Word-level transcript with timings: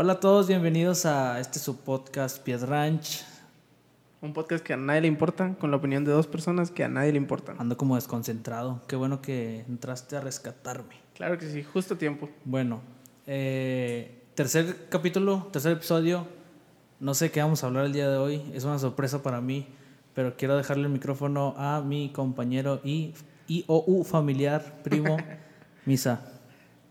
Hola 0.00 0.12
a 0.12 0.20
todos, 0.20 0.46
bienvenidos 0.46 1.06
a 1.06 1.40
este 1.40 1.58
su 1.58 1.78
podcast 1.78 2.40
Pied 2.44 2.62
Ranch. 2.62 3.24
Un 4.20 4.32
podcast 4.32 4.62
que 4.62 4.72
a 4.72 4.76
nadie 4.76 5.00
le 5.00 5.08
importa, 5.08 5.56
con 5.58 5.72
la 5.72 5.76
opinión 5.76 6.04
de 6.04 6.12
dos 6.12 6.28
personas 6.28 6.70
que 6.70 6.84
a 6.84 6.88
nadie 6.88 7.10
le 7.10 7.18
importan. 7.18 7.56
Ando 7.58 7.76
como 7.76 7.96
desconcentrado. 7.96 8.80
Qué 8.86 8.94
bueno 8.94 9.20
que 9.20 9.64
entraste 9.68 10.14
a 10.14 10.20
rescatarme. 10.20 10.94
Claro 11.16 11.36
que 11.36 11.50
sí, 11.50 11.64
justo 11.64 11.94
a 11.94 11.98
tiempo. 11.98 12.30
Bueno, 12.44 12.80
eh, 13.26 14.22
tercer 14.36 14.86
capítulo, 14.88 15.48
tercer 15.50 15.72
episodio. 15.72 16.28
No 17.00 17.12
sé 17.14 17.32
qué 17.32 17.42
vamos 17.42 17.64
a 17.64 17.66
hablar 17.66 17.84
el 17.84 17.92
día 17.92 18.08
de 18.08 18.18
hoy. 18.18 18.52
Es 18.54 18.62
una 18.62 18.78
sorpresa 18.78 19.24
para 19.24 19.40
mí, 19.40 19.66
pero 20.14 20.36
quiero 20.36 20.56
dejarle 20.56 20.84
el 20.84 20.92
micrófono 20.92 21.56
a 21.58 21.80
mi 21.80 22.10
compañero 22.10 22.80
y 22.84 23.14
IOU 23.48 24.04
familiar, 24.04 24.80
primo, 24.84 25.16
Misa. 25.86 26.37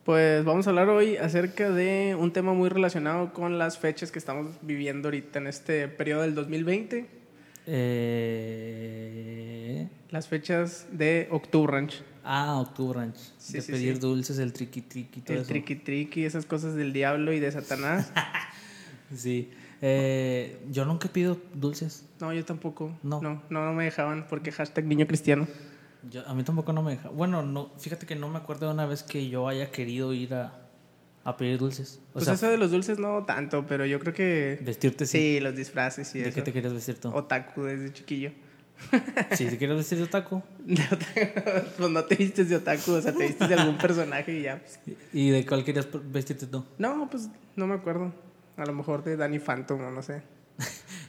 Pues 0.07 0.43
vamos 0.45 0.65
a 0.65 0.69
hablar 0.69 0.87
hoy 0.87 1.17
acerca 1.17 1.69
de 1.69 2.15
un 2.17 2.31
tema 2.31 2.53
muy 2.53 2.69
relacionado 2.69 3.33
con 3.33 3.59
las 3.59 3.77
fechas 3.77 4.09
que 4.09 4.19
estamos 4.19 4.55
viviendo 4.61 5.09
ahorita 5.09 5.39
en 5.39 5.47
este 5.47 5.89
periodo 5.89 6.21
del 6.21 6.33
2020. 6.33 7.05
Eh, 8.47 9.89
Las 10.09 10.29
fechas 10.29 10.87
de 10.93 11.27
Octubre 11.29 11.89
ah, 12.23 12.57
Octubre 12.61 12.99
Ranch. 13.01 13.17
Sí, 13.37 13.51
de 13.57 13.61
sí, 13.61 13.69
pedir 13.73 13.95
sí. 13.95 13.99
dulces, 13.99 14.39
el 14.39 14.53
triqui 14.53 14.79
triqui, 14.79 15.19
todo 15.19 15.33
El 15.35 15.41
eso. 15.41 15.49
triqui 15.49 15.75
triqui, 15.75 16.23
esas 16.23 16.45
cosas 16.45 16.75
del 16.75 16.93
diablo 16.93 17.33
y 17.33 17.41
de 17.41 17.51
Satanás. 17.51 18.13
Sí. 19.13 19.49
Eh, 19.81 20.57
yo 20.69 20.85
nunca 20.85 21.09
pido 21.09 21.37
dulces. 21.53 22.05
No, 22.21 22.31
yo 22.33 22.45
tampoco. 22.45 22.97
No. 23.03 23.21
No, 23.21 23.41
no, 23.49 23.65
no 23.65 23.73
me 23.73 23.83
dejaban 23.83 24.25
porque 24.29 24.53
hashtag 24.53 24.85
niño 24.85 25.05
cristiano. 25.05 25.47
Yo- 26.09 26.27
a 26.27 26.33
mí 26.33 26.43
tampoco 26.43 26.73
no 26.73 26.83
me 26.83 26.91
deja. 26.91 27.09
Bueno, 27.09 27.41
no, 27.43 27.71
fíjate 27.79 28.05
que 28.05 28.15
no 28.15 28.29
me 28.29 28.37
acuerdo 28.37 28.67
de 28.67 28.73
una 28.73 28.85
vez 28.85 29.03
que 29.03 29.29
yo 29.29 29.47
haya 29.47 29.71
querido 29.71 30.13
ir 30.13 30.33
a, 30.33 30.53
a 31.23 31.37
pedir 31.37 31.57
dulces. 31.57 31.99
O 32.09 32.13
Pues 32.13 32.25
sea, 32.25 32.35
eso 32.35 32.47
de 32.49 32.57
los 32.57 32.71
dulces 32.71 32.99
no 32.99 33.23
tanto, 33.25 33.65
pero 33.67 33.85
yo 33.85 33.99
creo 33.99 34.13
que... 34.13 34.59
vestirte 34.61 35.05
sí. 35.05 35.17
Sí, 35.17 35.39
los 35.39 35.55
disfraces 35.55 36.13
y 36.15 36.19
¿De 36.19 36.29
eso. 36.29 36.35
qué 36.35 36.41
te 36.41 36.53
querías 36.53 36.73
vestir 36.73 36.99
tú? 36.99 37.09
Otaku 37.09 37.63
desde 37.63 37.91
chiquillo. 37.93 38.31
Sí, 39.35 39.49
si 39.49 39.57
quieres 39.57 39.75
vestir 39.77 39.97
de 39.97 40.05
taco. 40.07 40.43
De 40.65 40.83
otaku, 40.83 41.69
pues 41.77 41.89
no 41.89 42.03
te 42.05 42.15
vistes 42.15 42.47
de 42.49 42.57
otaku, 42.57 42.91
o 42.91 43.01
sea, 43.01 43.11
te 43.11 43.25
vistes 43.27 43.49
de 43.49 43.55
algún 43.55 43.77
personaje 43.79 44.37
y 44.39 44.43
ya. 44.43 44.59
pues. 44.59 44.79
¿Y 45.13 45.31
de 45.31 45.45
cuál 45.47 45.63
querías 45.65 45.87
vestirte 46.11 46.45
tú? 46.45 46.63
No, 46.77 47.09
pues 47.09 47.27
no 47.55 47.65
me 47.65 47.73
acuerdo. 47.73 48.13
A 48.55 48.65
lo 48.65 48.73
mejor 48.73 49.03
de 49.03 49.17
Danny 49.17 49.39
Phantom 49.39 49.81
o 49.81 49.89
no 49.91 50.01
sé. 50.03 50.21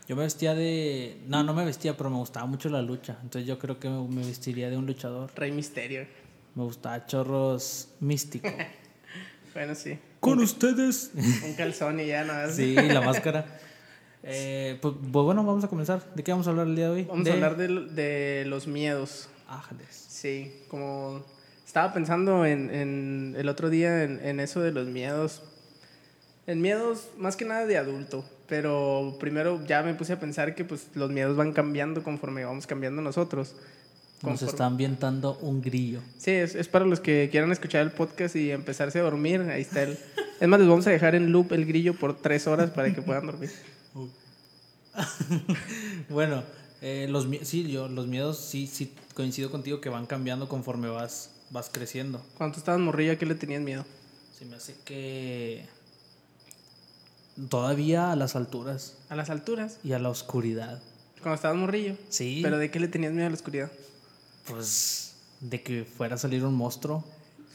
Yo 0.09 0.17
me 0.17 0.23
vestía 0.23 0.55
de... 0.55 1.21
No, 1.27 1.45
no 1.45 1.53
me 1.53 1.67
vestía, 1.67 1.95
pero 1.95 2.09
me 2.09 2.17
gustaba 2.17 2.47
mucho 2.47 2.71
la 2.71 2.81
lucha. 2.81 3.19
Entonces 3.23 3.47
yo 3.47 3.59
creo 3.59 3.79
que 3.79 3.91
me, 3.91 4.25
vestiría 4.25 4.71
de 4.71 4.79
un 4.79 4.87
luchador. 4.87 5.31
Rey 5.37 5.53
Misterio. 5.53 6.07
Me 6.55 6.65
gustaba 6.65 7.07
chorros 7.07 7.91
místico. 8.01 8.49
Bueno, 9.55 9.75
sí. 9.75 9.99
Con 10.21 10.39
ustedes. 10.39 11.11
Un 11.45 11.55
calzón 11.55 11.99
y 11.99 12.07
ya 12.07 12.23
nada. 12.23 12.53
Sí, 12.53 12.75
la 12.75 13.01
máscara. 13.01 13.45
Eh, 14.23 14.79
pues, 14.81 14.95
pues 15.01 15.25
bueno, 15.25 15.43
vamos 15.43 15.65
a 15.65 15.69
comenzar. 15.69 16.15
¿De 16.15 16.23
qué 16.23 16.31
vamos 16.31 16.47
a 16.47 16.51
hablar 16.51 16.69
el 16.69 16.77
día 16.77 16.85
de 16.85 16.91
hoy? 16.93 17.05
Vamos 17.05 17.25
de... 17.25 17.31
a 17.31 17.35
hablar 17.35 17.57
de, 17.57 17.67
de 17.69 18.45
los 18.47 18.69
miedos. 18.69 19.29
Ángeles. 19.49 19.89
Sí, 19.91 20.63
como 20.69 21.25
estaba 21.67 21.93
pensando 21.93 22.47
en, 22.47 22.73
en 22.73 23.35
el 23.37 23.49
otro 23.49 23.69
día 23.69 24.05
en, 24.05 24.25
en 24.25 24.39
eso 24.39 24.61
de 24.61 24.71
los 24.71 24.87
miedos. 24.87 25.43
En 26.47 26.61
miedos 26.61 27.09
más 27.17 27.35
que 27.35 27.45
nada 27.45 27.67
de 27.67 27.79
adulto, 27.79 28.25
pero 28.49 29.17
primero 29.21 29.65
ya 29.67 29.83
me 29.83 29.95
puse 29.95 30.15
a 30.15 30.21
pensar 30.21 30.55
que 30.55 30.65
pues 30.65 30.89
los 30.95 31.11
miedos 31.11 31.37
van 31.37 31.53
cambiando 31.53 32.03
conforme 32.03 32.45
vamos 32.45 32.67
cambiando 32.67 33.03
nosotros. 33.03 33.55
Nos 34.23 34.41
Conforme- 34.41 34.49
está 34.51 34.67
ambientando 34.67 35.39
un 35.43 35.63
grillo. 35.63 36.01
Sí, 36.19 36.33
es, 36.33 36.57
es 36.57 36.67
para 36.67 36.85
los 36.85 36.99
que 36.99 37.29
quieran 37.31 37.53
escuchar 37.53 37.83
el 37.83 37.93
podcast 37.93 38.35
y 38.35 38.51
empezarse 38.51 38.99
a 38.99 39.03
dormir. 39.03 39.43
Ahí 39.43 39.63
está 39.63 39.83
el. 39.85 39.97
Es 40.41 40.49
más, 40.49 40.59
les 40.59 40.69
vamos 40.69 40.87
a 40.87 40.91
dejar 40.91 41.15
en 41.15 41.31
loop 41.31 41.53
el 41.53 41.67
grillo 41.67 41.95
por 41.95 42.17
tres 42.17 42.47
horas 42.49 42.71
para 42.71 42.93
que 42.93 43.03
puedan 43.03 43.27
dormir. 43.27 43.51
Bueno, 46.09 46.43
eh, 46.81 47.07
los, 47.09 47.27
sí, 47.43 47.71
yo, 47.71 47.89
los 47.89 48.07
miedos 48.07 48.39
sí, 48.39 48.67
sí 48.67 48.93
coincido 49.15 49.51
contigo 49.51 49.81
que 49.81 49.89
van 49.89 50.07
cambiando 50.07 50.49
conforme 50.49 50.89
vas, 50.89 51.31
vas 51.51 51.71
creciendo. 51.73 52.23
Cuando 52.37 52.59
estabas 52.59 52.81
morrillo, 52.81 53.13
¿a 53.13 53.17
qué 53.17 53.27
le 53.27 53.35
tenías 53.35 53.63
miedo? 53.63 53.85
Se 54.37 54.45
me 54.45 54.57
hace 54.57 54.75
que 54.85 55.65
todavía 57.49 58.11
a 58.13 58.17
las 58.17 58.37
alturas 58.37 58.97
A 59.11 59.17
las 59.17 59.31
alturas. 59.31 59.79
y 59.85 59.93
a 59.93 59.99
la 59.99 60.09
oscuridad. 60.09 60.81
Cuando 61.21 61.35
estabas 61.35 61.57
morrillo. 61.57 61.97
Sí. 62.09 62.41
¿Pero 62.43 62.59
de 62.59 62.71
qué 62.71 62.79
le 62.81 62.89
tenías 62.89 63.13
miedo 63.13 63.27
a 63.27 63.31
la 63.31 63.35
oscuridad? 63.37 63.71
Pues 64.47 65.15
de 65.41 65.63
que 65.63 65.85
fuera 65.85 66.15
a 66.15 66.19
salir 66.19 66.45
un 66.45 66.55
monstruo. 66.55 67.05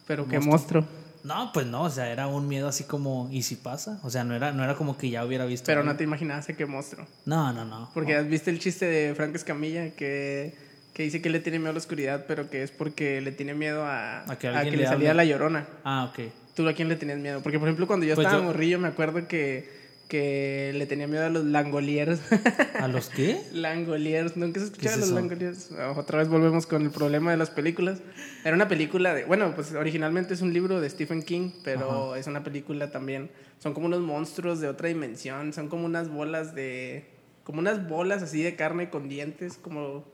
Pero 0.08 0.28
qué 0.28 0.40
monstruo. 0.40 0.86
No, 1.24 1.52
pues 1.54 1.66
no, 1.66 1.84
o 1.84 1.90
sea, 1.90 2.10
era 2.12 2.28
un 2.28 2.50
miedo 2.50 2.68
así 2.68 2.84
como, 2.84 3.30
¿y 3.32 3.44
si 3.44 3.56
pasa? 3.56 4.00
O 4.04 4.10
sea, 4.10 4.26
no 4.26 4.36
era, 4.36 4.52
no 4.52 4.64
era 4.64 4.76
como 4.76 4.98
que 4.98 5.10
ya 5.10 5.26
hubiera 5.26 5.46
visto. 5.46 5.66
Pero 5.68 5.80
algo. 5.80 5.94
no 5.94 5.98
te 5.98 6.04
imaginabas 6.04 6.50
a 6.50 6.54
qué 6.54 6.66
monstruo. 6.66 7.08
No, 7.26 7.54
no, 7.54 7.64
no. 7.64 7.90
Porque 7.94 8.16
has 8.18 8.28
visto 8.28 8.50
el 8.50 8.60
chiste 8.60 8.86
de 8.86 9.16
Frank 9.16 9.34
Escamilla 9.34 9.92
que, 9.92 10.54
que 10.94 11.04
dice 11.04 11.22
que 11.22 11.30
le 11.30 11.40
tiene 11.40 11.60
miedo 11.60 11.70
a 11.70 11.74
la 11.74 11.80
oscuridad, 11.80 12.26
pero 12.28 12.50
que 12.50 12.62
es 12.64 12.72
porque 12.72 13.22
le 13.22 13.32
tiene 13.32 13.54
miedo 13.54 13.86
a, 13.86 14.30
A 14.30 14.38
que 14.38 14.50
a 14.50 14.58
alguien 14.58 14.72
que 14.74 14.78
le 14.78 14.84
le 14.84 14.90
salía 14.90 15.12
hable. 15.12 15.24
la 15.24 15.26
llorona. 15.32 15.68
Ah, 15.86 16.12
ok. 16.12 16.26
¿Tú 16.56 16.68
a 16.68 16.74
quién 16.74 16.88
le 16.90 16.96
tenías 16.96 17.20
miedo? 17.20 17.42
Porque, 17.42 17.60
por 17.60 17.68
ejemplo, 17.68 17.88
cuando 17.88 18.06
yo 18.06 18.16
Pues 18.16 18.26
estaba 18.28 18.42
yo- 18.44 18.48
morrillo, 18.48 18.80
me 18.80 18.88
acuerdo 18.88 19.28
que, 19.28 19.70
que 20.08 20.72
le 20.76 20.86
tenía 20.86 21.08
miedo 21.08 21.26
a 21.26 21.30
los 21.30 21.46
langoliers. 21.46 22.20
¿A 22.80 22.88
los 22.88 23.10
qué? 23.10 23.42
langoliers, 23.54 24.38
¿nunca 24.38 24.60
se 24.60 24.68
escuchaba 24.68 24.96
¿Qué 24.96 25.02
es 25.02 25.08
los 25.10 25.16
langoliers? 25.16 25.70
Ah, 25.80 25.94
Otra 25.98 26.20
vez 26.20 26.28
volvemos 26.30 26.68
con 26.68 26.84
el 26.84 26.92
problema 26.92 27.32
de 27.32 27.38
las 27.38 27.50
películas. 27.50 28.00
Era 28.44 28.56
una 28.56 28.68
película 28.68 29.14
de, 29.16 29.26
bueno, 29.26 29.54
pues 29.56 29.72
originalmente 29.74 30.34
es 30.36 30.42
un 30.42 30.54
libro 30.54 30.80
de 30.80 30.90
Stephen 30.90 31.24
King, 31.24 31.52
pero 31.64 32.16
es 32.16 32.28
una 32.28 32.44
película 32.44 32.92
también. 32.92 33.32
Son 33.60 33.74
como 33.74 33.88
unos 33.88 34.02
monstruos 34.02 34.60
de 34.60 34.68
otra 34.68 34.90
dimensión, 34.90 35.54
son 35.54 35.70
como 35.70 35.86
unas 35.86 36.10
bolas 36.10 36.54
de, 36.54 37.06
como 37.44 37.60
unas 37.60 37.88
bolas 37.88 38.22
así 38.22 38.44
de 38.44 38.56
carne 38.56 38.90
con 38.92 39.10
dientes, 39.10 39.58
como, 39.58 40.06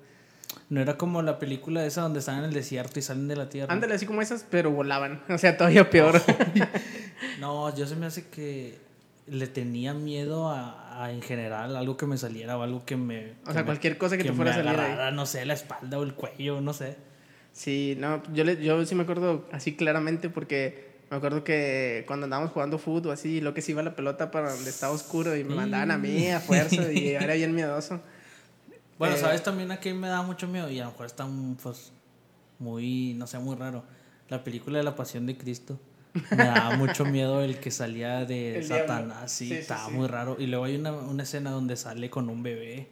No 0.69 0.80
era 0.81 0.97
como 0.97 1.22
la 1.24 1.40
película 1.40 1.84
esa 1.85 2.02
donde 2.02 2.19
están 2.19 2.40
en 2.40 2.46
el 2.46 2.53
desierto 2.53 3.00
y 3.00 3.02
salen 3.02 3.28
de 3.28 3.35
la 3.35 3.50
tierra. 3.50 3.74
ándale 3.74 3.96
así 3.96 4.06
como 4.06 4.22
esas, 4.22 4.46
pero 4.50 4.69
volaban. 4.72 5.22
O 5.30 5.38
sea, 5.38 5.57
todavía 5.57 5.90
peor. 5.90 6.22
No, 7.40 7.75
yo 7.75 7.85
se 7.88 7.96
me 7.96 8.06
hace 8.06 8.28
que 8.28 8.78
le 9.28 9.47
tenía 9.47 9.94
miedo 9.94 10.50
a, 10.50 11.03
a 11.03 11.12
en 11.12 11.22
general 11.22 11.75
algo 11.75 11.97
que 11.97 12.06
me 12.06 12.18
saliera 12.18 12.58
o 12.58 12.63
algo 12.63 12.85
que 12.85 12.97
me. 12.97 13.31
O 13.44 13.47
que 13.47 13.53
sea, 13.53 13.62
me- 13.62 13.66
cualquier 13.66 13.97
cosa 13.97 14.18
que 14.18 14.24
te 14.24 14.34
fuera 14.34 14.52
a 14.52 14.56
salir 14.56 14.69
ahí. 14.72 14.75
agarrara, 14.78 15.12
no 15.12 15.25
sé, 15.25 15.46
la 15.46 15.53
espalda 15.53 16.00
o 16.00 16.03
el 16.03 16.13
cuello, 16.13 16.62
no 16.62 16.74
sé. 16.74 16.96
Sí, 17.53 17.96
no, 18.00 18.22
yo, 18.34 18.44
le- 18.44 18.62
yo 18.63 18.85
sí 18.85 18.96
me 18.96 19.03
acuerdo 19.03 19.47
así 19.52 19.75
claramente 19.75 20.29
porque 20.29 20.90
me 21.09 21.18
acuerdo 21.18 21.44
que 21.44 22.03
cuando 22.08 22.25
andábamos 22.25 22.52
jugando 22.52 22.78
fútbol 22.78 23.13
así, 23.13 23.41
lo 23.41 23.53
que 23.53 23.62
se 23.62 23.72
iba 23.72 23.81
la 23.84 23.96
pelota 23.96 24.31
para 24.31 24.52
donde 24.53 24.69
estaba 24.69 24.94
oscuro 24.94 25.35
y 25.35 25.44
me 25.44 25.56
mandaban 25.56 25.91
a 25.91 25.97
mí 25.97 26.29
a 26.29 26.40
fuerza 26.40 26.91
y 26.91 27.09
era 27.16 27.34
bien 27.34 27.53
miedoso. 27.56 28.02
Bueno, 28.99 29.15
Eh, 29.15 29.17
¿sabes 29.17 29.41
también 29.41 29.71
a 29.71 29.79
qué 29.79 29.93
me 29.95 30.07
da 30.09 30.21
mucho 30.21 30.47
miedo? 30.47 30.69
Y 30.69 30.79
a 30.79 30.85
lo 30.85 30.91
mejor 30.91 31.05
está 31.07 31.27
pues, 31.63 31.91
muy, 32.59 33.13
no 33.15 33.25
sé, 33.25 33.39
muy 33.39 33.55
raro. 33.55 33.83
La 34.29 34.43
película 34.43 34.77
de 34.77 34.83
la 34.83 34.95
Pasión 34.95 35.25
de 35.25 35.37
Cristo. 35.37 35.79
Me 36.31 36.43
daba 36.45 36.75
mucho 36.75 37.05
miedo 37.05 37.41
el 37.41 37.59
que 37.59 37.71
salía 37.71 38.25
de. 38.25 38.61
Satanás, 38.63 39.31
sí, 39.31 39.47
Sí, 39.47 39.53
estaba 39.55 39.87
sí. 39.87 39.91
muy 39.93 40.07
raro. 40.07 40.35
Y 40.39 40.45
luego 40.47 40.65
hay 40.65 40.75
una, 40.75 40.91
una 40.91 41.23
escena 41.23 41.51
donde 41.51 41.75
sale 41.77 42.09
con 42.09 42.29
un 42.29 42.43
bebé. 42.43 42.89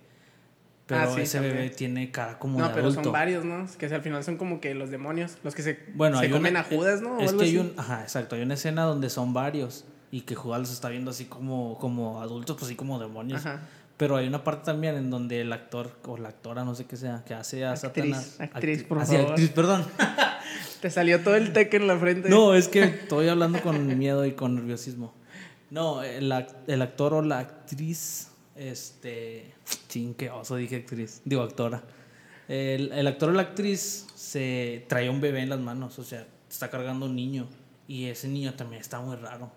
Pero 0.86 1.02
Ah, 1.02 1.20
ese 1.22 1.40
también. 1.40 1.56
bebé 1.58 1.70
tiene 1.72 2.12
cara 2.12 2.40
como 2.40 2.60
No, 2.60 2.70
de 2.70 2.74
pero 2.74 2.86
adulto. 2.86 3.04
son 3.04 3.12
varios, 3.12 3.44
¿no? 3.44 3.68
Que 3.78 3.88
al 3.88 4.02
final 4.02 4.24
son 4.24 4.38
como 4.38 4.62
que 4.62 4.74
los 4.74 4.90
demonios, 4.90 5.38
los 5.44 5.54
que 5.54 5.62
se, 5.62 5.80
Bueno, 5.94 6.18
se 6.22 6.30
comen 6.30 6.54
una- 6.54 6.62
a 6.62 6.64
Judas, 6.64 7.02
¿no? 7.02 7.20
Es 7.20 7.34
que 7.34 7.44
hay 7.44 7.58
un, 7.58 7.74
ajá, 7.76 8.04
exacto, 8.04 8.36
hay 8.38 8.42
una 8.44 8.54
escena 8.54 8.84
donde 8.84 9.10
son 9.10 9.34
varios 9.34 9.84
y 10.12 10.22
que 10.22 10.36
Judas 10.36 10.62
los 10.62 10.72
está 10.72 10.88
viendo 10.88 11.12
así 11.12 11.26
como, 11.26 11.78
como 11.78 12.22
adultos, 12.22 12.56
pues 12.56 12.68
así 12.68 12.76
como 12.78 13.00
demonios. 13.00 13.46
Ajá. 13.46 13.64
Pero 13.98 14.16
hay 14.16 14.28
una 14.28 14.44
parte 14.44 14.66
también 14.66 14.96
en 14.96 15.10
donde 15.10 15.42
el 15.42 15.52
actor 15.52 15.92
o 16.06 16.18
la 16.18 16.30
actora, 16.30 16.64
no 16.64 16.76
sé 16.76 16.86
qué 16.86 16.96
sea, 16.98 17.24
que 17.26 17.34
hace 17.34 17.66
a 17.66 17.72
Actriz, 17.72 18.16
Satanás. 18.16 18.38
actriz, 18.40 18.80
Actri- 18.84 18.88
por 18.88 19.04
favor. 19.06 19.30
actriz, 19.32 19.50
perdón. 19.50 19.86
Te 20.82 20.92
salió 20.92 21.24
todo 21.24 21.36
el 21.36 21.52
teque 21.54 21.78
en 21.78 21.88
la 21.88 21.98
frente. 21.98 22.30
No, 22.30 22.54
es 22.54 22.68
que 22.68 22.84
estoy 22.84 23.28
hablando 23.28 23.60
con 23.62 23.98
miedo 23.98 24.24
y 24.26 24.34
con 24.34 24.54
nerviosismo. 24.56 25.14
No, 25.72 26.04
el, 26.04 26.32
el 26.68 26.82
actor 26.84 27.16
o 27.16 27.22
la 27.24 27.40
actriz, 27.40 28.30
este. 28.56 29.54
Ching, 29.90 30.14
qué 30.14 30.30
oso, 30.30 30.56
dije 30.58 30.76
actriz. 30.78 31.22
Digo, 31.26 31.42
actora. 31.42 31.82
El, 32.48 32.92
el 32.94 33.08
actor 33.08 33.30
o 33.30 33.34
la 33.34 33.42
actriz 33.42 34.06
se 34.16 34.86
trae 34.88 35.10
un 35.10 35.20
bebé 35.20 35.42
en 35.42 35.50
las 35.50 35.60
manos, 35.60 35.98
o 36.00 36.04
sea, 36.04 36.26
está 36.50 36.70
cargando 36.70 37.08
un 37.08 37.16
niño. 37.16 37.48
Y 37.88 38.06
ese 38.06 38.28
niño 38.28 38.54
también 38.54 38.80
está 38.82 39.00
muy 39.00 39.16
raro. 39.16 39.52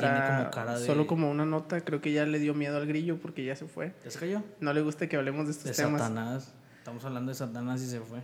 Para 0.00 0.36
como 0.38 0.50
cara 0.50 0.78
de. 0.78 0.86
solo 0.86 1.06
como 1.06 1.30
una 1.30 1.44
nota, 1.44 1.80
creo 1.82 2.00
que 2.00 2.12
ya 2.12 2.24
le 2.26 2.38
dio 2.38 2.54
miedo 2.54 2.76
al 2.78 2.86
grillo 2.86 3.18
porque 3.18 3.44
ya 3.44 3.54
se 3.56 3.66
fue. 3.66 3.92
¿Ya 4.04 4.10
se 4.10 4.18
cayó? 4.18 4.42
No 4.60 4.72
le 4.72 4.80
gusta 4.82 5.08
que 5.08 5.16
hablemos 5.16 5.46
de 5.46 5.52
estos 5.52 5.64
De 5.76 5.82
temas. 5.82 6.00
Satanás. 6.00 6.52
Estamos 6.78 7.04
hablando 7.04 7.30
de 7.30 7.34
Satanás 7.36 7.80
y 7.82 7.86
se 7.86 8.00
fue. 8.00 8.20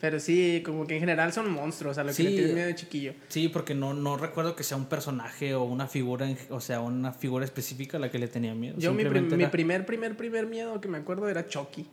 Pero 0.00 0.20
sí, 0.20 0.62
como 0.64 0.86
que 0.86 0.94
en 0.94 1.00
general 1.00 1.32
son 1.32 1.50
monstruos, 1.50 1.98
a 1.98 2.04
lo 2.04 2.12
Sí. 2.12 2.22
que 2.22 2.28
le 2.30 2.36
tienes 2.36 2.54
miedo 2.54 2.66
de 2.68 2.74
chiquillo. 2.76 3.14
Sí, 3.28 3.48
porque 3.48 3.74
no, 3.74 3.94
no 3.94 4.16
recuerdo 4.16 4.54
que 4.54 4.62
sea 4.62 4.76
un 4.76 4.86
personaje 4.86 5.54
o 5.56 5.64
una 5.64 5.88
figura, 5.88 6.28
o 6.50 6.60
sea, 6.60 6.80
una 6.80 7.12
figura 7.12 7.44
específica 7.44 7.96
a 7.96 8.00
la 8.00 8.08
que 8.10 8.20
le 8.20 8.28
tenía 8.28 8.54
miedo. 8.54 8.76
Yo 8.78 8.92
mi, 8.92 8.98
prim- 8.98 9.06
Simplemente 9.28 9.36
mi 9.36 9.42
era- 9.42 9.50
primer, 9.50 9.84
primer, 9.86 10.16
primer 10.16 10.46
miedo 10.46 10.80
que 10.80 10.86
me 10.86 10.98
acuerdo 10.98 11.28
era 11.28 11.46
Chucky. 11.48 11.82
Me 11.82 11.88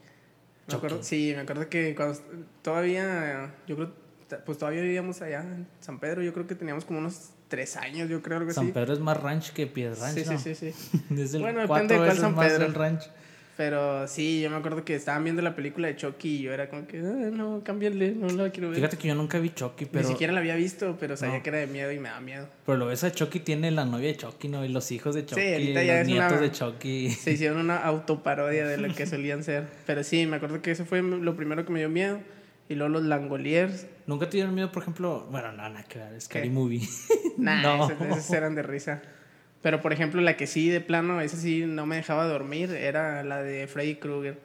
Chucky. 0.68 0.76
acuerdo, 0.78 1.04
sí, 1.04 1.34
me 1.36 1.42
acuerdo 1.42 1.68
que 1.68 1.96
cuando 1.96 2.20
todavía, 2.62 3.54
yo 3.68 3.76
creo, 3.76 3.92
pues 4.46 4.58
todavía 4.58 4.82
vivíamos 4.82 5.22
allá 5.22 5.42
en 5.42 5.68
San 5.80 6.00
Pedro. 6.00 6.22
Yo 6.24 6.34
creo 6.34 6.46
que 6.48 6.56
teníamos 6.56 6.86
como 6.86 7.00
unos 7.00 7.32
tres 7.48 7.76
años, 7.78 8.10
yo 8.10 8.22
creo 8.22 8.38
algo 8.40 8.52
San 8.52 8.66
así. 8.66 8.74
Pedro 8.74 8.94
es 8.94 9.00
más 9.00 9.22
ranch 9.22 9.52
que 9.52 9.68
Piedra 9.68 9.96
Ranch, 10.00 10.18
Sí, 10.20 10.24
¿no? 10.30 10.40
sí, 10.40 10.56
sí, 10.56 10.72
sí. 10.74 11.02
Es 11.22 11.34
el 11.34 11.42
Bueno, 11.42 11.62
depende 11.62 11.94
de 11.96 12.00
cuál 12.06 12.18
San 12.18 12.36
Pedro. 12.36 12.66
el 12.66 12.74
ranch. 12.74 13.04
Pero 13.58 14.06
sí, 14.10 14.42
yo 14.42 14.50
me 14.50 14.58
acuerdo 14.58 14.84
que 14.84 14.96
estaban 14.96 15.24
viendo 15.24 15.42
la 15.42 15.56
película 15.56 15.88
de 15.88 15.96
Chucky 15.96 16.40
y 16.40 16.42
yo 16.42 16.52
era 16.52 16.70
como 16.70 16.88
que, 16.88 16.98
"Ah, 17.00 17.30
no, 17.32 17.62
cámbiale, 17.64 18.12
no 18.12 18.28
la 18.28 18.50
quiero 18.50 18.68
ver. 18.68 18.76
Fíjate 18.80 18.98
que 18.98 19.08
yo 19.08 19.16
nunca 19.16 19.40
vi 19.40 19.50
Chucky, 19.52 19.86
pero, 19.86 20.04
Ni 20.06 20.12
siquiera 20.12 20.34
la 20.34 20.40
había 20.42 20.58
visto, 20.58 20.98
pero 21.00 21.16
sabía 21.16 21.38
No. 21.38 21.44
que 21.44 21.50
era 21.52 21.60
de 21.60 21.68
miedo 21.68 21.90
y 21.94 21.98
me 22.00 22.10
da 22.10 22.20
miedo. 22.20 22.50
pero 22.66 22.78
lo 22.78 22.88
ves 22.88 23.06
a 23.06 23.14
Chucky, 23.14 23.40
tiene 23.40 23.72
la 23.72 23.86
novia 23.86 24.10
de 24.10 24.18
Chucky, 24.18 24.50
¿no? 24.50 24.66
Y 24.66 24.68
los 24.68 24.92
hijos 24.92 25.16
de 25.16 25.26
Chucky, 25.26 25.42
ahorita 25.54 25.80
los 25.80 25.88
ya 25.88 26.04
nietos 26.04 26.32
una- 26.34 26.42
de 26.42 26.52
Chucky. 26.52 27.12
Se 27.12 27.32
hicieron 27.32 27.60
una 27.60 27.78
autoparodia 27.78 28.68
de 28.68 28.76
lo 28.78 28.94
que 28.94 29.06
solían 29.08 29.42
ser. 29.46 29.68
Pero 29.86 30.04
sí, 30.04 30.26
me 30.26 30.36
acuerdo 30.36 30.62
que 30.62 30.72
eso 30.72 30.84
fue 30.84 31.02
lo 31.02 31.38
primero 31.38 31.66
que 31.66 31.72
me 31.72 31.80
dio 31.80 31.88
miedo. 31.88 32.20
Y 32.68 32.76
luego 32.76 32.92
los 32.92 33.04
Langoliers. 33.04 33.86
¿Nunca 34.08 34.30
te 34.30 34.38
dieron 34.38 34.54
miedo, 34.54 34.72
por 34.72 34.84
ejemplo? 34.84 35.28
Bueno, 35.32 35.52
no, 35.52 35.68
nada 35.70 35.84
que 35.84 36.00
ver, 36.00 36.20
Scary 36.22 36.48
¿Qué? 36.48 36.54
Movie. 36.54 36.88
Nah, 37.38 37.62
No. 37.62 37.86
esas, 37.90 38.02
esas 38.02 38.32
eran 38.32 38.56
de 38.56 38.62
risa. 38.64 39.02
Pero 39.62 39.82
por 39.82 39.92
ejemplo, 39.92 40.22
la 40.22 40.38
que 40.38 40.48
sí, 40.48 40.70
de 40.70 40.80
plano, 40.80 41.20
esa 41.22 41.38
sí 41.38 41.66
no 41.66 41.86
me 41.86 41.96
dejaba 41.98 42.26
dormir, 42.28 42.72
era 42.72 43.24
la 43.24 43.42
de 43.42 43.68
Freddy 43.68 43.96
Krueger. 43.96 44.40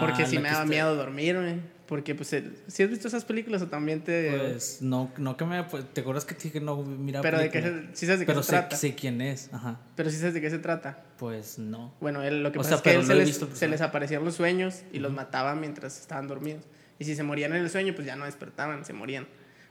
Porque 0.00 0.22
Ah, 0.22 0.26
sí 0.26 0.36
la 0.36 0.40
me 0.42 0.48
daba 0.50 0.64
miedo 0.64 0.96
dormirme. 0.96 1.60
Porque, 1.86 2.14
pues, 2.14 2.32
el- 2.34 2.54
¿sí 2.66 2.82
has 2.82 2.90
visto 2.90 3.08
esas 3.08 3.24
películas 3.24 3.62
o 3.62 3.68
también 3.68 4.02
te...? 4.02 4.30
Pues 4.30 4.82
no, 4.82 5.10
no 5.16 5.38
que 5.38 5.46
me. 5.46 5.62
pues, 5.64 5.86
¿Te 5.94 6.02
acuerdas 6.02 6.26
que 6.26 6.34
te 6.34 6.42
dije 6.44 6.58
que 6.58 6.60
no 6.60 6.82
mira 6.82 7.22
pero 7.22 7.38
de 7.38 7.48
qué 7.50 7.62
película? 7.62 7.90
sí 7.94 8.04
sabes 8.04 8.20
de 8.20 8.26
qué 8.26 8.32
Pero 8.32 8.42
se 8.42 8.50
sé, 8.50 8.56
trata. 8.58 8.76
sé 8.76 8.94
quién 8.94 9.22
es, 9.22 9.48
ajá. 9.54 9.80
Pero 9.96 10.10
sí 10.10 10.16
sabes 10.18 10.34
de 10.34 10.42
qué 10.42 10.50
se 10.50 10.58
trata. 10.58 11.02
Pues 11.18 11.58
no. 11.58 11.94
Bueno, 12.00 12.22
él, 12.22 12.42
lo 12.42 12.52
que 12.52 12.58
O 12.58 12.62
pasa 12.62 12.68
sea, 12.70 12.76
es 12.76 12.82
que 12.82 12.94
él 12.94 13.06
se 13.06 13.14
les, 13.14 13.26
visto, 13.26 13.46
se 13.46 13.52
pues, 13.52 13.70
les 13.70 13.80
aparecían 13.80 14.22
los 14.24 14.34
sueños 14.34 14.82
y 14.92 14.98
los 14.98 15.12
mataba 15.12 15.54
mientras 15.54 15.98
estaban 15.98 16.28
dormidos. 16.28 16.64
Y 16.98 17.04
si 17.04 17.14
se 17.14 17.22
morían 17.22 17.52
en 17.54 17.62
el 17.62 17.70
sueño, 17.70 17.94
pues 17.94 18.06
ya 18.06 18.16
no 18.16 18.24
despertaban, 18.24 18.84
se 18.84 18.92
morían. 18.92 19.26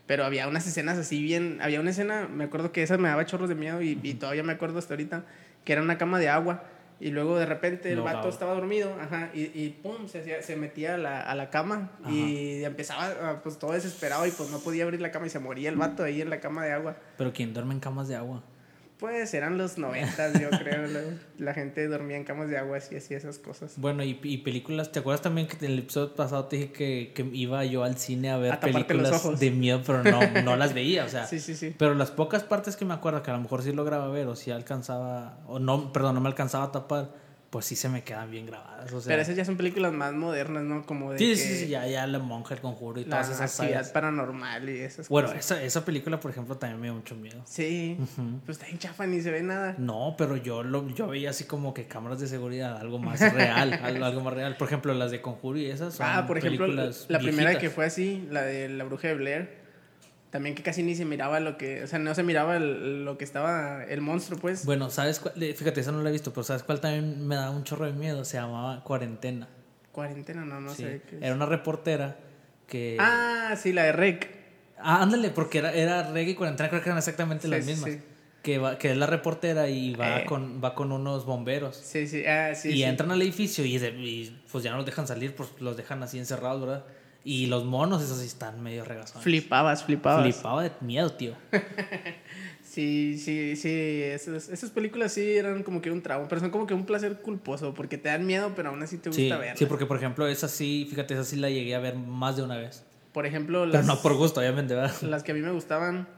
Pero 0.06 0.24
había 0.24 0.48
unas 0.48 0.66
escenas 0.66 0.96
así 0.98 1.22
bien... 1.22 1.58
Había 1.60 1.80
una 1.80 1.90
escena, 1.90 2.26
me 2.28 2.44
acuerdo 2.44 2.72
que 2.72 2.82
esa 2.82 2.96
me 2.96 3.08
daba 3.08 3.26
chorros 3.26 3.48
de 3.50 3.54
miedo 3.54 3.82
y, 3.82 3.98
y 4.02 4.14
todavía 4.14 4.42
me 4.42 4.52
acuerdo 4.54 4.78
hasta 4.78 4.94
ahorita, 4.94 5.24
que 5.64 5.72
era 5.74 5.82
una 5.82 5.98
cama 5.98 6.18
de 6.18 6.28
agua. 6.30 6.64
Y 7.00 7.10
luego 7.10 7.38
de 7.38 7.46
repente 7.46 7.90
el 7.92 7.98
Lo 7.98 8.04
vato 8.04 8.28
estaba 8.28 8.54
dormido, 8.54 8.96
ajá, 9.00 9.30
y, 9.32 9.42
y 9.54 9.78
pum, 9.82 10.08
se, 10.08 10.18
hacía- 10.18 10.42
se 10.42 10.56
metía 10.56 10.94
a 10.94 10.98
la, 10.98 11.20
a 11.20 11.34
la 11.36 11.48
cama 11.48 11.92
y 12.10 12.64
empezaba 12.64 13.06
ah, 13.22 13.40
pues 13.40 13.56
todo 13.56 13.72
desesperado 13.72 14.26
y 14.26 14.32
pues 14.32 14.50
no 14.50 14.58
podía 14.58 14.82
abrir 14.82 15.00
la 15.00 15.12
cama 15.12 15.26
y 15.26 15.30
se 15.30 15.38
moría 15.38 15.68
el 15.68 15.76
vato 15.76 16.02
ahí 16.02 16.20
en 16.22 16.28
la 16.30 16.40
cama 16.40 16.64
de 16.64 16.72
agua. 16.72 16.96
Pero 17.16 17.32
¿quién 17.32 17.54
duerme 17.54 17.74
en 17.74 17.78
camas 17.78 18.08
de 18.08 18.16
agua? 18.16 18.42
Pues 18.98 19.32
eran 19.32 19.58
los 19.58 19.78
noventas, 19.78 20.40
yo 20.40 20.50
creo. 20.50 20.86
La, 20.88 21.00
la 21.38 21.54
gente 21.54 21.86
dormía 21.86 22.16
en 22.16 22.24
camas 22.24 22.48
de 22.48 22.58
agua 22.58 22.78
y 22.90 22.96
hacía 22.96 23.16
esas 23.16 23.38
cosas. 23.38 23.74
Bueno, 23.76 24.02
y, 24.02 24.18
y 24.22 24.38
películas, 24.38 24.90
¿te 24.90 24.98
acuerdas 24.98 25.22
también 25.22 25.46
que 25.46 25.64
en 25.64 25.72
el 25.72 25.78
episodio 25.78 26.14
pasado 26.16 26.46
te 26.46 26.56
dije 26.56 26.72
que, 26.72 27.12
que 27.14 27.22
iba 27.32 27.64
yo 27.64 27.84
al 27.84 27.96
cine 27.96 28.30
a 28.30 28.38
ver 28.38 28.54
A 28.54 28.60
películas 28.60 29.38
de 29.38 29.50
miedo, 29.52 29.82
pero 29.86 30.02
no, 30.02 30.42
no 30.42 30.56
las 30.56 30.74
veía, 30.74 31.04
o 31.04 31.08
sea. 31.08 31.26
Sí, 31.28 31.38
sí, 31.38 31.54
sí. 31.54 31.74
Pero 31.78 31.94
las 31.94 32.10
pocas 32.10 32.42
partes 32.42 32.74
que 32.76 32.84
me 32.84 32.94
acuerdo 32.94 33.22
que 33.22 33.30
a 33.30 33.34
lo 33.34 33.40
mejor 33.40 33.62
sí 33.62 33.72
lograba 33.72 34.08
ver 34.08 34.26
o 34.26 34.34
sí 34.34 34.50
alcanzaba, 34.50 35.38
o 35.46 35.58
no, 35.58 35.92
perdón, 35.92 36.16
no 36.16 36.20
me 36.20 36.28
alcanzaba 36.28 36.64
a 36.64 36.72
tapar, 36.72 37.10
pues 37.50 37.64
sí 37.64 37.76
se 37.76 37.88
me 37.88 38.04
quedan 38.04 38.30
bien 38.30 38.44
grabadas. 38.46 38.92
O 38.92 39.00
sea, 39.00 39.08
Pero 39.10 39.22
esas 39.22 39.34
ya 39.34 39.44
son 39.44 39.56
películas 39.56 39.92
más 39.92 40.12
modernas, 40.12 40.62
¿no? 40.64 40.84
Como 40.84 41.12
de 41.12 41.18
sí, 41.18 41.30
que 41.30 41.36
sí, 41.36 41.56
sí, 41.60 41.68
ya, 41.68 41.86
ya 41.86 42.06
La 42.06 42.18
Monja, 42.18 42.54
El 42.54 42.60
Conjuro 42.60 43.00
y 43.00 43.04
la 43.04 43.10
todas 43.10 43.30
esas 43.30 43.52
actividad 43.58 43.78
sagas. 43.80 43.92
paranormal 43.92 44.68
y 44.68 44.80
esas 44.80 45.08
Bueno, 45.08 45.28
cosas. 45.28 45.44
esa, 45.52 45.62
esa 45.62 45.84
película, 45.84 46.20
por 46.20 46.30
ejemplo, 46.30 46.56
también 46.58 46.78
me 46.80 46.86
dio 46.88 46.94
mucho 46.94 47.14
miedo. 47.14 47.40
Sí, 47.46 47.96
pues 48.44 48.58
está 48.58 48.66
bien 48.66 48.78
chafa, 48.78 49.06
ni 49.06 49.22
se 49.22 49.30
ve 49.30 49.42
nada. 49.42 49.74
No, 49.78 50.14
pero 50.18 50.36
yo 50.36 50.62
lo 50.62 50.86
yo 50.90 51.06
veía 51.08 51.30
así 51.30 51.44
como 51.44 51.72
que 51.72 51.86
cámaras 51.86 52.20
de 52.20 52.26
seguridad, 52.26 52.76
algo 52.76 52.98
más 52.98 53.18
real, 53.32 53.72
algo, 53.82 54.04
algo 54.04 54.20
más 54.20 54.34
real. 54.34 54.56
Por 54.58 54.68
ejemplo, 54.68 54.92
las 54.92 55.10
de 55.10 55.22
Conjuro 55.22 55.58
y 55.58 55.66
esas 55.70 55.94
son 55.94 56.06
Ah, 56.06 56.26
por 56.26 56.36
ejemplo, 56.36 56.66
películas 56.66 57.06
la 57.08 57.18
primera 57.18 57.58
que 57.58 57.70
fue 57.70 57.86
así, 57.86 58.26
la 58.30 58.42
de 58.42 58.68
La 58.68 58.84
Bruja 58.84 59.08
de 59.08 59.14
Blair, 59.14 59.67
también 60.30 60.54
que 60.54 60.62
casi 60.62 60.82
ni 60.82 60.94
se 60.94 61.04
miraba 61.04 61.40
lo 61.40 61.56
que, 61.56 61.82
o 61.82 61.86
sea, 61.86 61.98
no 61.98 62.14
se 62.14 62.22
miraba 62.22 62.56
el- 62.56 63.04
lo 63.04 63.16
que 63.18 63.24
estaba, 63.24 63.84
el 63.84 64.00
monstruo, 64.00 64.38
pues. 64.38 64.64
Bueno, 64.66 64.90
¿sabes 64.90 65.20
cuál? 65.20 65.34
Fíjate, 65.34 65.80
esa 65.80 65.92
no 65.92 66.02
la 66.02 66.08
he 66.10 66.12
visto, 66.12 66.32
pero 66.32 66.44
¿sabes 66.44 66.62
cuál 66.62 66.80
también 66.80 67.26
me 67.26 67.34
da 67.36 67.50
un 67.50 67.64
chorro 67.64 67.86
de 67.86 67.92
miedo? 67.92 68.24
Se 68.24 68.36
llamaba 68.36 68.82
Cuarentena. 68.84 69.48
Cuarentena, 69.92 70.44
no, 70.44 70.60
no 70.60 70.70
Sí. 70.74 70.82
sé. 70.82 71.02
qué 71.08 71.16
es. 71.16 71.22
Era 71.22 71.34
una 71.34 71.46
reportera 71.46 72.16
que... 72.66 72.96
Ah, 73.00 73.54
sí, 73.60 73.72
la 73.72 73.84
de 73.84 73.92
Rec. 73.92 74.28
Ah, 74.78 75.02
ándale, 75.02 75.30
porque 75.30 75.58
era, 75.58 75.72
era 75.72 76.10
reggae 76.12 76.32
y 76.32 76.34
cuarentena, 76.34 76.68
creo 76.68 76.82
que 76.82 76.88
eran 76.88 76.98
exactamente 76.98 77.44
Sí, 77.44 77.50
las 77.50 77.64
mismas. 77.64 77.90
sí. 77.92 77.98
Que, 78.42 78.58
va, 78.58 78.78
que 78.78 78.92
es 78.92 78.96
la 78.96 79.06
reportera 79.06 79.68
y 79.68 79.94
va, 79.94 80.20
Eh. 80.20 80.24
con, 80.24 80.62
va 80.62 80.74
con 80.76 80.92
unos 80.92 81.26
bomberos. 81.26 81.76
Sí, 81.76 82.06
sí, 82.06 82.24
ah, 82.26 82.54
sí. 82.54 82.70
y 82.70 82.84
entran 82.84 83.10
al 83.10 83.20
edificio 83.20 83.64
y, 83.64 83.76
de- 83.78 83.88
y, 83.90 84.40
pues 84.52 84.62
ya 84.62 84.70
no 84.70 84.76
los 84.76 84.86
dejan 84.86 85.08
salir, 85.08 85.34
pues 85.34 85.50
los 85.58 85.76
dejan 85.76 86.02
así 86.04 86.18
encerrados, 86.18 86.60
¿verdad? 86.60 86.84
Y 87.30 87.44
los 87.44 87.66
monos, 87.66 88.02
esos 88.02 88.20
sí 88.20 88.26
están 88.26 88.62
medio 88.62 88.86
regazones. 88.86 89.22
Flipabas, 89.22 89.84
flipabas. 89.84 90.22
Flipaba 90.22 90.62
de 90.62 90.72
miedo, 90.80 91.12
tío. 91.12 91.34
Sí, 92.62 93.18
sí, 93.18 93.56
sí. 93.56 94.02
Esas, 94.02 94.48
esas 94.50 94.70
películas 94.70 95.12
sí 95.12 95.36
eran 95.36 95.62
como 95.62 95.80
que 95.80 95.90
un 95.90 96.02
trauma, 96.02 96.28
pero 96.28 96.40
son 96.40 96.50
como 96.50 96.66
que 96.66 96.74
un 96.74 96.84
placer 96.84 97.20
culposo, 97.20 97.74
porque 97.74 97.98
te 97.98 98.08
dan 98.10 98.24
miedo, 98.26 98.52
pero 98.54 98.68
aún 98.68 98.82
así 98.82 98.98
te 98.98 99.08
gusta 99.08 99.20
Sí, 99.22 99.28
verlas. 99.30 99.58
sí, 99.58 99.66
porque 99.66 99.84
por 99.86 99.96
ejemplo, 99.96 100.28
esa 100.28 100.48
sí, 100.48 100.86
fíjate, 100.88 101.14
esa 101.14 101.24
sí 101.24 101.36
la 101.36 101.50
llegué 101.50 101.74
a 101.74 101.80
ver 101.80 101.96
más 101.96 102.36
de 102.36 102.42
una 102.42 102.56
vez. 102.56 102.84
Por 103.12 103.26
ejemplo, 103.26 103.60
Pero 103.62 103.72
las, 103.72 103.86
no 103.86 104.00
por 104.00 104.14
gusto, 104.16 104.40
obviamente, 104.40 104.74
¿verdad? 104.74 104.94
las 105.02 105.22
que 105.22 105.32
a 105.32 105.34
mí 105.34 105.40
me 105.40 105.50
gustaban 105.50 106.08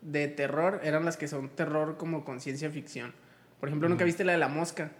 de 0.00 0.28
terror 0.28 0.80
eran 0.82 1.04
las 1.04 1.16
que 1.16 1.28
son 1.28 1.50
terror 1.50 1.96
como 1.98 2.24
con 2.24 2.40
ciencia 2.40 2.70
ficción. 2.70 3.14
Por 3.60 3.68
ejemplo, 3.68 3.88
¿nunca 3.88 4.04
viste 4.04 4.24
la 4.24 4.32
de 4.32 4.38
la 4.38 4.48
mosca? 4.48 4.92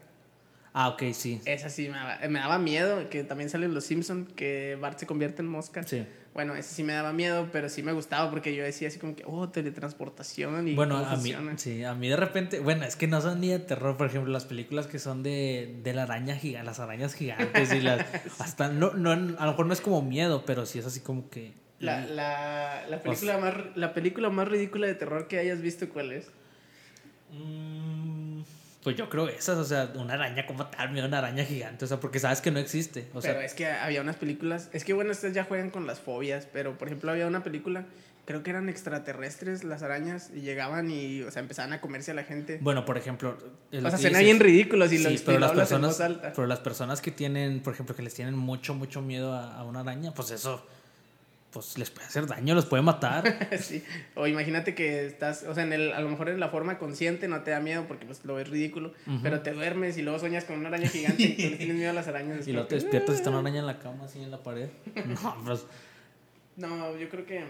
Ah, 0.74 0.88
ok, 0.88 1.02
sí. 1.12 1.40
Esa 1.44 1.68
sí 1.68 1.88
me 1.88 1.96
daba, 1.98 2.18
me 2.28 2.38
daba 2.38 2.58
miedo, 2.58 3.08
que 3.10 3.24
también 3.24 3.50
sale 3.50 3.66
en 3.66 3.74
Los 3.74 3.84
Simpson 3.84 4.26
que 4.26 4.78
Bart 4.80 4.98
se 4.98 5.06
convierte 5.06 5.42
en 5.42 5.48
mosca. 5.48 5.82
Sí. 5.82 6.06
Bueno, 6.34 6.54
esa 6.54 6.74
sí 6.74 6.82
me 6.82 6.94
daba 6.94 7.12
miedo, 7.12 7.50
pero 7.52 7.68
sí 7.68 7.82
me 7.82 7.92
gustaba 7.92 8.30
porque 8.30 8.54
yo 8.54 8.64
decía 8.64 8.88
así 8.88 8.98
como 8.98 9.14
que, 9.14 9.22
oh, 9.26 9.50
teletransportación 9.50 10.66
y 10.66 10.74
Bueno, 10.74 10.96
a 10.96 11.10
mí, 11.10 11.34
funciona. 11.34 11.58
sí, 11.58 11.84
a 11.84 11.92
mí 11.94 12.08
de 12.08 12.16
repente, 12.16 12.60
bueno, 12.60 12.86
es 12.86 12.96
que 12.96 13.06
no 13.06 13.20
son 13.20 13.40
ni 13.40 13.48
de 13.48 13.58
terror, 13.58 13.98
por 13.98 14.06
ejemplo, 14.06 14.32
las 14.32 14.46
películas 14.46 14.86
que 14.86 14.98
son 14.98 15.22
de, 15.22 15.78
de 15.82 15.92
la 15.92 16.04
araña 16.04 16.36
gigante, 16.36 16.64
las 16.64 16.80
arañas 16.80 17.12
gigantes 17.12 17.74
y 17.74 17.80
las, 17.80 18.00
hasta, 18.38 18.70
no, 18.70 18.94
no, 18.94 19.10
a 19.10 19.16
lo 19.44 19.50
mejor 19.50 19.66
no 19.66 19.74
es 19.74 19.82
como 19.82 20.00
miedo, 20.00 20.44
pero 20.46 20.64
sí 20.64 20.78
es 20.78 20.86
así 20.86 21.00
como 21.00 21.28
que... 21.28 21.52
La, 21.80 22.06
la, 22.06 22.86
la, 22.88 23.02
película 23.02 23.36
más, 23.38 23.54
la 23.74 23.92
película 23.92 24.30
más 24.30 24.48
ridícula 24.48 24.86
de 24.86 24.94
terror 24.94 25.26
que 25.28 25.38
hayas 25.38 25.60
visto, 25.60 25.88
¿cuál 25.90 26.12
es? 26.12 26.30
Mm, 27.32 27.61
pues 28.82 28.96
yo 28.96 29.08
creo 29.08 29.28
esas, 29.28 29.58
o 29.58 29.64
sea, 29.64 29.92
una 29.94 30.14
araña 30.14 30.44
como 30.46 30.66
tal, 30.66 30.90
miedo 30.90 31.04
a 31.04 31.08
una 31.08 31.18
araña 31.18 31.44
gigante, 31.44 31.84
o 31.84 31.88
sea, 31.88 32.00
porque 32.00 32.18
sabes 32.18 32.40
que 32.40 32.50
no 32.50 32.58
existe, 32.58 33.08
o 33.14 33.22
sea, 33.22 33.32
pero 33.32 33.44
es 33.44 33.54
que 33.54 33.66
había 33.66 34.00
unas 34.00 34.16
películas, 34.16 34.68
es 34.72 34.84
que 34.84 34.92
bueno, 34.92 35.12
estas 35.12 35.32
ya 35.32 35.44
juegan 35.44 35.70
con 35.70 35.86
las 35.86 36.00
fobias, 36.00 36.48
pero 36.52 36.76
por 36.76 36.88
ejemplo 36.88 37.12
había 37.12 37.26
una 37.26 37.44
película, 37.44 37.86
creo 38.24 38.42
que 38.42 38.50
eran 38.50 38.68
extraterrestres 38.68 39.62
las 39.62 39.82
arañas 39.82 40.30
y 40.34 40.40
llegaban 40.40 40.90
y, 40.90 41.22
o 41.22 41.30
sea, 41.30 41.42
empezaban 41.42 41.72
a 41.72 41.80
comerse 41.80 42.10
a 42.10 42.14
la 42.14 42.24
gente. 42.24 42.58
bueno, 42.60 42.84
por 42.84 42.98
ejemplo... 42.98 43.38
o 43.72 43.80
sea, 43.80 43.98
suena 43.98 44.18
bien 44.18 44.40
ridículo 44.40 44.88
si 44.88 44.98
Sí, 44.98 45.22
pero 45.24 45.38
las 45.38 45.52
personas, 45.52 46.02
pero 46.34 46.46
las 46.46 46.60
personas 46.60 47.00
que 47.00 47.12
tienen, 47.12 47.60
por 47.60 47.74
ejemplo, 47.74 47.94
que 47.94 48.02
les 48.02 48.14
tienen 48.14 48.36
mucho, 48.36 48.74
mucho 48.74 49.00
miedo 49.00 49.32
a, 49.32 49.58
a 49.58 49.64
una 49.64 49.80
araña, 49.80 50.12
pues 50.12 50.32
eso, 50.32 50.66
pues 51.52 51.76
les 51.78 51.90
puede 51.90 52.06
hacer 52.06 52.26
daño, 52.26 52.54
los 52.54 52.66
puede 52.66 52.82
matar. 52.82 53.48
Sí. 53.60 53.84
O 54.14 54.26
imagínate 54.26 54.74
que 54.74 55.06
estás, 55.06 55.42
o 55.44 55.54
sea, 55.54 55.62
en 55.64 55.72
el, 55.72 55.92
a 55.92 56.00
lo 56.00 56.08
mejor 56.08 56.28
en 56.30 56.40
la 56.40 56.48
forma 56.48 56.78
consciente 56.78 57.28
no 57.28 57.42
te 57.42 57.50
da 57.50 57.60
miedo 57.60 57.84
porque 57.86 58.06
pues 58.06 58.24
lo 58.24 58.34
ves 58.36 58.48
ridículo, 58.48 58.92
pero 59.22 59.42
te 59.42 59.52
duermes 59.52 59.98
y 59.98 60.02
luego 60.02 60.18
sueñas 60.18 60.44
con 60.44 60.58
una 60.58 60.68
araña 60.68 60.88
gigante 60.88 61.22
y 61.22 61.36
tú 61.36 61.42
le 61.50 61.56
tienes 61.56 61.76
miedo 61.76 61.90
a 61.90 61.94
las 61.94 62.08
arañas. 62.08 62.48
y 62.48 62.52
luego 62.52 62.66
te 62.68 62.76
despiertas 62.76 63.14
y 63.14 63.18
está 63.18 63.30
una 63.30 63.40
araña 63.40 63.60
en 63.60 63.66
la 63.66 63.78
cama, 63.78 64.04
así 64.04 64.20
en 64.22 64.30
la 64.30 64.42
pared. 64.42 64.68
No, 65.06 65.36
pues, 65.44 65.64
No, 66.56 66.96
yo 66.96 67.08
creo 67.08 67.26
que, 67.26 67.44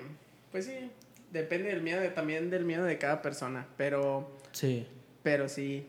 pues 0.51 0.67
sí, 0.67 0.91
depende 1.33 1.69
del 1.69 1.83
miedo, 1.83 2.01
de- 2.01 2.11
también 2.11 2.51
del 2.51 2.65
miedo 2.65 2.85
de 2.85 2.99
cada 2.99 3.23
persona, 3.23 3.67
pero, 3.77 4.31
sí. 4.53 4.87
pero 5.23 5.49
sí. 5.49 5.87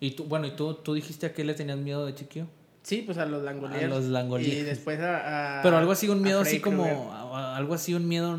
Y 0.00 0.12
tú, 0.12 0.24
bueno, 0.24 0.46
¿y 0.46 0.52
tú, 0.56 0.74
tú 0.74 0.94
dijiste 0.94 1.26
a 1.26 1.32
qué 1.32 1.42
le 1.44 1.54
tenías 1.54 1.78
miedo 1.78 2.04
de 2.06 2.14
chiquillo? 2.14 2.46
Sí, 2.86 3.02
pues 3.04 3.18
a 3.18 3.26
los 3.26 3.42
langoliers. 3.42 3.82
A 3.82 3.88
los 3.88 4.04
langoliers. 4.04 4.58
Y 4.58 4.62
después 4.62 5.00
a... 5.00 5.58
a- 5.58 5.62
Pero 5.62 5.76
algo 5.76 5.90
así, 5.90 6.08
un 6.08 6.22
miedo 6.22 6.40
así 6.40 6.60
como, 6.60 7.12
a- 7.12 7.56
algo 7.56 7.74
así, 7.74 7.94
un 7.94 8.06
miedo, 8.06 8.38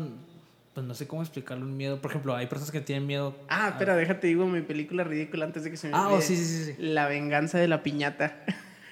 pues 0.72 0.86
no 0.86 0.94
sé 0.94 1.06
cómo 1.06 1.20
explicarlo, 1.20 1.66
un 1.66 1.76
miedo. 1.76 2.00
Por 2.00 2.10
ejemplo, 2.12 2.34
hay 2.34 2.46
personas 2.46 2.70
que 2.72 2.80
tienen 2.80 3.06
miedo. 3.06 3.34
Ah, 3.50 3.68
espera, 3.68 3.94
déjate 3.94 4.26
digo 4.26 4.46
mi 4.46 4.62
película 4.62 5.04
ridícula 5.04 5.44
antes 5.44 5.64
de 5.64 5.70
que 5.70 5.76
se 5.76 5.88
me 5.88 5.94
Ah, 5.94 6.08
oh, 6.08 6.22
sí, 6.22 6.34
sí, 6.34 6.64
sí. 6.64 6.74
La 6.78 7.06
venganza 7.08 7.58
de 7.58 7.68
la 7.68 7.82
piñata. 7.82 8.38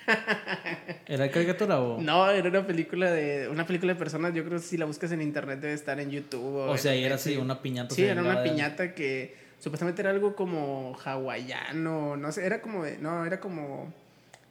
¿Era 1.06 1.30
caricatura 1.30 1.80
o...? 1.80 2.00
No, 2.02 2.30
era 2.30 2.48
una 2.50 2.66
película 2.66 3.10
de 3.10 3.48
una 3.48 3.66
película 3.66 3.94
de 3.94 3.98
personas, 3.98 4.34
yo 4.34 4.44
creo 4.44 4.58
que 4.58 4.64
si 4.64 4.76
la 4.76 4.84
buscas 4.84 5.10
en 5.12 5.22
internet 5.22 5.60
debe 5.60 5.72
estar 5.74 5.98
en 6.00 6.10
YouTube. 6.10 6.56
O 6.68 6.76
sea, 6.76 6.94
y 6.94 7.02
era 7.02 7.14
así, 7.14 7.36
una 7.36 7.62
piñata. 7.62 7.94
Sí, 7.94 8.04
era 8.04 8.20
una 8.20 8.40
de- 8.42 8.50
piñata 8.50 8.94
que 8.94 9.34
supuestamente 9.58 10.02
era 10.02 10.10
algo 10.10 10.36
como 10.36 10.96
hawaiano, 11.02 12.16
no 12.16 12.30
sé, 12.32 12.44
era 12.44 12.60
como 12.60 12.84
de, 12.84 12.98
no, 12.98 13.24
era 13.24 13.40
como 13.40 13.92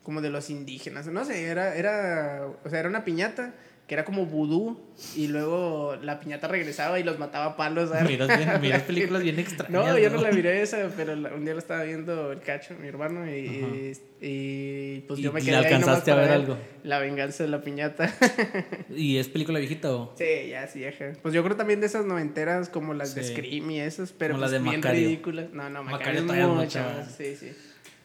como 0.05 0.21
de 0.21 0.29
los 0.29 0.49
indígenas, 0.49 1.07
no 1.07 1.25
sé, 1.25 1.43
era 1.43 1.75
era 1.75 2.47
o 2.63 2.69
sea, 2.69 2.79
era 2.79 2.87
una 2.87 3.03
piñata 3.03 3.53
que 3.87 3.93
era 3.93 4.03
como 4.03 4.25
vudú 4.25 4.79
y 5.15 5.27
luego 5.27 5.95
la 6.01 6.19
piñata 6.19 6.47
regresaba 6.47 6.99
y 6.99 7.03
los 7.03 7.19
mataba 7.19 7.45
a 7.45 7.55
palos. 7.55 7.91
Miras, 8.07 8.27
bien, 8.35 8.49
miras 8.61 8.81
películas 8.81 9.21
bien 9.21 9.37
extrañas. 9.37 9.71
No, 9.71 9.95
yo 9.99 10.09
no 10.09 10.19
la 10.21 10.31
miré 10.31 10.63
esa, 10.63 10.89
pero 10.97 11.15
la- 11.15 11.31
un 11.35 11.45
día 11.45 11.53
la 11.53 11.59
estaba 11.59 11.83
viendo 11.83 12.31
el 12.31 12.39
cacho, 12.41 12.73
mi 12.81 12.87
hermano, 12.87 13.29
y, 13.29 13.93
y, 14.21 15.01
pues 15.07 15.19
¿Y 15.19 15.21
yo 15.21 15.31
me 15.31 15.39
quedé 15.41 15.57
ahí 15.57 15.65
alcanzaste 15.65 16.09
nomás 16.09 16.25
a 16.25 16.27
ver 16.29 16.31
algo? 16.31 16.57
La 16.83 16.97
venganza 16.97 17.43
de 17.43 17.49
la 17.49 17.61
piñata. 17.61 18.11
¿Y 18.89 19.17
es 19.17 19.27
película 19.27 19.59
viejita 19.59 19.93
o? 19.93 20.15
sí, 20.17 20.49
ya, 20.49 20.65
sí, 20.67 20.79
vieja. 20.79 21.11
Pues 21.21 21.35
yo 21.35 21.43
creo 21.43 21.55
también 21.55 21.79
de 21.79 21.85
esas 21.85 22.05
noventeras 22.05 22.69
como 22.69 22.95
las 22.95 23.13
de. 23.13 23.23
Scream 23.23 23.69
y 23.69 23.81
esas, 23.81 24.11
pero 24.13 24.33
Como 24.33 24.41
las 24.41 24.49
pues 24.51 24.63
de 24.63 24.67
bien 24.69 24.79
Macario. 24.81 25.07
ridículas. 25.07 25.53
No, 25.53 25.69
no, 25.69 25.83
Macario, 25.83 26.23
Macario 26.23 26.45
es 26.63 26.75
mucho. 26.75 26.79
Sí, 27.15 27.35
sí. 27.35 27.51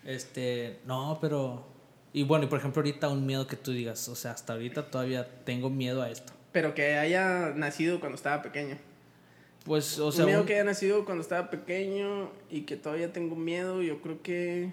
Este, 0.04 0.80
no, 0.86 1.16
pero... 1.22 1.79
Y 2.12 2.24
bueno, 2.24 2.44
y 2.44 2.48
por 2.48 2.58
ejemplo 2.58 2.80
ahorita 2.80 3.08
un 3.08 3.24
miedo 3.26 3.46
que 3.46 3.56
tú 3.56 3.70
digas, 3.72 4.08
o 4.08 4.16
sea, 4.16 4.32
hasta 4.32 4.54
ahorita 4.54 4.90
todavía 4.90 5.28
tengo 5.44 5.70
miedo 5.70 6.02
a 6.02 6.10
esto. 6.10 6.32
Pero 6.52 6.74
que 6.74 6.96
haya 6.98 7.52
nacido 7.54 8.00
cuando 8.00 8.16
estaba 8.16 8.42
pequeño. 8.42 8.76
Pues, 9.64 9.98
o 9.98 10.10
sea, 10.10 10.24
un 10.24 10.30
miedo 10.30 10.40
un- 10.40 10.46
que 10.46 10.54
haya 10.54 10.64
nacido 10.64 11.04
cuando 11.04 11.22
estaba 11.22 11.50
pequeño 11.50 12.30
y 12.50 12.62
que 12.62 12.76
todavía 12.76 13.12
tengo 13.12 13.36
miedo, 13.36 13.82
yo 13.82 14.00
creo 14.00 14.20
que... 14.22 14.72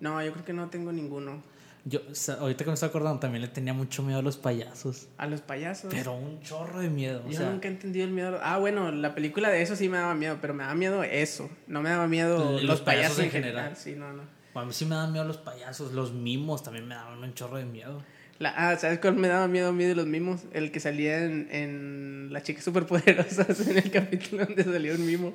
No, 0.00 0.22
yo 0.24 0.32
creo 0.32 0.44
que 0.44 0.52
no 0.52 0.68
tengo 0.70 0.90
ninguno. 0.92 1.42
yo, 1.84 2.00
o 2.10 2.14
sea, 2.14 2.36
ahorita 2.36 2.64
que 2.64 2.70
me 2.70 2.74
estoy 2.74 2.88
acordando, 2.88 3.20
también 3.20 3.42
le 3.42 3.48
tenía 3.48 3.74
mucho 3.74 4.02
miedo 4.02 4.20
a 4.20 4.22
los 4.22 4.36
payasos. 4.36 5.08
A 5.18 5.26
los 5.26 5.40
payasos. 5.42 5.92
Pero 5.92 6.14
un 6.14 6.40
chorro 6.42 6.78
de 6.80 6.88
miedo. 6.88 7.22
O 7.26 7.30
Yo 7.30 7.38
sea, 7.38 7.50
nunca 7.50 7.68
he 7.68 7.70
entendido 7.72 8.04
el 8.06 8.12
miedo. 8.12 8.38
Ah, 8.42 8.58
bueno, 8.58 8.90
la 8.90 9.14
película 9.14 9.48
de 9.50 9.62
eso 9.62 9.76
sí 9.76 9.88
me 9.88 9.98
daba 9.98 10.14
miedo, 10.14 10.38
pero 10.40 10.54
me 10.54 10.62
daba 10.62 10.74
miedo 10.76 11.02
eso. 11.04 11.50
No 11.66 11.82
me 11.82 11.90
daba 11.90 12.06
miedo 12.08 12.52
Los 12.52 12.62
los, 12.64 12.80
payasos, 12.80 13.16
payasos 13.16 13.18
en 13.18 13.24
en 13.26 13.30
general. 13.30 13.76
general. 13.76 13.76
Sí, 13.76 13.94
no, 13.96 14.12
no. 14.12 14.22
A 14.54 14.64
mí 14.64 14.72
sí 14.72 14.84
me 14.84 14.94
dan 14.96 15.12
miedo 15.12 15.24
los 15.24 15.38
payasos. 15.38 15.92
Los 15.92 16.12
mimos 16.12 16.62
también 16.62 16.86
me 16.86 16.94
daban 16.94 17.18
un 17.22 17.34
chorro 17.34 17.56
de 17.56 17.64
miedo. 17.64 18.02
La, 18.38 18.50
ah, 18.56 18.76
¿sabes 18.76 18.98
cuál 18.98 19.14
me 19.14 19.28
daba 19.28 19.46
miedo 19.48 19.68
a 19.68 19.72
mí 19.72 19.84
de 19.84 19.94
los 19.94 20.06
mimos? 20.06 20.42
El 20.52 20.72
que 20.72 20.80
salía 20.80 21.24
en, 21.24 21.48
en 21.52 22.28
Las 22.32 22.42
chicas 22.42 22.64
superpoderosas, 22.64 23.60
en 23.68 23.78
el 23.78 23.90
capítulo 23.90 24.44
donde 24.46 24.64
salía 24.64 24.94
un 24.94 25.06
mimo. 25.06 25.34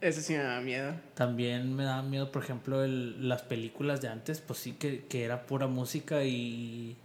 Eso 0.00 0.22
sí 0.22 0.32
me 0.32 0.38
daba 0.38 0.60
miedo. 0.62 0.94
También 1.14 1.74
me 1.76 1.84
daban 1.84 2.08
miedo, 2.08 2.32
por 2.32 2.42
ejemplo, 2.42 2.82
el- 2.82 3.28
las 3.28 3.42
películas 3.42 4.00
de 4.00 4.08
antes, 4.08 4.40
pues 4.40 4.58
sí 4.58 4.72
que, 4.72 5.04
que 5.04 5.24
era 5.24 5.44
pura 5.44 5.66
música 5.66 6.24
y, 6.24 6.96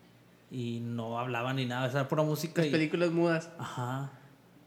y 0.49 0.79
no 0.79 1.19
hablaban 1.19 1.57
ni 1.57 1.65
nada. 1.65 1.87
O 1.87 1.91
sea, 1.91 2.01
era 2.01 2.09
pura 2.09 2.23
música 2.23 2.61
Las 2.61 2.69
y... 2.69 2.71
películas 2.71 3.11
mudas. 3.11 3.49
Ajá. 3.59 4.11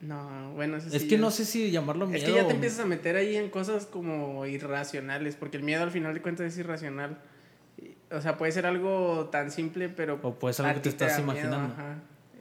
No, 0.01 0.53
bueno, 0.55 0.77
eso 0.77 0.89
Es 0.95 1.03
que 1.03 1.09
ya- 1.11 1.19
no 1.19 1.31
sé 1.31 1.45
si 1.45 1.71
llamarlo 1.73 2.07
miedo. 2.07 2.19
Es 2.19 2.25
que 2.25 2.33
ya 2.33 2.47
te 2.47 2.55
empiezas 2.55 2.81
a 2.81 2.87
meter 2.87 3.17
ahí 3.17 3.37
en 3.37 3.51
cosas 3.51 3.87
como 3.87 4.47
irracionales, 4.47 5.35
porque 5.35 5.57
el 5.57 5.65
miedo 5.65 5.83
al 5.83 5.91
final 5.91 6.15
de 6.15 6.23
cuentas 6.23 6.47
es 6.47 6.59
irracional. 6.59 7.19
O 8.11 8.21
sea, 8.21 8.37
puede 8.39 8.53
ser 8.53 8.65
algo 8.65 9.29
tan 9.33 9.51
simple, 9.51 9.89
pero... 9.89 10.19
O 10.23 10.35
puede 10.35 10.55
ser 10.55 10.67
algo 10.67 10.81
que 10.81 10.91
ti 10.91 10.97
te 10.97 11.05
estás 11.05 11.19
miedo, 11.25 11.33
imaginando. 11.41 11.75
ajá. 11.75 11.97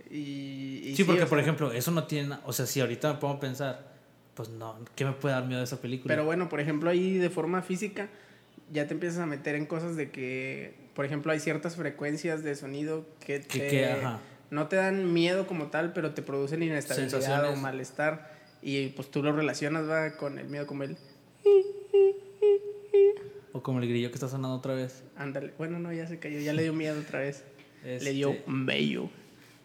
Y, 0.09 0.81
y 0.85 0.95
Sí, 0.95 1.03
porque 1.03 1.21
por 1.25 1.29
sea, 1.37 1.39
ejemplo, 1.41 1.71
eso 1.73 1.91
no 1.91 2.05
tiene... 2.05 2.35
O 2.45 2.53
sea, 2.53 2.65
si 2.65 2.79
ahorita 2.79 3.13
me 3.13 3.19
pongo 3.19 3.33
a 3.35 3.39
pensar, 3.39 3.91
pues 4.35 4.49
no, 4.49 4.77
¿qué 4.95 5.03
me 5.03 5.11
puede 5.13 5.33
dar 5.35 5.45
miedo 5.45 5.59
de 5.59 5.65
esa 5.65 5.81
película? 5.81 6.13
Pero 6.13 6.25
bueno, 6.25 6.47
por 6.49 6.59
ejemplo, 6.61 6.89
ahí 6.89 7.17
de 7.17 7.29
forma 7.29 7.61
física 7.63 8.07
ya 8.71 8.87
te 8.87 8.93
empiezas 8.93 9.19
a 9.19 9.25
meter 9.25 9.55
en 9.55 9.65
cosas 9.65 9.95
de 9.97 10.09
que, 10.11 10.73
por 10.93 11.05
ejemplo, 11.05 11.31
hay 11.31 11.39
ciertas 11.39 11.75
frecuencias 11.75 12.43
de 12.43 12.55
sonido 12.55 13.05
que, 13.19 13.41
Que- 13.41 13.59
te- 13.59 13.67
que, 13.67 13.85
ajá. 13.91 14.19
No 14.51 14.67
te 14.67 14.75
dan 14.77 15.13
miedo 15.13 15.47
como 15.47 15.67
tal, 15.67 15.93
pero 15.93 16.13
te 16.13 16.21
producen 16.21 16.63
inestabilidad 16.63 17.49
o 17.51 17.55
malestar. 17.55 18.35
Y 18.61 18.87
pues 18.89 19.09
tú 19.11 19.21
lo 19.23 19.31
relacionas 19.33 19.87
va 19.89 20.17
con 20.17 20.39
el 20.39 20.47
miedo 20.47 20.65
como 20.67 20.83
el... 20.83 20.97
O 23.53 23.61
como 23.63 23.79
el 23.79 23.87
grillo 23.87 24.09
que 24.09 24.15
está 24.15 24.27
sonando 24.27 24.55
otra 24.57 24.73
vez. 24.73 25.03
Ándale. 25.15 25.53
Bueno, 25.57 25.79
no, 25.79 25.91
ya 25.93 26.07
se 26.07 26.19
cayó, 26.19 26.39
ya 26.39 26.53
le 26.53 26.63
dio 26.63 26.73
miedo 26.73 26.99
otra 26.99 27.19
vez. 27.19 27.43
Le 27.83 28.11
dio 28.13 28.31
Este, 28.31 28.43
bello. 28.47 29.09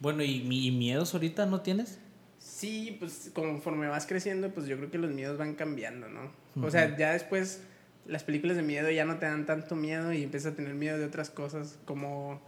Bueno, 0.01 0.23
¿y, 0.23 0.41
mi- 0.43 0.67
y 0.67 0.71
miedos 0.71 1.15
ahorita 1.15 1.47
no 1.47 1.61
tienes? 1.61 1.99
Sí, 2.39 2.97
pues 2.99 3.31
conforme 3.35 3.89
vas 3.89 4.07
creciendo, 4.07 4.51
pues 4.51 4.67
yo 4.67 4.77
creo 4.77 4.91
que 4.91 4.99
los 4.99 5.11
miedos 5.11 5.39
van 5.39 5.55
cambiando, 5.55 6.09
¿no? 6.09 6.33
O 6.63 6.71
sea, 6.71 6.97
ya 6.97 7.13
después 7.13 7.63
las 8.07 8.25
películas 8.25 8.57
de 8.57 8.63
miedo 8.63 8.91
ya 8.91 9.05
no 9.05 9.19
te 9.19 9.27
dan 9.27 9.47
tanto 9.47 9.77
miedo 9.77 10.13
y 10.13 10.23
empiezas 10.25 10.53
a 10.53 10.57
tener 10.57 10.75
miedo 10.75 10.99
de 10.99 11.05
otras 11.07 11.31
cosas, 11.31 11.79
como... 11.85 12.41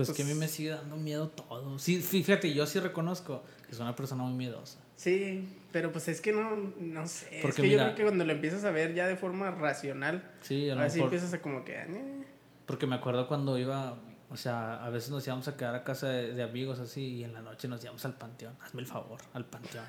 Pues, 0.00 0.08
Pues- 0.08 0.16
que 0.16 0.22
a 0.22 0.34
mí 0.34 0.34
me 0.38 0.48
sigue 0.48 0.70
dando 0.70 0.96
miedo 0.96 1.28
todo. 1.28 1.78
Sí, 1.78 1.98
fí- 2.02 2.22
fíjate, 2.22 2.52
yo 2.54 2.66
sí 2.66 2.78
reconozco 2.80 3.42
que 3.68 3.74
soy 3.74 3.82
una 3.82 3.94
persona 3.96 4.22
muy 4.22 4.32
miedosa. 4.34 4.78
Sí, 4.96 5.48
pero 5.72 5.92
pues 5.92 6.08
es 6.08 6.20
que 6.20 6.32
no, 6.32 6.56
no 6.78 7.06
sé. 7.06 7.38
Porque 7.42 7.48
es 7.48 7.54
que 7.56 7.62
mira- 7.62 7.88
yo 7.88 7.94
creo 7.94 7.96
que 7.96 8.02
cuando 8.04 8.24
lo 8.24 8.32
empiezas 8.32 8.64
a 8.64 8.70
ver 8.70 8.94
ya 8.94 9.06
de 9.06 9.16
forma 9.16 9.50
racional, 9.50 10.22
Sí, 10.42 10.68
a 10.70 10.74
lo 10.74 10.80
mejor. 10.82 11.00
empiezas 11.00 11.32
a 11.34 11.40
como 11.42 11.64
que... 11.64 11.74
"Eh". 11.82 12.24
Porque 12.66 12.86
me 12.86 12.94
acuerdo 12.96 13.26
cuando 13.28 13.58
iba, 13.58 13.98
o 14.30 14.36
sea, 14.36 14.84
a 14.84 14.90
veces 14.90 15.10
nos 15.10 15.26
íbamos 15.26 15.48
a 15.48 15.56
quedar 15.56 15.74
a 15.74 15.84
casa 15.84 16.08
de, 16.08 16.32
de 16.32 16.42
amigos 16.42 16.78
así 16.78 17.00
y 17.16 17.24
en 17.24 17.32
la 17.34 17.42
noche 17.42 17.68
nos 17.68 17.82
íbamos 17.82 18.04
al 18.04 18.14
panteón. 18.14 18.54
Hazme 18.62 18.80
el 18.82 18.86
favor, 18.86 19.20
al 19.34 19.44
panteón. 19.44 19.84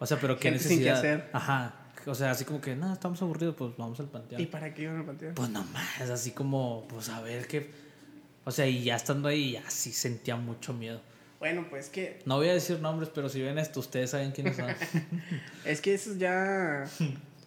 O 0.00 0.06
sea, 0.06 0.18
pero 0.20 0.36
qué 0.36 0.50
Gente 0.50 0.58
sin 0.64 0.78
que 0.78 0.84
necesidad. 0.86 0.98
hacer. 0.98 1.30
Ajá. 1.32 1.74
O 2.06 2.14
sea, 2.14 2.30
así 2.30 2.44
como 2.44 2.60
que, 2.60 2.74
no, 2.76 2.92
estamos 2.92 3.20
aburridos, 3.22 3.54
pues 3.56 3.72
vamos 3.76 3.98
al 4.00 4.06
panteón. 4.06 4.40
¿Y 4.40 4.46
para 4.46 4.72
qué 4.72 4.82
iban 4.82 4.96
al 4.98 5.04
panteón? 5.04 5.34
Pues 5.34 5.50
nomás, 5.50 6.00
así 6.10 6.30
como, 6.30 6.86
pues 6.88 7.08
a 7.08 7.20
ver 7.20 7.46
qué. 7.46 7.87
O 8.48 8.50
sea, 8.50 8.66
y 8.66 8.82
ya 8.82 8.96
estando 8.96 9.28
ahí, 9.28 9.52
ya 9.52 9.70
sí 9.70 9.92
sentía 9.92 10.34
mucho 10.36 10.72
miedo. 10.72 11.02
Bueno, 11.38 11.66
pues 11.68 11.90
que 11.90 12.18
No 12.24 12.36
voy 12.38 12.48
a 12.48 12.54
decir 12.54 12.80
nombres, 12.80 13.10
pero 13.14 13.28
si 13.28 13.42
ven 13.42 13.58
esto, 13.58 13.78
ustedes 13.80 14.08
saben 14.10 14.32
quiénes 14.32 14.56
son. 14.56 14.70
Es 15.66 15.82
que 15.82 15.92
eso 15.92 16.14
ya. 16.16 16.86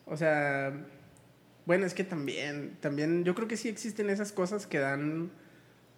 O 0.05 0.15
sea. 0.15 0.71
Bueno, 1.65 1.87
es 1.87 1.95
que 1.95 2.03
también. 2.03 2.77
También. 2.81 3.23
Yo 3.23 3.33
creo 3.33 3.47
que 3.47 3.57
sí 3.57 3.67
existen 3.67 4.11
esas 4.11 4.31
cosas 4.31 4.67
que 4.67 4.77
dan. 4.77 5.31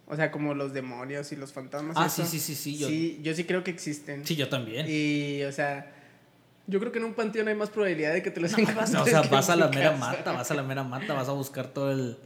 O 0.08 0.16
sea, 0.16 0.32
como 0.32 0.54
los 0.54 0.72
demonios 0.74 1.34
y 1.34 1.36
los 1.36 1.52
fantasmas. 1.52 1.98
ah, 2.00 2.08
sí, 2.08 2.24
sí, 2.26 2.40
sí, 2.40 2.56
sí. 2.56 2.78
Yo, 2.78 2.88
Sí, 2.88 3.20
yo 3.24 3.34
sí 3.36 3.44
creo 3.44 3.62
que 3.64 3.72
existen. 3.72 4.26
sí, 4.26 4.38
yo 4.38 4.48
también. 4.48 4.86
Y, 4.90 5.44
o 5.44 5.52
sea. 5.52 5.92
Yo 6.66 6.80
creo 6.80 6.94
que 6.94 7.00
en 7.00 7.04
un 7.04 7.14
panteón 7.14 7.50
hay 7.50 7.56
más 7.56 7.70
probabilidad 7.70 8.14
de 8.14 8.24
que 8.24 8.32
te 8.32 8.40
los 8.40 8.52
No, 8.58 8.60
encuentres. 8.60 8.96
o 8.96 9.06
sea, 9.06 9.22
vas 9.24 9.50
a 9.50 9.58
la 9.58 9.68
mera 9.68 9.92
mata, 9.98 10.32
vas 10.32 10.50
a 10.50 10.54
la 10.54 10.64
mera 10.64 10.86
mata, 10.86 11.14
vas 11.14 11.28
a 11.28 11.34
buscar 11.34 11.68
todo 11.68 11.92
el... 11.92 12.18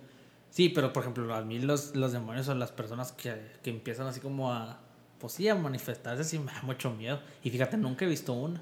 Sí, 0.50 0.70
pero 0.70 0.92
por 0.94 1.04
ejemplo, 1.04 1.34
a 1.36 1.42
mí 1.42 1.60
los, 1.60 1.96
los 1.96 2.12
demonios 2.14 2.46
son 2.46 2.58
las 2.60 2.72
personas 2.72 3.12
que, 3.12 3.36
que 3.64 3.70
empiezan 3.70 4.08
así 4.08 4.20
como 4.20 4.52
a... 4.54 4.80
Pues 5.20 5.34
sí, 5.34 5.48
a 5.50 5.56
manifestarse, 5.56 6.24
sí 6.24 6.38
me 6.40 6.52
da 6.52 6.62
mucho 6.62 6.92
miedo. 6.92 7.20
Y 7.44 7.50
fíjate, 7.50 7.76
nunca 7.78 8.06
he 8.06 8.08
visto 8.08 8.34
una. 8.34 8.62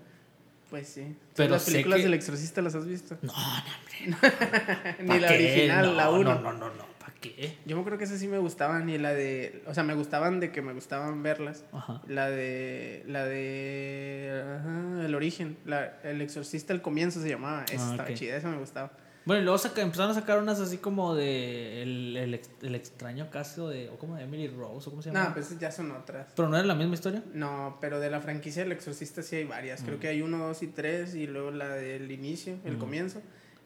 Pues 0.70 0.88
sí. 0.88 1.16
Pero 1.36 1.52
¿Las 1.52 1.66
películas 1.66 1.98
que- 1.98 2.04
del 2.04 2.14
exorcista 2.14 2.62
las 2.62 2.76
has 2.76 2.86
visto? 2.88 3.18
No, 3.22 3.34
no, 3.34 3.40
hombre. 3.40 4.96
Ni 5.04 5.08
¿pa' 5.10 5.20
la 5.20 5.28
qué? 5.28 5.36
original, 5.36 5.86
No, 5.86 5.94
la 5.94 6.10
1. 6.12 6.24
No, 6.24 6.42
no, 6.42 6.54
no, 6.54 6.70
no, 6.74 6.86
¿para 6.98 7.14
qué? 7.22 7.58
Yo 7.66 7.78
me 7.78 7.84
creo 7.84 7.98
que 7.98 8.06
esas 8.06 8.20
sí 8.20 8.28
me 8.28 8.38
gustaban 8.40 8.90
y 8.90 8.98
la 8.98 9.14
de, 9.14 9.64
o 9.68 9.74
sea, 9.74 9.84
me 9.84 9.94
gustaban 9.94 10.40
de 10.40 10.52
que 10.52 10.62
me 10.62 10.74
gustaban 10.74 11.22
verlas. 11.24 11.66
Ajá. 11.74 12.02
La 12.08 12.30
de, 12.30 13.04
la 13.08 13.26
de, 13.26 14.44
ajá, 14.60 15.06
el 15.06 15.14
origen, 15.14 15.58
la, 15.66 16.00
el 16.04 16.22
exorcista 16.22 16.74
al 16.74 16.82
comienzo 16.82 17.22
se 17.22 17.30
llamaba, 17.30 17.66
esa 17.66 17.88
Ah, 17.90 17.92
estaba 17.92 18.10
ok. 18.10 18.16
chida, 18.16 18.38
esa 18.38 18.50
me 18.50 18.58
gustaba. 18.58 18.92
Bueno, 19.26 19.42
y 19.42 19.44
luego 19.44 19.58
saca- 19.58 19.82
empezaron 19.82 20.12
a 20.12 20.14
sacar 20.14 20.38
unas 20.40 20.60
así 20.60 20.78
como 20.78 21.16
de 21.16 21.82
el, 21.82 22.16
el, 22.18 22.40
el 22.62 22.76
extraño 22.76 23.32
caso 23.32 23.70
de, 23.70 23.90
o 23.90 23.98
como 23.98 24.16
de 24.16 24.24
Emily 24.24 24.48
Rose, 24.48 24.88
o 24.88 24.92
cómo 24.92 25.02
se 25.02 25.10
llama. 25.12 25.30
No, 25.30 25.34
pues 25.34 25.58
ya 25.60 25.72
son 25.72 25.92
otras. 25.92 26.28
Pero 26.36 26.48
no 26.48 26.58
era 26.58 26.66
la 26.68 26.76
misma 26.76 26.94
historia. 26.94 27.24
No, 27.34 27.78
pero 27.82 28.00
de 28.00 28.12
la 28.12 28.22
franquicia 28.22 28.62
del 28.64 28.72
exorcista 28.72 29.24
sí 29.24 29.38
hay 29.38 29.44
varias. 29.46 29.82
Mm. 29.82 29.86
Creo 29.86 30.00
que 30.00 30.08
hay 30.10 30.22
uno, 30.22 30.38
dos 30.48 30.62
y 30.62 30.68
tres 30.68 31.16
y 31.16 31.26
luego 31.28 31.50
la 31.52 31.70
del 31.70 32.12
inicio, 32.12 32.58
el 32.66 32.78
comienzo 32.78 33.22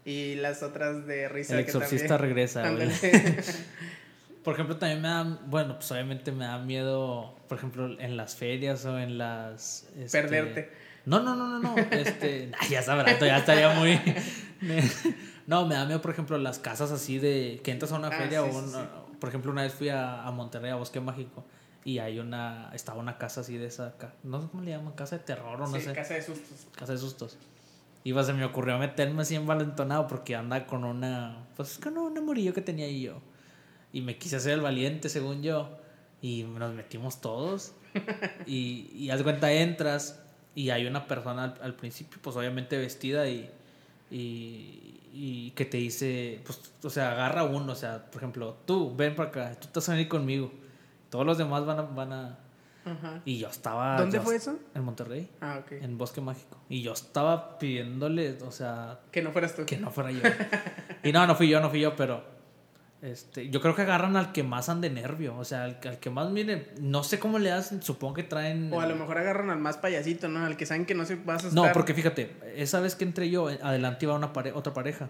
y 0.06 0.36
las 0.36 0.64
otras 0.64 1.06
de 1.06 1.28
risa. 1.28 1.58
El 1.60 1.66
que 1.66 1.72
exorcista 1.72 2.18
también- 2.18 2.38
regresa. 2.38 2.64
Por 4.44 4.54
ejemplo, 4.54 4.78
también 4.78 5.02
me 5.02 5.10
da, 5.10 5.24
bueno, 5.48 5.76
pues 5.76 5.92
obviamente 5.92 6.32
me 6.32 6.46
da 6.46 6.58
miedo, 6.60 7.36
por 7.50 7.58
ejemplo, 7.58 8.00
en 8.00 8.16
las 8.16 8.36
ferias 8.36 8.86
o 8.86 8.98
en 8.98 9.18
las... 9.18 9.90
este- 10.00 10.22
Perderte. 10.22 10.72
No, 11.06 11.20
no, 11.20 11.36
no, 11.36 11.48
no, 11.48 11.60
no, 11.60 11.76
este, 11.92 12.50
ay, 12.58 12.70
ya 12.70 12.82
sabrás, 12.82 13.20
ya 13.20 13.38
estaría 13.40 13.74
muy... 13.74 14.00
no, 15.50 15.66
me 15.66 15.76
da 15.76 15.86
miedo, 15.86 16.02
por 16.02 16.12
ejemplo, 16.12 16.38
las 16.38 16.60
casas 16.60 16.92
así 16.92 17.18
de, 17.18 17.60
que 17.64 17.72
entras 17.72 17.92
a 17.92 17.96
una 17.98 18.10
Ah, 18.10 18.12
feria 18.12 18.42
sí, 18.44 18.48
o 18.50 18.52
sí, 18.62 18.68
una- 18.70 18.90
por 19.20 19.30
ejemplo, 19.30 19.52
una 19.52 19.64
vez 19.64 19.74
fui 19.74 19.90
a, 19.90 20.24
a 20.26 20.32
Monterrey, 20.32 20.72
a 20.72 20.76
Bosque 20.76 21.00
Mágico, 21.02 21.44
y 21.84 21.98
hay 22.00 22.20
una, 22.20 22.70
estaba 22.74 23.00
una 23.00 23.18
casa 23.18 23.42
así 23.42 23.58
de 23.58 23.66
esa, 23.66 23.96
no 24.24 24.42
sé 24.42 24.48
cómo 24.50 24.64
le 24.64 24.72
llaman, 24.72 24.94
casa 24.94 25.18
de 25.18 25.24
terror 25.24 25.60
o 25.62 25.68
no 25.68 25.76
Sí, 25.78 25.82
sé, 25.86 25.94
casa 25.94 26.14
de 26.14 26.22
sustos. 26.22 26.68
casa 26.76 26.92
de 26.94 26.98
sustos. 27.00 27.38
Y 28.04 28.14
pues 28.14 28.28
se 28.28 28.34
me 28.34 28.46
ocurrió 28.46 28.78
meterme 28.78 29.24
así 29.24 29.36
envalentonado 29.36 30.08
porque 30.08 30.36
anda 30.36 30.66
con 30.66 30.84
una, 30.86 31.48
pues 31.58 31.78
con 31.80 31.98
un 31.98 32.18
amorillo 32.18 32.54
que 32.54 32.62
tenía 32.62 32.90
yo. 32.90 33.20
Y 33.92 34.02
me 34.02 34.18
quise 34.18 34.38
hacer 34.38 34.54
el 34.54 34.62
valiente, 34.62 35.10
según 35.10 35.42
yo. 35.42 35.78
Y 36.22 36.44
nos 36.44 36.74
metimos 36.74 37.20
todos. 37.22 37.74
y, 38.46 38.90
y 38.94 39.10
haz 39.10 39.22
cuenta, 39.24 39.52
entras 39.52 40.22
y 40.56 40.70
hay 40.70 40.86
una 40.86 41.08
persona 41.08 41.44
al, 41.44 41.56
al 41.62 41.74
principio, 41.76 42.20
pues 42.22 42.36
obviamente 42.38 42.78
vestida 42.78 43.28
y, 43.28 43.50
y, 44.12 44.99
y 45.12 45.52
que 45.52 45.66
te 45.66 45.78
dice, 45.78 46.42
pues, 46.46 46.62
o 46.84 46.90
sea, 46.90 47.12
agarra 47.12 47.44
uno, 47.44 47.74
o 47.74 47.76
sea, 47.76 48.06
por 48.12 48.18
ejemplo, 48.22 48.58
tú, 48.66 48.96
ven 48.96 49.16
para 49.16 49.30
acá, 49.30 49.56
tú 49.60 49.68
estás 49.68 49.90
a 49.90 49.94
venir 49.94 50.08
conmigo. 50.08 50.52
Todos 51.10 51.26
los 51.26 51.38
demás 51.38 51.66
van 51.66 51.80
a... 51.80 51.82
Van 51.84 52.14
a 52.14 52.40
Ajá. 52.86 53.22
y 53.26 53.38
yo 53.38 53.50
estaba... 53.50 53.98
¿Dónde 53.98 54.18
yo- 54.18 54.24
fue 54.24 54.36
eso? 54.38 54.58
En 54.74 54.84
Monterrey 54.84 55.30
Ah, 55.42 55.60
ok. 55.62 55.74
en 55.74 55.98
Bosque 55.98 56.22
Mágico. 56.22 56.58
Y 56.70 56.82
yo 56.82 56.94
estaba 56.94 57.58
pidiéndole, 57.60 58.38
o 58.44 58.52
sea, 58.52 59.00
Que 59.12 59.22
no 59.22 59.32
fueras 59.32 59.56
tú. 59.56 59.66
que 59.66 59.78
no 59.78 59.92
fuera 59.92 60.12
yo. 60.12 60.22
y 61.04 61.12
no, 61.12 61.28
no 61.28 61.36
fui 61.36 61.50
yo, 61.50 61.60
no 61.60 61.70
fui 61.70 61.82
yo, 61.82 61.96
pero 61.96 62.24
Este, 63.02 63.50
yo 63.50 63.62
creo 63.62 63.76
que 63.76 63.84
agarran 63.84 64.18
al 64.18 64.34
que 64.34 64.44
más 64.44 64.68
ande 64.68 64.90
nervio, 64.90 65.38
o 65.38 65.46
sea, 65.46 65.64
al, 65.64 65.80
al 65.86 66.00
que 66.00 66.10
más 66.10 66.32
mire, 66.32 66.74
no 66.82 67.02
sé 67.04 67.18
cómo 67.18 67.40
le 67.40 67.50
hacen, 67.50 67.82
supongo 67.82 68.16
que 68.16 68.24
traen... 68.24 68.74
O 68.74 68.82
a 68.82 68.88
lo 68.88 68.96
mejor 68.98 69.18
agarran 69.18 69.50
al 69.50 69.60
más 69.60 69.78
payasito, 69.78 70.28
¿no? 70.28 70.46
Al 70.46 70.58
que 70.58 70.66
saben 70.66 70.86
que 70.86 70.96
no 70.96 71.06
se 71.06 71.16
va 71.16 71.34
a 71.34 71.36
asustar. 71.38 71.68
No, 71.68 71.72
porque 71.72 71.94
fíjate, 71.94 72.36
esa 72.56 72.82
vez 72.82 72.96
que 72.96 73.06
entré 73.06 73.30
yo, 73.30 73.48
adelante 73.48 74.06
iba 74.06 74.16
una 74.16 74.34
pare 74.34 74.52
otra 74.52 74.74
pareja. 74.74 75.10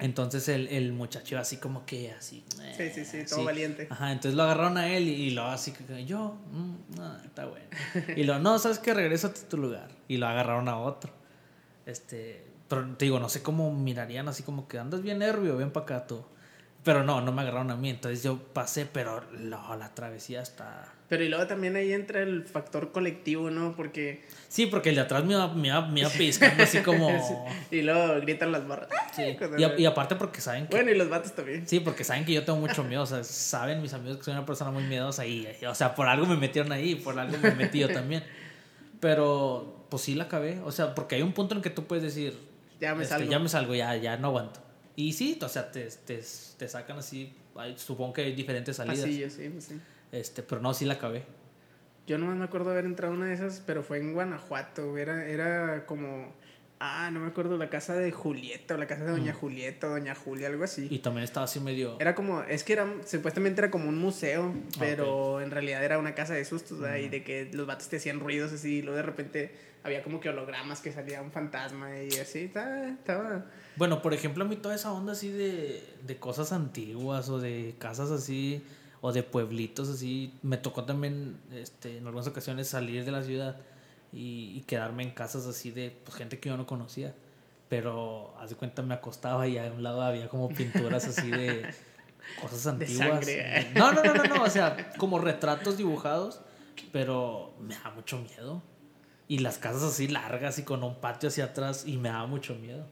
Entonces 0.00 0.48
el, 0.48 0.68
el 0.68 0.92
muchacho 0.92 1.38
así 1.38 1.56
como 1.56 1.84
que 1.84 2.12
así. 2.12 2.44
Sí, 2.76 2.90
sí, 2.90 3.04
sí, 3.04 3.24
todo 3.28 3.44
valiente. 3.44 3.88
Ajá, 3.90 4.12
entonces 4.12 4.34
lo 4.34 4.44
agarraron 4.44 4.76
a 4.76 4.88
él 4.88 5.08
y, 5.08 5.12
y 5.12 5.30
lo 5.30 5.44
así 5.44 5.72
que 5.72 6.04
yo, 6.04 6.36
mm, 6.52 6.96
no, 6.96 7.16
está 7.18 7.46
bueno. 7.46 7.66
Y 8.16 8.24
lo, 8.24 8.38
no, 8.38 8.58
sabes 8.58 8.78
que 8.78 8.94
regresa 8.94 9.28
a 9.28 9.32
tu 9.34 9.56
lugar. 9.56 9.88
Y 10.06 10.18
lo 10.18 10.28
agarraron 10.28 10.68
a 10.68 10.78
otro. 10.78 11.12
Este, 11.84 12.44
pero 12.68 12.86
te 12.96 13.06
digo, 13.06 13.18
no 13.18 13.28
sé 13.28 13.42
cómo 13.42 13.72
mirarían 13.72 14.28
así 14.28 14.42
como 14.42 14.68
que 14.68 14.78
andas 14.78 15.02
bien 15.02 15.18
nervio, 15.18 15.56
ven 15.56 15.72
para 15.72 15.84
acá 15.84 16.06
tú. 16.06 16.24
Pero 16.88 17.04
no, 17.04 17.20
no 17.20 17.32
me 17.32 17.42
agarraron 17.42 17.70
a 17.70 17.76
mí. 17.76 17.90
Entonces 17.90 18.22
yo 18.22 18.38
pasé, 18.38 18.86
pero 18.86 19.22
no, 19.32 19.76
la 19.76 19.92
travesía 19.92 20.40
está. 20.40 20.90
Pero 21.06 21.22
y 21.22 21.28
luego 21.28 21.46
también 21.46 21.76
ahí 21.76 21.92
entra 21.92 22.22
el 22.22 22.44
factor 22.44 22.92
colectivo, 22.92 23.50
¿no? 23.50 23.76
Porque. 23.76 24.24
Sí, 24.48 24.64
porque 24.64 24.88
el 24.88 24.94
de 24.94 25.02
atrás 25.02 25.22
me 25.22 25.34
iba, 25.34 25.52
me 25.52 25.68
iba, 25.68 25.86
me 25.86 26.00
iba 26.00 26.08
piscando 26.08 26.62
así 26.62 26.78
como. 26.78 27.10
Y 27.70 27.82
luego 27.82 28.18
gritan 28.22 28.52
las 28.52 28.66
barras. 28.66 28.88
Sí. 29.14 29.36
Y, 29.58 29.82
y, 29.82 29.84
aparte 29.84 30.16
porque 30.16 30.40
saben 30.40 30.66
que. 30.66 30.76
Bueno, 30.76 30.90
y 30.90 30.94
los 30.96 31.10
vatos 31.10 31.34
también. 31.34 31.68
Sí, 31.68 31.80
porque 31.80 32.04
saben 32.04 32.24
que 32.24 32.32
yo 32.32 32.42
tengo 32.42 32.58
mucho 32.58 32.82
miedo. 32.82 33.02
O 33.02 33.06
sea, 33.06 33.22
saben 33.22 33.82
mis 33.82 33.92
amigos 33.92 34.16
que 34.16 34.24
soy 34.24 34.32
una 34.32 34.46
persona 34.46 34.70
muy 34.70 34.84
miedosa 34.84 35.26
y, 35.26 35.46
o 35.68 35.74
sea, 35.74 35.94
por 35.94 36.08
algo 36.08 36.24
me 36.24 36.38
metieron 36.38 36.72
ahí, 36.72 36.94
por 36.94 37.18
algo 37.18 37.36
me 37.36 37.50
metí 37.50 37.80
yo 37.80 37.88
también. 37.92 38.24
Pero, 38.98 39.84
pues 39.90 40.04
sí 40.04 40.14
la 40.14 40.24
acabé. 40.24 40.58
O 40.64 40.72
sea, 40.72 40.94
porque 40.94 41.16
hay 41.16 41.22
un 41.22 41.34
punto 41.34 41.54
en 41.54 41.60
que 41.60 41.68
tú 41.68 41.86
puedes 41.86 42.02
decir. 42.02 42.38
Ya 42.80 42.94
me 42.94 43.02
este, 43.02 43.16
salgo. 43.16 43.30
Ya 43.30 43.38
me 43.38 43.48
salgo, 43.50 43.74
ya, 43.74 43.94
ya 43.96 44.16
no 44.16 44.28
aguanto. 44.28 44.67
Y 44.98 45.12
sí, 45.12 45.38
o 45.40 45.48
sea, 45.48 45.70
te, 45.70 45.84
te, 45.84 46.20
te 46.56 46.68
sacan 46.68 46.98
así. 46.98 47.32
Supongo 47.76 48.14
que 48.14 48.22
hay 48.22 48.32
diferentes 48.34 48.74
salidas. 48.74 49.04
Así, 49.04 49.30
sí, 49.30 49.48
pues 49.48 49.64
sí. 49.66 49.80
Este, 50.10 50.42
pero 50.42 50.60
no, 50.60 50.74
sí 50.74 50.86
la 50.86 50.94
acabé. 50.94 51.22
Yo 52.08 52.18
no 52.18 52.26
me 52.34 52.44
acuerdo 52.44 52.72
haber 52.72 52.84
entrado 52.84 53.14
a 53.14 53.16
una 53.16 53.26
de 53.26 53.34
esas, 53.34 53.62
pero 53.64 53.84
fue 53.84 53.98
en 53.98 54.12
Guanajuato. 54.12 54.98
Era, 54.98 55.24
era 55.24 55.86
como. 55.86 56.34
Ah, 56.80 57.10
no 57.12 57.20
me 57.20 57.28
acuerdo, 57.28 57.56
la 57.56 57.70
casa 57.70 57.94
de 57.94 58.10
Julieta, 58.10 58.74
o 58.74 58.76
la 58.76 58.88
casa 58.88 59.04
de 59.04 59.12
Doña 59.12 59.32
Julieta, 59.32 59.86
Doña 59.86 60.16
Julia, 60.16 60.48
algo 60.48 60.64
así. 60.64 60.88
Y 60.90 60.98
también 60.98 61.22
estaba 61.22 61.44
así 61.44 61.60
medio. 61.60 61.96
Era 62.00 62.16
como, 62.16 62.42
es 62.42 62.64
que 62.64 62.72
era, 62.72 62.92
supuestamente 63.06 63.60
era 63.60 63.70
como 63.70 63.88
un 63.88 63.98
museo, 63.98 64.52
pero 64.80 65.40
en 65.40 65.52
realidad 65.52 65.84
era 65.84 66.00
una 66.00 66.16
casa 66.16 66.34
de 66.34 66.44
sustos, 66.44 66.80
¿verdad? 66.80 66.96
Y 66.96 67.08
de 67.08 67.22
que 67.22 67.50
los 67.52 67.68
vatos 67.68 67.88
te 67.88 67.98
hacían 67.98 68.18
ruidos 68.18 68.52
así, 68.52 68.78
y 68.78 68.82
luego 68.82 68.96
de 68.96 69.02
repente 69.02 69.52
había 69.84 70.02
como 70.02 70.18
que 70.18 70.28
hologramas 70.28 70.80
que 70.80 70.90
salía 70.90 71.22
un 71.22 71.30
fantasma 71.30 72.02
y 72.02 72.10
así, 72.18 72.44
estaba, 72.44 72.88
estaba 72.88 73.46
bueno, 73.78 74.02
por 74.02 74.12
ejemplo, 74.12 74.44
a 74.44 74.48
mí 74.48 74.56
toda 74.56 74.74
esa 74.74 74.92
onda 74.92 75.12
así 75.12 75.30
de, 75.30 75.82
de 76.04 76.16
cosas 76.18 76.52
antiguas 76.52 77.28
o 77.28 77.38
de 77.38 77.76
casas 77.78 78.10
así 78.10 78.62
o 79.00 79.12
de 79.12 79.22
pueblitos 79.22 79.88
así, 79.88 80.34
me 80.42 80.56
tocó 80.56 80.84
también 80.84 81.38
este, 81.54 81.98
en 81.98 82.06
algunas 82.06 82.26
ocasiones 82.26 82.68
salir 82.68 83.04
de 83.04 83.12
la 83.12 83.22
ciudad 83.22 83.56
y, 84.12 84.52
y 84.56 84.64
quedarme 84.66 85.04
en 85.04 85.12
casas 85.12 85.46
así 85.46 85.70
de 85.70 85.96
pues, 86.04 86.16
gente 86.16 86.40
que 86.40 86.48
yo 86.48 86.56
no 86.56 86.66
conocía. 86.66 87.14
Pero, 87.68 88.34
haz 88.40 88.50
de 88.50 88.56
cuenta, 88.56 88.82
me 88.82 88.94
acostaba 88.94 89.46
y 89.46 89.58
a 89.58 89.64
un 89.70 89.82
lado 89.82 90.02
había 90.02 90.28
como 90.28 90.48
pinturas 90.48 91.06
así 91.06 91.30
de 91.30 91.72
cosas 92.40 92.66
antiguas. 92.66 93.26
De 93.26 93.70
No, 93.76 93.92
no, 93.92 94.02
no, 94.02 94.14
no, 94.14 94.24
no, 94.24 94.42
o 94.42 94.50
sea, 94.50 94.90
como 94.96 95.20
retratos 95.20 95.76
dibujados, 95.76 96.40
pero 96.90 97.54
me 97.60 97.76
da 97.76 97.90
mucho 97.90 98.18
miedo. 98.18 98.62
Y 99.28 99.38
las 99.38 99.58
casas 99.58 99.82
así 99.82 100.08
largas 100.08 100.58
y 100.58 100.62
con 100.62 100.82
un 100.82 100.96
patio 100.96 101.28
hacia 101.28 101.44
atrás 101.44 101.84
y 101.86 101.98
me 101.98 102.08
da 102.08 102.26
mucho 102.26 102.54
miedo. 102.54 102.86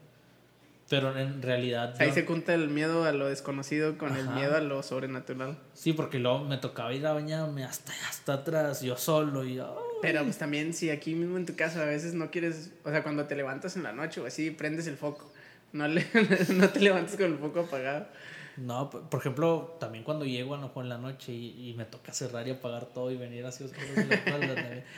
Pero 0.89 1.17
en 1.17 1.41
realidad. 1.41 1.95
Ahí 1.99 2.11
se 2.13 2.25
junta 2.25 2.53
el 2.53 2.69
miedo 2.69 3.03
a 3.03 3.11
lo 3.11 3.27
desconocido 3.27 3.97
con 3.97 4.15
el 4.15 4.29
miedo 4.29 4.55
a 4.55 4.61
lo 4.61 4.81
sobrenatural. 4.83 5.57
Sí, 5.73 5.91
porque 5.91 6.17
luego 6.17 6.45
me 6.45 6.57
tocaba 6.57 6.93
ir 6.93 7.05
a 7.05 7.13
bañarme 7.13 7.65
hasta, 7.65 7.91
hasta 8.07 8.33
atrás, 8.33 8.81
yo 8.81 8.95
solo 8.95 9.43
y. 9.43 9.61
Pero 10.01 10.23
pues 10.23 10.37
también, 10.37 10.73
si 10.73 10.89
aquí 10.89 11.13
mismo 11.13 11.37
en 11.37 11.45
tu 11.45 11.55
casa 11.55 11.81
a 11.81 11.85
veces 11.85 12.13
no 12.13 12.31
quieres. 12.31 12.71
O 12.85 12.89
sea, 12.89 13.03
cuando 13.03 13.25
te 13.25 13.35
levantas 13.35 13.75
en 13.75 13.83
la 13.83 13.91
noche 13.91 14.21
o 14.21 14.25
así, 14.25 14.51
prendes 14.51 14.87
el 14.87 14.95
foco. 14.95 15.29
No, 15.73 15.87
le, 15.87 16.05
no 16.53 16.69
te 16.69 16.79
levantas 16.79 17.17
con 17.17 17.25
el 17.25 17.37
foco 17.37 17.61
apagado. 17.61 18.07
No, 18.55 18.89
por 18.89 19.19
ejemplo, 19.19 19.75
también 19.79 20.03
cuando 20.03 20.25
llego 20.25 20.55
a 20.55 20.57
lo 20.57 20.67
mejor 20.67 20.85
en 20.85 20.89
la 20.89 20.97
noche 20.97 21.31
y, 21.31 21.69
y, 21.69 21.73
me 21.75 21.85
toca 21.85 22.11
cerrar 22.11 22.47
y 22.47 22.51
apagar 22.51 22.85
todo 22.85 23.11
y 23.11 23.17
venir 23.17 23.45
así 23.45 23.63
oscuro. 23.63 23.85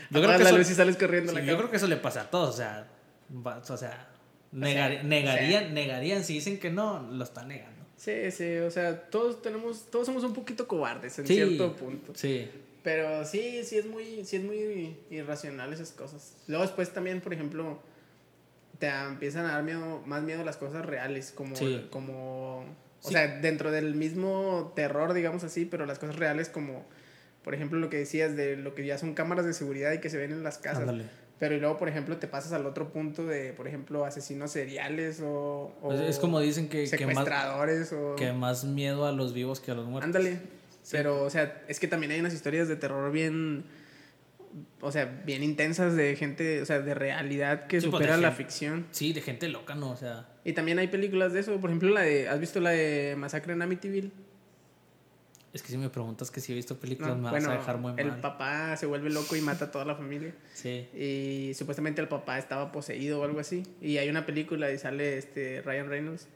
yo 0.10 0.22
creo 0.22 0.38
que 0.38 0.43
la 0.43 0.51
luz 0.51 0.69
y 0.69 0.75
sales 0.75 0.96
corriendo 0.96 1.34
sí, 1.34 1.39
la 1.39 1.43
Yo 1.43 1.58
creo 1.58 1.69
que 1.69 1.75
eso 1.75 1.88
le 1.88 1.98
pasa 1.98 2.22
a 2.22 2.29
todos, 2.29 2.55
o 2.55 2.58
sea, 2.58 2.88
o 3.43 3.77
sea 3.77 4.08
negarían, 4.51 5.73
negarían, 5.73 6.23
si 6.23 6.33
dicen 6.33 6.59
que 6.59 6.69
no, 6.69 7.01
lo 7.11 7.23
están 7.23 7.47
negando. 7.49 7.85
Sí, 7.97 8.31
sí, 8.31 8.57
o 8.57 8.71
sea, 8.71 9.09
todos 9.09 9.41
tenemos, 9.41 9.88
todos 9.91 10.05
somos 10.05 10.23
un 10.23 10.33
poquito 10.33 10.67
cobardes 10.67 11.19
en 11.19 11.27
cierto 11.27 11.75
punto. 11.75 12.13
Sí. 12.15 12.49
Pero 12.81 13.25
sí, 13.25 13.62
sí 13.65 13.77
es 13.77 13.85
muy, 13.85 14.23
sí 14.23 14.38
es 14.38 14.43
muy 14.43 14.97
irracional 15.09 15.73
esas 15.73 15.91
cosas. 15.91 16.33
Luego 16.47 16.63
después 16.63 16.93
también, 16.93 17.19
por 17.19 17.33
ejemplo, 17.33 17.79
te 18.79 18.88
empiezan 18.88 19.45
a 19.45 19.51
dar 19.51 19.63
miedo, 19.63 20.01
más 20.05 20.23
miedo 20.23 20.41
a 20.41 20.45
las 20.45 20.55
cosas 20.55 20.85
reales, 20.85 21.33
como, 21.35 21.55
como, 21.89 22.63
o 23.03 23.12
sea, 23.12 23.39
dentro 23.39 23.71
del 23.71 23.95
mismo 23.95 24.71
terror, 24.75 25.13
digamos 25.13 25.43
así, 25.43 25.65
pero 25.65 25.85
las 25.85 25.99
cosas 25.99 26.15
reales 26.15 26.47
como, 26.47 26.85
por 27.43 27.53
ejemplo, 27.53 27.79
lo 27.79 27.89
que 27.89 27.97
decías 27.97 28.38
de 28.38 28.55
lo 28.55 28.75
que 28.75 28.85
ya 28.85 28.97
son 28.97 29.13
cámaras 29.13 29.45
de 29.45 29.53
seguridad 29.53 29.91
y 29.91 29.99
que 29.99 30.09
se 30.09 30.17
ven 30.17 30.31
en 30.31 30.43
las 30.43 30.57
casas. 30.57 30.89
Pero 31.39 31.56
y 31.56 31.60
luego, 31.60 31.78
por 31.78 31.88
ejemplo, 31.88 32.17
te 32.17 32.28
pasas 32.28 32.52
al 32.52 32.65
otro 32.65 32.91
punto 32.91 33.25
de, 33.25 33.54
por 33.54 33.65
ejemplo, 33.65 34.04
asesinos 34.04 34.52
seriales 34.52 35.21
o... 35.23 35.73
Es 36.06 36.19
como 36.19 36.41
dicen 36.41 36.67
que... 36.67 36.86
Secuestradores 36.86 37.89
que 37.89 37.95
más, 37.95 38.04
o... 38.04 38.15
Que 38.17 38.34
más 38.34 38.63
miedo 38.65 39.06
a 39.06 39.13
los 39.13 39.34
vivos 39.34 39.62
que 39.62 39.71
a 39.71 39.73
los 39.73 39.86
muertos. 39.86 40.06
Ándale. 40.06 40.39
Pero, 40.91 41.23
o 41.23 41.30
sea, 41.30 41.63
es 41.69 41.80
que 41.80 41.88
también 41.88 42.12
hay 42.12 42.19
unas 42.19 42.34
historias 42.34 42.67
de 42.67 42.75
terror 42.75 43.10
bien... 43.13 43.63
O 44.82 44.91
sea, 44.91 45.06
bien 45.25 45.41
intensas 45.41 45.95
de 45.95 46.15
gente, 46.17 46.62
o 46.62 46.65
sea, 46.65 46.82
de 46.82 46.93
realidad 46.93 47.67
que 47.67 47.80
pues, 47.80 47.84
supera 47.89 48.17
la 48.17 48.32
ficción. 48.32 48.88
Sí, 48.91 49.13
de 49.13 49.21
gente 49.21 49.47
loca, 49.47 49.75
¿no? 49.75 49.91
O 49.91 49.95
sea... 49.95 50.28
Y 50.43 50.54
también 50.54 50.78
hay 50.80 50.89
películas 50.89 51.32
de 51.32 51.39
eso. 51.39 51.58
Por 51.62 51.69
ejemplo, 51.69 51.89
la 51.89 52.02
de... 52.02 52.28
¿Has 52.28 52.41
visto 52.41 52.60
la 52.60 52.71
de 52.71 53.15
Masacre 53.17 53.54
en 53.54 53.62
Amityville? 53.62 54.12
Es 55.51 55.63
que 55.63 55.69
si 55.69 55.77
me 55.77 55.89
preguntas 55.89 56.29
que 56.29 56.41
si 56.41 56.51
he 56.51 56.55
visto 56.55 56.77
películas 56.77 57.17
me 57.17 57.23
vas 57.23 57.45
a 57.45 57.53
dejar 57.53 57.77
muy 57.77 57.93
mal. 57.93 57.99
El 57.99 58.12
papá 58.19 58.77
se 58.77 58.85
vuelve 58.85 59.09
loco 59.09 59.35
y 59.35 59.41
mata 59.41 59.65
a 59.65 59.71
toda 59.71 59.85
la 59.85 59.95
familia. 59.95 60.33
Sí. 60.53 60.88
Y 60.93 61.53
supuestamente 61.55 62.01
el 62.01 62.07
papá 62.07 62.38
estaba 62.38 62.71
poseído 62.71 63.21
o 63.21 63.23
algo 63.23 63.39
así. 63.39 63.63
Y 63.81 63.97
hay 63.97 64.09
una 64.09 64.25
película 64.25 64.71
y 64.71 64.77
sale 64.77 65.17
este 65.17 65.62
Ryan 65.63 65.89
Reynolds, 65.89 66.27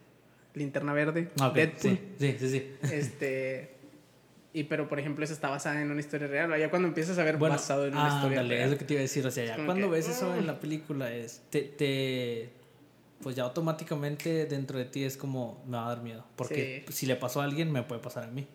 Linterna 0.56 0.94
Verde, 0.94 1.30
ah, 1.40 1.52
Deadpool. 1.54 2.00
Sí, 2.20 2.38
sí, 2.40 2.50
sí, 2.50 2.72
Este. 2.92 3.74
Y 4.56 4.66
pero, 4.66 4.88
por 4.88 5.00
ejemplo, 5.00 5.24
esa 5.26 5.34
está 5.34 5.50
basada 5.50 5.82
en 5.82 5.90
una 5.90 6.00
historia 6.00 6.28
real. 6.28 6.60
Ya 6.60 6.70
cuando 6.70 6.88
empiezas 6.88 7.18
a 7.18 7.24
ver 7.24 7.38
basado 7.38 7.88
en 7.88 7.96
una 7.96 8.08
historia 8.08 8.44
real. 8.44 8.52
es 8.52 8.72
lo 8.72 8.78
que 8.78 8.86
te 8.86 8.94
iba 8.94 9.00
a 9.00 9.02
decir. 9.02 9.26
O 9.26 9.32
sea, 9.32 9.46
ya 9.46 9.66
cuando 9.66 9.90
ves 9.90 10.10
eso 10.10 10.36
en 10.36 10.48
la 10.48 10.60
película, 10.60 11.12
es, 11.12 11.42
te, 11.50 11.62
te, 11.62 12.50
pues 13.22 13.36
ya 13.36 13.44
automáticamente 13.44 14.46
dentro 14.46 14.78
de 14.78 14.86
ti 14.86 15.04
es 15.04 15.18
como, 15.18 15.64
me 15.68 15.78
va 15.78 15.86
a 15.86 15.90
dar 15.90 16.04
miedo. 16.04 16.26
Porque 16.36 16.86
si 16.90 17.06
le 17.06 17.16
pasó 17.16 17.42
a 17.42 17.46
alguien, 17.46 17.72
me 17.72 17.84
puede 17.84 18.02
pasar 18.02 18.26
a 18.26 18.28
mí. 18.28 18.48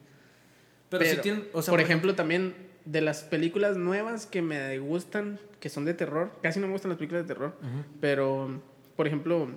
Pero, 0.90 1.04
si 1.04 1.16
tienen, 1.18 1.46
por, 1.52 1.80
ejemplo, 1.80 2.14
también 2.14 2.54
de 2.84 3.00
las 3.00 3.22
películas 3.22 3.76
nuevas 3.76 4.26
que 4.26 4.40
me 4.42 4.78
gustan, 4.78 5.38
que 5.60 5.68
son 5.68 5.84
de 5.84 5.94
terror, 5.94 6.32
casi 6.42 6.60
no 6.60 6.66
me 6.66 6.72
gustan 6.72 6.90
las 6.90 6.98
películas 6.98 7.24
de 7.26 7.34
terror, 7.34 7.56
pero, 8.00 8.62
por 8.96 9.06
ejemplo, 9.06 9.48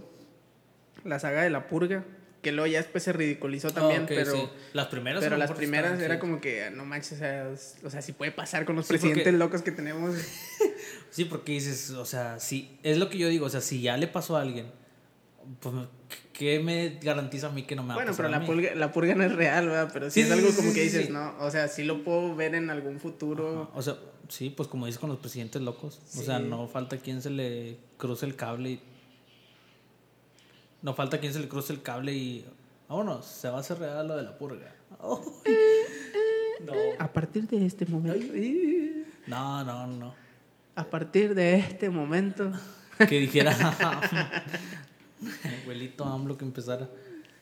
la 1.05 1.19
saga 1.19 1.43
de 1.43 1.49
La 1.49 1.67
Purga, 1.67 2.03
que 2.41 2.51
luego 2.51 2.67
ya 2.67 2.79
después 2.79 3.03
se 3.03 3.13
ridiculizó 3.13 3.69
ah, 3.69 3.73
también, 3.73 4.05
pero... 4.07 4.51
Las 4.73 4.87
primeras 4.87 5.23
Pero 5.23 5.37
las 5.37 5.51
primeras 5.51 5.99
era 5.99 6.19
como 6.19 6.41
que, 6.41 6.69
no 6.71 6.85
manches, 6.85 7.13
o 7.13 7.17
sea, 7.17 7.49
o 7.83 7.89
sea, 7.89 8.01
si 8.01 8.11
puede 8.13 8.31
pasar 8.31 8.65
con 8.65 8.75
los 8.75 8.87
presidentes 8.87 9.33
locos 9.33 9.61
que 9.61 9.71
tenemos. 9.71 10.15
sí, 11.11 11.25
porque 11.25 11.53
dices, 11.53 11.91
o 11.91 12.05
sea, 12.05 12.39
si, 12.39 12.77
es 12.83 12.97
lo 12.97 13.09
que 13.09 13.17
yo 13.17 13.27
digo, 13.27 13.45
o 13.45 13.49
sea, 13.49 13.61
si 13.61 13.81
ya 13.81 13.95
le 13.97 14.07
pasó 14.07 14.35
a 14.35 14.41
alguien, 14.41 14.71
pues 15.59 15.75
¿qué 16.33 16.59
me 16.59 16.99
garantiza 17.01 17.47
a 17.47 17.51
mí 17.51 17.63
que 17.63 17.75
no 17.75 17.83
me 17.83 17.89
va 17.89 17.95
bueno, 17.95 18.11
a 18.11 18.13
pasar 18.13 18.29
Bueno, 18.29 18.45
pero 18.45 18.61
la 18.61 18.69
purga, 18.69 18.79
la 18.79 18.91
purga 18.91 19.15
no 19.15 19.23
es 19.23 19.33
real, 19.33 19.67
¿verdad? 19.67 19.89
Pero 19.93 20.09
sí, 20.09 20.21
es 20.21 20.31
algo 20.31 20.49
como 20.55 20.73
que 20.73 20.83
dices, 20.83 21.09
¿no? 21.09 21.35
O 21.39 21.51
sea, 21.51 21.67
sí 21.67 21.83
lo 21.83 22.03
puedo 22.03 22.35
ver 22.35 22.55
en 22.55 22.69
algún 22.69 22.99
futuro. 22.99 23.69
O 23.73 23.81
sea, 23.81 23.97
sí, 24.27 24.49
pues 24.49 24.67
como 24.67 24.85
dices 24.85 24.99
con 24.99 25.09
los 25.09 25.19
presidentes 25.19 25.61
locos. 25.61 25.99
O 26.17 26.21
sea, 26.21 26.39
no 26.39 26.67
falta 26.67 26.97
quien 26.97 27.21
se 27.21 27.29
le 27.29 27.77
cruce 27.97 28.25
el 28.25 28.35
cable 28.35 28.71
y... 28.71 28.81
No 30.81 30.95
falta 30.95 31.19
quien 31.19 31.31
se 31.31 31.39
le 31.39 31.47
cruce 31.47 31.73
el 31.73 31.81
cable 31.81 32.13
y... 32.13 32.45
Vámonos, 32.89 33.25
se 33.25 33.49
va 33.49 33.57
a 33.57 33.59
hacer 33.61 33.79
real 33.79 34.07
lo 34.07 34.17
de 34.17 34.23
la 34.23 34.37
purga. 34.37 34.73
No. 34.99 36.73
A 36.99 37.11
partir 37.11 37.47
de 37.47 37.65
este 37.65 37.85
momento... 37.85 38.23
No, 39.27 39.63
no, 39.63 39.87
no. 39.87 40.13
A 40.75 40.83
partir 40.85 41.33
de 41.33 41.55
este 41.55 41.89
momento... 41.89 42.51
Que 42.97 43.19
dijera... 43.19 43.55
Abuelito 45.63 46.03
AMLO 46.05 46.37
que 46.37 46.45
empezara. 46.45 46.89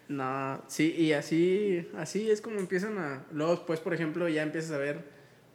No, 0.07 0.61
sí, 0.67 0.93
y 0.97 1.13
así, 1.13 1.87
así 1.97 2.31
es 2.31 2.41
como 2.41 2.59
empiezan 2.59 2.97
a... 2.97 3.25
Luego 3.31 3.51
después, 3.51 3.79
por 3.79 3.93
ejemplo, 3.93 4.27
ya 4.27 4.41
empiezas 4.41 4.71
a 4.71 4.77
ver 4.77 5.03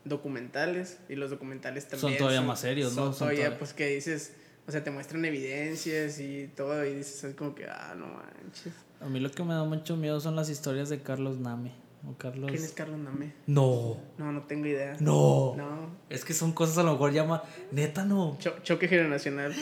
documentales 0.04 0.98
y 1.08 1.16
los 1.16 1.30
documentales 1.30 1.88
también... 1.88 2.12
Son 2.12 2.18
todavía 2.18 2.40
más 2.40 2.60
serios, 2.60 2.94
¿no? 2.94 3.12
Son, 3.12 3.28
todavía, 3.28 3.58
pues 3.58 3.72
que 3.72 3.88
dices, 3.88 4.34
O 4.68 4.70
sea, 4.70 4.84
te 4.84 4.90
muestran 4.90 5.24
evidencias 5.24 6.20
y 6.20 6.48
todo 6.54 6.84
y 6.84 6.94
dices, 6.94 7.24
es 7.24 7.34
como 7.34 7.54
que, 7.54 7.66
ah, 7.66 7.94
no 7.96 8.06
manches. 8.06 8.72
A 9.00 9.06
mí 9.06 9.18
lo 9.18 9.30
que 9.30 9.42
me 9.42 9.54
da 9.54 9.64
mucho 9.64 9.96
miedo 9.96 10.20
son 10.20 10.36
las 10.36 10.48
historias 10.48 10.88
de 10.88 11.00
Carlos 11.02 11.38
Name. 11.38 11.72
O 12.08 12.16
Carlos... 12.16 12.50
¿Quién 12.50 12.62
es 12.62 12.72
Carlos 12.72 12.98
Name? 13.00 13.32
No. 13.46 13.98
No, 14.18 14.30
no 14.30 14.42
tengo 14.42 14.66
idea. 14.66 14.96
No. 15.00 15.54
No. 15.56 15.90
Es 16.08 16.24
que 16.24 16.32
son 16.32 16.52
cosas 16.52 16.78
a 16.78 16.82
lo 16.84 16.92
mejor 16.92 17.12
llama... 17.12 17.42
Neta, 17.72 18.04
no. 18.04 18.36
Cho- 18.38 18.58
choque 18.62 18.86
generacional. 18.88 19.52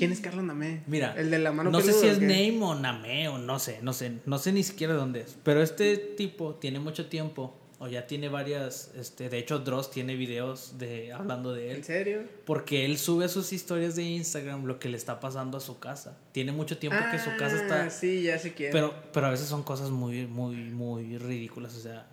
¿Quién 0.00 0.12
es 0.12 0.20
Carlos 0.20 0.44
Name? 0.44 0.82
Mira, 0.86 1.14
El 1.16 1.30
de 1.30 1.38
la 1.38 1.52
mano 1.52 1.70
no 1.70 1.80
sé 1.82 1.92
si 1.92 2.06
¿o 2.06 2.10
es? 2.10 2.20
Name 2.20 2.58
o 2.62 2.74
Name 2.74 3.28
o 3.28 3.38
no 3.38 3.58
sé, 3.58 3.78
no 3.82 3.92
sé, 3.92 4.12
no 4.26 4.38
sé 4.38 4.50
ni 4.52 4.62
siquiera 4.62 4.94
dónde 4.94 5.20
es. 5.20 5.36
Pero 5.44 5.62
este 5.62 5.96
tipo 5.96 6.54
tiene 6.54 6.80
mucho 6.80 7.06
tiempo, 7.06 7.54
o 7.78 7.86
ya 7.86 8.06
tiene 8.06 8.28
varias, 8.30 8.92
este, 8.96 9.28
de 9.28 9.38
hecho 9.38 9.58
Dross 9.58 9.90
tiene 9.90 10.14
videos 10.16 10.78
de 10.78 11.12
hablando 11.12 11.52
de 11.52 11.70
¿En 11.70 11.76
él, 11.76 11.84
serio? 11.84 12.22
porque 12.46 12.84
él 12.86 12.96
sube 12.98 13.26
a 13.26 13.28
sus 13.28 13.52
historias 13.52 13.94
de 13.96 14.02
Instagram 14.04 14.64
lo 14.64 14.78
que 14.78 14.88
le 14.88 14.96
está 14.96 15.20
pasando 15.20 15.58
a 15.58 15.60
su 15.60 15.78
casa. 15.78 16.16
Tiene 16.32 16.52
mucho 16.52 16.78
tiempo 16.78 16.98
que 17.10 17.18
su 17.18 17.30
casa 17.38 17.56
está, 17.62 17.84
Ah, 17.84 17.90
Sí, 17.90 18.22
ya 18.22 18.38
sé 18.38 18.54
quién. 18.54 18.72
pero, 18.72 18.94
pero 19.12 19.26
a 19.26 19.30
veces 19.30 19.48
son 19.48 19.62
cosas 19.62 19.90
muy, 19.90 20.26
muy, 20.26 20.56
muy 20.56 21.18
ridículas, 21.18 21.76
o 21.76 21.80
sea, 21.80 22.06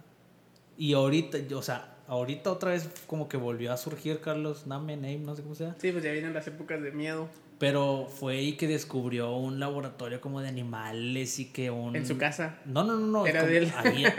y 0.78 0.93
ahorita, 0.93 1.38
o 1.56 1.62
sea, 1.62 1.95
ahorita 2.08 2.52
otra 2.52 2.71
vez 2.71 2.89
como 3.08 3.28
que 3.28 3.36
volvió 3.38 3.71
a 3.73 3.78
surgir 3.78 4.19
Carlos 4.19 4.67
Name, 4.67 4.95
Name, 4.95 5.19
no 5.19 5.36
sé 5.36 5.41
cómo 5.41 5.56
sea. 5.56 5.76
Sí, 5.82 5.91
pues 5.91 6.04
ya 6.04 6.12
vienen 6.12 6.34
las 6.34 6.47
épocas 6.47 6.82
de 6.82 6.91
miedo. 6.91 7.28
Pero 7.60 8.06
fue 8.08 8.38
ahí 8.38 8.54
que 8.54 8.67
descubrió 8.67 9.36
un 9.36 9.60
laboratorio 9.60 10.22
como 10.22 10.41
de 10.41 10.48
animales 10.48 11.39
y 11.39 11.46
que 11.52 11.72
un... 11.72 11.96
En 11.96 12.06
su 12.06 12.17
casa. 12.17 12.60
No, 12.65 12.84
no, 12.84 12.98
no, 13.00 13.08
no. 13.08 13.26
Era 13.26 13.39
como 13.41 13.52
de 13.52 13.58
él. 13.58 13.74
había- 13.76 14.15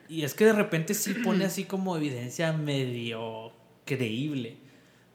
Y 0.08 0.24
es 0.24 0.34
que 0.34 0.44
de 0.44 0.52
repente 0.52 0.92
sí 0.92 1.14
pone 1.14 1.46
así 1.46 1.64
como 1.64 1.96
evidencia 1.96 2.52
medio 2.52 3.52
creíble. 3.86 4.58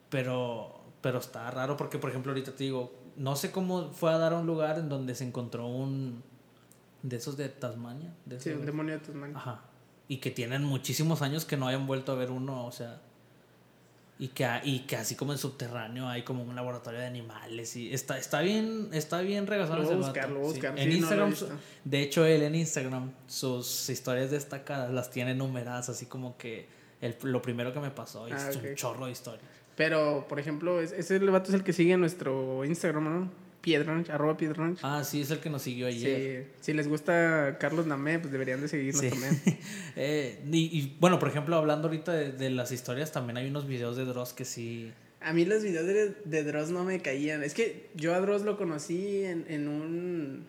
Pero, 0.09 0.81
pero 1.01 1.19
está 1.19 1.51
raro 1.51 1.77
porque, 1.77 1.99
por 1.99 2.09
ejemplo, 2.09 2.31
ahorita 2.31 2.55
te 2.55 2.63
digo, 2.63 2.93
no 3.15 3.35
sé 3.35 3.51
cómo 3.51 3.91
fue 3.91 4.11
a 4.11 4.17
dar 4.17 4.33
a 4.33 4.39
un 4.39 4.47
lugar 4.47 4.79
en 4.79 4.89
donde 4.89 5.13
se 5.15 5.25
encontró 5.25 5.67
un... 5.67 6.23
De 7.03 7.17
esos 7.17 7.37
de 7.37 7.47
Tasmania. 7.49 8.11
De 8.25 8.39
Sí, 8.39 8.49
un 8.49 8.61
de- 8.61 8.65
demonio 8.65 8.95
de 8.95 8.99
tus 9.05 9.13
manos. 9.13 9.35
Ajá. 9.37 9.61
Y 10.07 10.17
que 10.17 10.31
tienen 10.31 10.63
muchísimos 10.63 11.21
años 11.21 11.45
que 11.45 11.57
no 11.57 11.67
hayan 11.67 11.85
vuelto 11.85 12.11
a 12.11 12.15
ver 12.15 12.31
uno, 12.31 12.65
o 12.65 12.71
sea. 12.71 13.01
Y 14.19 14.29
que, 14.29 14.47
y 14.63 14.79
que 14.79 14.95
así 14.95 15.13
como 15.15 15.31
en 15.31 15.37
subterráneo 15.37 16.07
hay 16.09 16.23
como 16.23 16.41
un 16.41 16.55
laboratorio 16.55 16.99
de 16.99 17.05
animales 17.05 17.75
y 17.75 17.93
está, 17.93 18.17
está 18.17 18.41
bien, 18.41 18.89
está 18.91 19.21
bien 19.21 19.45
regazado 19.45 19.83
Lo 19.83 19.97
buscar, 19.97 20.25
sí. 20.75 20.81
En 20.81 20.91
Sí, 20.91 20.99
no 20.99 21.15
lo 21.15 21.25
he 21.25 21.27
Instagram, 21.27 21.59
de 21.83 22.01
hecho 22.01 22.25
él 22.25 22.41
en 22.41 22.55
Instagram, 22.55 23.11
sus 23.27 23.87
historias 23.91 24.31
destacadas 24.31 24.91
las 24.91 25.11
tiene 25.11 25.35
numeradas, 25.35 25.89
así 25.89 26.07
como 26.07 26.35
que 26.35 26.67
el, 26.99 27.15
lo 27.21 27.43
primero 27.43 27.71
que 27.73 27.79
me 27.79 27.91
pasó, 27.91 28.27
y 28.27 28.31
Ah, 28.31 28.49
es 28.49 28.55
un 28.55 28.73
chorro 28.75 29.05
de 29.05 29.11
historias. 29.11 29.45
Pero, 29.75 30.25
por 30.27 30.39
ejemplo, 30.39 30.81
es- 30.81 30.93
ese 30.93 31.19
vato 31.19 31.49
es 31.49 31.53
el 31.53 31.63
que 31.63 31.71
sigue 31.71 31.93
en 31.93 31.99
nuestro 31.99 32.65
Instagram, 32.65 33.03
¿no? 33.03 33.31
Piedranch, 33.67 34.09
arroba 34.09 34.37
Piedranch. 34.37 34.79
Ah, 34.81 35.03
sí, 35.03 35.19
es 35.21 35.29
el 35.29 35.39
que 35.39 35.49
nos 35.49 35.61
siguió 35.61 35.87
ayer. 35.87 36.45
Sí, 36.55 36.57
si 36.61 36.73
les 36.73 36.87
gusta 36.87 37.57
Carlos 37.59 37.85
Namé, 37.85 38.17
pues 38.19 38.31
deberían 38.31 38.61
de 38.61 38.69
seguirnos 38.69 39.01
Sí. 39.01 39.09
también. 39.09 39.41
Eh, 39.97 40.39
y, 40.49 40.57
y, 40.79 40.97
bueno, 41.01 41.19
por 41.19 41.27
ejemplo, 41.27 41.55
hablando 41.57 41.87
ahorita 41.89 42.13
de, 42.13 42.31
de 42.31 42.49
las 42.49 42.71
historias, 42.71 43.11
también 43.11 43.35
hay 43.35 43.49
unos 43.49 43.67
videos 43.67 43.97
de 43.97 44.05
Dross 44.05 44.31
que 44.31 44.45
sí... 44.45 44.93
A 45.19 45.33
mí 45.33 45.43
los 45.43 45.63
videos 45.63 45.85
de, 45.85 46.15
de 46.23 46.43
Dross 46.43 46.69
no 46.69 46.83
me 46.85 47.01
caían. 47.01 47.43
Es 47.43 47.53
que 47.53 47.89
yo 47.95 48.13
a 48.15 48.19
Dross 48.21 48.43
lo 48.43 48.55
conocí 48.57 49.23
en, 49.25 49.43
en 49.49 49.67
un... 49.67 50.47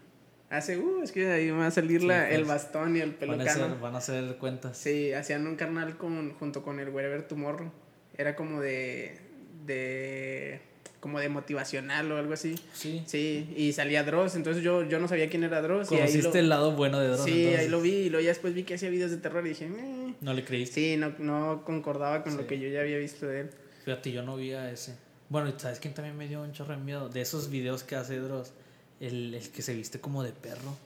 Hace... 0.50 0.78
Uh, 0.78 1.02
es 1.02 1.10
que 1.10 1.28
ahí 1.30 1.46
me 1.46 1.58
va 1.58 1.66
a 1.66 1.70
salir 1.72 2.02
Sí, 2.02 2.06
la, 2.06 2.26
pues, 2.26 2.34
el 2.38 2.44
bastón 2.44 2.96
y 2.96 3.00
el 3.00 3.10
Van 3.10 3.16
a, 3.16 3.18
pelucano. 3.18 3.50
hacer, 3.64 3.78
van 3.80 3.94
a 3.94 3.98
hacer 3.98 4.36
cuentas. 4.36 4.78
Sí, 4.78 5.12
hacían 5.12 5.46
un 5.46 5.56
carnal 5.56 5.96
con, 5.96 6.34
junto 6.34 6.62
con 6.62 6.78
el 6.78 6.90
Wherever 6.90 7.22
Tomorrow. 7.26 7.72
Era 8.16 8.36
como 8.36 8.60
de... 8.60 9.18
de 9.66 10.60
como 11.00 11.20
de 11.20 11.28
motivacional 11.28 12.10
o 12.10 12.16
algo 12.18 12.32
así. 12.32 12.56
Sí. 12.72 13.02
Sí, 13.06 13.52
y 13.56 13.72
salía 13.72 14.02
Dross, 14.04 14.34
entonces 14.34 14.62
yo, 14.62 14.82
yo 14.82 14.98
no 14.98 15.06
sabía 15.08 15.28
quién 15.30 15.44
era 15.44 15.62
Dross. 15.62 15.92
y 15.92 15.96
ahí 15.96 16.20
lo- 16.20 16.34
el 16.34 16.48
lado 16.48 16.72
bueno 16.72 16.98
de 16.98 17.08
Dross. 17.08 17.24
Sí, 17.24 17.42
entonces. 17.44 17.60
ahí 17.60 17.68
lo 17.68 17.80
vi 17.80 17.90
y 17.92 18.10
luego 18.10 18.22
ya 18.24 18.30
después 18.30 18.52
vi 18.54 18.64
que 18.64 18.74
hacía 18.74 18.90
videos 18.90 19.10
de 19.10 19.18
terror 19.18 19.44
y 19.46 19.50
dije, 19.50 19.66
"Eh". 19.66 20.14
No 20.20 20.34
le 20.34 20.44
creíste. 20.44 20.74
sí, 20.74 20.96
no, 20.96 21.14
no 21.18 21.62
concordaba 21.64 22.22
con 22.22 22.32
Sí. 22.32 22.38
lo 22.38 22.46
que 22.46 22.58
yo 22.58 22.68
ya 22.68 22.80
había 22.80 22.98
visto 22.98 23.26
de 23.26 23.40
él. 23.42 23.50
Fíjate, 23.84 24.10
yo 24.12 24.22
no 24.22 24.36
vi 24.36 24.52
a 24.52 24.70
ese. 24.70 24.96
Bueno, 25.28 25.48
¿y 25.48 25.54
¿sabes 25.58 25.78
quién 25.78 25.94
también 25.94 26.16
me 26.16 26.26
dio 26.26 26.42
un 26.42 26.52
chorro 26.52 26.74
de 26.76 26.82
miedo? 26.82 27.08
De 27.08 27.20
esos 27.20 27.48
videos 27.50 27.82
que 27.84 27.96
hace 27.96 28.18
Dross. 28.18 28.52
El, 29.00 29.34
el 29.34 29.48
que 29.50 29.62
se 29.62 29.74
viste 29.74 30.00
como 30.00 30.22
de 30.24 30.32
perro. 30.32 30.76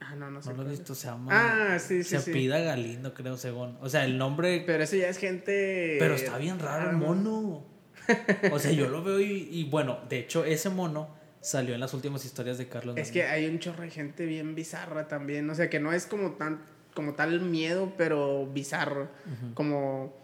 Ah, 0.00 0.14
no, 0.16 0.30
no 0.30 0.40
sé. 0.42 0.50
¿No 0.50 0.56
lo 0.56 0.62
es. 0.64 0.78
visto? 0.78 0.94
Se 0.94 1.06
llama. 1.06 1.30
Ah, 1.74 1.78
sí, 1.78 2.02
sí, 2.02 2.10
se 2.10 2.18
sí. 2.20 2.30
apellida 2.30 2.58
Galindo, 2.60 3.14
creo, 3.14 3.36
según. 3.36 3.76
O 3.80 3.88
sea, 3.88 4.04
el 4.04 4.16
nombre. 4.18 4.62
Pero 4.66 4.82
eso 4.82 4.96
ya 4.96 5.08
es 5.08 5.18
gente. 5.18 5.96
Pero 5.98 6.14
está 6.14 6.38
bien 6.38 6.58
raro 6.58 6.90
el 6.90 6.96
mono. 6.96 7.64
O 8.52 8.58
sea, 8.58 8.72
yo 8.72 8.88
lo 8.88 9.02
veo 9.02 9.20
y, 9.20 9.48
y 9.50 9.64
bueno, 9.64 9.98
de 10.08 10.18
hecho, 10.20 10.44
ese 10.44 10.70
mono 10.70 11.08
salió 11.40 11.74
en 11.74 11.80
las 11.80 11.94
últimas 11.94 12.24
historias 12.24 12.58
de 12.58 12.66
Carlos. 12.68 12.96
Es 12.96 13.10
que 13.12 13.22
hay 13.24 13.46
un 13.46 13.58
chorro 13.58 13.82
de 13.82 13.90
gente 13.90 14.26
bien 14.26 14.54
bizarra 14.54 15.08
también. 15.08 15.48
O 15.50 15.54
sea, 15.54 15.70
que 15.70 15.78
no 15.80 15.92
es 15.92 16.06
como 16.06 16.32
tan 16.32 16.60
como 16.94 17.14
tal 17.14 17.40
miedo, 17.40 17.92
pero 17.96 18.46
bizarro. 18.46 19.08
Como. 19.54 20.16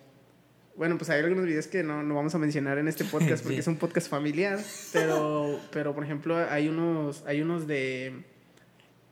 Bueno, 0.77 0.99
pues 0.99 1.09
hay 1.11 1.21
algunos 1.23 1.45
videos 1.47 1.69
que 1.69 1.85
no, 1.85 2.03
no 2.03 2.17
vamos 2.17 2.35
a 2.35 2.39
mencionar 2.39 2.79
en 2.79 2.89
este 2.89 3.05
podcast 3.13 3.43
porque 3.45 3.57
Sí. 3.57 3.61
es 3.61 3.67
un 3.69 3.77
podcast 3.77 4.09
familiar. 4.09 4.59
Pero, 4.93 5.61
pero 5.71 5.95
por 5.95 6.03
ejemplo, 6.03 6.37
hay 6.51 6.67
unos, 6.69 7.23
hay 7.27 7.43
unos 7.43 7.69
de. 7.69 8.25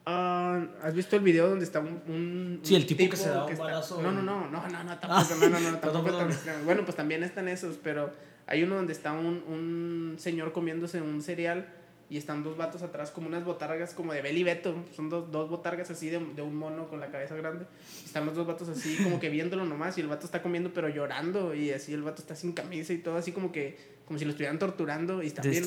ah, 0.07 0.67
¿Has 0.83 0.95
visto 0.95 1.15
el 1.17 1.23
video 1.23 1.49
donde 1.49 1.65
está 1.65 1.79
un, 1.81 2.03
un- 2.09 2.61
Sí, 2.63 2.75
el 2.75 2.87
tipo 2.87 3.09
que 3.09 3.17
se 3.17 3.29
da 3.29 3.45
un 3.45 3.53
está- 3.53 3.63
balazo 3.65 4.03
No, 4.03 4.11
no, 4.11 4.23
no, 4.23 4.49
no, 4.51 4.69
no, 4.69 4.85
no, 4.85 4.99
tampoco, 4.99 5.35
no, 5.41 5.49
no, 5.51 5.61
no, 5.61 5.79
tampoco 5.79 5.81
Perdón, 5.81 6.05
tan 6.05 6.05
perdón. 6.05 6.31
extremo. 6.33 6.65
Bueno, 6.65 6.85
pues 6.85 6.97
también 6.97 7.23
están 7.23 7.47
esos, 7.49 7.77
pero 7.83 8.13
hay 8.47 8.63
uno 8.63 8.77
donde 8.77 8.93
está 8.93 9.13
un, 9.13 9.43
un 9.49 10.17
señor 10.19 10.53
comiéndose 10.53 11.01
un 11.01 11.23
cereal 11.23 11.67
y 12.13 12.19
están 12.19 12.43
dos 12.43 12.59
vatos 12.59 12.83
atrás 12.83 13.11
como 13.11 13.29
unas 13.29 13.43
botargas 13.43 13.95
como 13.95 14.13
de 14.13 14.21
Beli 14.21 14.43
Beto. 14.43 14.75
Son 14.95 15.09
dos, 15.09 15.33
dos 15.33 15.49
botargas 15.49 15.91
así 15.91 16.11
de, 16.11 16.19
de 16.19 16.43
un 16.43 16.55
mono 16.55 16.87
con 16.89 17.01
la 17.01 17.11
cabeza 17.11 17.35
grande. 17.37 17.65
Están 18.05 18.27
los 18.27 18.35
dos 18.35 18.47
vatos 18.47 18.69
así 18.69 18.99
como 19.03 19.19
que 19.19 19.31
viéndolo 19.31 19.65
nomás 19.65 19.97
y 19.97 20.03
el 20.03 20.09
vato 20.09 20.27
está 20.27 20.43
comiendo 20.43 20.73
pero 20.75 20.91
llorando 20.91 21.55
y 21.55 21.71
así 21.71 21.95
el 21.95 22.03
vato 22.03 22.21
está 22.21 22.37
sin 22.37 22.53
camisa 22.53 22.93
y 22.93 22.99
todo 22.99 23.17
así 23.17 23.33
como 23.33 23.51
que 23.51 23.79
como 24.05 24.19
si 24.19 24.27
lo 24.27 24.33
estuvieran 24.33 24.59
torturando 24.59 25.23
y 25.23 25.29
está 25.29 25.41
bien. 25.53 25.65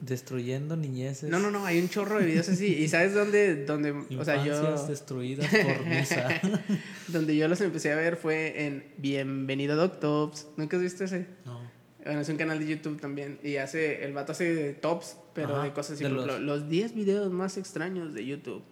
Destruyendo. 0.00 0.76
Niñeces. 0.76 1.28
No, 1.28 1.38
no, 1.40 1.50
no, 1.50 1.66
hay 1.66 1.80
un 1.80 1.88
chorro 1.88 2.18
de 2.20 2.26
videos 2.26 2.48
así. 2.48 2.66
¿Y 2.66 2.88
sabes 2.88 3.14
dónde? 3.14 3.64
dónde 3.64 3.90
o 4.16 4.24
sea, 4.24 4.44
yo, 4.44 4.86
destruidas 4.86 5.48
por 5.50 5.86
Misa. 5.86 6.28
donde 7.08 7.36
yo 7.36 7.48
los 7.48 7.60
empecé 7.60 7.92
a 7.92 7.96
ver 7.96 8.16
fue 8.16 8.64
en 8.66 8.84
Bienvenido 8.98 9.74
Doc 9.76 9.98
Tops. 9.98 10.46
¿Nunca 10.56 10.76
has 10.76 10.82
visto 10.82 11.04
ese? 11.04 11.26
no. 11.44 11.66
Bueno, 12.04 12.20
es 12.22 12.28
un 12.30 12.36
canal 12.38 12.58
de 12.58 12.66
YouTube 12.66 12.98
también. 12.98 13.38
Y 13.42 13.56
hace, 13.56 14.02
el 14.04 14.14
vato 14.14 14.32
hace 14.32 14.72
tops, 14.72 15.16
pero 15.34 15.56
Ajá, 15.56 15.64
de 15.64 15.72
cosas 15.74 15.96
así. 15.96 16.04
de 16.04 16.10
los- 16.10 16.40
los 16.40 16.68
10 16.68 16.94
videos 16.94 17.30
más 17.30 17.58
extraños 17.58 18.14
de 18.14 18.24
YouTube. 18.24 18.62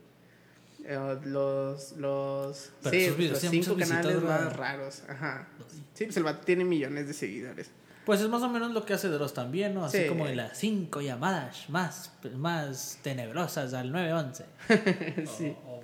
Eh, 0.86 0.96
los, 1.24 1.92
los, 1.98 2.70
Pero 2.82 3.16
sí, 3.16 3.28
los 3.28 3.38
cinco 3.40 3.76
canales 3.76 4.22
más 4.22 4.56
raros. 4.56 5.02
Ajá. 5.08 5.48
Sí, 5.92 6.04
pues 6.04 6.16
el 6.16 6.22
vato 6.22 6.46
tiene 6.46 6.64
millones 6.64 7.08
de 7.08 7.12
seguidores. 7.12 7.70
Pues 8.06 8.20
es 8.22 8.28
más 8.28 8.40
o 8.42 8.48
menos 8.48 8.72
lo 8.72 8.86
que 8.86 8.94
hace 8.94 9.08
Dross 9.08 9.34
también, 9.34 9.74
¿no? 9.74 9.84
Así 9.84 9.98
Sí. 10.04 10.06
como 10.08 10.26
de 10.26 10.34
las 10.36 10.56
cinco 10.56 11.00
llamadas 11.02 11.68
más, 11.68 12.12
más 12.36 12.98
tenebrosas 13.02 13.74
al 13.74 13.92
911. 13.92 14.44
sí. 15.36 15.54
O- 15.66 15.72
o- 15.72 15.80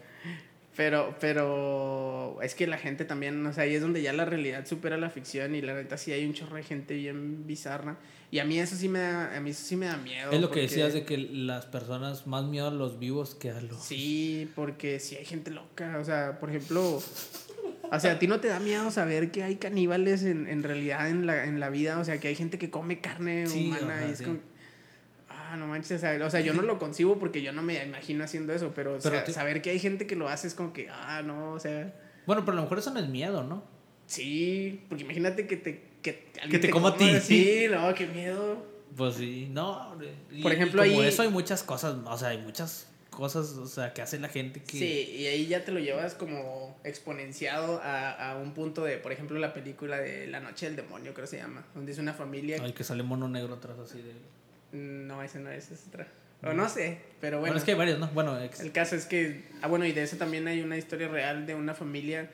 Pero, 0.75 1.15
pero 1.21 2.39
es 2.41 2.55
que 2.55 2.67
la 2.67 2.79
gente 2.79 3.05
también, 3.05 3.45
o 3.45 3.53
sea, 3.53 3.65
ahí 3.65 3.75
es 3.75 3.83
donde 3.83 4.01
ya 4.01 4.15
la 4.15 4.25
realidad 4.25 4.65
supera 4.67 4.97
la 4.97 5.11
ficción 5.11 5.55
y 5.55 5.61
la 5.61 5.75
neta 5.75 5.99
sí 5.99 6.13
hay 6.13 6.25
un 6.25 6.33
chorro 6.33 6.57
de 6.57 6.63
gente 6.63 6.95
bien 6.95 7.47
bizarra. 7.47 7.99
Y 8.31 8.39
a 8.39 8.47
mí 8.47 8.59
eso 8.59 8.75
sí 8.77 8.89
me 8.89 9.01
da, 9.01 9.37
a 9.37 9.41
mí 9.41 9.51
eso 9.51 9.63
sí 9.67 9.77
me 9.77 9.85
da 9.85 9.99
miedo. 9.99 10.31
es 10.33 10.41
lo 10.41 10.51
que 10.51 10.61
decías 10.61 10.95
de 10.95 11.05
que 11.05 11.19
las 11.19 11.67
personas 11.67 12.27
más 12.27 12.45
miedo 12.45 12.69
a 12.69 12.71
los 12.71 12.99
vivos 12.99 13.35
que 13.35 13.51
a 13.51 13.61
los... 13.61 13.83
Sí, 13.85 14.51
porque 14.55 14.99
sí 14.99 15.15
hay 15.17 15.27
gente 15.27 15.51
loca. 15.51 15.99
O 16.01 16.05
sea, 16.07 16.39
por 16.41 16.49
ejemplo, 16.49 17.03
o 17.97 18.01
sea, 18.01 18.13
a 18.13 18.19
ti 18.19 18.27
no 18.27 18.41
te 18.41 18.49
da 18.49 18.59
miedo 18.61 18.91
saber 18.91 19.31
que 19.31 19.43
hay 19.43 19.57
caníbales 19.57 20.23
en, 20.25 20.49
en 20.49 20.63
realidad 20.63 21.09
en 21.09 21.27
la, 21.27 21.45
en 21.45 21.61
la 21.61 21.69
vida. 21.71 21.99
O 21.99 22.05
sea, 22.05 22.19
que 22.19 22.29
hay 22.29 22.35
gente 22.35 22.59
que 22.59 22.71
come 22.71 23.01
carne 23.01 23.47
Sí, 23.47 23.67
humana 23.69 23.99
ajá, 23.99 24.09
y 24.09 24.13
es 24.13 24.19
sí. 24.19 24.25
como. 24.25 24.39
Ah, 25.29 25.57
no 25.59 25.67
manches. 25.67 25.99
O 25.99 26.01
sea, 26.01 26.27
o 26.27 26.31
sea, 26.31 26.41
yo 26.41 26.55
no 26.55 26.63
lo 26.63 26.79
concibo 26.79 27.19
porque 27.19 27.43
yo 27.43 27.53
no 27.53 27.63
me 27.63 27.83
imagino 27.85 28.25
haciendo 28.25 28.53
eso. 28.55 28.73
Pero, 28.75 28.95
o 28.95 28.99
Pero 28.99 29.15
sea, 29.17 29.25
te- 29.25 29.33
saber 29.33 29.61
que 29.63 29.71
hay 29.71 29.79
gente 29.79 30.07
que 30.07 30.17
lo 30.17 30.29
hace 30.29 30.47
es 30.49 30.55
como 30.55 30.73
que, 30.73 30.89
ah, 30.91 31.23
no, 31.25 31.53
o 31.53 31.61
sea. 31.61 31.93
Bueno, 32.27 32.45
pero 32.45 32.53
a 32.53 32.57
lo 32.57 32.63
mejor 32.63 32.79
eso 32.79 32.93
no 32.93 33.01
es 33.01 33.09
miedo, 33.09 33.43
¿no? 33.45 33.63
Sí, 34.07 34.83
porque 34.89 35.05
imagínate 35.05 35.47
que 35.47 35.57
te. 35.57 35.93
Que, 36.03 36.31
Que 36.51 36.59
te 36.59 36.71
coma 36.71 36.91
a 36.91 36.97
ti. 36.97 37.21
Sí, 37.21 37.67
no, 37.71 37.95
qué 37.95 38.07
miedo. 38.07 38.67
Pues 38.97 39.15
sí, 39.15 39.49
no. 39.51 39.97
y- 40.31 40.43
Por 40.43 40.53
y 40.53 40.55
ejemplo, 40.57 40.83
como 40.83 41.01
ahí- 41.01 41.07
eso 41.09 41.23
hay 41.23 41.29
muchas 41.31 41.63
cosas, 41.63 41.97
o 42.05 42.19
sea, 42.19 42.29
hay 42.29 42.39
muchas 42.39 42.89
cosas, 43.12 43.51
o 43.53 43.66
sea, 43.66 43.92
que 43.92 44.03
hace 44.03 44.18
la 44.18 44.29
gente 44.29 44.61
que... 44.62 44.79
Sí, 44.79 45.16
y 45.18 45.27
ahí 45.27 45.46
ya 45.46 45.64
te 45.64 45.70
lo 45.70 45.79
llevas 45.79 46.14
como 46.14 46.77
exponenciado 46.83 47.81
a, 47.83 48.33
a 48.33 48.37
un 48.38 48.55
punto 48.55 48.83
de, 48.85 48.96
por 48.96 49.12
ejemplo, 49.12 49.38
la 49.38 49.53
película 49.55 49.98
de 49.98 50.27
La 50.27 50.40
Noche 50.40 50.66
del 50.66 50.75
Demonio, 50.77 51.12
creo 51.14 51.27
que 51.27 51.31
se 51.31 51.37
llama, 51.37 51.62
donde 51.75 51.92
es 51.92 51.98
una 51.98 52.14
familia. 52.14 52.57
Ay, 52.61 52.72
que 52.72 52.83
sale 52.85 53.03
mono 53.03 53.29
negro 53.29 53.55
atrás 53.55 53.79
así 53.79 53.98
de... 54.03 54.14
No, 54.77 55.22
ese 55.22 55.38
no 55.38 55.51
es, 55.51 55.66
esa 55.66 55.75
es 55.75 55.87
otra. 55.88 56.09
O 56.42 56.53
no 56.55 56.68
sé, 56.68 56.98
pero 57.20 57.38
Bueno, 57.38 57.53
bueno. 57.53 57.59
es 57.59 57.64
que 57.64 57.70
hay 57.72 57.77
varios, 57.79 57.98
¿no? 58.01 58.09
Bueno, 58.09 58.40
ex- 58.40 58.59
El 58.61 58.72
caso 58.72 58.96
es 58.96 59.05
que, 59.07 59.44
ah, 59.61 59.68
bueno, 59.68 59.85
y 59.87 59.92
de 59.92 60.03
eso 60.03 60.16
también 60.16 60.48
hay 60.48 60.61
una 60.62 60.77
historia 60.77 61.07
real 61.07 61.46
de 61.46 61.55
una 61.55 61.75
familia 61.75 62.31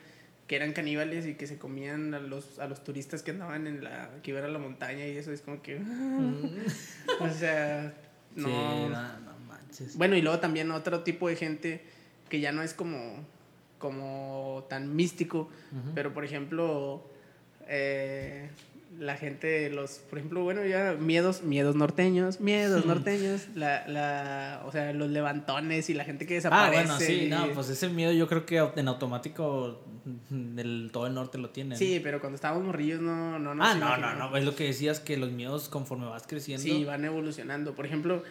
que 0.47 0.55
eran 0.55 0.73
caníbales 0.73 1.27
y 1.27 1.35
que 1.35 1.45
se 1.45 1.59
comían 1.59 2.13
a 2.15 2.19
los, 2.19 2.57
a 2.57 2.67
los 2.67 2.83
turistas 2.83 3.21
que 3.21 3.29
andaban 3.31 3.67
en 3.67 3.83
la, 3.83 4.09
que 4.23 4.31
iban 4.31 4.45
a 4.45 4.47
la 4.47 4.57
montaña 4.57 5.05
y 5.05 5.15
eso 5.17 5.31
es 5.31 5.41
como 5.41 5.61
que, 5.61 5.75
o 7.19 7.29
sea, 7.29 7.93
no. 8.35 8.47
Sí, 8.47 8.53
no, 8.53 8.89
no 9.19 9.38
manches. 9.69 9.97
Bueno, 9.97 10.15
y 10.15 10.21
luego 10.21 10.39
también 10.39 10.71
otro 10.71 11.01
tipo 11.03 11.27
de 11.29 11.35
gente 11.35 11.83
que 12.29 12.39
ya 12.39 12.51
no 12.51 12.61
es 12.61 12.73
como, 12.73 13.25
como 13.77 14.65
tan 14.69 14.95
místico, 14.95 15.49
pero 15.95 16.13
por 16.13 16.25
ejemplo, 16.25 17.03
eh, 17.67 18.49
la 18.97 19.15
gente, 19.15 19.69
los, 19.69 19.99
por 20.09 20.19
ejemplo, 20.19 20.43
bueno, 20.43 20.65
ya 20.65 20.95
miedos, 20.99 21.43
miedos 21.43 21.75
norteños, 21.75 22.39
miedos 22.39 22.85
norteños, 22.85 23.47
la, 23.55 23.87
la, 23.87 24.63
o 24.65 24.71
sea, 24.71 24.93
los 24.93 25.09
levantones 25.09 25.89
y 25.89 25.93
la 25.93 26.03
gente 26.03 26.25
que 26.25 26.35
desaparece. 26.35 26.77
Ah, 26.77 26.83
bueno, 26.83 26.99
sí, 26.99 27.27
no, 27.29 27.53
pues 27.53 27.69
ese 27.69 27.89
miedo 27.89 28.11
yo 28.11 28.27
creo 28.27 28.45
que 28.45 28.57
en 28.57 28.87
automático 28.87 29.83
del 30.29 30.89
todo 30.91 31.07
el 31.07 31.13
norte 31.13 31.37
lo 31.37 31.49
tienen. 31.49 31.77
Sí, 31.77 31.99
pero 32.03 32.19
cuando 32.19 32.35
estábamos 32.35 32.65
morrillos 32.65 32.99
no, 32.99 33.37
no 33.39 33.51
Ah, 33.63 33.75
no, 33.75 33.97
no, 33.97 34.15
no, 34.15 34.37
es 34.37 34.43
lo 34.43 34.55
que 34.55 34.65
decías 34.65 34.99
que 34.99 35.17
los 35.17 35.31
miedos 35.31 35.69
conforme 35.69 36.07
vas 36.07 36.25
creciendo. 36.27 36.63
Sí, 36.63 36.83
van 36.83 37.05
evolucionando. 37.05 37.75
Por 37.75 37.85
ejemplo, 37.85 38.23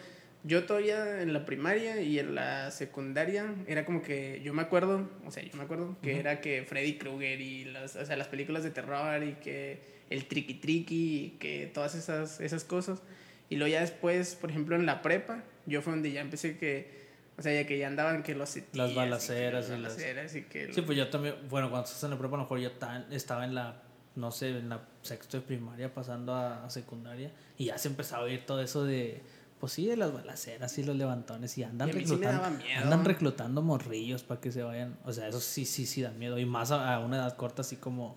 yo 0.44 0.64
todavía 0.64 1.20
en 1.20 1.32
la 1.32 1.44
primaria 1.44 2.00
y 2.00 2.18
en 2.18 2.34
la 2.34 2.70
secundaria 2.70 3.54
era 3.66 3.84
como 3.84 4.02
que 4.02 4.40
yo 4.44 4.54
me 4.54 4.62
acuerdo, 4.62 5.08
o 5.26 5.30
sea, 5.30 5.42
yo 5.42 5.56
me 5.56 5.64
acuerdo 5.64 5.96
que 6.00 6.18
era 6.18 6.40
que 6.40 6.64
Freddy 6.64 6.96
Krueger 6.96 7.40
y 7.40 7.64
las, 7.64 7.96
o 7.96 8.06
sea, 8.06 8.16
las 8.16 8.28
películas 8.28 8.62
de 8.62 8.70
terror 8.70 9.22
y 9.24 9.34
que 9.34 9.98
el 10.10 10.26
triqui 10.26 10.54
triqui 10.54 11.24
y 11.24 11.30
que 11.38 11.70
todas 11.72 11.94
esas, 11.94 12.40
esas 12.40 12.64
cosas. 12.64 13.02
Y 13.50 13.56
luego 13.56 13.72
ya 13.72 13.80
después, 13.80 14.34
por 14.34 14.50
ejemplo, 14.50 14.76
en 14.76 14.86
la 14.86 15.02
prepa, 15.02 15.42
yo 15.66 15.82
fue 15.82 15.92
donde 15.92 16.12
ya 16.12 16.20
empecé 16.20 16.58
que, 16.58 17.08
o 17.36 17.42
sea, 17.42 17.52
ya 17.52 17.66
que 17.66 17.78
ya 17.78 17.86
andaban 17.86 18.22
que 18.22 18.34
los 18.34 18.58
Las 18.72 18.94
balaceras 18.94 19.68
y, 19.68 19.70
las 19.72 19.82
balaceras 19.82 20.34
y, 20.34 20.42
que... 20.42 20.72
Sí, 20.72 20.82
pues 20.82 20.96
yo 20.96 21.08
también, 21.08 21.34
bueno, 21.48 21.70
cuando 21.70 21.86
estás 21.86 22.02
en 22.04 22.10
la 22.10 22.18
prepa, 22.18 22.36
a 22.36 22.38
lo 22.38 22.44
mejor 22.44 22.60
yo 22.60 22.70
estaba 23.10 23.44
en 23.44 23.54
la, 23.54 23.82
no 24.16 24.30
sé, 24.30 24.50
en 24.50 24.68
la 24.68 24.86
sexto 25.02 25.38
de 25.38 25.46
primaria 25.46 25.92
pasando 25.92 26.34
a, 26.34 26.68
secundaria 26.68 27.32
y 27.56 27.66
ya 27.66 27.78
se 27.78 27.88
empezaba 27.88 28.22
a 28.22 28.26
oír 28.26 28.44
todo 28.44 28.60
eso 28.60 28.84
de 28.84 29.22
pues 29.58 29.72
sí, 29.72 29.86
de 29.86 29.96
las 29.96 30.12
balaceras 30.12 30.76
y 30.78 30.84
los 30.84 30.96
levantones 30.96 31.58
y 31.58 31.64
andan 31.64 31.92
reclutando, 31.92 32.44
andan 32.76 33.04
reclutando 33.04 33.62
morrillos 33.62 34.22
para 34.22 34.40
que 34.40 34.52
se 34.52 34.62
vayan. 34.62 34.96
O 35.04 35.12
sea, 35.12 35.28
eso 35.28 35.40
sí, 35.40 35.64
sí, 35.64 35.86
sí 35.86 36.02
da 36.02 36.10
miedo. 36.12 36.38
Y 36.38 36.46
más 36.46 36.70
a, 36.70 36.98
una 37.00 37.16
edad 37.16 37.36
corta, 37.36 37.62
así 37.62 37.76
como. 37.76 38.16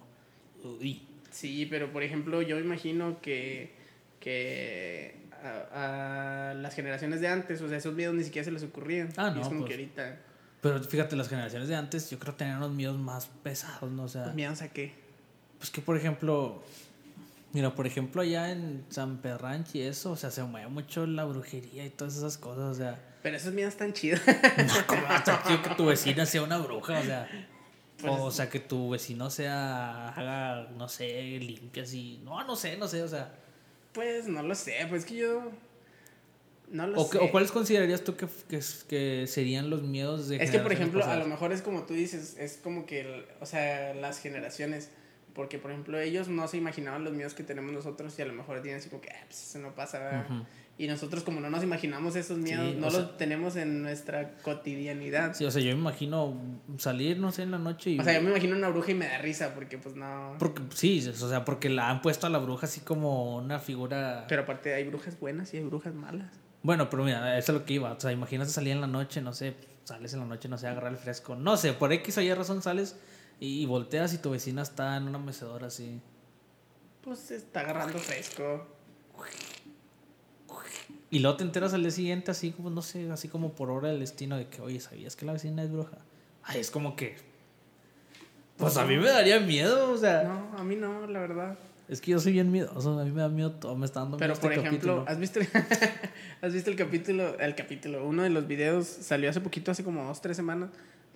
Uy. 0.64 1.08
Sí, 1.32 1.66
pero 1.66 1.92
por 1.92 2.04
ejemplo, 2.04 2.42
yo 2.42 2.60
imagino 2.60 3.22
que, 3.22 3.74
que 4.20 5.16
a, 5.44 6.54
las 6.56 6.76
generaciones 6.76 7.22
de 7.22 7.28
antes, 7.28 7.62
o 7.62 7.70
sea, 7.70 7.78
esos 7.78 7.96
miedos 7.96 8.14
ni 8.14 8.24
siquiera 8.24 8.46
se 8.46 8.52
les 8.52 8.64
ocurrían. 8.64 9.10
Ah, 9.18 9.32
no. 9.32 9.42
es 9.42 9.48
como 9.48 9.62
pues. 9.62 9.70
que 9.70 9.76
ahorita. 9.76 10.20
Pero 10.62 10.84
fíjate, 10.84 11.16
las 11.16 11.28
generaciones 11.28 11.68
de 11.68 11.76
antes, 11.76 12.10
yo 12.12 12.20
creo 12.20 12.34
que 12.34 12.40
tenían 12.40 12.58
unos 12.58 12.72
miedos 12.72 13.00
más 13.00 13.28
pesados, 13.42 13.92
¿no? 13.92 14.04
O 14.04 14.08
sea. 14.08 14.28
¿Miedos 14.34 14.62
a 14.62 14.70
qué? 14.70 14.94
Pues 15.58 15.72
que, 15.72 15.82
por 15.82 15.98
ejemplo, 15.98 16.64
Mira, 17.54 17.76
por 17.76 17.86
ejemplo, 17.86 18.22
allá 18.22 18.52
en 18.52 18.86
San 18.90 19.18
Perranch 19.18 19.76
y 19.76 19.82
eso, 19.82 20.12
o 20.12 20.16
sea, 20.16 20.32
se 20.32 20.42
mueve 20.44 20.70
mucho 20.70 21.06
la 21.06 21.26
brujería 21.26 21.86
y 21.86 21.90
todas 21.90 22.16
esas 22.16 22.38
cosas, 22.38 22.64
o 22.64 22.74
sea. 22.74 23.00
Pero 23.22 23.36
esos 23.36 23.54
miedos 23.54 23.74
están 23.74 23.94
chidos. 23.94 24.22
No, 24.58 24.88
como 24.88 25.06
hasta 25.08 25.62
que 25.62 25.76
tu 25.76 25.86
vecina 25.86 26.26
sea 26.26 26.44
una 26.44 26.58
bruja, 26.60 27.00
o 27.00 27.04
sea. 27.04 27.28
Pues 27.98 28.14
o, 28.14 28.32
sea, 28.32 28.50
que 28.50 28.60
tu 28.60 28.90
vecino 28.90 29.30
sea, 29.30 30.10
haga, 30.10 30.70
no 30.76 30.88
sé, 30.88 31.40
limpia 31.40 31.84
así. 31.84 32.20
No, 32.24 32.44
no 32.44 32.56
sé, 32.56 32.78
no 32.78 32.88
sé, 32.88 33.04
o 33.04 33.08
sea. 33.08 33.34
Pues 33.94 34.28
no 34.28 34.42
lo 34.42 34.56
sé, 34.56 34.74
pues 34.90 35.06
que 35.06 35.18
yo. 35.18 35.52
No 36.70 36.88
lo 36.88 37.02
o 37.02 37.06
sé. 37.06 37.18
¿O 37.20 37.32
cuáles 37.32 37.52
considerarías 37.52 38.02
tú 38.02 38.16
que, 38.16 38.28
que, 38.48 38.62
que, 38.88 39.28
serían 39.28 39.70
los 39.70 39.84
miedos 39.84 40.30
de 40.30 40.38
Es 40.38 40.50
que, 40.50 40.60
por 40.60 40.72
ejemplo, 40.72 41.04
a 41.04 41.18
lo 41.18 41.28
mejor 41.28 41.52
es 41.52 41.62
como 41.62 41.84
tú 41.84 41.94
dices, 41.94 42.38
es 42.40 42.58
como 42.64 42.86
que, 42.86 43.28
o 43.42 43.46
sea, 43.46 43.94
las 43.94 44.20
generaciones 44.20 44.90
porque, 45.34 45.58
por 45.58 45.72
ejemplo, 45.72 46.00
ellos 46.00 46.28
no 46.28 46.48
se 46.48 46.58
imaginaban 46.58 47.04
los 47.04 47.14
miedos 47.14 47.34
que 47.34 47.44
tenemos 47.44 47.72
nosotros 47.72 48.18
y 48.18 48.22
a 48.22 48.26
lo 48.26 48.34
mejor 48.34 48.62
tienen 48.62 48.80
así 48.80 48.90
como 48.90 49.02
que, 49.02 49.10
ah, 49.10 49.24
pues 49.28 49.42
eso 49.50 49.60
no 49.60 49.74
pasa. 49.76 50.26
Y 50.78 50.88
nosotros, 50.88 51.24
como 51.24 51.42
no 51.42 51.50
nos 51.50 51.64
imaginamos 51.64 52.16
esos 52.16 52.40
miedos, 52.40 52.76
no 52.76 52.90
los 52.90 53.16
tenemos 53.18 53.56
en 53.56 53.84
nuestra 53.84 54.38
cotidianidad. 54.38 55.36
Sí, 55.36 55.46
o 55.46 55.52
sea, 55.52 55.62
yo 55.62 55.74
me 55.74 55.80
imagino 55.80 56.36
salir, 56.78 57.20
no 57.20 57.32
sé, 57.32 57.44
en 57.44 57.52
la 57.52 57.60
noche 57.60 57.92
y... 57.92 58.00
O 58.00 58.04
sea, 58.04 58.14
yo 58.14 58.22
me 58.22 58.32
imagino 58.32 58.56
una 58.56 58.70
bruja 58.70 58.92
y 58.92 58.96
me 58.96 59.08
da 59.08 59.20
risa 59.20 59.54
porque, 59.54 59.78
pues, 59.78 59.96
no... 59.96 60.36
Porque, 60.40 60.64
sí, 60.74 61.08
o 61.08 61.14
sea, 61.14 61.46
porque 61.46 61.70
la 61.70 61.90
han 61.90 62.02
puesto 62.02 62.26
a 62.26 62.30
la 62.30 62.40
bruja 62.40 62.66
así 62.66 62.82
como 62.82 63.38
una 63.38 63.60
figura... 63.60 64.26
Pero 64.28 64.42
aparte 64.42 64.74
hay 64.74 64.84
brujas 64.86 65.20
buenas 65.20 65.54
y 65.54 65.58
hay 65.58 65.64
brujas 65.64 65.94
malas. 65.94 66.32
Bueno, 66.64 66.90
pero 66.90 67.04
mira, 67.04 67.38
eso 67.38 67.52
es 67.52 67.60
lo 67.60 67.66
que 67.66 67.74
iba. 67.74 67.92
O 67.92 68.00
sea, 68.00 68.12
imagínate 68.12 68.50
salir 68.50 68.74
en 68.74 68.82
la 68.82 68.88
noche, 68.88 69.22
no 69.22 69.34
sé, 69.34 69.56
sales 69.84 70.14
en 70.14 70.20
la 70.22 70.26
noche, 70.26 70.50
no 70.50 70.58
sé, 70.58 70.68
agarrar 70.68 70.92
el 70.92 70.98
fresco. 70.98 71.36
No 71.36 71.58
sé, 71.58 71.74
por 71.74 71.92
X 71.94 72.18
o 72.18 72.22
Y 72.22 72.34
razón 72.34 72.62
sales 72.62 73.00
y, 73.44 73.66
volteas 73.66 74.14
y 74.14 74.20
tu 74.20 74.30
vecina 74.30 74.62
está 74.62 74.96
en 74.98 75.08
una 75.08 75.18
mecedora 75.18 75.68
así. 75.68 76.00
Pues 77.02 77.32
está 77.32 77.62
agarrando 77.62 77.98
fresco. 77.98 78.68
Y 81.10 81.20
luego 81.20 81.38
te 81.38 81.44
enteras 81.44 81.74
al 81.74 81.82
día 81.82 81.90
siguiente 81.90 82.30
así 82.30 82.52
como, 82.52 82.70
no 82.70 82.84
sé, 82.84 83.10
así 83.12 83.28
como 83.28 83.54
por 83.54 83.72
hora 83.72 83.90
del 83.90 84.00
destino 84.00 84.38
de 84.38 84.48
que, 84.48 84.62
oye, 84.62 84.80
¿sabías 84.80 85.16
que 85.16 85.26
la 85.26 85.34
vecina 85.34 85.64
es 85.64 85.72
bruja? 85.72 85.98
Ay, 86.44 86.62
es 86.62 86.70
como 86.70 86.96
que... 86.96 87.18
Pues 88.58 88.78
a 88.78 88.86
mí 88.86 88.96
me 88.96 89.10
daría 89.10 89.40
miedo, 89.40 89.92
o 89.92 89.98
sea... 89.98 90.24
No, 90.24 90.58
a 90.58 90.64
mí 90.64 90.76
no, 90.76 91.08
la 91.08 91.20
verdad. 91.20 91.58
Es 91.90 92.00
que 92.00 92.12
yo 92.12 92.20
soy 92.20 92.34
bien 92.34 92.52
miedoso, 92.52 92.98
a 93.00 93.04
mí 93.04 93.12
me 93.12 93.22
da 93.22 93.30
miedo 93.30 93.52
todo, 93.54 93.76
me 93.76 93.88
está 93.88 94.02
dando 94.02 94.18
Pero 94.18 94.36
por 94.36 94.54
este 94.54 94.66
ejemplo, 94.66 95.04
¿has 95.08 95.18
visto, 95.18 95.40
el, 95.40 95.48
¿has 96.42 96.54
visto 96.54 96.70
el 96.70 96.76
capítulo? 96.76 97.38
El 97.40 97.56
capítulo, 97.56 98.06
uno 98.06 98.22
de 98.22 98.30
los 98.30 98.48
videos 98.48 98.88
salió 98.88 99.30
hace 99.32 99.42
poquito, 99.42 99.72
hace 99.72 99.84
como 99.84 100.06
dos, 100.06 100.22
tres 100.22 100.38
semanas, 100.38 100.70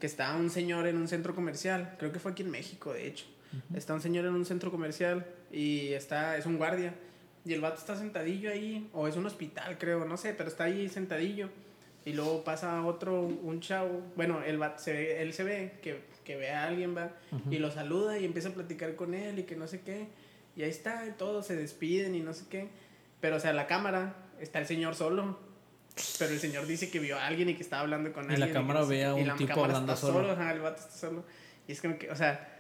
que 0.06 0.08
está 0.08 0.36
un 0.36 0.52
señor 0.52 0.86
en 0.86 0.98
un 0.98 1.08
centro 1.08 1.34
comercial, 1.34 1.96
creo 1.98 2.12
que 2.12 2.20
fue 2.20 2.34
aquí 2.34 2.44
en 2.44 2.52
México, 2.52 2.94
de 2.94 3.08
hecho. 3.08 3.26
Está 3.74 3.96
un 3.96 4.02
señor 4.02 4.26
en 4.26 4.36
un 4.36 4.46
centro 4.46 4.70
comercial 4.70 5.26
y 5.52 5.94
está, 5.94 6.38
es 6.38 6.46
un 6.46 6.58
guardia. 6.58 6.94
Y 7.44 7.54
el 7.54 7.62
vato 7.62 7.80
está 7.80 7.98
sentadillo 7.98 8.52
ahí, 8.52 8.88
o 8.94 9.08
es 9.08 9.16
un 9.16 9.26
hospital, 9.26 9.80
creo, 9.80 10.06
no 10.06 10.16
sé, 10.16 10.36
pero 10.36 10.48
está 10.48 10.66
ahí 10.66 10.90
sentadillo. 10.90 11.50
Y 12.06 12.14
luego 12.14 12.44
pasa 12.44 12.86
otro, 12.86 13.20
un 13.20 13.62
chavo, 13.62 14.04
bueno, 14.16 14.44
el 14.44 14.62
se 14.76 15.24
él 15.24 15.34
se 15.34 15.44
ve 15.44 15.80
que, 15.82 16.02
que 16.24 16.36
ve 16.36 16.52
a 16.52 16.68
alguien, 16.68 16.96
va, 16.96 17.10
y 17.50 17.58
lo 17.58 17.72
saluda 17.72 18.20
y 18.20 18.26
empieza 18.26 18.50
a 18.50 18.54
platicar 18.54 18.96
con 18.96 19.16
él 19.16 19.40
y 19.40 19.44
que 19.44 19.56
no 19.56 19.68
sé 19.68 19.82
qué. 19.82 20.10
Y 20.56 20.62
ahí 20.62 20.70
está, 20.70 21.08
y 21.08 21.14
todos 21.14 21.48
se 21.48 21.56
despiden 21.56 22.14
y 22.14 22.20
no 22.20 22.34
sé 22.34 22.46
qué. 22.48 22.68
Pero, 23.22 23.38
o 23.38 23.40
sea, 23.40 23.54
la 23.54 23.66
cámara 23.66 24.14
está 24.40 24.60
el 24.60 24.68
señor 24.68 24.94
solo. 24.94 25.40
Pero 26.20 26.34
el 26.34 26.40
señor 26.40 26.68
dice 26.68 26.90
que 26.90 27.00
vio 27.00 27.18
a 27.18 27.26
alguien 27.26 27.50
y 27.50 27.56
que 27.56 27.64
estaba 27.64 27.82
hablando 27.82 28.12
con 28.12 28.24
alguien. 28.24 28.42
Y 28.42 28.48
la 28.48 28.54
cámara 28.54 28.84
ve 28.84 29.06
a 29.06 29.14
un 29.14 29.38
tipo 29.38 29.64
hablando 29.64 29.96
solo. 29.96 30.32
el 30.32 30.60
vato 30.60 30.82
está 30.82 30.98
solo. 30.98 31.26
Y 31.68 31.72
es 31.72 31.82
como 31.82 31.98
que, 31.98 32.10
o 32.12 32.16
sea, 32.16 32.56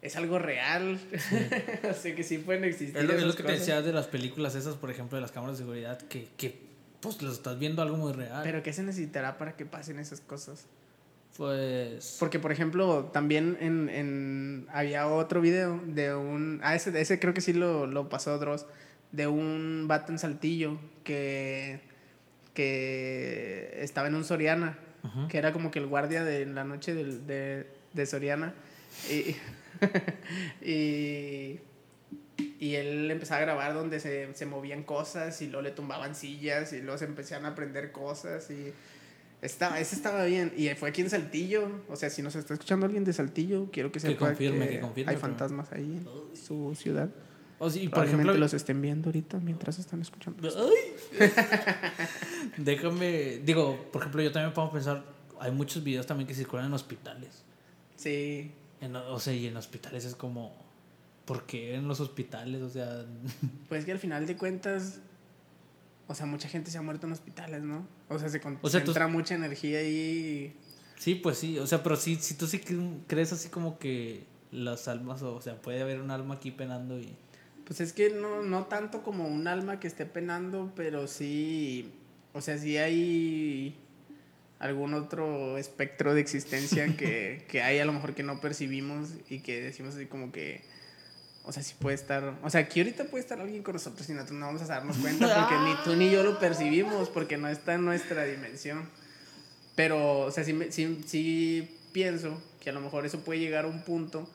es 0.00 0.16
algo 0.16 0.38
real. 0.38 0.98
o 1.90 1.94
sea, 1.94 2.14
que 2.14 2.22
sí 2.22 2.38
pueden 2.38 2.64
existir. 2.64 2.96
Es 2.96 3.22
lo, 3.22 3.34
que 3.34 3.42
te 3.42 3.52
decía 3.52 3.82
de 3.82 3.92
las 3.92 4.06
películas 4.06 4.54
esas, 4.54 4.76
por 4.76 4.90
ejemplo, 4.90 5.16
de 5.16 5.22
las 5.22 5.32
cámaras 5.32 5.58
de 5.58 5.64
seguridad, 5.64 5.98
que, 5.98 6.28
que 6.36 6.68
pues 7.00 7.20
lo 7.20 7.30
estás 7.30 7.58
viendo 7.58 7.82
algo 7.82 7.96
muy 7.96 8.12
real. 8.12 8.40
Pero 8.42 8.62
¿qué 8.62 8.72
se 8.72 8.82
necesitará 8.82 9.38
para 9.38 9.56
que 9.56 9.66
pasen 9.66 9.98
esas 9.98 10.20
cosas? 10.20 10.66
Pues. 11.36 12.16
Porque, 12.18 12.38
por 12.38 12.52
ejemplo, 12.52 13.10
también 13.12 13.58
en, 13.60 13.88
en 13.90 14.66
había 14.72 15.08
otro 15.08 15.40
video 15.40 15.80
de 15.86 16.14
un. 16.14 16.60
Ah, 16.62 16.74
ese, 16.74 16.98
ese 16.98 17.20
creo 17.20 17.34
que 17.34 17.42
sí 17.42 17.52
lo, 17.52 17.86
lo 17.86 18.08
pasó 18.08 18.38
Dross. 18.38 18.66
De 19.12 19.26
un 19.26 19.86
vato 19.88 20.12
en 20.12 20.18
saltillo 20.18 20.78
que 21.02 21.80
que 22.58 23.70
estaba 23.76 24.08
en 24.08 24.16
un 24.16 24.24
Soriana, 24.24 24.76
que 25.28 25.38
era 25.38 25.52
como 25.52 25.70
que 25.70 25.78
el 25.78 25.86
guardia 25.86 26.24
de 26.24 26.44
la 26.44 26.64
noche 26.64 26.92
de, 26.92 27.68
de, 27.92 28.06
Soriana. 28.06 28.52
Y, 29.08 29.36
y, 30.68 31.60
y, 32.58 32.74
él 32.74 33.08
empezaba 33.12 33.38
a 33.38 33.42
grabar 33.42 33.74
donde 33.74 34.00
se, 34.00 34.34
se, 34.34 34.44
movían 34.44 34.82
cosas 34.82 35.40
y 35.40 35.46
luego 35.46 35.62
le 35.62 35.70
tumbaban 35.70 36.16
sillas 36.16 36.72
y 36.72 36.82
luego 36.82 36.98
se 36.98 37.04
empezaban 37.04 37.44
a 37.44 37.50
aprender 37.50 37.92
cosas 37.92 38.50
y 38.50 38.72
estaba, 39.40 39.78
ese 39.78 39.94
estaba 39.94 40.24
bien. 40.24 40.52
Y 40.56 40.68
fue 40.70 40.88
aquí 40.88 41.02
en 41.02 41.10
Saltillo, 41.10 41.70
o 41.88 41.94
sea, 41.94 42.10
si 42.10 42.22
nos 42.22 42.34
está 42.34 42.54
escuchando 42.54 42.86
alguien 42.86 43.04
de 43.04 43.12
Saltillo, 43.12 43.68
quiero 43.70 43.92
que 43.92 44.00
sepa 44.00 44.34
que, 44.34 44.82
hay 45.06 45.16
fantasmas 45.16 45.70
ahí 45.70 46.02
en 46.02 46.36
su 46.36 46.74
ciudad. 46.74 47.08
O 47.60 47.70
sí, 47.70 47.88
por 47.88 48.04
ejemplo, 48.04 48.34
los 48.34 48.52
estén 48.52 48.82
viendo 48.82 49.10
ahorita 49.10 49.38
mientras 49.38 49.78
están 49.78 50.02
escuchando. 50.02 50.42
Déjame, 52.58 53.38
digo, 53.44 53.88
por 53.92 54.02
ejemplo, 54.02 54.20
yo 54.20 54.32
también 54.32 54.52
puedo 54.52 54.70
pensar, 54.70 55.04
hay 55.40 55.52
muchos 55.52 55.82
videos 55.84 56.06
también 56.06 56.26
que 56.26 56.34
circulan 56.34 56.66
en 56.66 56.72
hospitales. 56.72 57.44
Sí. 57.96 58.52
o 59.08 59.20
sea, 59.20 59.32
y 59.32 59.46
en 59.46 59.56
hospitales 59.56 60.04
es 60.04 60.14
como, 60.14 60.52
¿por 61.24 61.46
qué 61.46 61.76
en 61.76 61.86
los 61.86 62.00
hospitales? 62.00 62.62
O 62.62 62.68
sea... 62.68 63.06
Pues 63.68 63.84
que 63.84 63.92
al 63.92 63.98
final 63.98 64.26
de 64.26 64.36
cuentas, 64.36 65.00
o 66.08 66.14
sea, 66.14 66.26
mucha 66.26 66.48
gente 66.48 66.70
se 66.70 66.78
ha 66.78 66.82
muerto 66.82 67.06
en 67.06 67.12
hospitales, 67.12 67.62
¿no? 67.62 67.86
O 68.08 68.18
sea, 68.18 68.28
se 68.28 68.40
concentra 68.40 69.06
mucha 69.06 69.36
energía 69.36 69.78
ahí. 69.78 70.56
Sí, 70.98 71.14
pues 71.14 71.38
sí, 71.38 71.58
o 71.60 71.66
sea, 71.66 71.82
pero 71.84 71.94
sí, 71.94 72.16
si 72.16 72.34
tú 72.34 72.48
sí 72.48 72.60
crees 73.06 73.32
así 73.32 73.50
como 73.50 73.78
que 73.78 74.24
las 74.50 74.88
almas, 74.88 75.22
o 75.22 75.40
sea, 75.40 75.60
puede 75.62 75.80
haber 75.80 76.00
un 76.00 76.10
alma 76.10 76.34
aquí 76.34 76.50
penando 76.50 76.98
y... 76.98 77.14
Pues 77.64 77.80
es 77.80 77.92
que 77.92 78.10
no, 78.10 78.42
no 78.42 78.64
tanto 78.64 79.02
como 79.02 79.28
un 79.28 79.46
alma 79.46 79.78
que 79.78 79.86
esté 79.86 80.06
penando, 80.06 80.72
pero 80.74 81.06
sí, 81.06 81.92
o 82.32 82.40
sea, 82.40 82.58
sí 82.58 82.76
hay, 82.76 83.76
algún 84.58 84.94
otro 84.94 85.56
espectro 85.58 86.14
de 86.14 86.20
existencia 86.20 86.86
que, 86.96 87.44
que 87.48 87.62
hay 87.62 87.78
a 87.78 87.84
lo 87.84 87.92
mejor 87.92 88.14
que 88.14 88.22
no 88.22 88.40
percibimos 88.40 89.10
y 89.28 89.40
que 89.40 89.60
decimos 89.60 89.94
así 89.94 90.06
como 90.06 90.32
que, 90.32 90.62
o 91.44 91.52
sea, 91.52 91.62
sí 91.62 91.74
puede 91.78 91.94
estar, 91.94 92.34
o 92.42 92.50
sea, 92.50 92.62
aquí 92.62 92.80
ahorita 92.80 93.04
puede 93.04 93.22
estar 93.22 93.40
alguien 93.40 93.62
con 93.62 93.74
nosotros 93.74 94.08
y 94.08 94.12
nosotros 94.12 94.38
no 94.38 94.46
vamos 94.46 94.62
a 94.62 94.66
darnos 94.66 94.98
cuenta 94.98 95.26
porque 95.48 95.54
ni 95.64 95.74
tú 95.84 95.96
ni 95.96 96.10
yo 96.10 96.22
lo 96.22 96.38
percibimos 96.38 97.08
porque 97.08 97.36
no 97.38 97.48
está 97.48 97.74
en 97.74 97.84
nuestra 97.84 98.24
dimensión. 98.24 98.88
Pero, 99.74 100.20
o 100.20 100.30
sea, 100.32 100.42
sí, 100.42 100.58
sí, 100.70 101.04
sí 101.06 101.78
pienso 101.92 102.42
que 102.60 102.70
a 102.70 102.72
lo 102.72 102.80
mejor 102.80 103.06
eso 103.06 103.20
puede 103.20 103.38
llegar 103.38 103.64
a 103.64 103.68
un 103.68 103.82
punto 103.84 104.28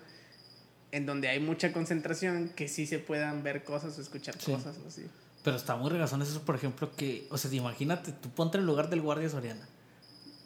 en 0.93 1.05
donde 1.05 1.27
hay 1.27 1.41
mucha 1.41 1.73
concentración 1.73 2.49
que 2.55 2.69
sí 2.69 2.87
se 2.87 2.99
puedan 2.99 3.43
ver 3.43 3.65
cosas 3.65 3.97
o 3.97 4.01
escuchar 4.01 4.35
Sí. 4.39 4.53
cosas 4.53 4.77
o 4.77 4.87
así. 4.87 5.05
Pero 5.43 5.57
está 5.57 5.75
muy 5.75 5.89
regazón 5.91 6.21
eso, 6.21 6.41
por 6.43 6.55
ejemplo, 6.55 6.91
que, 6.95 7.27
o 7.29 7.37
sea, 7.37 7.51
imagínate, 7.53 8.11
tú 8.13 8.29
ponte 8.29 8.57
en 8.57 8.61
el 8.61 8.67
lugar 8.67 8.89
del 8.89 9.01
guardia 9.01 9.29
Soriana. 9.29 9.67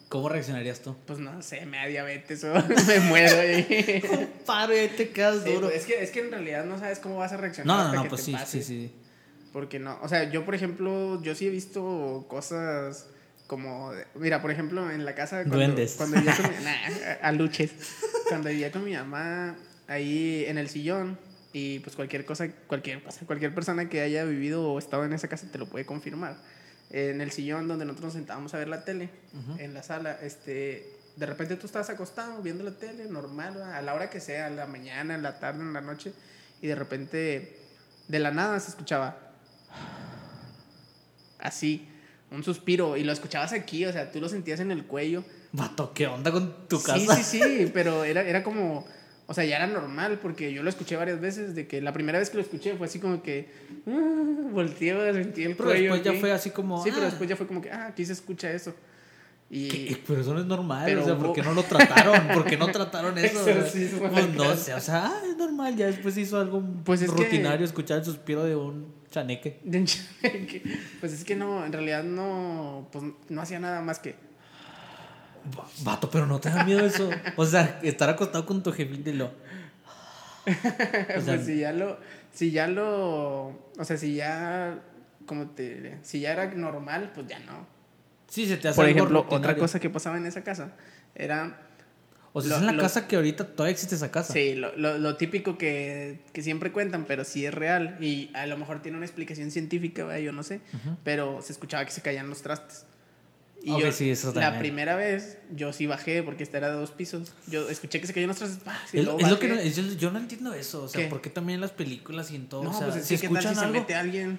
¿Cómo 0.08 0.28
reaccionarías 0.28 0.80
tú? 0.80 0.96
Pues 1.06 1.18
no 1.18 1.40
sé, 1.42 1.66
me 1.66 1.76
da 1.76 1.86
diabetes 1.86 2.42
o 2.44 2.52
me 2.88 3.00
muero 3.00 3.38
ahí. 3.40 4.02
Paro 4.46 4.74
y 4.74 4.78
ahí 4.78 4.88
te 4.88 5.10
quedas 5.10 5.44
Sí, 5.44 5.52
duro. 5.52 5.68
pues, 5.68 5.80
es, 5.82 5.86
que, 5.86 6.02
es 6.02 6.10
que 6.10 6.20
en 6.20 6.30
realidad 6.30 6.64
no 6.64 6.78
sabes 6.78 6.98
cómo 6.98 7.16
vas 7.18 7.32
a 7.32 7.36
reaccionar. 7.36 7.66
No, 7.66 7.74
no, 7.76 7.84
hasta 7.88 7.96
no, 7.96 8.02
que 8.04 8.08
pues 8.08 8.20
te 8.22 8.26
sí, 8.26 8.32
pase. 8.32 8.62
sí, 8.62 8.64
sí. 8.64 8.92
Porque 9.52 9.78
no, 9.78 9.98
o 10.02 10.08
sea, 10.08 10.30
yo 10.30 10.44
por 10.44 10.54
ejemplo, 10.54 11.22
yo 11.22 11.34
sí 11.34 11.46
he 11.46 11.50
visto 11.50 12.24
cosas 12.28 13.06
como, 13.46 13.92
mira, 14.14 14.42
por 14.42 14.50
ejemplo, 14.50 14.90
en 14.90 15.04
la 15.04 15.14
casa 15.14 15.38
cuando, 15.38 15.56
Duendes. 15.56 15.94
cuando 15.96 16.16
vivía 16.18 16.36
con 16.36 16.50
mi, 16.58 16.64
nah, 16.64 17.12
aluches, 17.22 17.72
cuando 18.28 18.48
vivía 18.48 18.72
con 18.72 18.84
mi 18.84 18.94
mamá 18.94 19.56
ahí 19.88 20.44
en 20.46 20.58
el 20.58 20.68
sillón 20.68 21.18
y 21.52 21.78
pues 21.80 21.96
cualquier 21.96 22.24
cosa, 22.24 22.48
cualquier 22.66 23.02
cualquier 23.26 23.54
persona 23.54 23.88
que 23.88 24.00
haya 24.02 24.24
vivido 24.24 24.70
o 24.70 24.78
estado 24.78 25.04
en 25.04 25.12
esa 25.12 25.28
casa 25.28 25.46
te 25.50 25.58
lo 25.58 25.66
puede 25.66 25.86
confirmar. 25.86 26.36
En 26.90 27.20
el 27.20 27.30
sillón 27.32 27.68
donde 27.68 27.84
nosotros 27.84 28.06
nos 28.06 28.14
sentábamos 28.14 28.54
a 28.54 28.58
ver 28.58 28.68
la 28.68 28.84
tele, 28.84 29.10
Ujú. 29.34 29.58
en 29.60 29.74
la 29.74 29.82
sala, 29.82 30.18
este, 30.22 30.96
de 31.16 31.26
repente 31.26 31.56
tú 31.56 31.66
estabas 31.66 31.90
acostado 31.90 32.40
viendo 32.42 32.64
la 32.64 32.72
tele, 32.78 33.04
normal, 33.06 33.62
a 33.62 33.82
la 33.82 33.94
hora 33.94 34.08
que 34.08 34.20
sea, 34.20 34.46
a 34.46 34.50
la 34.50 34.66
mañana, 34.66 35.14
en 35.14 35.22
la 35.22 35.38
tarde, 35.38 35.60
en 35.60 35.72
la 35.72 35.80
noche, 35.82 36.12
y 36.62 36.66
de 36.66 36.74
repente, 36.74 37.58
de 38.08 38.18
la 38.20 38.30
nada 38.30 38.58
se 38.60 38.70
escuchaba 38.70 39.18
así, 41.38 41.88
un 42.30 42.42
suspiro, 42.44 42.96
y 42.96 43.04
lo 43.04 43.12
escuchabas 43.12 43.52
aquí, 43.52 43.84
o 43.86 43.92
sea, 43.92 44.10
tú 44.10 44.20
lo 44.20 44.28
sentías 44.28 44.60
en 44.60 44.70
el 44.70 44.84
cuello. 44.86 45.24
Vato, 45.52 45.92
¿qué 45.94 46.06
onda 46.06 46.30
con 46.30 46.68
tu 46.68 46.78
Sí, 46.78 46.86
casa? 46.86 47.16
sí, 47.16 47.22
sí, 47.22 47.70
pero 47.72 48.04
era, 48.04 48.22
era 48.22 48.42
como, 48.42 48.86
o 49.30 49.34
sea, 49.34 49.44
ya 49.44 49.56
era 49.56 49.66
normal, 49.66 50.18
porque 50.22 50.52
yo 50.52 50.62
lo 50.62 50.70
escuché 50.70 50.96
varias 50.96 51.20
veces, 51.20 51.54
de 51.54 51.66
que 51.68 51.80
la 51.82 51.92
primera 51.92 52.18
vez 52.18 52.30
que 52.30 52.38
lo 52.38 52.42
escuché 52.42 52.74
fue 52.76 52.86
así 52.86 52.98
como 52.98 53.22
que, 53.22 53.48
ah, 53.86 54.48
volteé, 54.50 55.12
sentí 55.12 55.44
el 55.44 55.54
Pero 55.54 55.68
cuello. 55.68 55.92
después 55.94 56.02
ya 56.14 56.20
fue 56.20 56.32
así 56.32 56.50
como. 56.50 56.82
Sí, 56.82 56.90
pero 56.90 57.02
ah, 57.02 57.10
después 57.10 57.28
ya 57.28 57.36
fue 57.36 57.46
como 57.46 57.60
que, 57.62 57.70
ah, 57.70 57.86
aquí 57.88 58.04
se 58.04 58.14
escucha 58.14 58.50
eso. 58.50 58.74
Y... 59.50 59.68
¿qué? 59.68 60.02
Pero 60.06 60.20
eso 60.20 60.34
no 60.34 60.40
es 60.40 60.46
normal, 60.46 60.82
Pero 60.86 61.02
o 61.02 61.04
sea, 61.06 61.16
¿por 61.16 61.32
qué 61.34 61.42
no 61.42 61.52
lo 61.54 61.62
trataron? 61.62 62.28
¿Por 62.34 62.44
qué 62.44 62.56
no 62.58 62.66
trataron 62.70 63.16
eso? 63.18 63.48
Exorcismo 63.48 64.10
Pues 64.10 64.28
no 64.34 64.54
sé, 64.56 64.74
o 64.74 64.80
sea, 64.80 65.06
ah, 65.06 65.22
es 65.30 65.36
normal, 65.38 65.74
ya 65.76 65.86
después 65.86 66.16
hizo 66.18 66.38
algo 66.40 66.62
Pues 66.84 67.00
es 67.02 67.10
que- 67.10 67.22
rutinario 67.24 67.64
escuchar 67.64 67.98
el 67.98 68.04
suspiro 68.04 68.44
de 68.44 68.56
un 68.56 68.92
chaneque. 69.10 69.60
De 69.64 69.78
enchaque. 69.78 70.62
Pues 71.00 71.12
es 71.12 71.24
que 71.24 71.34
no, 71.36 71.64
en 71.64 71.72
realidad 71.72 72.02
no, 72.04 72.88
pues 72.92 73.04
no 73.30 73.40
hacía 73.40 73.58
nada 73.58 73.80
más 73.80 73.98
que. 73.98 74.16
Va- 75.58 75.68
Vato, 75.82 76.10
pero 76.10 76.26
no 76.26 76.40
te 76.40 76.50
da 76.50 76.64
miedo 76.64 76.84
eso. 76.84 77.10
O 77.36 77.44
sea, 77.46 77.78
estar 77.82 78.08
acostado 78.10 78.44
con 78.46 78.62
tu 78.62 78.72
jefita 78.72 79.10
y 79.10 79.14
lo. 79.14 79.26
O 80.46 81.20
sea, 81.20 81.34
pues 81.36 81.44
si 81.46 81.58
ya 81.58 81.72
lo, 81.72 81.98
si 82.32 82.50
ya 82.50 82.66
lo, 82.68 83.48
o 83.78 83.84
sea, 83.84 83.96
si 83.98 84.14
ya, 84.14 84.78
como 85.26 85.50
te, 85.50 85.74
diré? 85.74 85.98
si 86.02 86.20
ya 86.20 86.32
era 86.32 86.46
normal, 86.54 87.12
pues 87.14 87.26
ya 87.26 87.38
no. 87.40 87.66
sí, 88.28 88.46
se 88.46 88.56
te 88.56 88.68
hace 88.68 88.76
Por 88.76 88.86
algo 88.86 88.98
ejemplo, 88.98 89.26
otra 89.28 89.56
cosa 89.56 89.78
que 89.80 89.90
pasaba 89.90 90.16
en 90.16 90.24
esa 90.26 90.42
casa 90.44 90.72
era, 91.14 91.60
O 92.32 92.40
sea, 92.40 92.48
lo- 92.50 92.54
es 92.56 92.60
en 92.62 92.66
la 92.66 92.72
lo- 92.72 92.82
casa 92.82 93.06
que 93.06 93.16
ahorita 93.16 93.48
todavía 93.48 93.72
existe 93.72 93.94
esa 93.96 94.10
casa. 94.10 94.32
sí, 94.32 94.54
lo, 94.54 94.74
lo, 94.76 95.16
típico 95.16 95.58
que, 95.58 96.20
que 96.32 96.42
siempre 96.42 96.72
cuentan, 96.72 97.04
pero 97.04 97.24
sí 97.24 97.44
es 97.44 97.52
real 97.52 97.98
y 98.00 98.30
a 98.34 98.46
lo 98.46 98.56
mejor 98.56 98.80
tiene 98.80 98.96
una 98.96 99.06
explicación 99.06 99.50
científica, 99.50 100.04
¿verdad? 100.04 100.20
yo 100.22 100.32
no 100.32 100.42
sé, 100.42 100.60
pero 101.04 101.42
se 101.42 101.52
escuchaba 101.52 101.84
que 101.84 101.90
se 101.90 102.00
caían 102.00 102.28
los 102.30 102.40
trastes. 102.40 102.86
Y 103.62 103.72
Ok, 103.72 103.80
yo, 103.80 103.92
sí, 103.92 104.10
eso 104.10 104.32
la 104.34 104.58
primera 104.58 104.94
vez, 104.94 105.38
yo 105.50 105.72
sí 105.72 105.86
bajé 105.86 106.22
porque 106.22 106.44
esta 106.44 106.58
era 106.58 106.68
de 106.70 106.74
dos 106.76 106.92
pisos. 106.92 107.32
Yo 107.48 107.68
escuché 107.68 108.00
que 108.00 108.06
se 108.06 108.26
los 108.26 108.36
trastes. 108.36 108.60
¡pah! 108.62 108.76
y 108.92 108.98
Es, 109.00 109.04
luego 109.04 109.18
es 109.18 109.28
lo 109.28 109.38
que 109.40 109.48
no, 109.48 109.54
es- 109.56 109.74
yo, 109.76 109.82
yo 109.94 110.10
no 110.12 110.18
entiendo 110.20 110.52
eso. 110.54 110.84
O 110.84 110.88
sea, 110.88 111.02
¿Qué? 111.02 111.08
¿por 111.08 111.20
qué 111.20 111.28
también 111.30 111.56
en 111.56 111.62
las 111.62 111.72
películas 111.72 112.30
y 112.30 112.36
en 112.36 112.48
todo? 112.48 112.62
No, 112.62 112.70
o 112.70 112.72
sea, 112.72 112.86
pues 112.86 112.96
es 112.98 113.06
si 113.06 113.16
que 113.16 113.22
¿qué 113.22 113.26
tal 113.28 113.36
escuchan 113.38 113.54
si 113.54 113.58
se 113.60 113.66
algo, 113.66 113.80
mete 113.80 113.94
alguien. 113.96 114.38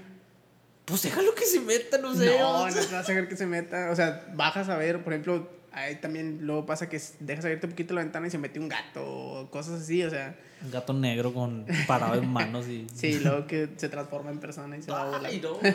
pues 0.86 1.02
déjalo 1.04 1.36
que 1.36 1.46
se 1.46 1.60
meta, 1.60 1.98
no 1.98 2.16
sé. 2.16 2.28
no, 2.40 2.50
o 2.62 2.66
no 2.68 2.72
sea. 2.72 2.82
te 2.86 2.94
vas 2.96 3.10
a 3.10 3.12
dejar 3.12 3.28
que 3.28 3.36
se 3.36 3.46
meta. 3.46 3.90
O 3.92 3.96
sea, 3.96 4.26
bajas 4.36 4.70
a 4.70 4.78
ver, 4.78 5.04
por 5.04 5.12
ejemplo, 5.12 5.50
ahí 5.74 5.96
también 5.98 6.40
luego 6.42 6.66
pasa 6.66 6.88
que 6.88 7.00
dejas 7.20 7.44
abierta 7.44 7.68
un 7.68 7.72
poquito 7.72 7.94
la 7.94 8.02
ventana 8.02 8.26
y 8.28 8.32
se 8.32 8.38
mete 8.38 8.58
un 8.60 8.70
gato 8.70 9.06
o 9.06 9.52
cosas 9.52 9.82
así. 9.82 10.02
O 10.04 10.10
sea, 10.10 10.36
Un 10.64 10.72
gato 10.72 10.94
negro 10.94 11.34
con 11.34 11.66
parado 11.88 12.16
en 12.16 12.28
manos 12.30 12.68
y. 12.70 12.88
sí, 12.96 13.20
luego 13.20 13.46
que 13.48 13.68
se 13.76 13.90
transforma 13.90 14.32
en 14.32 14.40
persona 14.40 14.78
y 14.78 14.82
se 14.82 14.92
va 14.92 15.02
a 15.02 15.06
volar. 15.18 15.32
No. 15.42 15.58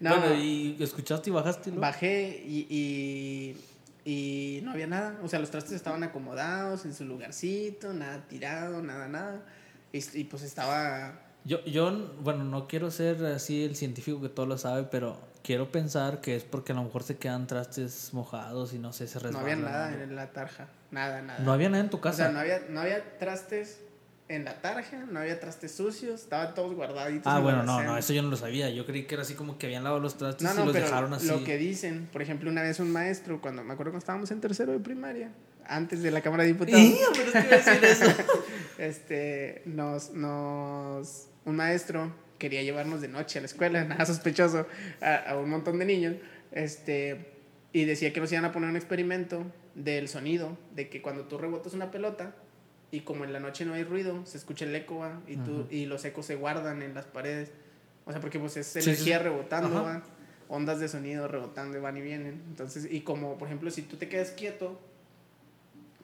No, 0.00 0.10
Bueno, 0.18 0.34
y 0.34 0.76
escuchaste 0.80 1.30
y 1.30 1.32
bajaste. 1.32 1.70
¿no? 1.72 1.80
Bajé 1.80 2.42
y, 2.46 2.66
y, 4.04 4.10
y 4.10 4.60
no 4.62 4.72
había 4.72 4.86
nada. 4.86 5.18
O 5.22 5.28
sea, 5.28 5.38
los 5.38 5.50
trastes 5.50 5.72
estaban 5.72 6.02
acomodados 6.02 6.84
en 6.84 6.94
su 6.94 7.04
lugarcito, 7.04 7.92
nada 7.92 8.26
tirado, 8.28 8.82
nada, 8.82 9.08
nada. 9.08 9.42
Y, 9.92 9.98
y 10.20 10.24
pues 10.24 10.42
estaba. 10.42 11.20
Yo, 11.44 11.64
yo, 11.64 12.14
bueno, 12.22 12.44
no 12.44 12.66
quiero 12.68 12.90
ser 12.90 13.24
así 13.26 13.64
el 13.64 13.76
científico 13.76 14.20
que 14.20 14.28
todo 14.28 14.46
lo 14.46 14.58
sabe, 14.58 14.82
pero 14.90 15.16
quiero 15.44 15.70
pensar 15.70 16.20
que 16.20 16.34
es 16.36 16.42
porque 16.44 16.72
a 16.72 16.74
lo 16.74 16.82
mejor 16.82 17.04
se 17.04 17.16
quedan 17.18 17.46
trastes 17.46 18.12
mojados 18.12 18.74
y 18.74 18.78
no 18.78 18.92
sé, 18.92 19.06
se 19.06 19.18
No 19.18 19.22
resbalan. 19.24 19.42
había 19.52 19.56
nada 19.64 19.96
o 19.96 20.02
en 20.02 20.16
la 20.16 20.26
tarja. 20.32 20.66
Nada, 20.90 21.22
nada. 21.22 21.38
No 21.40 21.52
había 21.52 21.68
nada 21.68 21.84
en 21.84 21.90
tu 21.90 21.98
O 21.98 22.00
casa. 22.00 22.16
sea, 22.16 22.28
no 22.32 22.40
había, 22.40 22.60
no 22.68 22.80
había 22.80 23.18
trastes 23.18 23.78
en 24.28 24.44
la 24.44 24.60
tarja, 24.60 25.04
no 25.10 25.20
había 25.20 25.38
trastes 25.38 25.72
sucios, 25.72 26.22
estaban 26.22 26.54
todos 26.54 26.74
guardaditos. 26.74 27.32
ah, 27.32 27.38
bueno, 27.38 27.62
no, 27.62 27.82
no, 27.82 27.96
eso 27.96 28.12
yo 28.12 28.22
no 28.22 28.28
lo 28.28 28.36
sabía. 28.36 28.68
Yo 28.70 28.84
creí 28.84 29.04
que 29.04 29.14
era 29.14 29.22
así 29.22 29.34
como 29.34 29.56
que 29.56 29.66
habían 29.66 29.84
lavado 29.84 30.00
los 30.02 30.18
trastes 30.18 30.42
No, 30.42 30.52
y 30.52 30.56
no, 30.56 30.64
los 30.64 30.72
pero 30.72 30.86
dejaron 30.86 31.12
así. 31.14 31.28
lo 31.28 31.44
que 31.44 31.56
dicen, 31.56 32.08
por 32.12 32.22
ejemplo, 32.22 32.50
una 32.50 32.62
vez 32.62 32.80
un 32.80 32.90
maestro, 32.90 33.40
cuando 33.40 33.62
me 33.62 33.72
acuerdo 33.72 33.92
cuando 33.92 34.00
estábamos 34.00 34.30
en 34.32 34.40
tercero 34.40 34.72
de 34.72 34.80
primaria, 34.80 35.30
antes 35.64 36.02
de 36.02 36.10
la 36.10 36.20
Cámara 36.22 36.42
de 36.42 36.48
Diputados. 36.50 36.80
¡Y! 36.80 36.98
Pero 37.14 37.32
te 37.32 37.38
iba 37.38 37.54
a 37.54 37.58
decir 37.58 37.84
eso. 37.84 38.22
este, 38.78 39.62
nos, 39.66 40.10
nos, 40.12 41.28
un 41.44 41.56
maestro 41.56 42.12
quería 42.38 42.62
llevarnos 42.62 43.00
de 43.00 43.08
noche 43.08 43.38
a 43.38 43.42
la 43.42 43.46
escuela, 43.46 43.84
nada 43.88 44.06
sospechoso, 44.06 44.66
a, 45.00 45.14
a 45.30 45.38
un 45.38 45.50
montón 45.50 45.78
de 45.78 45.84
niños, 45.84 46.16
este, 46.52 47.32
y 47.72 47.84
decía 47.84 48.12
que 48.12 48.20
nos 48.20 48.30
iban 48.32 48.44
a 48.44 48.52
poner 48.52 48.70
un 48.70 48.76
experimento 48.76 49.44
del 49.76 50.08
sonido, 50.08 50.58
de 50.74 50.88
que 50.88 51.00
cuando 51.02 51.24
tú 51.24 51.38
rebotas 51.38 51.74
una 51.74 51.90
pelota, 51.90 52.34
y 52.96 53.00
como 53.00 53.24
en 53.24 53.32
la 53.32 53.40
noche 53.40 53.64
no 53.64 53.74
hay 53.74 53.84
ruido, 53.84 54.24
se 54.26 54.38
escucha 54.38 54.64
el 54.64 54.74
eco, 54.74 54.98
¿va? 54.98 55.20
y, 55.26 55.36
tú, 55.36 55.66
y 55.70 55.86
los 55.86 56.04
ecos 56.04 56.26
se 56.26 56.34
guardan 56.36 56.82
en 56.82 56.94
las 56.94 57.04
paredes, 57.06 57.50
o 58.04 58.12
sea, 58.12 58.20
porque 58.20 58.38
pues 58.38 58.56
es 58.56 58.66
Sí, 58.66 58.78
energía 58.80 59.18
sí. 59.18 59.24
rebotando. 59.24 59.82
¿va? 59.82 60.02
ondas 60.48 60.78
de 60.78 60.86
sonido 60.88 61.26
rebotando 61.26 61.76
y 61.76 61.80
van 61.80 61.96
y 61.96 62.00
vienen, 62.02 62.40
entonces, 62.48 62.86
y 62.88 63.00
como, 63.00 63.36
por 63.36 63.48
ejemplo, 63.48 63.68
si 63.72 63.82
tú 63.82 63.96
te 63.96 64.08
quedas 64.08 64.30
quieto, 64.30 64.80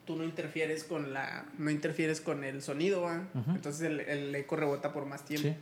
tú 0.04 0.16
no 0.16 0.24
interfieres 0.24 0.82
con 0.82 1.12
la 1.12 1.44
no 1.58 1.70
interfieres 1.70 2.20
con 2.20 2.42
el 2.42 2.60
sonido 2.60 3.02
¿va? 3.02 3.22
Entonces 3.54 3.82
el, 3.82 4.00
el 4.00 4.34
eco 4.34 4.56
rebota 4.56 4.92
por 4.92 5.06
más 5.06 5.24
tiempo 5.24 5.46
Sí. 5.48 5.54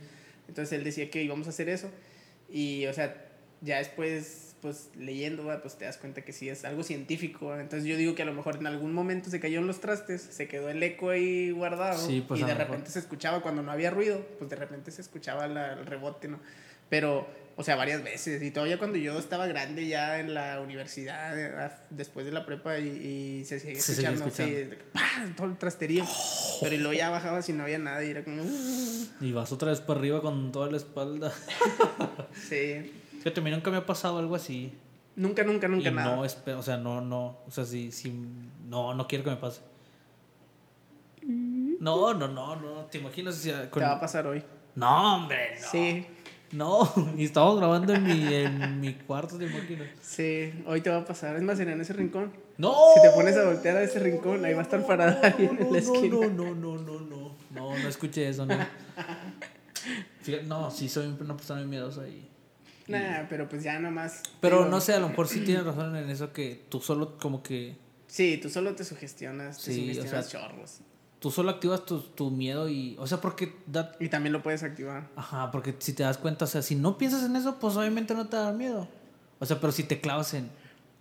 entonces 0.47 0.75
él 0.79 0.83
decía 0.83 1.11
que 1.11 1.21
íbamos 1.21 1.45
a 1.45 1.51
hacer 1.51 1.69
eso 1.69 1.91
y 2.51 2.87
o 2.87 2.93
sea 2.95 3.23
ya 3.61 3.77
después 3.77 4.50
pues 4.61 4.89
leyendo 4.95 5.45
¿va? 5.45 5.61
pues 5.61 5.75
te 5.77 5.85
das 5.85 5.97
cuenta 5.97 6.21
que 6.21 6.33
sí 6.33 6.47
es 6.49 6.63
algo 6.65 6.83
científico 6.83 7.47
¿va? 7.47 7.59
entonces 7.61 7.87
yo 7.87 7.97
digo 7.97 8.15
que 8.15 8.21
a 8.21 8.25
lo 8.25 8.33
mejor 8.33 8.57
en 8.57 8.67
algún 8.67 8.93
momento 8.93 9.29
se 9.29 9.39
cayó 9.39 9.59
en 9.59 9.67
los 9.67 9.79
trastes 9.81 10.21
se 10.21 10.47
quedó 10.47 10.69
el 10.69 10.81
eco 10.83 11.09
ahí 11.09 11.51
guardado 11.51 12.05
Sí, 12.07 12.23
pues, 12.27 12.39
y 12.39 12.43
de 12.43 12.49
lo 12.51 12.55
mejor. 12.57 12.69
repente 12.71 12.91
se 12.91 12.99
escuchaba 12.99 13.41
cuando 13.41 13.63
no 13.63 13.71
había 13.71 13.89
ruido 13.89 14.25
pues 14.37 14.49
de 14.49 14.55
repente 14.55 14.91
se 14.91 15.01
escuchaba 15.01 15.47
la- 15.47 15.73
el 15.73 15.85
rebote 15.85 16.27
no 16.27 16.39
pero 16.89 17.27
o 17.57 17.63
sea, 17.63 17.75
varias 17.75 18.01
veces. 18.01 18.41
Y 18.41 18.49
todavía 18.49 18.79
cuando 18.79 18.97
yo 18.97 19.19
estaba 19.19 19.45
grande 19.45 19.85
ya 19.85 20.19
en 20.19 20.33
la 20.33 20.61
universidad, 20.61 21.37
eh, 21.37 21.69
después 21.89 22.25
de 22.25 22.31
la 22.31 22.45
prepa, 22.45 22.79
y, 22.79 22.87
y 23.41 23.45
se 23.45 23.59
seguía 23.59 23.79
Se 23.81 23.91
escuchando, 23.91 24.29
sí, 24.31 24.43
escuchando. 24.43 24.75
¡pah! 24.93 25.35
todo 25.35 25.47
el 25.47 25.57
trasterío. 25.57 26.05
Pero 26.61 26.75
y 26.75 26.77
luego 26.79 26.93
ya 26.93 27.09
bajaba 27.09 27.41
si 27.41 27.51
no 27.53 27.63
había 27.63 27.77
nada 27.77 28.03
y 28.03 28.09
era 28.11 28.23
como... 28.23 28.41
Y 29.19 29.31
vas 29.33 29.51
otra 29.51 29.69
vez 29.71 29.81
para 29.81 29.99
arriba 29.99 30.21
con 30.21 30.51
toda 30.53 30.71
la 30.71 30.77
espalda. 30.77 31.33
Sí. 32.49 32.91
Fíjate, 33.21 33.39
a 33.39 33.43
mí 33.43 33.51
nunca 33.51 33.69
me 33.71 33.77
ha 33.77 33.85
pasado 33.85 34.17
algo 34.19 34.35
así. 34.35 34.73
Nunca, 35.15 35.43
nunca, 35.43 35.67
nunca 35.67 35.89
y 35.89 35.93
nada. 35.93 36.15
no, 36.15 36.21
o 36.21 36.61
sea, 36.63 36.77
no, 36.77 37.01
no, 37.01 37.37
o 37.47 37.51
sea, 37.51 37.65
sí, 37.65 37.91
sí, 37.91 38.13
no, 38.67 38.93
no 38.93 39.07
quiero 39.07 39.23
que 39.23 39.29
me 39.31 39.35
pase. 39.37 39.61
No, 41.23 42.13
no, 42.13 42.27
no, 42.27 42.55
no, 42.55 42.85
te 42.85 42.97
imaginas 42.99 43.35
si 43.35 43.51
a- 43.51 43.63
Te 43.63 43.69
con- 43.69 43.83
va 43.83 43.93
a 43.93 43.99
pasar 43.99 44.25
hoy. 44.27 44.43
No, 44.75 45.15
hombre, 45.15 45.57
no. 45.61 45.67
Sí, 45.69 46.05
No, 46.53 46.93
y 47.17 47.25
estamos 47.25 47.57
grabando 47.57 47.93
en 47.93 48.03
mi, 48.03 48.33
en 48.33 48.79
mi 48.81 48.93
cuarto, 48.95 49.37
te 49.37 49.45
imaginas. 49.45 49.87
sí, 50.01 50.51
hoy 50.65 50.81
te 50.81 50.89
va 50.89 50.97
a 50.97 51.05
pasar. 51.05 51.35
Es 51.35 51.41
más, 51.43 51.59
en 51.59 51.79
ese 51.79 51.93
rincón. 51.93 52.31
No. 52.57 52.73
Si 52.95 53.01
te 53.01 53.09
pones 53.11 53.37
a 53.37 53.45
voltear 53.45 53.77
a 53.77 53.83
ese 53.83 53.99
rincón, 53.99 54.43
ahí 54.45 54.53
va 54.53 54.59
a 54.59 54.63
estar 54.63 54.85
parada 54.85 55.35
no, 55.39 55.53
la 55.53 55.59
no, 55.69 55.75
esquina. 55.75 56.15
no, 56.27 56.29
no, 56.29 56.55
no, 56.55 56.77
no, 56.77 56.99
no, 56.99 57.35
no, 57.51 57.77
no 57.77 57.87
escuché 57.87 58.27
eso, 58.29 58.45
no. 58.45 58.55
Fíjate, 60.21 60.43
no, 60.45 60.69
sí 60.71 60.87
soy 60.89 61.15
una 61.19 61.35
persona 61.35 61.61
muy 61.61 61.69
miedosa 61.69 62.07
y 62.07 62.27
Nah, 62.91 63.27
pero 63.29 63.47
pues 63.49 63.63
ya 63.63 63.79
nomás. 63.79 64.21
Pero 64.39 64.67
no 64.69 64.79
sé, 64.81 64.93
a 64.93 64.99
lo 64.99 65.09
mejor 65.09 65.27
sí 65.27 65.39
tienes 65.45 65.63
razón 65.65 65.95
en 65.95 66.09
eso 66.09 66.31
que 66.33 66.65
tú 66.69 66.79
solo 66.79 67.17
como 67.17 67.41
que... 67.43 67.75
Sí, 68.07 68.37
tú 68.41 68.49
solo 68.49 68.75
te 68.75 68.83
sugestionas, 68.83 69.57
te 69.57 69.71
Sí, 69.73 69.79
o 69.89 69.93
sugestionas 69.93 70.29
sea, 70.29 70.41
chorros. 70.41 70.79
Tú 71.19 71.29
solo 71.31 71.51
activas 71.51 71.85
tu, 71.85 72.01
tu 72.01 72.29
miedo 72.31 72.67
y... 72.67 72.95
O 72.99 73.05
sea, 73.07 73.21
porque... 73.21 73.55
da- 73.67 73.95
Y 73.99 74.09
también 74.09 74.33
lo 74.33 74.41
puedes 74.43 74.63
activar. 74.63 75.07
Ajá, 75.15 75.51
porque 75.51 75.75
si 75.79 75.93
te 75.93 76.03
das 76.03 76.17
cuenta, 76.17 76.45
o 76.45 76.47
sea, 76.47 76.61
si 76.61 76.75
no 76.75 76.97
piensas 76.97 77.23
en 77.23 77.35
eso, 77.35 77.57
pues 77.59 77.75
obviamente 77.77 78.13
no 78.15 78.27
te 78.27 78.37
da 78.37 78.51
miedo. 78.51 78.87
O 79.39 79.45
sea, 79.45 79.59
pero 79.61 79.71
si 79.71 79.83
te 79.83 80.01
clavas 80.01 80.33
en... 80.33 80.49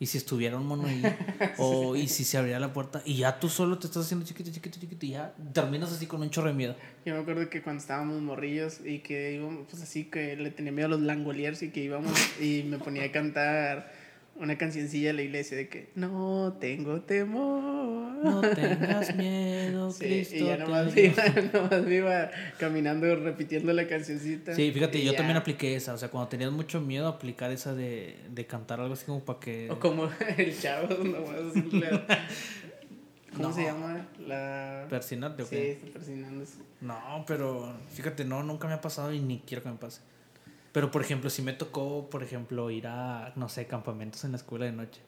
Y 0.00 0.06
si 0.06 0.16
estuviera 0.16 0.56
un 0.56 0.66
mono 0.66 0.86
ahí, 0.86 1.02
o 1.58 1.94
y 1.94 2.08
si 2.08 2.24
se 2.24 2.38
abriera 2.38 2.58
la 2.58 2.72
puerta, 2.72 3.02
y 3.04 3.18
ya 3.18 3.38
tú 3.38 3.50
solo 3.50 3.78
te 3.78 3.86
estás 3.86 4.06
haciendo 4.06 4.24
chiquito, 4.24 4.50
chiquito, 4.50 4.80
chiquito, 4.80 5.04
y 5.04 5.10
ya 5.10 5.34
terminas 5.52 5.92
así 5.92 6.06
con 6.06 6.22
un 6.22 6.30
chorro 6.30 6.48
de 6.48 6.54
miedo. 6.54 6.74
Yo 7.04 7.14
me 7.14 7.20
acuerdo 7.20 7.50
que 7.50 7.60
cuando 7.60 7.82
estábamos 7.82 8.20
morrillos 8.22 8.80
y 8.82 9.00
que 9.00 9.34
íbamos, 9.34 9.66
pues 9.70 9.82
así 9.82 10.04
que 10.04 10.36
le 10.36 10.50
tenía 10.50 10.72
miedo 10.72 10.86
a 10.86 10.90
los 10.90 11.02
langoliers 11.02 11.62
y 11.62 11.68
que 11.68 11.84
íbamos 11.84 12.12
y 12.40 12.64
me 12.64 12.78
ponía 12.78 13.04
a 13.04 13.12
cantar 13.12 13.92
una 14.40 14.56
cancioncilla 14.58 15.08
de 15.08 15.12
la 15.12 15.22
iglesia 15.22 15.56
de 15.56 15.68
que 15.68 15.90
no 15.94 16.56
tengo 16.60 17.02
temor. 17.02 18.00
No 18.24 18.40
tengas 18.40 19.14
miedo, 19.14 19.90
Sí, 19.92 20.04
Cristo. 20.04 20.34
y 20.36 20.44
ya 20.46 20.56
nomás 20.56 20.96
iba, 20.96 21.24
nomás 21.52 21.82
me 21.84 21.94
iba 21.94 22.30
caminando 22.58 23.14
repitiendo 23.16 23.72
la 23.72 23.86
cancioncita. 23.86 24.54
Sí, 24.54 24.72
fíjate, 24.72 25.02
yo 25.04 25.12
ya. 25.12 25.16
también 25.18 25.36
apliqué 25.36 25.76
esa. 25.76 25.94
O 25.94 25.98
sea, 25.98 26.08
cuando 26.10 26.28
tenías 26.28 26.50
mucho 26.52 26.80
miedo, 26.80 27.06
aplicar 27.08 27.50
esa 27.50 27.74
de, 27.74 28.16
de 28.30 28.46
cantar 28.46 28.80
algo 28.80 28.94
así 28.94 29.04
como 29.06 29.24
para 29.24 29.40
que. 29.40 29.70
O 29.70 29.78
como 29.78 30.08
el 30.36 30.58
chavo, 30.58 30.88
nomás 31.04 31.72
la- 31.72 32.06
¿Cómo 33.32 33.48
No. 33.48 33.54
se 33.54 33.62
llama? 33.62 34.08
La... 34.26 34.86
Persinarte, 34.90 35.44
¿o 35.44 35.46
Sí, 35.46 35.54
qué? 35.54 35.72
está 35.72 35.86
persinándose. 35.92 36.54
No, 36.80 37.24
pero 37.28 37.72
fíjate, 37.92 38.24
no, 38.24 38.42
nunca 38.42 38.66
me 38.66 38.74
ha 38.74 38.80
pasado 38.80 39.12
y 39.12 39.20
ni 39.20 39.38
quiero 39.40 39.62
que 39.62 39.68
me 39.70 39.76
pase. 39.76 40.00
Pero, 40.72 40.90
por 40.90 41.02
ejemplo, 41.02 41.30
si 41.30 41.42
me 41.42 41.52
tocó, 41.52 42.08
por 42.10 42.22
ejemplo, 42.22 42.70
ir 42.70 42.86
a, 42.86 43.32
no 43.36 43.48
sé, 43.48 43.66
campamentos 43.66 44.22
en 44.24 44.30
la 44.32 44.36
escuela 44.36 44.64
de 44.66 44.72
noche. 44.72 45.00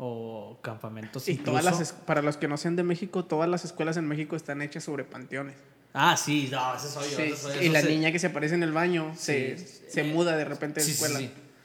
O 0.00 0.58
campamentos 0.62 1.28
Y 1.28 1.32
incluso... 1.32 1.50
todas 1.58 1.64
las, 1.64 1.92
para 1.92 2.22
los 2.22 2.36
que 2.36 2.46
no 2.48 2.56
sean 2.56 2.76
de 2.76 2.82
México, 2.84 3.24
todas 3.24 3.48
las 3.48 3.64
escuelas 3.64 3.96
en 3.96 4.06
México 4.06 4.36
están 4.36 4.62
hechas 4.62 4.84
sobre 4.84 5.04
panteones. 5.04 5.56
Ah, 5.92 6.16
sí, 6.16 6.48
no, 6.52 6.74
ese 6.76 6.88
soy 6.88 7.10
yo. 7.10 7.16
Sí, 7.16 7.22
ese 7.22 7.36
soy 7.36 7.54
yo, 7.56 7.62
y 7.62 7.68
la 7.70 7.80
se- 7.80 7.88
niña 7.88 8.12
que 8.12 8.18
se 8.18 8.28
aparece 8.28 8.54
en 8.54 8.62
el 8.62 8.72
baño 8.72 9.12
se, 9.16 9.56
Sí. 9.58 9.80
se 9.88 10.04
muda 10.04 10.36
de 10.36 10.44
repente 10.44 10.80
de 10.80 10.86
sí, 10.86 10.92
escuela. 10.92 11.18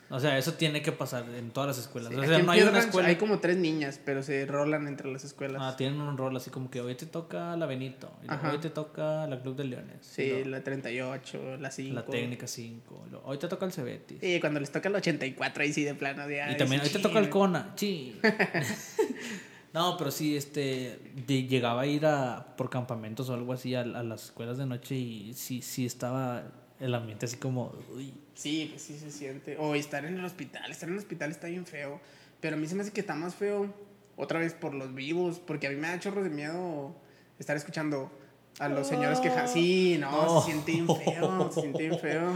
Sí. 0.09 0.13
O 0.13 0.19
sea, 0.19 0.37
eso 0.37 0.53
tiene 0.53 0.81
que 0.81 0.91
pasar 0.91 1.25
en 1.37 1.51
todas 1.51 1.67
las 1.67 1.77
escuelas. 1.79 2.11
Sí, 2.13 2.19
o 2.19 2.23
sea, 2.23 2.39
no 2.39 2.51
hay 2.51 2.61
una 2.61 2.79
escuela... 2.79 3.07
hay 3.09 3.15
como 3.15 3.39
tres 3.39 3.57
niñas, 3.57 3.99
pero 4.03 4.21
se 4.21 4.45
rolan 4.45 4.87
entre 4.87 5.11
las 5.11 5.23
escuelas. 5.23 5.61
Ah, 5.63 5.75
tienen 5.75 5.99
un 6.01 6.17
rol 6.17 6.35
así 6.37 6.49
como 6.49 6.69
que 6.69 6.81
hoy 6.81 6.95
te 6.95 7.05
toca 7.05 7.55
la 7.57 7.65
Benito, 7.65 8.11
y 8.23 8.47
hoy 8.47 8.59
te 8.59 8.69
toca 8.69 9.25
la 9.27 9.41
Club 9.41 9.55
de 9.55 9.63
Leones. 9.65 9.97
sí, 10.01 10.29
luego 10.29 10.49
la 10.49 10.63
38, 10.63 11.57
la 11.59 11.71
5. 11.71 11.95
la 11.95 12.05
técnica 12.05 12.47
5. 12.47 13.05
Hoy 13.25 13.37
te 13.37 13.47
toca 13.47 13.65
el 13.65 13.71
Cebetis. 13.71 14.21
Y 14.21 14.39
cuando 14.39 14.59
les 14.59 14.71
toca 14.71 14.89
el 14.89 14.95
84, 14.95 15.63
ahí 15.63 15.73
sí 15.73 15.83
de 15.83 15.95
plano. 15.95 16.29
Ya, 16.29 16.51
Y 16.51 16.57
también 16.57 16.81
hoy 16.81 16.89
te 16.89 16.99
toca 16.99 17.19
el. 17.19 17.29
Cona. 17.29 17.73
Sí. 17.75 18.19
no, 19.73 19.97
pero 19.97 20.11
sí, 20.11 20.35
este, 20.37 20.99
de- 21.25 21.47
llegaba 21.47 21.81
a 21.81 21.85
ir 21.87 22.05
a, 22.05 22.55
por 22.55 22.69
campamentos 22.69 23.29
o 23.29 23.33
algo 23.33 23.53
así 23.53 23.73
a, 23.75 23.81
a 23.81 24.03
las 24.03 24.25
escuelas 24.25 24.57
de 24.57 24.65
noche 24.65 24.95
y 24.95 25.33
sí, 25.33 25.61
sí 25.61 25.85
estaba 25.85 26.43
el 26.83 26.93
ambiente 26.95 27.25
así 27.25 27.37
como, 27.37 27.73
uy. 27.95 28.13
Sí, 28.35 28.67
pues 28.71 28.81
sí 28.81 28.97
se 28.97 29.11
siente. 29.11 29.57
O 29.57 29.75
estar 29.75 30.05
en 30.05 30.17
el 30.17 30.25
hospital. 30.25 30.69
Estar 30.71 30.89
en 30.89 30.93
el 30.95 30.99
hospital 30.99 31.31
está 31.31 31.47
bien 31.47 31.65
feo. 31.65 31.99
Pero 32.41 32.55
a 32.55 32.59
mí 32.59 32.67
se 32.67 32.75
me 32.75 32.81
hace 32.81 32.91
que 32.91 33.01
está 33.01 33.15
más 33.15 33.35
feo 33.35 33.73
otra 34.17 34.39
vez 34.39 34.53
por 34.53 34.73
los 34.73 34.93
vivos. 34.93 35.39
Porque 35.39 35.67
a 35.67 35.69
mí 35.69 35.75
me 35.77 35.87
da 35.87 35.99
chorros 35.99 36.23
de 36.23 36.29
miedo 36.29 36.95
estar 37.39 37.55
escuchando 37.55 38.11
a 38.59 38.69
los 38.69 38.87
señores 38.87 39.19
que... 39.19 39.29
ja- 39.29 39.47
Sí, 39.47 39.97
no, 39.99 40.11
No. 40.11 40.41
se 40.41 40.51
siente 40.51 40.71
bien 40.73 40.87
feo. 40.87 41.51
Se 41.51 41.61
siente 41.61 41.87
bien 41.87 41.99
feo. 41.99 42.33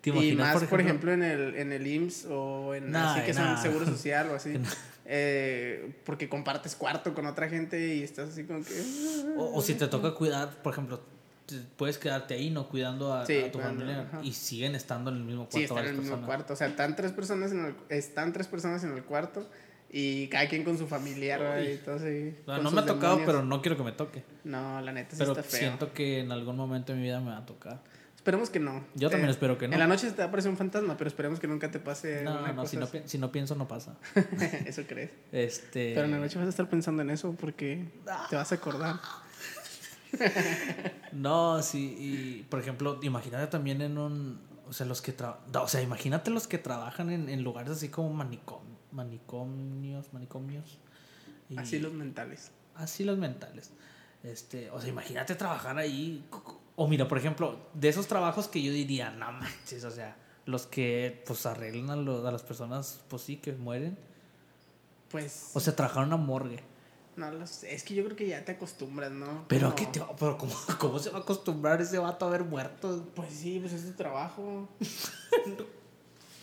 ¿Te 0.00 0.10
Y 0.10 0.34
más, 0.36 0.62
por 0.64 0.80
ejemplo, 0.82 1.12
en, 1.12 1.22
el, 1.22 1.54
en 1.56 1.72
el 1.72 1.86
IMSS 1.86 2.26
o 2.30 2.74
en 2.74 2.90
Nah, 2.90 3.14
así 3.14 3.24
que 3.24 3.32
nah. 3.32 3.54
son 3.56 3.62
seguro 3.62 3.86
social 3.86 4.28
o 4.30 4.34
así. 4.34 4.52
eh, 5.06 5.94
porque 6.04 6.28
compartes 6.28 6.76
cuarto 6.76 7.14
con 7.14 7.24
otra 7.26 7.48
gente 7.48 7.94
y 7.96 8.02
estás 8.02 8.28
así 8.30 8.44
como 8.44 8.62
que... 8.62 8.74
O, 9.38 9.56
o 9.56 9.62
si 9.62 9.74
te 9.74 9.86
toca 9.88 10.14
cuidar, 10.14 10.62
por 10.62 10.72
ejemplo, 10.74 11.00
puedes 11.76 11.98
quedarte 11.98 12.34
ahí, 12.34 12.50
¿no? 12.50 12.68
Cuidando 12.68 13.12
a, 13.12 13.26
Sí, 13.26 13.38
a 13.38 13.52
tu 13.52 13.58
familia 13.58 14.02
ajá. 14.08 14.20
y 14.22 14.32
siguen 14.32 14.74
estando 14.74 15.10
en 15.10 15.16
el 15.18 15.24
mismo 15.24 15.42
cuarto 15.44 15.56
Sí, 15.58 15.64
están 15.64 15.78
en 15.78 15.84
el 15.86 15.92
mismo 15.92 16.02
personas. 16.10 16.26
cuarto. 16.26 16.52
O 16.52 16.56
sea, 16.56 16.66
están 16.68 16.96
tres 16.96 17.12
personas 17.12 17.52
en 17.52 17.64
el, 17.66 17.74
están 17.88 18.32
tres 18.32 18.46
personas 18.46 18.82
en 18.84 18.92
el 18.92 19.02
cuarto 19.04 19.48
y 19.90 20.26
cada 20.28 20.48
quien 20.48 20.64
con 20.64 20.76
su 20.78 20.86
familiar 20.88 21.62
y 21.62 21.76
todo 21.76 21.96
así, 21.96 22.34
O 22.46 22.54
sea, 22.54 22.62
no 22.62 22.70
me 22.70 22.80
ha 22.80 22.84
tocado, 22.86 23.16
demonios. 23.16 23.26
pero 23.26 23.42
no 23.44 23.62
quiero 23.62 23.76
que 23.76 23.82
me 23.84 23.92
toque. 23.92 24.24
No, 24.44 24.80
la 24.80 24.92
neta 24.92 25.10
sí 25.12 25.16
Pero 25.18 25.32
está 25.32 25.42
feo. 25.44 25.58
siento 25.60 25.92
que 25.92 26.20
en 26.20 26.32
algún 26.32 26.56
momento 26.56 26.92
de 26.92 26.98
mi 26.98 27.04
vida 27.04 27.20
me 27.20 27.30
va 27.30 27.38
a 27.38 27.46
tocar. 27.46 27.80
Esperemos 28.16 28.48
que 28.48 28.58
no. 28.58 28.82
Yo 28.94 29.10
también 29.10 29.28
espero 29.28 29.58
que 29.58 29.68
no. 29.68 29.74
En 29.74 29.78
la 29.78 29.86
noche 29.86 30.10
te 30.10 30.16
va 30.16 30.24
a 30.24 30.26
aparecer 30.28 30.50
un 30.50 30.56
fantasma, 30.56 30.96
pero 30.96 31.08
esperemos 31.08 31.38
que 31.40 31.46
nunca 31.46 31.70
te 31.70 31.78
pase 31.78 32.22
No, 32.24 32.38
una 32.38 32.52
no, 32.52 32.62
cosa 32.62 32.70
si 32.70 32.76
no, 32.78 32.88
si 33.04 33.18
no 33.18 33.30
pienso 33.30 33.54
no 33.54 33.68
pasa. 33.68 33.96
Eso 34.66 34.82
crees. 34.88 35.10
Este... 35.30 35.92
Pero 35.94 36.06
en 36.06 36.12
la 36.12 36.18
noche 36.18 36.38
vas 36.38 36.46
a 36.46 36.50
estar 36.50 36.66
pensando 36.70 37.02
en 37.02 37.10
eso 37.10 37.36
porque 37.38 37.84
te 38.30 38.36
vas 38.36 38.50
a 38.50 38.54
acordar. 38.54 38.96
No, 41.12 41.62
sí, 41.62 41.96
y 41.98 42.42
por 42.50 42.60
ejemplo, 42.60 42.98
imagínate 43.02 43.46
también 43.46 43.80
en 43.82 43.98
un, 43.98 44.40
o 44.68 44.72
sea, 44.72 44.84
los 44.86 45.00
que 45.00 45.16
tra- 45.16 45.36
o 45.62 45.68
sea, 45.68 45.80
imagínate 45.80 46.30
los 46.30 46.46
que 46.48 46.58
trabajan 46.58 47.10
en, 47.10 47.28
en 47.28 47.42
lugares 47.44 47.70
así 47.72 47.88
como 47.88 48.10
manicom, 48.12 48.62
manicomios, 48.92 50.12
manicomios. 50.12 50.78
y- 51.48 51.58
Así 51.58 51.78
los 51.78 51.92
mentales. 51.92 52.50
así 52.74 53.04
los 53.04 53.16
mentales. 53.18 53.70
Este, 54.24 54.70
o 54.70 54.80
sea, 54.80 54.88
imagínate 54.88 55.34
trabajar 55.34 55.78
ahí 55.78 56.24
o 56.76 56.88
mira, 56.88 57.06
por 57.06 57.18
ejemplo, 57.18 57.58
de 57.74 57.88
esos 57.90 58.08
trabajos 58.08 58.48
que 58.48 58.60
yo 58.62 58.72
diría, 58.72 59.10
no 59.10 59.30
manches, 59.32 59.84
o 59.84 59.90
sea, 59.90 60.16
los 60.46 60.66
que 60.66 61.22
pues 61.26 61.46
arreglan 61.46 61.90
a, 61.90 61.96
lo- 61.96 62.26
a 62.26 62.32
las 62.32 62.42
personas, 62.42 63.00
pues 63.08 63.22
sí, 63.22 63.36
que 63.36 63.52
mueren. 63.52 63.96
Pues, 65.10 65.50
O 65.54 65.60
sea, 65.60 65.76
trabajar 65.76 66.02
en 66.02 66.08
una 66.08 66.16
morgue. 66.16 66.60
No 67.16 67.30
lo 67.30 67.46
sé. 67.46 67.74
Es 67.74 67.82
que 67.84 67.94
yo 67.94 68.04
creo 68.04 68.16
que 68.16 68.26
ya 68.26 68.44
te 68.44 68.52
acostumbras, 68.52 69.10
¿no? 69.12 69.44
Pero, 69.48 69.74
¿qué 69.74 69.86
te 69.86 70.00
va- 70.00 70.14
pero 70.16 70.36
¿cómo, 70.38 70.52
¿cómo 70.78 70.98
se 70.98 71.10
va 71.10 71.18
a 71.18 71.20
acostumbrar 71.22 71.80
ese 71.80 71.98
vato 71.98 72.26
a 72.26 72.30
ver 72.30 72.44
muertos? 72.44 73.02
Pues 73.14 73.32
sí, 73.32 73.58
pues 73.60 73.72
es 73.72 73.84
tu 73.84 73.92
trabajo. 73.92 74.68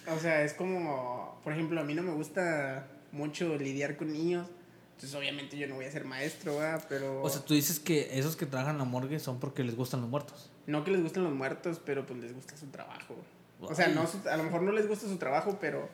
o 0.07 0.19
sea, 0.19 0.43
es 0.43 0.53
como, 0.53 1.39
por 1.43 1.53
ejemplo, 1.53 1.79
a 1.79 1.83
mí 1.83 1.93
no 1.93 2.03
me 2.03 2.11
gusta 2.13 2.87
mucho 3.11 3.55
lidiar 3.57 3.97
con 3.97 4.11
niños. 4.11 4.47
Entonces, 4.95 5.17
obviamente, 5.17 5.57
yo 5.57 5.67
no 5.67 5.75
voy 5.75 5.85
a 5.85 5.91
ser 5.91 6.05
maestro, 6.05 6.57
¿verdad? 6.57 6.85
Pero. 6.87 7.21
O 7.23 7.29
sea, 7.29 7.41
tú 7.43 7.53
dices 7.53 7.79
que 7.79 8.19
esos 8.19 8.35
que 8.35 8.45
trabajan 8.45 8.75
en 8.75 8.79
la 8.79 8.85
morgue 8.85 9.19
son 9.19 9.39
porque 9.39 9.63
les 9.63 9.75
gustan 9.75 10.01
los 10.01 10.09
muertos. 10.09 10.49
no 10.67 10.83
que 10.83 10.91
les 10.91 11.01
gusten 11.01 11.23
los 11.23 11.33
muertos, 11.33 11.81
pero 11.83 12.05
pues 12.05 12.19
les 12.19 12.33
gusta 12.35 12.55
su 12.57 12.67
trabajo. 12.67 13.15
O 13.61 13.75
sea, 13.75 13.87
no 13.89 14.07
su- 14.07 14.27
a 14.29 14.37
lo 14.37 14.43
mejor 14.43 14.61
no 14.63 14.71
les 14.71 14.87
gusta 14.87 15.07
su 15.07 15.17
trabajo, 15.17 15.57
pero 15.59 15.87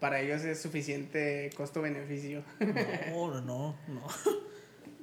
para 0.00 0.20
ellos 0.20 0.42
es 0.42 0.60
suficiente 0.60 1.50
costo-beneficio. 1.56 2.42
No, 3.12 3.28
no, 3.28 3.40
no, 3.42 3.76
no. 3.86 4.02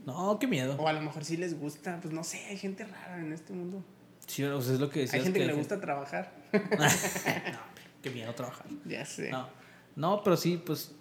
No, 0.05 0.39
qué 0.39 0.47
miedo. 0.47 0.77
o 0.79 0.87
a 0.87 0.93
lo 0.93 1.01
mejor 1.01 1.25
sí 1.25 1.35
les 1.35 1.59
gusta, 1.59 1.99
pues 2.01 2.13
no 2.13 2.23
sé, 2.23 2.37
hay 2.45 2.57
gente 2.57 2.85
rara 2.85 3.19
en 3.19 3.33
este 3.33 3.53
mundo. 3.53 3.83
Sí, 4.25 4.43
o 4.43 4.61
sea, 4.61 4.73
es 4.73 4.79
lo 4.79 4.89
que 4.89 5.01
decías. 5.01 5.15
hay 5.15 5.23
gente 5.23 5.39
que, 5.39 5.45
le 5.45 5.53
gusta 5.53 5.79
trabajar. 5.81 6.33
no, 6.53 7.59
qué 8.01 8.09
miedo 8.09 8.33
trabajar. 8.33 8.67
ya 8.85 9.05
sé. 9.05 9.29
No, 9.29 9.47
no 9.95 10.23
pero 10.23 10.37
sí, 10.37 10.61
pues 10.65 10.95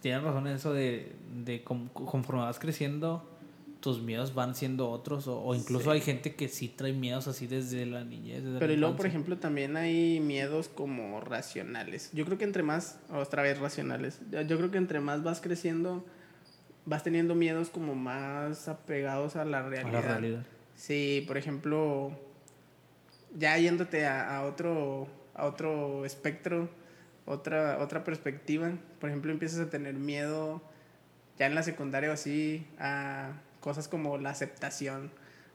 tienes 0.00 0.22
razón 0.22 0.46
en 0.48 0.56
eso 0.56 0.72
de, 0.72 1.14
de 1.44 1.62
conforme 1.62 2.42
vas 2.42 2.58
creciendo, 2.58 3.37
tus 3.92 4.02
miedos 4.02 4.34
van 4.34 4.54
siendo 4.54 4.90
otros. 4.90 5.26
O, 5.28 5.40
o 5.42 5.54
incluso 5.54 5.84
Sí. 5.84 5.90
hay 5.90 6.00
gente 6.00 6.34
que 6.34 6.48
sí 6.48 6.68
trae 6.68 6.92
miedos 6.92 7.26
así 7.28 7.46
desde 7.46 7.86
la 7.86 8.04
niñez. 8.04 8.42
desde 8.42 8.52
la 8.54 8.58
Pero 8.58 8.72
y 8.72 8.76
luego, 8.76 8.96
por 8.96 9.06
ejemplo, 9.06 9.38
también 9.38 9.76
hay 9.76 10.20
miedos 10.20 10.68
como 10.68 11.20
racionales. 11.20 12.10
Yo 12.12 12.24
creo 12.24 12.36
que 12.38 12.44
entre 12.44 12.62
más, 12.62 12.98
otra 13.12 13.42
vez 13.42 13.58
racionales, 13.58 14.20
yo 14.30 14.56
creo 14.58 14.70
que 14.70 14.78
entre 14.78 15.00
más 15.00 15.22
vas 15.22 15.40
creciendo, 15.40 16.04
vas 16.84 17.02
teniendo 17.02 17.34
miedos 17.34 17.70
como 17.70 17.94
más 17.94 18.68
apegados 18.68 19.36
a 19.36 19.44
la 19.44 19.60
A 19.60 19.68
realidad. 19.68 19.92
la 19.92 20.00
realidad. 20.02 20.46
Sí, 20.74 21.24
por 21.26 21.36
ejemplo, 21.38 22.12
ya 23.36 23.56
yéndote 23.58 24.06
a, 24.06 24.36
a 24.36 24.44
otro, 24.44 25.08
a 25.34 25.46
otro 25.46 26.04
espectro, 26.04 26.68
otra, 27.26 27.78
otra 27.80 28.04
perspectiva, 28.04 28.72
por 29.00 29.10
ejemplo, 29.10 29.30
empiezas 29.32 29.60
a 29.60 29.70
tener 29.70 29.94
miedo 29.94 30.62
ya 31.38 31.46
en 31.46 31.54
la 31.54 31.62
secundaria 31.62 32.10
o 32.10 32.12
así 32.14 32.66
a 32.78 33.32
cosas 33.60 33.88
como 33.88 34.18
la 34.18 34.30
aceptación. 34.30 35.10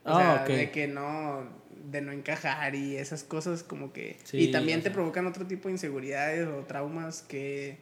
O 0.06 0.10
Ah, 0.10 0.18
sea, 0.18 0.44
ok. 0.44 0.50
de 0.50 0.72
que 0.72 0.88
no, 0.88 1.48
de 1.90 2.02
no 2.02 2.12
encajar 2.12 2.76
y 2.76 2.98
esas 2.98 3.24
cosas 3.24 3.64
como 3.64 3.94
que... 3.94 4.18
Sí, 4.26 4.38
y 4.38 4.52
también 4.52 4.80
te 4.80 4.86
sea. 4.86 4.94
provocan 4.94 5.26
otro 5.28 5.46
tipo 5.48 5.70
de 5.70 5.74
inseguridades 5.76 6.46
o 6.48 6.64
traumas 6.66 7.22
que, 7.22 7.78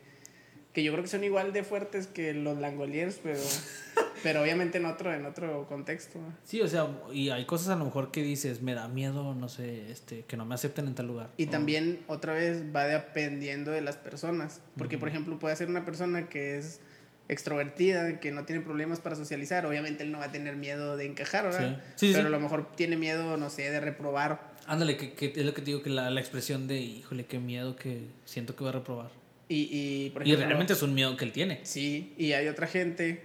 que 0.73 0.83
yo 0.83 0.91
creo 0.91 1.03
que 1.03 1.09
son 1.09 1.23
igual 1.23 1.51
de 1.51 1.63
fuertes 1.63 2.05
que 2.05 2.33
los 2.35 2.59
langoliers, 2.59 3.19
pero, 3.23 3.39
pero 4.23 4.43
obviamente 4.43 4.77
en 4.77 4.85
otro, 4.85 5.11
en 5.11 5.25
otro 5.25 5.65
contexto. 5.67 6.19
Sí, 6.43 6.61
o 6.61 6.67
sea, 6.67 6.87
y 7.11 7.29
hay 7.31 7.45
cosas 7.45 7.69
a 7.69 7.75
lo 7.75 7.85
mejor 7.85 8.11
que 8.11 8.21
dices, 8.21 8.61
me 8.61 8.75
da 8.75 8.87
miedo, 8.87 9.33
no 9.33 9.49
sé, 9.49 9.89
este, 9.91 10.23
que 10.25 10.37
no 10.37 10.45
me 10.45 10.53
acepten 10.53 10.85
en 10.87 10.93
tal 10.93 11.07
lugar. 11.07 11.31
Y 11.37 11.47
O- 11.47 11.49
también 11.49 12.01
otra 12.05 12.33
vez 12.33 12.63
va 12.75 12.85
dependiendo 12.85 13.71
de 13.71 13.81
las 13.81 13.97
personas. 13.97 14.61
Porque, 14.77 14.99
por 14.99 15.09
ejemplo, 15.09 15.39
puede 15.39 15.55
ser 15.55 15.69
una 15.69 15.85
persona 15.85 16.29
que 16.29 16.57
es 16.59 16.81
extrovertida, 17.31 18.19
que 18.19 18.31
no 18.31 18.45
tiene 18.45 18.61
problemas 18.61 18.99
para 18.99 19.15
socializar. 19.15 19.65
Obviamente 19.65 20.03
él 20.03 20.11
no 20.11 20.19
va 20.19 20.25
a 20.25 20.31
tener 20.31 20.55
miedo 20.55 20.97
de 20.97 21.05
encajar, 21.05 21.45
¿verdad? 21.45 21.81
Sí. 21.95 22.07
Sí, 22.07 22.13
Pero 22.13 22.27
sí. 22.27 22.27
a 22.27 22.37
lo 22.37 22.39
mejor 22.39 22.71
tiene 22.75 22.97
miedo, 22.97 23.37
no 23.37 23.49
sé, 23.49 23.71
de 23.71 23.79
reprobar 23.79 24.51
Ándale, 24.67 24.95
que, 24.95 25.13
que 25.13 25.33
es 25.35 25.43
lo 25.45 25.53
que 25.55 25.61
te 25.61 25.65
digo, 25.67 25.81
que 25.81 25.89
la, 25.89 26.11
la 26.11 26.19
expresión 26.21 26.67
de, 26.67 26.79
híjole, 26.79 27.25
qué 27.25 27.39
miedo 27.39 27.75
que 27.75 28.03
siento 28.25 28.55
que 28.55 28.63
voy 28.63 28.69
a 28.69 28.73
reprobar. 28.73 29.09
Y, 29.49 29.67
y, 29.71 30.09
por 30.11 30.21
Y 30.21 30.29
ejemplo, 30.29 30.47
realmente 30.47 30.73
es 30.73 30.81
un 30.83 30.93
miedo 30.93 31.17
que 31.17 31.25
él 31.25 31.31
tiene. 31.31 31.59
Sí, 31.63 32.13
y 32.17 32.33
hay 32.33 32.47
otra 32.47 32.67
gente 32.67 33.23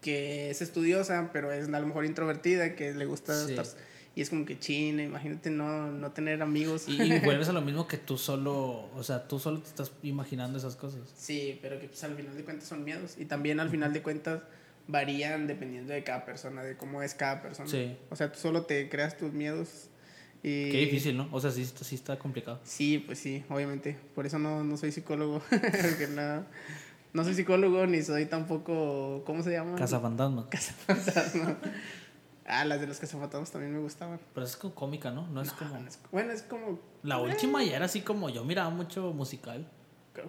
que 0.00 0.50
es 0.50 0.62
estudiosa, 0.62 1.30
pero 1.32 1.52
es 1.52 1.68
a 1.68 1.80
lo 1.80 1.86
mejor 1.86 2.06
introvertida, 2.06 2.74
que 2.76 2.92
le 2.94 3.04
gusta 3.04 3.34
Sí. 3.46 3.50
estar... 3.52 3.66
Y 4.16 4.20
es 4.22 4.30
como 4.30 4.44
que 4.44 4.58
china, 4.58 5.02
imagínate 5.02 5.50
no, 5.50 5.90
no 5.90 6.12
tener 6.12 6.40
amigos. 6.40 6.88
Y, 6.88 7.02
y 7.02 7.18
vuelves 7.20 7.48
a 7.48 7.52
lo 7.52 7.60
mismo 7.62 7.88
que 7.88 7.96
tú 7.98 8.16
solo, 8.16 8.88
o 8.94 9.02
sea, 9.02 9.26
tú 9.26 9.40
solo 9.40 9.58
te 9.60 9.68
estás 9.68 9.90
imaginando 10.04 10.56
esas 10.58 10.76
cosas. 10.76 11.00
Sí, 11.16 11.58
pero 11.60 11.80
que 11.80 11.88
pues 11.88 12.04
al 12.04 12.14
final 12.14 12.36
de 12.36 12.44
cuentas 12.44 12.68
son 12.68 12.84
miedos. 12.84 13.16
Y 13.18 13.24
también 13.24 13.58
al 13.58 13.70
final 13.70 13.92
de 13.92 14.02
cuentas 14.02 14.40
varían 14.86 15.46
dependiendo 15.48 15.92
de 15.92 16.04
cada 16.04 16.24
persona, 16.24 16.62
de 16.62 16.76
cómo 16.76 17.02
es 17.02 17.14
cada 17.14 17.42
persona. 17.42 17.68
Sí. 17.68 17.96
O 18.10 18.16
sea, 18.16 18.30
tú 18.30 18.38
solo 18.38 18.62
te 18.62 18.88
creas 18.88 19.16
tus 19.18 19.32
miedos. 19.32 19.88
Y... 20.44 20.70
Qué 20.70 20.78
difícil, 20.78 21.16
¿no? 21.16 21.28
O 21.32 21.40
sea, 21.40 21.50
sí, 21.50 21.62
está- 21.62 21.82
sí 21.84 21.94
está 21.96 22.16
complicado. 22.18 22.60
Sí, 22.64 23.02
pues 23.04 23.18
sí, 23.18 23.42
obviamente. 23.48 23.96
Por 24.14 24.26
eso 24.26 24.38
no, 24.38 24.62
no 24.62 24.76
soy 24.76 24.92
psicólogo. 24.92 25.40
Porque 25.50 26.06
no, 26.14 26.44
no 27.14 27.24
soy 27.24 27.34
psicólogo 27.34 27.84
ni 27.86 28.02
soy 28.02 28.26
tampoco. 28.26 29.24
¿Cómo 29.26 29.42
se 29.42 29.50
llama? 29.50 29.74
Cazafantasmas. 29.76 30.44
Cazafantasma. 30.50 31.58
Ah, 32.46 32.64
las 32.64 32.80
de 32.80 32.86
los 32.86 32.98
cazafantasmas 32.98 33.50
también 33.50 33.72
me 33.72 33.78
gustaban. 33.80 34.20
Pero 34.34 34.44
es 34.46 34.56
como 34.56 34.74
cómica, 34.74 35.10
¿no? 35.10 35.26
No 35.28 35.40
es 35.40 35.52
como... 35.52 35.78
No, 35.78 35.88
es- 35.88 35.98
Bueno, 36.12 36.32
es 36.32 36.42
como. 36.42 36.78
La 37.02 37.18
última 37.18 37.62
ya 37.64 37.76
era 37.76 37.86
así 37.86 38.00
como... 38.02 38.28
Yo 38.30 38.44
miraba 38.44 38.70
mucho 38.70 39.12
musical. 39.12 39.66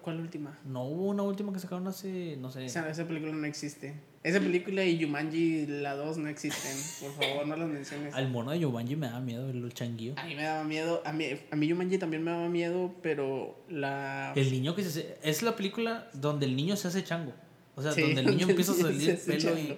¿Cuál 0.01 0.19
última? 0.19 0.57
No 0.65 0.83
hubo 0.85 1.09
una 1.09 1.21
última 1.21 1.53
que 1.53 1.59
sacaron 1.59 1.87
hace, 1.87 2.37
no 2.37 2.49
sé... 2.51 2.65
Esa, 2.65 2.89
esa 2.89 3.05
película 3.05 3.33
no 3.33 3.45
existe. 3.45 3.93
Esa 4.23 4.39
película 4.39 4.83
y 4.83 4.97
Yumanji, 4.97 5.67
la 5.67 5.93
2, 5.93 6.17
no 6.17 6.27
existen. 6.29 6.71
Por 7.01 7.23
favor, 7.23 7.45
no 7.45 7.55
las 7.55 7.67
menciones. 7.69 8.11
Al 8.15 8.27
mono 8.29 8.49
de 8.49 8.59
Yubanji 8.61 8.95
me 8.95 9.07
da 9.07 9.19
miedo, 9.19 9.47
el 9.47 9.71
changuillo. 9.73 10.15
A 10.17 10.25
mí 10.25 10.33
me 10.33 10.41
daba 10.41 10.63
miedo. 10.63 11.03
A 11.05 11.11
mí, 11.13 11.25
a 11.51 11.55
mí 11.55 11.67
Yumanji 11.67 11.99
también 11.99 12.23
me 12.23 12.31
daba 12.31 12.49
miedo, 12.49 12.95
pero 13.03 13.59
la. 13.69 14.33
El 14.35 14.51
niño 14.51 14.73
que 14.73 14.81
se 14.81 14.87
hace... 14.89 15.17
Es 15.21 15.43
la 15.43 15.55
película 15.55 16.09
donde 16.13 16.47
el 16.47 16.55
niño 16.55 16.75
se 16.77 16.87
hace 16.87 17.03
chango. 17.03 17.33
O 17.75 17.83
sea, 17.83 17.91
Sí, 17.91 18.01
donde 18.01 18.21
el 18.21 18.25
niño 18.31 18.47
empieza 18.49 18.71
a 18.71 18.75
salir 18.75 19.11
hace 19.11 19.31
pelo 19.37 19.55
y... 19.59 19.77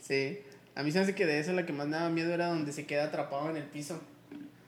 Sí. 0.00 0.38
A 0.76 0.82
mí 0.82 0.92
se 0.92 0.98
me 0.98 1.04
hace 1.04 1.14
que 1.14 1.26
de 1.26 1.40
esa 1.40 1.52
la 1.52 1.66
que 1.66 1.72
más 1.72 1.86
me 1.88 1.96
daba 1.96 2.10
miedo 2.10 2.32
era 2.32 2.48
donde 2.48 2.70
se 2.72 2.86
queda 2.86 3.04
atrapado 3.04 3.50
en 3.50 3.56
el 3.56 3.64
piso. 3.64 4.00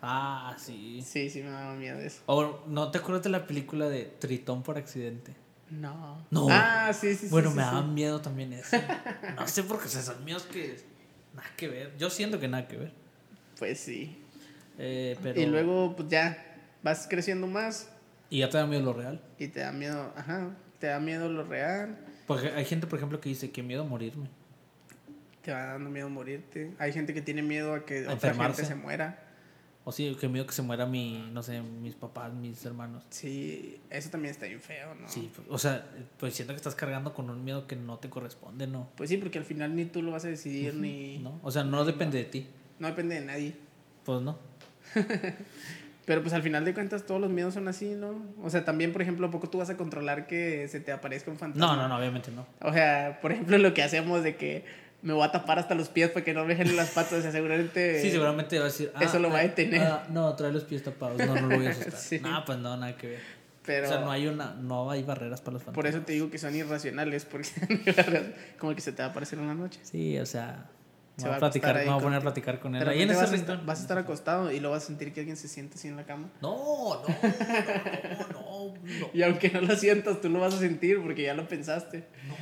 Ah, 0.00 0.56
sí. 0.58 1.02
Sí, 1.04 1.28
sí 1.28 1.42
me 1.42 1.50
daba 1.50 1.74
miedo 1.74 1.98
eso. 2.00 2.22
O, 2.26 2.64
¿no 2.66 2.90
te 2.90 2.98
acuerdas 2.98 3.22
de 3.24 3.30
la 3.30 3.46
película 3.46 3.88
de 3.88 4.04
Tritón 4.18 4.62
por 4.62 4.78
accidente? 4.78 5.34
No. 5.70 6.24
No. 6.30 6.46
Ah, 6.50 6.90
sí, 6.94 7.10
sí, 7.14 7.26
sí. 7.26 7.28
Bueno, 7.28 7.50
sí, 7.50 7.56
me 7.56 7.62
sí. 7.62 7.68
daba 7.68 7.82
miedo 7.82 8.20
también 8.20 8.52
eso. 8.54 8.76
No 9.36 9.46
sé 9.46 9.62
por 9.64 9.78
qué, 9.80 9.86
o 9.86 9.88
sea, 9.88 10.02
son 10.02 10.24
miedos 10.24 10.44
que 10.44 10.80
nada 11.34 11.48
que 11.56 11.68
ver. 11.68 11.94
Yo 11.98 12.08
siento 12.08 12.40
que 12.40 12.48
nada 12.48 12.66
que 12.66 12.76
ver. 12.78 12.92
Pues 13.58 13.78
sí. 13.78 14.16
Eh, 14.78 15.16
pero... 15.22 15.38
Y 15.38 15.44
luego, 15.46 15.94
pues 15.94 16.08
ya, 16.08 16.42
vas 16.82 17.06
creciendo 17.10 17.46
más 17.46 17.90
Y 18.30 18.38
ya 18.38 18.48
te 18.48 18.56
da 18.56 18.66
miedo 18.66 18.82
lo 18.82 18.92
real. 18.94 19.20
y 19.38 19.48
te 19.48 19.60
da 19.60 19.72
miedo, 19.72 20.12
ajá, 20.16 20.56
te 20.78 20.86
da 20.86 21.00
miedo 21.00 21.28
lo 21.28 21.44
real, 21.44 21.98
Porque 22.26 22.48
hay 22.48 22.64
gente, 22.64 22.86
por 22.86 22.98
ejemplo, 22.98 23.20
que 23.20 23.28
dice 23.28 23.50
que 23.50 23.62
miedo 23.62 23.82
a 23.82 23.86
morirme. 23.86 24.28
Te 25.42 25.52
va 25.52 25.64
dando 25.64 25.90
miedo 25.90 26.08
morirte. 26.08 26.72
Hay 26.78 26.92
gente 26.92 27.14
que 27.14 27.22
tiene 27.22 27.42
miedo 27.42 27.74
a 27.74 27.84
que 27.84 28.06
A 28.06 28.14
otra 28.14 28.34
gente 28.34 28.64
se 28.64 28.74
muera. 28.74 29.24
O 29.84 29.92
sí, 29.92 30.14
que 30.20 30.28
miedo 30.28 30.46
que 30.46 30.52
se 30.52 30.60
muera 30.60 30.84
mi, 30.84 31.30
no 31.32 31.42
sé, 31.42 31.62
mis 31.62 31.94
papás, 31.94 32.30
mis 32.34 32.62
hermanos. 32.66 33.04
Sí, 33.08 33.80
eso 33.88 34.10
también 34.10 34.32
está 34.32 34.44
bien 34.44 34.60
feo, 34.60 34.94
¿no? 34.94 35.08
Sí, 35.08 35.30
o 35.48 35.56
sea, 35.56 35.86
pues 36.18 36.34
siento 36.34 36.52
que 36.52 36.58
estás 36.58 36.74
cargando 36.74 37.14
con 37.14 37.30
un 37.30 37.42
miedo 37.42 37.66
que 37.66 37.74
no 37.74 37.98
te 37.98 38.10
corresponde, 38.10 38.66
¿no? 38.66 38.90
Pues 38.96 39.08
sí, 39.08 39.16
porque 39.16 39.38
al 39.38 39.46
final 39.46 39.74
ni 39.74 39.86
tú 39.86 40.02
lo 40.02 40.10
vas 40.10 40.26
a 40.26 40.28
decidir, 40.28 40.74
ni... 40.74 41.18
¿No? 41.20 41.40
O 41.42 41.50
sea, 41.50 41.64
no 41.64 41.86
depende 41.86 42.18
de 42.18 42.24
ti. 42.24 42.46
No 42.78 42.88
depende 42.88 43.14
de 43.14 43.22
nadie. 43.22 43.54
Pues 44.04 44.20
no. 44.20 44.38
Pero 46.04 46.22
pues 46.22 46.32
al 46.32 46.42
final 46.42 46.64
de 46.64 46.72
cuentas 46.72 47.04
todos 47.04 47.20
los 47.20 47.30
miedos 47.30 47.52
son 47.52 47.68
así, 47.68 47.94
¿no? 47.94 48.14
O 48.42 48.48
sea, 48.48 48.64
también, 48.64 48.92
por 48.92 49.02
ejemplo, 49.02 49.26
¿a 49.26 49.30
poco 49.30 49.50
tú 49.50 49.58
vas 49.58 49.68
a 49.68 49.76
controlar 49.76 50.26
que 50.26 50.66
se 50.68 50.80
te 50.80 50.90
aparezca 50.90 51.30
un 51.30 51.36
fantasma? 51.36 51.66
No, 51.66 51.76
no, 51.76 51.86
no, 51.86 51.96
obviamente 51.98 52.30
no. 52.30 52.46
O 52.60 52.72
sea, 52.72 53.18
por 53.20 53.32
ejemplo, 53.32 53.58
lo 53.58 53.74
que 53.74 53.82
hacemos 53.82 54.22
de 54.22 54.36
que 54.36 54.64
me 55.02 55.12
voy 55.12 55.24
a 55.24 55.30
tapar 55.30 55.58
hasta 55.58 55.74
los 55.74 55.88
pies 55.88 56.10
para 56.10 56.24
que 56.24 56.34
no 56.34 56.44
me 56.44 56.56
jalen 56.56 56.76
las 56.76 56.90
patas, 56.90 57.24
seguramente... 57.30 58.02
Sí, 58.02 58.10
seguramente 58.10 58.58
va 58.58 58.64
a 58.64 58.68
decir. 58.68 58.92
eso 59.00 59.18
lo 59.18 59.30
va 59.30 59.38
a 59.38 59.44
eh, 59.44 59.48
detener. 59.48 59.82
ah, 59.82 60.06
no, 60.10 60.34
trae 60.34 60.52
los 60.52 60.64
pies 60.64 60.82
tapados. 60.82 61.18
No, 61.18 61.34
no 61.34 61.46
lo 61.46 61.56
voy 61.56 61.66
a 61.66 61.70
asustar. 61.70 61.92
Sí. 61.98 62.20
No, 62.20 62.44
pues 62.44 62.58
no, 62.58 62.76
nada 62.76 62.96
que 62.96 63.08
ver. 63.08 63.38
Pero 63.64 63.86
O 63.86 63.88
sea, 63.88 64.00
no 64.00 64.10
hay 64.10 64.26
una, 64.26 64.54
no 64.54 64.90
hay 64.90 65.02
barreras 65.02 65.40
para 65.40 65.54
los 65.54 65.62
fantasmas. 65.62 65.74
por 65.74 65.86
eso 65.86 66.00
te 66.00 66.14
digo 66.14 66.30
que 66.30 66.38
son 66.38 66.56
irracionales, 66.56 67.26
porque 67.26 67.48
como 68.58 68.74
que 68.74 68.80
se 68.80 68.92
te 68.92 69.02
va 69.02 69.08
a 69.08 69.10
aparecer 69.10 69.38
en 69.38 69.46
la 69.46 69.54
noche. 69.54 69.78
Sí, 69.82 70.18
o 70.18 70.24
sea, 70.24 70.70
Se 71.18 71.28
va 71.28 71.36
a 71.36 71.38
platicar, 71.38 71.76
me 71.76 71.84
voy 71.84 71.98
a 71.98 71.98
poner 71.98 72.18
a 72.18 72.22
platicar 72.22 72.60
con 72.60 72.74
él. 72.74 72.88
Ahí 72.88 73.02
en 73.02 73.10
ese 73.10 73.20
vas, 73.20 73.30
rincón. 73.30 73.66
vas 73.66 73.80
a 73.80 73.82
estar 73.82 73.98
acostado 73.98 74.50
y 74.50 74.58
luego 74.58 74.74
vas 74.74 74.84
a 74.84 74.86
sentir 74.86 75.12
que 75.12 75.20
alguien 75.20 75.36
se 75.36 75.48
sienta 75.48 75.74
así 75.74 75.86
en 75.86 75.96
la 75.96 76.04
cama. 76.04 76.30
No, 76.40 76.56
no, 76.94 77.08
no, 78.08 78.28
no, 78.32 78.74
no. 78.74 79.10
Y 79.12 79.22
aunque 79.22 79.50
no 79.50 79.60
lo 79.60 79.76
sientas, 79.76 80.20
tú 80.22 80.30
lo 80.30 80.40
vas 80.40 80.54
a 80.54 80.58
sentir 80.58 81.02
porque 81.02 81.24
ya 81.24 81.34
lo 81.34 81.46
pensaste. 81.46 82.06
No, 82.26 82.34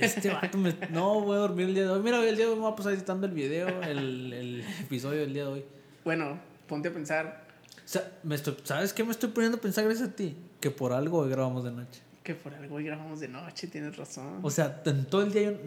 este 0.00 0.30
vato 0.30 0.58
me... 0.58 0.74
No, 0.90 1.20
voy 1.20 1.36
a 1.36 1.40
dormir 1.40 1.68
el 1.68 1.74
día 1.74 1.84
de 1.84 1.90
hoy. 1.90 2.02
Mira, 2.02 2.18
el 2.18 2.36
día 2.36 2.46
de 2.46 2.50
hoy 2.52 2.56
me 2.56 2.62
voy 2.62 2.72
a 2.72 2.76
pasar 2.76 2.92
editando 2.92 3.26
el 3.26 3.32
video, 3.32 3.82
el, 3.82 4.32
el 4.32 4.64
episodio 4.80 5.20
del 5.20 5.32
día 5.32 5.44
de 5.44 5.48
hoy. 5.50 5.64
Bueno, 6.04 6.38
ponte 6.66 6.88
a 6.88 6.92
pensar 6.92 7.44
O 7.76 7.80
sea, 7.84 8.10
me 8.22 8.34
estoy, 8.34 8.56
¿sabes 8.64 8.92
qué 8.92 9.04
me 9.04 9.10
estoy 9.10 9.30
poniendo 9.30 9.58
a 9.58 9.60
pensar 9.60 9.84
gracias 9.84 10.08
a 10.08 10.12
ti? 10.12 10.36
Que 10.60 10.70
por 10.70 10.92
algo 10.92 11.18
hoy 11.18 11.30
grabamos 11.30 11.64
de 11.64 11.70
noche. 11.70 12.00
que 12.22 12.34
por 12.34 12.54
algo 12.54 12.76
hoy 12.76 12.84
grabamos 12.84 13.20
de 13.20 13.28
noche, 13.28 13.66
tienes 13.66 13.96
razón. 13.96 14.38
O 14.42 14.50
sea, 14.50 14.80
en 14.84 15.04
todo 15.06 15.22
el 15.22 15.32
día 15.32 15.50
yo 15.50 15.58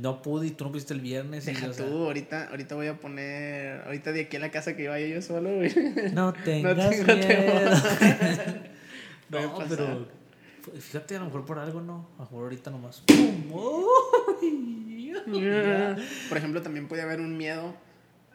no 0.00 0.22
pude 0.22 0.46
y 0.46 0.50
tú 0.52 0.64
no 0.64 0.72
pusiste 0.72 0.94
el 0.94 1.00
viernes. 1.00 1.46
y, 1.46 1.52
Deja 1.52 1.68
o 1.68 1.72
sea, 1.72 1.86
tú, 1.86 2.04
ahorita, 2.04 2.48
ahorita 2.50 2.74
voy 2.76 2.86
a 2.86 2.98
poner, 2.98 3.82
ahorita 3.82 4.12
de 4.12 4.22
aquí 4.22 4.36
a 4.36 4.40
la 4.40 4.50
casa 4.50 4.76
que 4.76 4.88
vaya 4.88 5.06
yo 5.06 5.20
solo, 5.20 5.56
güey. 5.56 5.72
No 6.12 6.32
tengas 6.44 6.90
tengo 6.90 7.14
miedo. 7.14 7.70
No, 9.30 9.58
pero 9.68 10.08
fíjate, 10.80 11.16
a 11.16 11.20
lo 11.20 11.26
mejor 11.26 11.44
por 11.44 11.58
algo 11.58 11.80
no. 11.80 12.08
A 12.16 12.18
lo 12.18 12.24
mejor 12.24 12.42
ahorita 12.44 12.70
nomás. 12.70 13.00
¡Pum! 13.06 13.52
Por 16.28 16.38
ejemplo, 16.38 16.62
también 16.62 16.88
puede 16.88 17.02
haber 17.02 17.20
un 17.20 17.36
miedo 17.36 17.74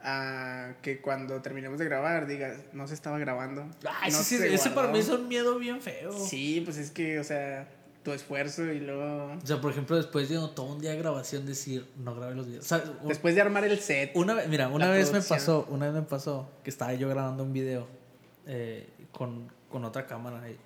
a 0.04 0.74
que 0.82 1.00
cuando 1.02 1.42
terminemos 1.42 1.80
de 1.80 1.86
grabar 1.86 2.28
digas, 2.28 2.58
no 2.74 2.88
se 2.88 2.94
estaba 2.94 3.18
grabando. 3.20 3.66
Ay, 4.02 4.12
no 4.12 4.18
sí, 4.18 4.24
sí, 4.24 4.38
se 4.38 4.54
ese 4.54 4.70
para 4.72 4.88
guardó". 4.88 4.94
mí 4.94 5.00
es 5.00 5.10
un 5.10 5.28
miedo 5.28 5.58
bien 5.60 5.82
feo. 5.82 6.12
Sí, 6.12 6.62
pues 6.66 6.78
es 6.78 6.92
que, 6.92 7.20
o 7.20 7.24
sea, 7.24 7.70
tu 8.04 8.12
esfuerzo 8.12 8.66
y 8.66 8.82
luego... 8.82 9.32
O 9.42 9.46
sea, 9.48 9.62
por 9.62 9.72
ejemplo, 9.72 9.96
después 9.96 10.28
de 10.28 10.36
todo 10.54 10.64
un 10.66 10.82
día 10.82 10.92
de 10.92 10.98
grabación 10.98 11.46
decir, 11.46 11.86
no 11.98 12.14
grabé 12.16 12.36
los 12.36 12.48
videos. 12.48 12.66
O 12.66 12.68
sea, 12.68 12.84
un- 13.02 13.08
Después 13.08 13.34
de 13.36 13.42
armar 13.42 13.64
el 13.64 13.80
set. 13.80 14.12
una 14.16 14.34
vez, 14.34 14.50
mira, 14.50 14.68
una 14.68 14.90
vez 14.90 15.14
me 15.14 15.22
pasó, 15.22 15.66
una 15.70 15.86
vez 15.86 15.96
me 15.96 16.02
pasó 16.02 16.50
que 16.66 16.70
estaba 16.70 16.94
yo 16.96 17.08
grabando 17.08 17.44
un 17.44 17.54
video 17.54 17.88
eh, 18.46 18.90
con, 19.14 19.50
con 19.70 19.86
otra 19.86 20.06
cámara 20.06 20.50
y, 20.50 20.58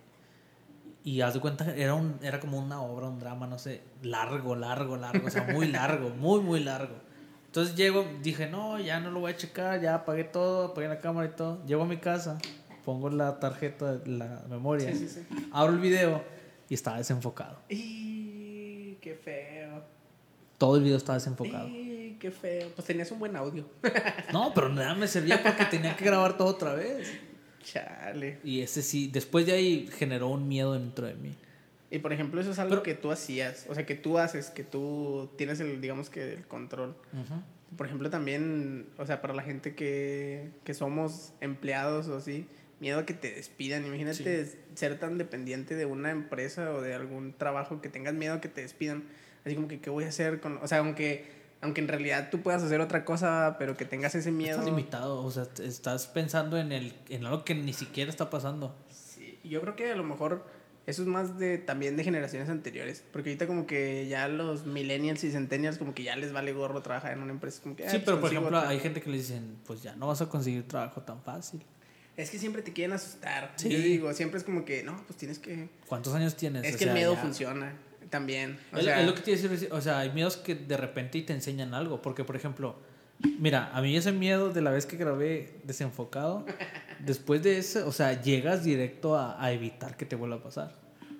y 1.07 1.21
haz 1.21 1.35
de 1.35 1.39
cuenta, 1.39 1.73
era, 1.73 1.93
un, 1.93 2.19
era 2.21 2.41
como 2.41 2.59
una 2.59 2.81
obra, 2.81 3.07
un 3.07 3.17
drama, 3.17 3.47
no 3.47 3.57
sé, 3.57 3.81
largo, 4.03 4.57
largo, 4.57 4.97
largo, 4.97 5.25
o 5.27 5.29
sea, 5.29 5.43
muy 5.53 5.65
largo, 5.71 6.09
muy, 6.09 6.41
muy 6.41 6.59
largo. 6.59 6.95
Entonces 7.45 7.75
llego, 7.77 8.05
dije, 8.21 8.47
no, 8.47 8.77
ya 8.77 8.99
no 8.99 9.09
lo 9.11 9.21
voy 9.21 9.31
a 9.31 9.37
checar, 9.37 9.79
ya 9.79 9.95
apagué 9.95 10.25
todo, 10.25 10.65
apagué 10.65 10.89
la 10.89 10.99
cámara 10.99 11.29
y 11.29 11.31
todo. 11.33 11.65
Llego 11.65 11.83
a 11.83 11.85
mi 11.85 11.95
casa, 11.95 12.37
pongo 12.83 13.09
la 13.09 13.39
tarjeta, 13.39 14.01
la 14.05 14.43
memoria, 14.49 14.91
Sí, 14.91 15.07
sí, 15.07 15.07
sí. 15.07 15.49
abro 15.53 15.71
el 15.71 15.79
video 15.79 16.25
y 16.67 16.73
estaba 16.73 16.97
desenfocado. 16.97 17.57
Y 17.69 18.95
qué 18.95 19.15
feo. 19.15 19.85
Todo 20.57 20.75
el 20.75 20.83
video 20.83 20.97
estaba 20.97 21.19
desenfocado. 21.19 21.69
Y 21.69 22.17
qué 22.19 22.31
feo. 22.31 22.69
Pues 22.75 22.85
tenías 22.85 23.09
un 23.11 23.19
buen 23.19 23.33
audio. 23.37 23.65
No, 24.33 24.53
pero 24.53 24.67
nada 24.67 24.93
me 24.93 25.07
servía 25.07 25.41
porque 25.41 25.63
tenía 25.67 25.95
que 25.95 26.03
grabar 26.03 26.35
todo 26.35 26.49
otra 26.49 26.73
vez. 26.73 27.07
Chale. 27.71 28.37
Y 28.43 28.61
ese 28.61 28.81
sí, 28.81 29.09
después 29.11 29.45
de 29.45 29.51
ahí 29.53 29.89
generó 29.97 30.29
un 30.29 30.47
miedo 30.47 30.73
dentro 30.73 31.05
de 31.07 31.15
mí. 31.15 31.35
Y 31.91 31.99
por 31.99 32.13
ejemplo, 32.13 32.39
eso 32.39 32.51
es 32.51 32.59
algo 32.59 32.71
Pero- 32.71 32.83
que 32.83 32.93
tú 32.93 33.11
hacías. 33.11 33.65
O 33.69 33.75
sea, 33.75 33.85
que 33.85 33.95
tú 33.95 34.17
haces, 34.17 34.49
que 34.49 34.63
tú 34.63 35.29
tienes 35.37 35.59
el, 35.59 35.81
digamos 35.81 36.09
que 36.09 36.33
el 36.33 36.47
control. 36.47 36.95
Por 37.75 37.85
ejemplo, 37.85 38.09
también, 38.09 38.87
o 38.97 39.05
sea, 39.05 39.21
para 39.21 39.33
la 39.33 39.43
gente 39.43 39.75
que, 39.75 40.49
que 40.63 40.73
somos 40.73 41.33
empleados 41.41 42.07
o 42.07 42.15
así, 42.17 42.45
miedo 42.79 42.99
a 42.99 43.05
que 43.05 43.13
te 43.13 43.31
despidan. 43.31 43.85
Imagínate 43.85 44.47
ser 44.75 44.99
tan 44.99 45.17
dependiente 45.17 45.75
de 45.75 45.85
una 45.85 46.11
empresa 46.11 46.71
o 46.71 46.81
de 46.81 46.93
algún 46.93 47.33
trabajo 47.33 47.81
que 47.81 47.89
tengas 47.89 48.13
miedo 48.13 48.35
a 48.35 48.41
que 48.41 48.47
te 48.47 48.61
despidan. 48.61 49.03
Así 49.45 49.55
como 49.55 49.67
que, 49.67 49.79
¿qué 49.79 49.89
voy 49.89 50.05
a 50.05 50.09
hacer 50.09 50.39
con...? 50.39 50.57
O 50.61 50.67
sea, 50.67 50.79
aunque, 50.79 51.25
aunque 51.61 51.81
en 51.81 51.87
realidad 51.87 52.29
tú 52.29 52.41
puedas 52.41 52.61
hacer 52.63 52.81
otra 52.81 53.03
cosa, 53.05 53.55
pero 53.59 53.75
que 53.77 53.85
tengas 53.85 54.13
ese 54.15 54.31
miedo. 54.31 54.51
Estás 54.59 54.65
limitado, 54.65 55.21
o 55.23 55.31
sea, 55.31 55.47
estás 55.63 56.07
pensando 56.07 56.57
en, 56.57 56.71
el, 56.71 56.93
en 57.09 57.25
algo 57.25 57.43
que 57.43 57.55
ni 57.55 57.73
siquiera 57.73 58.09
está 58.09 58.29
pasando. 58.29 58.75
Sí, 58.91 59.39
yo 59.43 59.61
creo 59.61 59.75
que 59.75 59.91
a 59.91 59.95
lo 59.95 60.03
mejor 60.03 60.45
eso 60.85 61.01
es 61.01 61.07
más 61.07 61.37
de 61.37 61.57
también 61.57 61.97
de 61.97 62.03
generaciones 62.05 62.47
anteriores, 62.49 63.03
porque 63.11 63.29
ahorita 63.31 63.45
como 63.47 63.67
que 63.67 64.07
ya 64.07 64.27
los 64.29 64.65
millennials 64.65 65.23
y 65.25 65.31
centennials 65.31 65.77
como 65.77 65.93
que 65.93 66.03
ya 66.03 66.15
les 66.15 66.31
vale 66.31 66.53
gorro 66.53 66.81
trabajar 66.81 67.11
en 67.13 67.21
una 67.23 67.33
empresa, 67.33 67.61
como 67.61 67.75
que 67.75 67.85
"Ah, 67.85 67.89
sí, 67.89 67.97
pues 67.97 68.05
pero 68.05 68.21
por 68.21 68.29
ejemplo, 68.31 68.57
otra". 68.57 68.69
hay 68.69 68.79
gente 68.79 69.01
que 69.01 69.09
le 69.09 69.17
dicen, 69.17 69.57
pues 69.65 69.81
ya 69.83 69.95
no 69.95 70.07
vas 70.07 70.21
a 70.21 70.29
conseguir 70.29 70.65
trabajo 70.67 71.01
tan 71.01 71.21
fácil. 71.23 71.61
es 72.15 72.29
que 72.31 72.39
siempre 72.39 72.61
te 72.63 72.71
quieren 72.73 72.93
asustar. 72.93 73.51
Sí. 73.57 73.69
Yo 73.69 73.77
digo, 73.79 74.13
siempre 74.13 74.37
es 74.39 74.43
como 74.43 74.63
que, 74.65 74.81
no, 74.81 75.03
pues 75.05 75.17
tienes 75.19 75.37
que 75.39 75.69
¿Cuántos 75.87 76.13
años 76.15 76.35
tienes? 76.35 76.63
es 76.65 76.75
O 76.75 76.77
que 76.77 76.83
sea, 76.85 76.93
el 76.93 76.97
miedo 76.97 77.13
ya- 77.15 77.21
funciona 77.21 77.73
también. 78.09 78.59
O 78.73 78.77
Es, 78.77 78.85
sea, 78.85 79.01
es 79.01 79.05
lo 79.07 79.13
que 79.15 79.21
te 79.21 79.31
decir, 79.35 79.69
o 79.71 79.81
sea, 79.81 79.99
hay 79.99 80.11
miedos 80.11 80.37
que 80.37 80.55
de 80.55 80.77
repente 80.77 81.21
te 81.21 81.33
enseñan 81.33 81.73
algo, 81.73 82.01
porque 82.01 82.23
por 82.23 82.35
ejemplo, 82.35 82.75
Mira, 83.39 83.71
a 83.73 83.81
mí 83.81 83.97
ese 83.97 84.11
miedo 84.11 84.53
de 84.53 84.61
la 84.61 84.69
vez 84.69 84.85
que 84.85 84.95
grabé 84.95 85.59
desenfocado, 85.63 86.45
después 86.99 87.41
de 87.41 87.57
eso, 87.57 87.87
o 87.87 87.91
sea, 87.91 88.21
llegas 88.21 88.63
directo 88.63 89.15
a, 89.17 89.43
a 89.43 89.51
evitar 89.51 89.97
que 89.97 90.05
te 90.05 90.15
vuelva 90.15 90.35
a 90.35 90.43
pasar. 90.43 90.71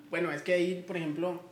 Bueno, 0.08 0.30
es 0.30 0.42
que 0.42 0.54
ahí, 0.54 0.84
por 0.86 0.96
ejemplo, 0.96 1.42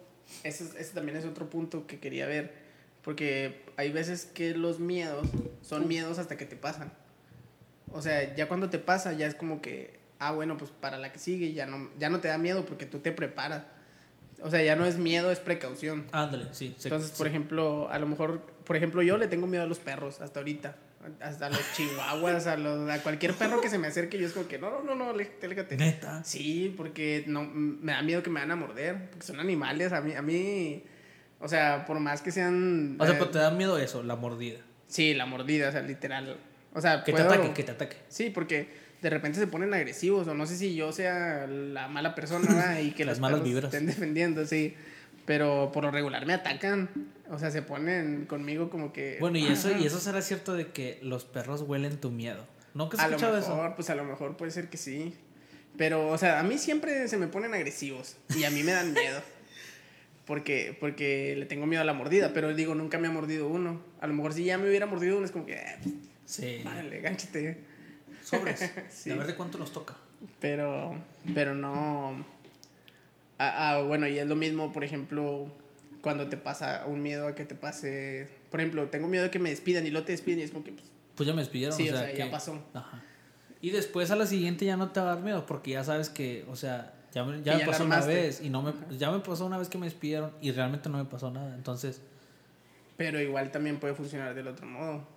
ese, 0.45 0.63
es- 0.65 0.75
ese 0.77 0.95
también 0.95 1.17
es 1.19 1.25
otro 1.25 1.51
punto 1.51 1.87
que 1.89 1.99
quería 1.99 2.27
ver. 2.27 2.55
Porque 3.03 3.63
hay 3.77 3.91
veces 3.93 4.25
que 4.27 4.55
los 4.55 4.79
miedos 4.79 5.29
son 5.63 5.89
miedos 5.89 6.19
hasta 6.21 6.37
que 6.37 6.45
te 6.47 6.55
pasan. 6.57 6.93
O 7.93 8.01
sea, 8.03 8.35
ya 8.37 8.47
cuando 8.49 8.69
te 8.71 8.79
pasa, 8.79 9.13
ya 9.15 9.27
es 9.27 9.35
como 9.35 9.61
que, 9.61 9.99
ah, 10.21 10.33
bueno, 10.33 10.57
pues 10.57 10.71
para 10.71 10.97
la 10.99 11.13
que 11.13 11.19
sigue 11.19 11.53
ya 11.53 11.67
no, 11.67 11.89
ya 11.99 12.09
no 12.09 12.21
te 12.21 12.29
da 12.29 12.39
miedo 12.39 12.65
porque 12.67 12.87
tú 12.87 12.99
te 13.01 13.11
preparas. 13.13 13.65
O 14.43 14.51
sea, 14.51 14.63
ya 14.63 14.77
no 14.77 14.85
es 14.87 14.97
miedo, 14.99 15.31
es 15.31 15.41
precaución. 15.41 16.05
Ándale, 16.13 16.47
sí. 16.53 16.75
se- 16.79 16.89
Entonces, 16.89 17.11
por 17.13 17.27
sí. 17.27 17.31
ejemplo, 17.31 17.89
a 17.91 17.99
lo 17.99 18.07
mejor, 18.07 18.41
por 18.65 18.77
ejemplo, 18.77 19.03
yo 19.03 19.17
le 19.17 19.29
tengo 19.29 19.47
miedo 19.47 19.65
a 19.65 19.67
los 19.67 19.79
perros 19.79 20.21
hasta 20.21 20.41
ahorita. 20.41 20.77
Hasta 21.21 21.47
a 21.47 21.51
los 21.51 21.61
chihuahuas, 21.77 22.47
a, 22.49 22.57
los, 22.57 22.91
a 22.91 23.01
cualquier 23.03 23.33
perro 23.35 23.61
que 23.61 23.69
se 23.69 23.79
me 23.79 23.87
acerque, 23.87 24.19
yo 24.19 24.27
es 24.27 24.33
como 24.33 24.49
que, 24.49 24.59
no, 24.59 24.83
no, 24.83 24.95
no, 24.97 25.11
aléjate, 25.11 25.47
aléjate. 25.47 25.77
Neta. 25.77 26.23
Sí, 26.25 26.75
porque 26.77 27.25
no, 27.29 27.45
me 27.45 27.93
da 27.93 28.03
miedo 28.03 28.23
que 28.23 28.31
me 28.31 28.41
van 28.41 28.51
a 28.51 28.57
morder, 28.57 29.09
porque 29.11 29.25
son 29.25 29.39
animales, 29.41 29.93
a 29.93 30.01
mí, 30.01 30.15
a 30.15 30.23
mí, 30.23 30.83
o 31.41 31.47
sea, 31.49 31.85
por 31.87 32.01
más 32.01 32.23
que 32.23 32.33
sean... 32.33 32.97
O 32.99 33.05
sea, 33.07 33.15
eh, 33.15 33.19
pero 33.19 33.31
te 33.31 33.39
da 33.39 33.51
miedo 33.53 33.79
eso, 33.79 34.03
la 34.03 34.17
mordida. 34.17 34.59
Sí, 34.89 35.15
la 35.15 35.27
mordida, 35.27 35.69
o 35.69 35.73
sea, 35.73 35.83
literal. 35.83 36.37
O 36.75 36.81
sea, 36.81 37.05
Que 37.05 37.13
puedo- 37.13 37.29
te 37.29 37.35
ataque, 37.35 37.53
que 37.55 37.63
te 37.63 37.73
ataque. 37.73 37.97
Sí, 38.09 38.31
porque 38.31 38.69
de 39.03 39.11
repente 39.11 39.39
se 39.39 39.47
ponen 39.47 39.73
agresivos, 39.75 40.27
o 40.29 40.35
no 40.35 40.47
sé 40.47 40.57
si 40.57 40.75
yo 40.75 40.93
sea 40.93 41.47
la 41.47 41.89
mala 41.89 42.15
persona 42.15 42.47
¿verdad? 42.49 42.81
y 42.81 42.93
que 42.93 43.05
Las 43.07 43.19
los 43.19 43.21
malas 43.21 43.43
vibras. 43.43 43.73
estén 43.73 43.87
defendiendo, 43.87 44.47
sí. 44.47 44.75
Pero 45.25 45.71
por 45.73 45.85
lo 45.85 45.91
regular 45.91 46.25
me 46.27 46.33
atacan. 46.35 46.89
O 47.31 47.39
sea, 47.39 47.51
se 47.51 47.61
ponen 47.63 48.27
conmigo 48.27 48.71
como 48.71 48.93
que. 48.93 49.17
Bueno, 49.21 49.39
y 49.39 49.47
eso, 49.49 49.77
y 49.77 49.85
eso 49.85 49.99
será 49.99 50.23
cierto 50.23 50.55
de 50.55 50.69
que 50.69 50.99
los 51.03 51.25
perros 51.25 51.63
huelen 51.63 51.97
tu 51.99 52.11
miedo. 52.13 52.47
¿Nunca 52.75 52.97
has 52.97 53.03
A 53.05 53.09
lo 53.09 53.17
escuchado 53.17 53.37
mejor, 53.41 53.67
eso? 53.67 53.75
pues 53.77 53.91
a 53.91 53.95
lo 53.97 54.05
mejor 54.05 54.37
puede 54.37 54.53
ser 54.53 54.69
que 54.69 54.77
sí. 54.77 55.15
Pero, 55.77 56.09
o 56.09 56.17
sea, 56.17 56.39
a 56.41 56.43
mí 56.45 56.57
siempre 56.59 57.09
se 57.09 57.17
me 57.17 57.27
ponen 57.27 57.53
agresivos 57.55 58.17
y 58.39 58.45
a 58.45 58.51
mí 58.51 58.63
me 58.63 58.73
dan 58.73 58.93
miedo. 58.93 59.21
Porque, 60.27 60.77
porque 60.81 61.37
le 61.37 61.47
tengo 61.47 61.67
miedo 61.67 61.83
a 61.83 61.85
la 61.85 61.93
mordida, 61.93 62.33
pero 62.35 62.53
digo, 62.53 62.75
nunca 62.75 62.99
me 62.99 63.07
ha 63.07 63.13
mordido 63.13 63.47
uno. 63.47 63.81
A 64.01 64.09
lo 64.09 64.13
mejor 64.15 64.33
si 64.33 64.43
ya 64.45 64.59
me 64.59 64.69
hubiera 64.69 64.85
mordido 64.87 65.17
uno 65.19 65.25
es 65.25 65.31
como 65.31 65.47
que, 65.47 65.55
eh, 65.55 65.77
Sí. 66.25 66.63
vale, 66.65 67.01
gánchate. 67.01 67.59
Sobres. 68.27 68.73
Sí. 68.91 69.11
A 69.13 69.17
ver 69.17 69.27
de 69.29 69.35
cuánto 69.35 69.57
nos 69.57 69.73
toca. 69.73 69.95
Pero, 70.41 70.95
pero 71.35 71.55
no. 71.55 72.25
Ah, 73.39 73.77
ah, 73.77 73.83
bueno, 73.83 74.09
y 74.09 74.19
es 74.19 74.27
lo 74.27 74.35
mismo, 74.35 74.73
por 74.73 74.83
ejemplo, 74.83 75.47
cuando 76.01 76.29
te 76.29 76.37
pasa 76.37 76.85
un 76.87 77.03
miedo 77.03 77.29
a 77.29 77.35
que 77.35 77.45
te 77.45 77.55
pase. 77.55 78.29
Por 78.51 78.61
ejemplo, 78.61 78.89
tengo 78.89 79.07
miedo 79.09 79.25
de 79.25 79.31
que 79.31 79.39
me 79.39 79.51
despidan 79.51 79.87
y 79.87 79.91
luego 79.91 80.07
te 80.07 80.13
despiden 80.13 80.41
y 80.41 80.43
es 80.43 80.51
como 80.51 80.65
que, 80.65 80.73
pues, 80.73 80.87
Pues 81.15 81.27
ya 81.27 81.35
me 81.35 81.43
despidieron. 81.43 81.77
Sí, 81.77 81.89
o 81.89 81.95
o 81.95 81.97
sea, 81.97 82.07
sea, 82.07 82.17
ya 82.17 82.31
pasó. 82.31 82.61
Ajá. 82.75 83.03
Y 83.61 83.71
después 83.71 84.11
a 84.11 84.17
la 84.17 84.27
siguiente 84.27 84.65
ya 84.65 84.77
no 84.77 84.91
te 84.91 85.01
va 85.01 85.13
a 85.13 85.15
dar 85.15 85.25
miedo 85.25 85.47
porque 85.47 85.73
ya 85.73 85.85
sabes 85.85 86.09
que, 86.09 86.45
o 86.49 86.57
sea, 86.57 86.95
ya 87.15 87.25
me, 87.25 87.43
ya 87.43 87.45
Que 87.45 87.51
me 87.53 87.59
ya 87.59 87.67
la 87.67 87.73
pasó 87.73 87.85
una 87.85 88.01
vez 88.01 88.41
y 88.41 88.51
no 88.51 88.63
me, 88.63 88.73
ya 88.97 89.11
me 89.11 89.21
pasó 89.21 89.47
una 89.47 89.59
vez 89.59 89.69
que 89.69 89.79
me 89.79 89.87
despidieron 89.87 90.33
y 90.41 90.51
realmente 90.53 90.89
no 90.89 90.99
me 90.99 91.05
pasó 91.05 91.31
nada. 91.31 91.55
Entonces, 91.55 92.01
pero 92.97 93.21
igual 93.21 93.51
también 93.53 93.79
puede 93.79 93.95
funcionar 93.95 94.35
del 94.35 94.49
otro 94.49 94.67
modo. 94.67 95.16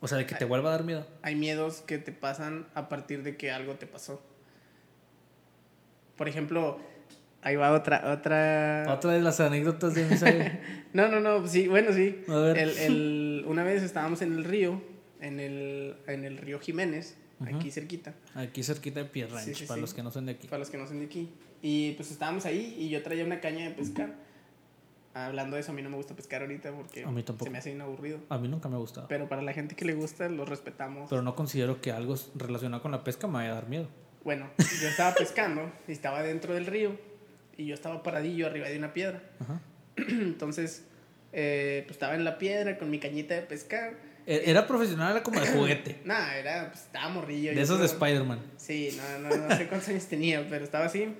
O 0.00 0.08
sea, 0.08 0.18
de 0.18 0.26
que 0.26 0.34
te 0.34 0.44
vuelva 0.44 0.68
a 0.70 0.72
dar 0.72 0.84
miedo. 0.84 1.06
Hay 1.22 1.34
miedos 1.36 1.82
que 1.82 1.98
te 1.98 2.12
pasan 2.12 2.66
a 2.74 2.88
partir 2.88 3.22
de 3.22 3.36
que 3.36 3.50
algo 3.50 3.74
te 3.74 3.86
pasó. 3.86 4.22
Por 6.16 6.28
ejemplo, 6.28 6.78
ahí 7.42 7.56
va 7.56 7.72
otra, 7.72 8.12
otra... 8.12 8.86
Otra 8.88 9.12
de 9.12 9.20
las 9.20 9.40
anécdotas 9.40 9.94
de 9.94 10.04
Misael. 10.04 10.60
No, 10.92 11.08
no, 11.08 11.20
no, 11.20 11.46
sí, 11.46 11.68
bueno, 11.68 11.92
sí. 11.92 12.22
A 12.26 12.36
ver. 12.36 12.56
El, 12.58 12.70
el- 12.78 13.44
una 13.48 13.62
vez 13.64 13.82
estábamos 13.82 14.22
en 14.22 14.32
el 14.32 14.44
río, 14.44 14.80
en 15.20 15.40
el, 15.40 15.94
en 16.06 16.24
el 16.24 16.38
río 16.38 16.58
Jiménez, 16.58 17.18
aquí 17.44 17.70
cerquita. 17.70 18.14
Aquí 18.34 18.62
cerquita 18.62 19.00
de 19.00 19.06
Pierre 19.06 19.30
Ranch, 19.32 19.44
Sí, 19.44 19.54
sí, 19.54 19.64
para 19.66 19.74
sí. 19.76 19.80
los 19.82 19.92
que 19.92 20.02
no 20.02 20.10
son 20.10 20.24
de 20.24 20.32
aquí. 20.32 20.48
para 20.48 20.58
los 20.60 20.70
que 20.70 20.78
no 20.78 20.86
son 20.86 21.00
de 21.00 21.04
aquí. 21.04 21.28
Y 21.60 21.92
pues 21.92 22.10
estábamos 22.10 22.46
ahí 22.46 22.76
y 22.78 22.88
yo 22.88 23.02
traía 23.02 23.26
una 23.26 23.40
caña 23.40 23.64
de 23.68 23.72
pescar. 23.74 24.14
Hablando 25.24 25.56
de 25.56 25.62
eso, 25.62 25.72
a 25.72 25.74
mí 25.74 25.80
no 25.82 25.88
me 25.88 25.96
gusta 25.96 26.14
pescar 26.14 26.42
ahorita 26.42 26.72
porque 26.72 27.04
A 27.04 27.10
mí 27.10 27.24
se 27.42 27.50
me 27.50 27.56
hace 27.58 27.70
bien 27.70 27.80
aburrido. 27.80 28.18
A 28.28 28.36
mí 28.38 28.48
nunca 28.48 28.68
me 28.68 28.74
ha 28.76 28.78
gustado. 28.78 29.08
Pero 29.08 29.28
para 29.28 29.40
la 29.40 29.52
gente 29.54 29.74
que 29.74 29.84
le 29.86 29.94
gusta, 29.94 30.28
lo 30.28 30.44
respetamos. 30.44 31.08
Pero 31.08 31.22
no 31.22 31.34
considero 31.34 31.80
que 31.80 31.90
algo 31.90 32.14
relacionado 32.34 32.82
con 32.82 32.92
la 32.92 33.02
pesca 33.02 33.26
me 33.26 33.34
vaya 33.34 33.52
a 33.52 33.54
dar 33.54 33.68
miedo. 33.68 33.88
Bueno, 34.24 34.50
yo 34.58 34.88
estaba 34.88 35.14
pescando 35.14 35.72
y 35.88 35.92
estaba 35.92 36.22
dentro 36.22 36.52
del 36.54 36.66
río 36.66 36.98
y 37.56 37.64
yo 37.66 37.74
estaba 37.74 38.02
paradillo 38.02 38.46
arriba 38.46 38.68
de 38.68 38.76
una 38.76 38.92
piedra. 38.92 39.22
Ajá. 39.40 39.60
Entonces, 39.96 40.84
eh, 41.32 41.82
pues 41.86 41.92
estaba 41.96 42.14
en 42.14 42.24
la 42.24 42.36
piedra 42.38 42.76
con 42.76 42.90
mi 42.90 42.98
cañita 42.98 43.34
de 43.34 43.42
pescar. 43.42 43.94
E- 44.26 44.50
Era 44.50 44.66
profesional, 44.66 45.12
era 45.12 45.22
como 45.22 45.40
de 45.40 45.46
juguete. 45.46 46.00
Nada, 46.04 46.36
era, 46.36 46.70
pues 46.72 46.84
estaba 46.84 47.08
morrillo. 47.08 47.54
De 47.54 47.62
esos 47.62 47.78
de 47.80 47.86
creo. 47.86 47.92
Spider-Man. 47.98 48.40
Sí, 48.58 48.98
no, 49.22 49.28
no, 49.30 49.36
no 49.48 49.56
sé 49.56 49.66
cuántos 49.68 49.88
años 49.88 50.06
tenía, 50.06 50.46
pero 50.50 50.64
estaba 50.64 50.84
así. 50.86 51.14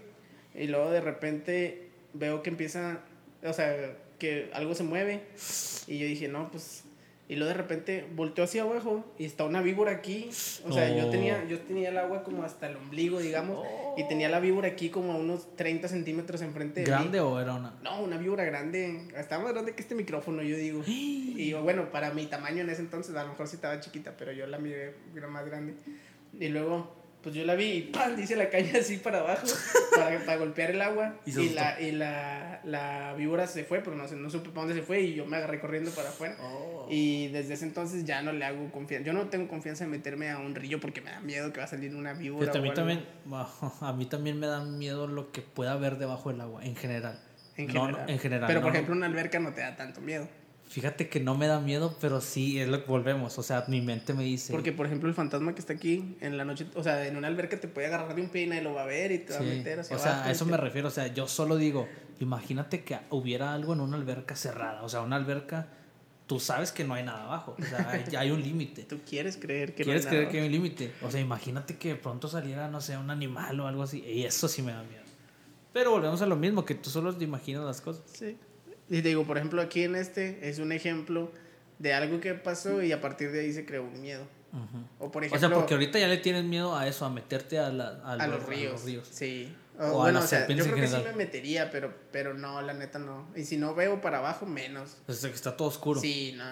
Y 0.55 0.67
luego 0.67 0.91
de 0.91 1.01
repente 1.01 1.89
veo 2.13 2.43
que 2.43 2.51
empieza, 2.51 3.01
o 3.49 3.53
sea, 3.53 3.95
que 4.19 4.51
algo 4.53 4.75
se 4.75 4.83
mueve. 4.83 5.23
Y 5.87 5.99
yo 5.99 6.07
dije, 6.07 6.29
no, 6.29 6.51
pues. 6.51 6.83
Y 7.29 7.35
luego 7.35 7.49
de 7.49 7.55
repente 7.57 8.07
volteo 8.15 8.45
hacia 8.45 8.63
abajo 8.63 9.05
y 9.19 9.25
está 9.25 9.43
una 9.43 9.61
víbora 9.61 9.91
aquí. 9.91 10.29
O 10.65 10.73
sea, 10.73 10.97
yo, 10.97 11.09
Oh. 11.09 11.11
tenía, 11.11 11.45
yo 11.47 11.59
tenía 11.59 11.89
el 11.89 11.99
agua 11.99 12.23
como 12.23 12.45
hasta 12.45 12.69
el 12.69 12.77
ombligo, 12.77 13.19
digamos. 13.19 13.67
Y 13.97 14.07
tenía 14.07 14.29
la 14.29 14.39
víbora 14.39 14.69
aquí 14.69 14.91
como 14.91 15.13
a 15.13 15.17
unos 15.17 15.57
30 15.57 15.89
centímetros 15.89 16.41
enfrente 16.43 16.81
de 16.83 16.87
mí. 16.87 16.91
¿Grande 16.93 17.19
o 17.19 17.41
era 17.41 17.55
una? 17.55 17.75
No, 17.83 18.01
una 18.01 18.17
víbora 18.17 18.45
grande. 18.45 19.09
Estaba 19.17 19.43
más 19.43 19.53
grande 19.55 19.75
que 19.75 19.83
este 19.83 19.97
micrófono, 19.97 20.41
yo 20.43 20.57
digo. 20.57 20.83
Y 20.87 21.53
bueno, 21.55 21.91
para 21.91 22.13
mi 22.13 22.27
tamaño 22.27 22.63
en 22.63 22.71
ese 22.71 22.81
entonces, 22.83 23.15
a 23.17 23.25
lo 23.25 23.31
mejor 23.31 23.49
sí 23.49 23.57
estaba 23.57 23.79
chiquita, 23.81 24.15
pero 24.17 24.31
yo 24.33 24.47
la 24.47 24.59
miré 24.59 24.95
era 25.17 25.27
más 25.27 25.45
grande. 25.47 25.75
Y 26.39 26.49
luego, 26.49 26.95
pues 27.27 27.35
yo 27.35 27.45
la 27.45 27.57
vi 27.57 27.65
y 27.65 27.83
¡pam! 27.83 28.15
Dice 28.15 28.37
la 28.37 28.49
caña 28.49 28.79
así 28.79 28.99
para 28.99 29.19
abajo 29.19 29.49
para, 29.97 30.17
para 30.21 30.39
golpear 30.39 30.71
el 30.71 30.81
agua. 30.81 31.17
Y 31.27 31.33
la, 31.49 31.81
y 31.81 31.91
la, 31.91 32.61
la 32.63 33.15
víbora 33.15 33.49
se 33.49 33.65
fue, 33.65 33.81
pero 33.81 33.97
no, 33.97 34.07
sé, 34.07 34.15
no 34.15 34.31
supe 34.31 34.51
para 34.51 34.61
dónde 34.61 34.81
se 34.81 34.87
fue 34.87 35.01
y 35.01 35.15
yo 35.15 35.27
me 35.27 35.37
agarré 35.37 35.59
corriendo 35.59 35.91
para 35.91 36.11
afuera. 36.11 36.37
Oh. 36.41 36.87
Y 36.89 37.27
desde 37.33 37.55
ese 37.55 37.65
entonces 37.65 38.05
ya 38.05 38.23
no 38.23 38.31
le 38.31 38.45
hago 38.45 38.71
confianza. 38.71 39.05
Yo 39.05 39.13
no 39.13 39.27
tengo 39.27 39.49
confianza 39.49 39.83
en 39.83 39.91
meterme 39.91 40.31
a 40.31 40.39
un 40.39 40.55
río 40.55 40.79
porque 40.79 41.01
me 41.01 41.11
da 41.11 41.19
miedo 41.19 41.53
que 41.53 41.59
va 41.59 41.65
a 41.65 41.69
salir 41.69 41.97
una 41.97 42.13
víbora. 42.13 42.43
Fíjate, 42.43 42.59
a 42.59 42.63
mí 42.63 42.73
también, 42.73 43.05
a 43.81 43.93
mí 43.93 44.07
también 44.07 44.39
me 44.39 44.47
da 44.47 44.65
miedo 44.65 45.09
lo 45.09 45.33
que 45.33 45.43
pueda 45.43 45.73
haber 45.73 45.99
debajo 45.99 46.31
del 46.31 46.41
agua, 46.43 46.65
en 46.65 46.77
general. 46.77 47.21
En 47.57 47.67
general. 47.67 47.91
no, 47.91 48.09
en 48.09 48.19
general, 48.21 48.47
Pero 48.47 48.61
no, 48.61 48.67
por 48.67 48.73
no. 48.73 48.77
ejemplo, 48.77 48.95
una 48.95 49.07
alberca 49.07 49.41
no 49.41 49.53
te 49.53 49.63
da 49.63 49.75
tanto 49.75 50.01
miedo. 50.01 50.29
Fíjate 50.77 51.09
que 51.09 51.21
no 51.21 51.35
me 51.35 51.47
da 51.47 51.59
miedo, 51.59 51.97
pero 52.03 52.21
sí 52.21 52.61
es 52.61 52.69
lo 52.69 52.85
que 52.85 52.87
volvemos. 52.91 53.39
O 53.39 53.43
sea, 53.43 53.65
mi 53.67 53.81
mente 53.81 54.13
me 54.13 54.25
dice. 54.25 54.53
Porque, 54.53 54.73
por 54.73 54.85
ejemplo, 54.85 55.09
el 55.09 55.15
fantasma 55.15 55.55
que 55.55 55.61
está 55.61 55.73
aquí 55.73 56.17
en 56.21 56.37
la 56.37 56.45
noche, 56.45 56.67
o 56.75 56.83
sea, 56.83 57.07
en 57.07 57.17
una 57.17 57.29
alberca 57.29 57.59
te 57.59 57.67
puede 57.67 57.87
agarrar 57.87 58.15
de 58.15 58.21
un 58.21 58.29
pie 58.29 58.43
y 58.43 58.61
lo 58.61 58.75
va 58.75 58.83
a 58.83 58.87
ver 58.87 59.11
y 59.11 59.21
te 59.21 59.33
va 59.33 59.39
a 59.39 59.43
Sí, 59.43 59.49
meter 59.49 59.81
hacia 59.81 59.97
O 59.97 59.99
sea, 59.99 60.13
abajo. 60.17 60.29
a 60.29 60.33
eso 60.33 60.45
te- 60.45 60.51
me 60.51 60.57
refiero. 60.59 60.89
O 60.89 60.91
sea, 60.91 61.07
yo 61.07 61.27
solo 61.29 61.57
digo, 61.57 61.89
imagínate 62.21 62.85
que 62.85 62.99
hubiera 63.09 63.55
algo 63.55 63.73
en 63.73 63.81
una 63.81 63.97
alberca 63.97 64.37
cerrada. 64.37 64.83
O 64.83 64.89
sea, 64.91 65.01
una 65.01 65.17
alberca, 65.17 65.69
tú 66.27 66.41
sabes 66.41 66.73
que 66.73 66.85
no 66.85 66.93
hay 66.93 67.05
nada 67.05 67.25
abajo. 67.25 67.57
O 67.59 67.65
sea, 67.65 67.89
hay, 67.91 68.15
hay 68.15 68.31
un 68.31 68.43
límite. 68.43 68.83
Tú 68.89 68.99
quieres 69.09 69.39
creer 69.39 69.75
que 69.75 69.83
no 69.83 69.87
¿Quieres 69.87 70.05
hay 70.05 70.09
creer 70.11 70.23
nada. 70.25 70.33
que 70.33 70.41
hay 70.41 70.47
un 70.47 70.53
límite? 70.53 70.93
O 71.01 71.11
sea, 71.11 71.23
imagínate 71.23 71.77
que 71.79 71.89
de 71.89 71.97
pronto 71.97 72.29
saliera, 72.29 72.69
no 72.69 72.83
sé, 72.83 72.99
un 72.99 73.09
animal 73.11 73.59
o 73.61 73.67
algo 73.67 73.83
así. 73.83 74.05
Y 74.05 74.25
eso 74.25 74.47
sí 74.47 74.61
me 74.61 74.73
da 74.73 74.83
miedo. 74.83 75.05
Pero 75.73 75.91
volvemos 75.93 76.21
a 76.21 76.27
lo 76.27 76.37
mismo, 76.37 76.67
que 76.67 76.75
tú 76.75 76.91
solo 76.91 77.15
te 77.17 77.25
imaginas 77.25 77.65
las 77.65 77.81
cosas. 77.81 78.03
Sí. 78.13 78.37
Y 78.89 79.03
te 79.03 79.09
digo, 79.09 79.25
por 79.25 79.37
ejemplo, 79.37 79.61
aquí 79.63 79.83
en 79.83 79.97
este 79.97 80.49
es 80.49 80.59
un 80.59 80.73
ejemplo 80.73 81.31
de 81.79 81.93
algo 81.95 82.21
que 82.21 82.35
pasó 82.35 82.83
y 82.83 82.93
a 82.93 83.01
partir 83.01 83.33
de 83.33 83.41
ahí 83.41 83.53
se 83.53 83.65
creó 83.67 83.83
un 83.85 84.01
miedo. 84.01 84.25
O 84.99 85.11
por 85.11 85.23
O 85.23 85.27
ejemplo, 85.27 85.49
sea, 85.49 85.55
porque 85.55 85.75
ahorita 85.75 85.99
ya 85.99 86.09
le 86.09 86.17
tienes 86.17 86.45
miedo 86.45 86.75
a 86.77 86.87
eso, 86.89 87.05
a 87.05 87.11
meterte 87.11 87.59
a, 87.59 87.69
la- 87.71 88.01
a 88.05 88.13
a 88.13 88.27
los, 88.27 88.39
los 88.39 88.47
ríos. 88.49 88.69
a 88.71 88.73
los 88.73 88.85
ríos. 88.85 89.09
Sí. 89.11 89.55
O 89.79 89.83
O, 89.83 89.87
a 89.87 89.93
bueno, 90.05 90.21
las 90.21 90.25
o 90.25 90.29
sea, 90.29 90.49
yo 90.49 90.65
creo 90.65 90.77
que 90.77 90.87
sí 90.89 90.97
me 91.05 91.13
metería, 91.13 91.71
pero, 91.71 91.93
pero 92.11 92.33
no, 92.33 92.63
la 92.63 92.73
neta 92.73 92.99
no. 92.99 93.29
Y 93.37 93.45
si 93.45 93.59
no 93.59 93.75
veo 93.75 94.01
para 94.01 94.19
abajo, 94.19 94.47
menos. 94.47 94.97
O 95.07 95.13
sea, 95.13 95.29
que 95.29 95.37
está 95.37 95.55
todo 95.57 95.69
oscuro. 95.69 96.01
Sí, 96.01 96.35
no. 96.39 96.45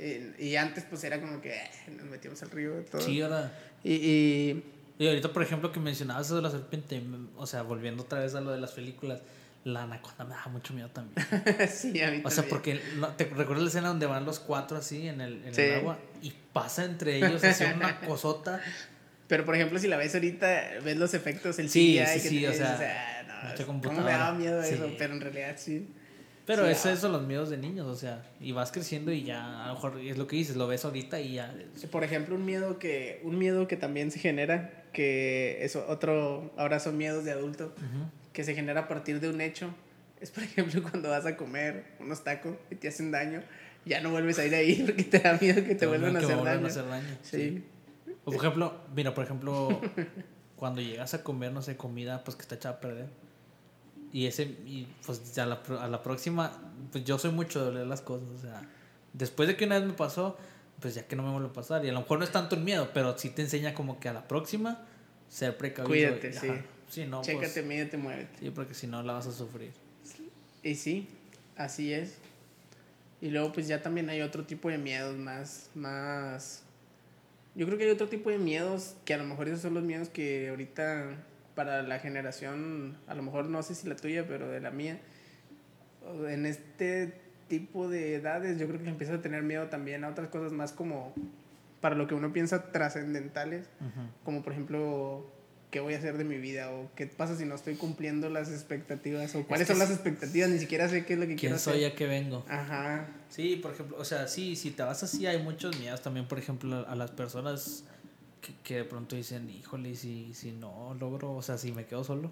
Y, 0.00 0.42
y 0.46 0.56
antes 0.56 0.84
pues 0.84 1.04
era 1.04 1.20
como 1.20 1.42
que 1.42 1.50
eh, 1.54 1.70
nos 1.94 2.06
metíamos 2.06 2.42
al 2.42 2.50
río 2.50 2.72
todo. 2.90 3.00
Sí, 3.02 3.20
ahora. 3.20 3.52
Y, 3.84 3.92
y 3.92 4.64
Y 4.98 5.06
ahorita, 5.08 5.32
por 5.34 5.42
ejemplo, 5.42 5.70
que 5.70 5.80
mencionabas 5.80 6.26
eso 6.26 6.36
de 6.36 6.42
la 6.42 6.50
serpiente, 6.50 7.02
o 7.36 7.46
sea, 7.46 7.60
volviendo 7.62 8.04
otra 8.04 8.20
vez 8.20 8.34
a 8.34 8.40
lo 8.40 8.52
de 8.52 8.60
las 8.60 8.72
películas, 8.72 9.20
la 9.64 9.84
anaconda 9.84 10.24
me 10.24 10.34
da 10.34 10.46
mucho 10.50 10.74
miedo 10.74 10.88
también. 10.90 11.14
sí, 11.72 12.00
a 12.02 12.10
mí 12.10 12.20
O 12.24 12.30
sea, 12.30 12.42
también. 12.44 12.48
porque 12.48 12.80
no- 12.96 13.08
te 13.08 13.24
recuerdas 13.26 13.62
la 13.62 13.68
escena 13.68 13.88
donde 13.88 14.06
van 14.06 14.24
los 14.24 14.40
cuatro 14.40 14.76
así 14.76 15.06
en 15.08 15.20
el, 15.20 15.44
en 15.44 15.54
Sí. 15.54 15.62
el 15.62 15.74
agua 15.76 15.98
y 16.22 16.32
pasa 16.52 16.84
entre 16.84 17.16
ellos 17.16 17.42
así 17.44 17.64
una 17.64 18.00
cosota. 18.06 18.60
Pero 19.28 19.44
por 19.44 19.54
ejemplo, 19.54 19.78
si 19.78 19.88
la 19.88 19.96
ves 19.96 20.14
ahorita, 20.14 20.46
ves 20.84 20.96
los 20.96 21.14
efectos, 21.14 21.58
el 21.58 21.70
Sí, 21.70 21.96
CGI 21.98 22.06
sí, 22.06 22.22
que 22.22 22.28
sí, 22.28 22.46
o 22.46 22.52
sea, 22.52 22.72
dices, 22.72 22.88
"Ah, 22.90 23.22
no, 23.44 23.48
mucha 23.50 23.64
¿cómo 23.66 23.78
me 23.78 23.84
computadora". 23.84 24.18
daba 24.18 24.34
miedo 24.36 24.62
Sí. 24.62 24.74
eso? 24.74 24.90
Pero 24.98 25.14
en 25.14 25.20
realidad 25.20 25.54
sí. 25.56 25.88
Pero 26.44 26.66
Sí, 26.74 26.88
ah. 26.88 26.92
eso, 26.92 27.08
los 27.08 27.22
miedos 27.22 27.48
de 27.50 27.56
niños, 27.56 27.86
o 27.86 27.94
sea, 27.94 28.24
y 28.40 28.50
vas 28.50 28.72
creciendo 28.72 29.12
y 29.12 29.22
ya, 29.22 29.64
a 29.64 29.68
lo 29.68 29.74
mejor 29.74 30.00
es 30.00 30.18
lo 30.18 30.26
que 30.26 30.34
dices, 30.34 30.56
lo 30.56 30.66
ves 30.66 30.84
ahorita 30.84 31.20
y 31.20 31.34
ya. 31.34 31.54
Por 31.92 32.02
ejemplo, 32.02 32.34
un 32.34 32.44
miedo 32.44 32.80
que 32.80 33.20
un 33.22 33.38
miedo 33.38 33.68
que 33.68 33.76
también 33.76 34.10
se 34.10 34.18
genera, 34.18 34.82
que 34.92 35.64
es 35.64 35.76
otro, 35.76 36.52
ahora 36.58 36.80
son 36.80 36.98
miedos 36.98 37.24
de 37.24 37.30
adulto, 37.30 37.72
Ujú. 37.76 38.10
Que 38.32 38.44
se 38.44 38.54
genera 38.54 38.82
a 38.82 38.88
partir 38.88 39.20
de 39.20 39.28
un 39.28 39.40
hecho. 39.40 39.74
Es 40.20 40.30
por 40.30 40.42
ejemplo 40.44 40.82
cuando 40.90 41.10
vas 41.10 41.26
a 41.26 41.36
comer 41.36 41.84
unos 42.00 42.22
tacos 42.24 42.54
y 42.70 42.76
te 42.76 42.88
hacen 42.88 43.10
daño 43.10 43.42
ya 43.84 44.00
no 44.00 44.10
vuelves 44.10 44.38
a 44.38 44.46
ir 44.46 44.54
ahí 44.54 44.82
porque 44.86 45.04
te 45.04 45.18
da 45.18 45.38
miedo 45.40 45.64
que 45.64 45.74
te, 45.74 45.86
vuelvan 45.86 46.14
a 46.16 46.20
hacer 46.20 46.36
vuelvan 46.36 46.54
daño. 46.54 46.66
a 46.66 46.70
hacer 46.70 46.88
daño. 46.88 47.18
Sí. 47.22 47.64
O 48.24 48.26
por 48.26 48.36
ejemplo, 48.36 48.74
mira, 48.94 49.12
por 49.14 49.24
ejemplo, 49.24 49.80
cuando 50.56 50.80
llegas 50.80 51.14
a 51.14 51.24
comer, 51.24 51.52
no 51.52 51.62
sé, 51.62 51.76
comida, 51.76 52.22
pues 52.22 52.36
que 52.36 52.42
está 52.42 52.54
echada 52.54 52.76
a 52.76 52.80
perder. 52.80 53.08
Y 54.12 54.26
ese, 54.26 54.44
y 54.44 54.86
pues 55.04 55.34
ya 55.34 55.46
la, 55.46 55.60
a 55.80 55.88
la 55.88 56.02
próxima, 56.02 56.52
pues 56.92 57.02
yo 57.04 57.18
soy 57.18 57.32
mucho 57.32 57.62
de 57.64 57.70
oler 57.70 57.86
las 57.86 58.02
cosas, 58.02 58.28
o 58.28 58.38
sea, 58.38 58.62
después 59.14 59.48
de 59.48 59.56
que 59.56 59.64
una 59.64 59.78
vez 59.78 59.88
me 59.88 59.94
pasó, 59.94 60.36
pues 60.80 60.94
ya 60.94 61.06
que 61.08 61.16
no 61.16 61.22
me 61.24 61.30
vuelve 61.32 61.48
a 61.48 61.52
pasar. 61.52 61.84
Y 61.84 61.88
a 61.88 61.92
lo 61.92 62.00
mejor 62.00 62.18
no 62.18 62.24
es 62.24 62.30
tanto 62.30 62.54
el 62.54 62.62
miedo, 62.62 62.90
pero 62.94 63.16
sí 63.18 63.30
te 63.30 63.42
enseña 63.42 63.74
como 63.74 63.98
que 63.98 64.08
a 64.08 64.12
la 64.12 64.28
próxima 64.28 64.82
ser 65.28 65.56
precavido. 65.56 65.88
Cuídate, 65.88 66.28
y- 66.28 66.32
sí. 66.34 66.48
ajá. 66.48 66.62
Sí, 66.92 67.06
no, 67.06 67.22
Chécate, 67.22 67.48
pues, 67.54 67.64
mídete, 67.64 67.96
muévete. 67.96 68.38
sí, 68.38 68.50
porque 68.50 68.74
si 68.74 68.86
no 68.86 69.02
la 69.02 69.14
vas 69.14 69.26
a 69.26 69.32
sufrir. 69.32 69.72
Y 70.62 70.74
sí, 70.74 71.08
así 71.56 71.90
es. 71.90 72.18
Y 73.22 73.30
luego 73.30 73.50
pues 73.54 73.66
ya 73.66 73.80
también 73.80 74.10
hay 74.10 74.20
otro 74.20 74.44
tipo 74.44 74.68
de 74.68 74.76
miedos 74.76 75.16
más, 75.16 75.70
más... 75.74 76.64
Yo 77.54 77.64
creo 77.64 77.78
que 77.78 77.84
hay 77.84 77.90
otro 77.90 78.10
tipo 78.10 78.28
de 78.28 78.36
miedos 78.36 78.94
que 79.06 79.14
a 79.14 79.16
lo 79.16 79.24
mejor 79.24 79.48
esos 79.48 79.62
son 79.62 79.72
los 79.72 79.82
miedos 79.82 80.10
que 80.10 80.50
ahorita 80.50 81.16
para 81.54 81.82
la 81.82 81.98
generación, 81.98 82.98
a 83.06 83.14
lo 83.14 83.22
mejor 83.22 83.46
no 83.46 83.62
sé 83.62 83.74
si 83.74 83.88
la 83.88 83.96
tuya, 83.96 84.26
pero 84.28 84.50
de 84.50 84.60
la 84.60 84.70
mía, 84.70 85.00
en 86.28 86.44
este 86.44 87.14
tipo 87.48 87.88
de 87.88 88.16
edades 88.16 88.58
yo 88.58 88.68
creo 88.68 88.82
que 88.82 88.90
empiezas 88.90 89.18
a 89.18 89.22
tener 89.22 89.42
miedo 89.42 89.68
también 89.68 90.04
a 90.04 90.10
otras 90.10 90.28
cosas 90.28 90.52
más 90.52 90.72
como 90.72 91.14
para 91.80 91.94
lo 91.94 92.06
que 92.06 92.14
uno 92.14 92.34
piensa 92.34 92.70
trascendentales, 92.70 93.70
como 94.24 94.42
por 94.42 94.52
ejemplo 94.52 95.26
qué 95.72 95.80
voy 95.80 95.94
a 95.94 95.98
hacer 95.98 96.16
de 96.18 96.22
mi 96.24 96.36
vida 96.36 96.70
o 96.70 96.88
qué 96.94 97.08
pasa 97.08 97.36
si 97.36 97.44
no 97.46 97.56
estoy 97.56 97.74
cumpliendo 97.74 98.28
las 98.28 98.48
expectativas 98.50 99.34
o 99.34 99.44
cuáles 99.44 99.66
que 99.66 99.72
son 99.72 99.80
las 99.80 99.90
expectativas, 99.90 100.50
ni 100.50 100.58
siquiera 100.60 100.88
sé 100.88 101.04
qué 101.04 101.14
es 101.14 101.18
lo 101.18 101.26
que 101.26 101.34
quiero 101.34 101.56
¿Quién 101.56 101.58
soy 101.58 101.78
hacer. 101.78 101.92
a 101.92 101.94
qué 101.96 102.06
vengo? 102.06 102.44
Ajá. 102.48 103.08
Sí, 103.30 103.56
por 103.56 103.72
ejemplo, 103.72 103.96
o 103.98 104.04
sea, 104.04 104.28
sí, 104.28 104.54
si 104.54 104.70
te 104.70 104.82
vas 104.84 105.02
así, 105.02 105.26
hay 105.26 105.42
muchos 105.42 105.76
miedos 105.80 106.00
también, 106.02 106.28
por 106.28 106.38
ejemplo, 106.38 106.86
a 106.86 106.94
las 106.94 107.10
personas 107.10 107.84
que, 108.40 108.52
que 108.62 108.76
de 108.76 108.84
pronto 108.84 109.16
dicen, 109.16 109.48
híjole, 109.50 109.96
si, 109.96 110.34
si 110.34 110.52
no 110.52 110.94
logro, 111.00 111.32
o 111.34 111.42
sea, 111.42 111.56
si 111.58 111.72
me 111.72 111.86
quedo 111.86 112.04
solo. 112.04 112.30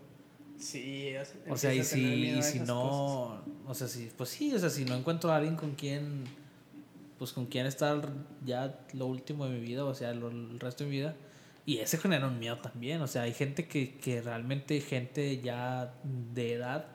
Sí, 0.58 1.14
O 1.48 1.56
sea, 1.56 1.74
y 1.74 1.82
si, 1.82 1.98
y 2.26 2.42
si 2.42 2.58
cosas. 2.58 2.68
no, 2.68 3.44
o 3.66 3.74
sea, 3.74 3.88
si, 3.88 4.10
pues 4.16 4.28
sí, 4.28 4.52
o 4.54 4.58
sea, 4.58 4.68
si 4.68 4.84
no 4.84 4.94
encuentro 4.94 5.32
a 5.32 5.36
alguien 5.36 5.56
con 5.56 5.74
quien, 5.74 6.24
pues 7.18 7.32
con 7.32 7.46
quien 7.46 7.64
estar 7.64 8.06
ya 8.44 8.78
lo 8.92 9.06
último 9.06 9.46
de 9.46 9.52
mi 9.58 9.60
vida, 9.60 9.86
o 9.86 9.94
sea, 9.94 10.12
lo- 10.12 10.28
el 10.28 10.60
resto 10.60 10.84
de 10.84 10.90
mi 10.90 10.96
vida, 10.96 11.16
y 11.66 11.78
ese 11.78 11.98
genera 11.98 12.26
un 12.26 12.38
miedo 12.38 12.58
también, 12.58 13.00
o 13.02 13.06
sea, 13.06 13.22
hay 13.22 13.32
gente 13.34 13.66
que, 13.68 13.96
que 13.96 14.22
realmente, 14.22 14.80
gente 14.80 15.40
ya 15.40 15.94
de 16.04 16.54
edad, 16.54 16.86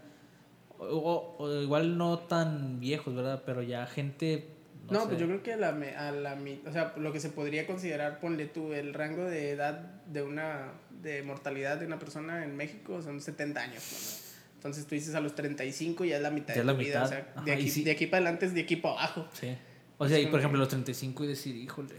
o, 0.77 1.35
o 1.39 1.61
igual 1.61 1.97
no 1.97 2.19
tan 2.19 2.79
viejos, 2.79 3.15
¿verdad? 3.15 3.43
Pero 3.45 3.61
ya 3.61 3.85
gente... 3.87 4.49
No, 4.89 5.01
sé. 5.01 5.07
pues 5.07 5.19
yo 5.19 5.25
creo 5.25 5.41
que 5.41 5.53
a 5.53 5.57
la, 5.57 5.71
me- 5.71 5.95
a 5.95 6.11
la 6.11 6.37
o 6.67 6.71
sea, 6.71 6.93
lo 6.97 7.11
que 7.11 7.19
se 7.19 7.29
podría 7.29 7.65
considerar, 7.65 8.19
ponle 8.19 8.45
tú, 8.45 8.73
el 8.73 8.93
rango 8.93 9.23
de 9.23 9.49
edad 9.51 9.79
de 10.05 10.21
una, 10.21 10.73
de 11.01 11.23
mortalidad 11.23 11.77
de 11.77 11.87
una 11.87 11.97
persona 11.97 12.43
en 12.43 12.55
México 12.55 13.01
son 13.01 13.19
70 13.21 13.59
años, 13.61 13.83
¿no? 13.91 14.25
Entonces 14.57 14.85
tú 14.87 14.95
dices 14.95 15.13
a 15.15 15.21
los 15.21 15.33
35 15.35 16.05
ya 16.05 16.17
es 16.17 16.21
la 16.23 16.31
mitad 16.31 16.53
Ya 16.55 16.55
de 16.55 16.59
es 16.59 16.65
tu 16.65 16.67
la 16.67 16.73
vida, 16.73 17.01
o 17.01 17.05
mitad. 17.05 17.09
sea, 17.17 17.31
Ajá, 17.35 17.45
de 17.45 17.51
aquí, 17.53 17.69
sí. 17.69 17.83
de 17.83 17.91
aquí 17.91 18.07
para 18.07 18.17
adelante 18.23 18.45
es 18.47 18.53
de 18.53 18.61
aquí 18.61 18.75
para 18.75 18.95
abajo. 18.95 19.27
Sí. 19.33 19.55
O 19.97 20.07
sea, 20.09 20.19
y 20.19 20.27
por 20.27 20.39
ejemplo, 20.39 20.59
los 20.59 20.67
35 20.69 21.23
y 21.23 21.27
decir, 21.27 21.55
híjole. 21.55 21.95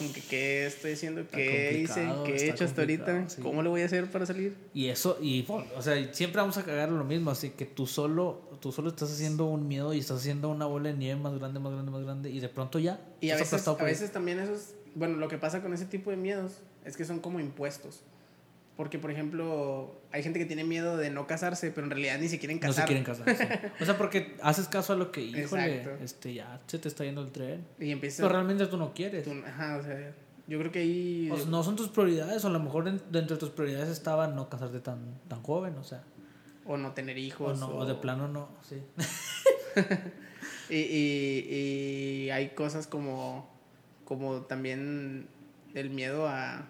Como 0.00 0.14
que 0.14 0.22
qué 0.22 0.66
estoy 0.66 0.92
haciendo, 0.92 1.28
qué 1.28 1.82
hice, 1.82 2.08
qué 2.24 2.36
he 2.36 2.48
hecho 2.48 2.64
hasta 2.64 2.80
ahorita, 2.80 3.28
sí. 3.28 3.42
cómo 3.42 3.62
lo 3.62 3.68
voy 3.68 3.82
a 3.82 3.84
hacer 3.84 4.10
para 4.10 4.24
salir. 4.24 4.56
Y 4.72 4.86
eso, 4.86 5.18
y 5.20 5.44
o 5.48 5.82
sea, 5.82 6.14
siempre 6.14 6.40
vamos 6.40 6.56
a 6.56 6.64
cagar 6.64 6.88
lo 6.88 7.04
mismo, 7.04 7.30
así 7.30 7.50
que 7.50 7.66
tú 7.66 7.86
solo, 7.86 8.40
tú 8.60 8.72
solo 8.72 8.88
estás 8.88 9.12
haciendo 9.12 9.44
un 9.44 9.68
miedo 9.68 9.92
y 9.92 9.98
estás 9.98 10.18
haciendo 10.18 10.48
una 10.48 10.64
bola 10.64 10.88
de 10.88 10.96
nieve 10.96 11.20
más 11.20 11.38
grande, 11.38 11.60
más 11.60 11.72
grande, 11.74 11.90
más 11.90 12.02
grande, 12.02 12.30
y 12.30 12.40
de 12.40 12.48
pronto 12.48 12.78
ya. 12.78 12.98
Y 13.20 13.28
a 13.28 13.36
veces, 13.36 13.68
a 13.68 13.74
veces 13.74 14.10
también 14.10 14.38
esos, 14.38 14.70
bueno, 14.94 15.16
lo 15.18 15.28
que 15.28 15.36
pasa 15.36 15.60
con 15.60 15.74
ese 15.74 15.84
tipo 15.84 16.10
de 16.10 16.16
miedos 16.16 16.52
es 16.86 16.96
que 16.96 17.04
son 17.04 17.20
como 17.20 17.38
impuestos. 17.38 18.00
Porque, 18.80 18.98
por 18.98 19.10
ejemplo, 19.10 20.00
hay 20.10 20.22
gente 20.22 20.38
que 20.38 20.46
tiene 20.46 20.64
miedo 20.64 20.96
de 20.96 21.10
no 21.10 21.26
casarse, 21.26 21.70
pero 21.70 21.84
en 21.86 21.90
realidad 21.90 22.18
ni 22.18 22.28
se 22.28 22.38
quieren 22.38 22.56
no 22.56 22.62
casar. 22.62 22.84
se 22.88 22.94
quieren 22.94 23.04
casar. 23.04 23.36
sí. 23.36 23.44
O 23.78 23.84
sea, 23.84 23.98
porque 23.98 24.38
haces 24.42 24.68
caso 24.68 24.94
a 24.94 24.96
lo 24.96 25.12
que, 25.12 25.20
híjole, 25.20 25.76
Exacto. 25.80 26.02
este, 26.02 26.32
ya 26.32 26.58
se 26.66 26.78
te 26.78 26.88
está 26.88 27.04
yendo 27.04 27.20
el 27.20 27.30
tren. 27.30 27.62
Y 27.78 27.90
empiezas... 27.90 28.20
Pero 28.20 28.30
realmente 28.30 28.64
tú 28.68 28.78
no 28.78 28.94
quieres. 28.94 29.24
tú- 29.24 29.34
ajá, 29.46 29.76
o 29.76 29.82
sea, 29.82 30.14
yo 30.46 30.58
creo 30.58 30.72
que 30.72 30.78
ahí... 30.78 31.28
O 31.30 31.36
sea, 31.36 31.44
no 31.50 31.62
son 31.62 31.76
tus 31.76 31.88
prioridades, 31.90 32.42
o 32.42 32.48
a 32.48 32.50
lo 32.52 32.58
mejor 32.60 32.88
en- 32.88 33.02
dentro 33.12 33.36
de 33.36 33.40
tus 33.40 33.50
prioridades 33.50 33.90
estaba 33.90 34.28
no 34.28 34.48
casarte 34.48 34.80
tan, 34.80 34.98
tan 35.28 35.42
joven, 35.42 35.76
o 35.76 35.84
sea. 35.84 36.02
O 36.64 36.78
no 36.78 36.92
tener 36.92 37.16
O, 37.16 37.20
hijos. 37.20 37.58
no, 37.60 37.68
o 37.76 37.84
de 37.84 37.94
plano 37.96 38.28
no, 38.28 38.48
sí. 38.66 38.76
Y, 40.70 40.76
y, 40.76 42.24
y 42.26 42.30
hay 42.30 42.50
cosas 42.50 42.86
como, 42.86 43.46
como 44.06 44.42
también 44.42 45.26
el 45.74 45.90
miedo 45.90 46.28
a 46.28 46.64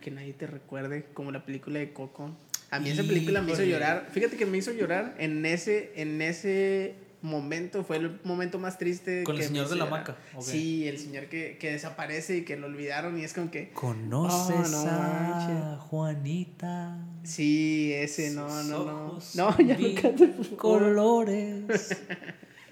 que 0.00 0.10
nadie 0.10 0.32
te 0.32 0.46
recuerde, 0.46 1.06
como 1.14 1.30
la 1.32 1.44
película 1.44 1.78
de 1.78 1.92
Coco. 1.92 2.36
A 2.70 2.78
mí 2.78 2.90
esa 2.90 3.02
película 3.02 3.42
me 3.42 3.52
hizo 3.52 3.64
llorar. 3.64 4.08
Fíjate 4.12 4.36
que 4.36 4.46
me 4.46 4.58
hizo 4.58 4.72
llorar 4.72 5.14
en 5.18 5.44
ese, 5.44 5.92
en 5.96 6.22
ese 6.22 6.94
momento. 7.22 7.82
Fue 7.84 7.96
el 7.96 8.20
momento 8.24 8.58
más 8.58 8.78
triste. 8.78 9.24
Con 9.24 9.34
el 9.34 9.40
que 9.42 9.48
señor 9.48 9.68
de 9.68 9.76
la 9.76 9.84
hamaca, 9.84 10.16
¿o 10.34 10.38
qué? 10.38 10.44
Sí, 10.44 10.86
el 10.88 10.98
señor 10.98 11.26
que, 11.26 11.58
que 11.58 11.72
desaparece 11.72 12.38
y 12.38 12.44
que 12.44 12.56
lo 12.56 12.66
olvidaron 12.68 13.18
y 13.18 13.24
es 13.24 13.34
como 13.34 13.50
que... 13.50 13.70
¿Conoces 13.70 14.54
Oh, 14.56 14.84
no 14.84 14.90
a. 14.90 15.78
Juanita? 15.80 16.96
Sí, 17.24 17.92
ese, 17.92 18.30
no, 18.30 18.48
no, 18.64 18.84
no. 18.84 19.18
No, 19.34 19.58
ya 19.66 19.76
no 19.76 19.94
favor. 19.96 20.56
colores. 20.56 21.64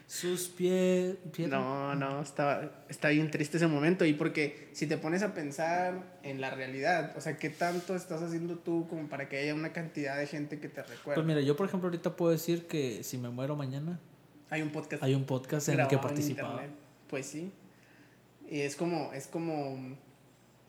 Sus 0.09 0.49
pies. 0.49 1.17
No, 1.49 1.95
no, 1.95 2.23
está, 2.23 2.83
está 2.89 3.11
bien 3.11 3.31
triste 3.31 3.59
ese 3.59 3.67
momento. 3.67 4.05
Y 4.07 4.15
porque 4.15 4.69
si 4.73 4.87
te 4.87 4.97
pones 4.97 5.23
a 5.23 5.35
pensar 5.35 6.19
en 6.23 6.41
la 6.41 6.51
realidad, 6.51 7.13
o 7.17 7.21
sea, 7.21 7.37
¿qué 7.37 7.51
tanto 7.51 7.95
estás 7.95 8.23
haciendo 8.23 8.57
tú 8.57 8.89
como 8.89 9.07
para 9.09 9.29
que 9.29 9.37
haya 9.39 9.55
una 9.55 9.73
cantidad 9.73 10.17
de 10.19 10.27
gente 10.27 10.59
que 10.61 10.69
te 10.69 10.83
recuerde? 10.83 11.15
Pues 11.17 11.27
mira, 11.27 11.41
yo 11.43 11.57
por 11.57 11.69
ejemplo 11.69 11.89
ahorita 11.89 12.17
puedo 12.17 12.33
decir 12.33 12.67
que 12.67 13.05
si 13.05 13.19
me 13.19 13.29
muero 13.29 13.55
mañana, 13.55 14.01
Hay 14.51 14.63
un 14.63 14.71
podcast 14.71 15.03
hay 15.03 15.15
un 15.15 15.25
podcast 15.25 15.69
en 15.69 15.79
el 15.79 15.87
que 15.89 15.97
en 15.97 16.01
participaba. 16.01 16.63
Pues 17.09 17.27
sí. 17.27 17.53
Y 18.51 18.61
es 18.61 18.77
como, 18.77 19.13
es 19.13 19.27
como. 19.27 19.97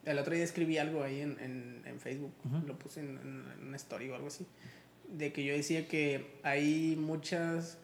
El 0.04 0.18
otro 0.20 0.34
día 0.36 0.44
escribí 0.44 0.78
algo 0.78 1.02
ahí 1.04 1.22
en, 1.22 1.38
en, 1.40 1.82
en 1.86 2.00
Facebook, 2.02 2.34
lo 2.68 2.78
puse 2.78 3.00
en, 3.02 3.18
en- 3.18 3.46
en 3.58 3.68
una 3.68 3.78
story 3.78 4.10
o 4.10 4.16
algo 4.16 4.28
así, 4.28 4.46
de 5.08 5.32
que 5.32 5.44
yo 5.46 5.54
decía 5.54 5.88
que 5.88 6.40
hay 6.44 6.98
muchas. 6.98 7.78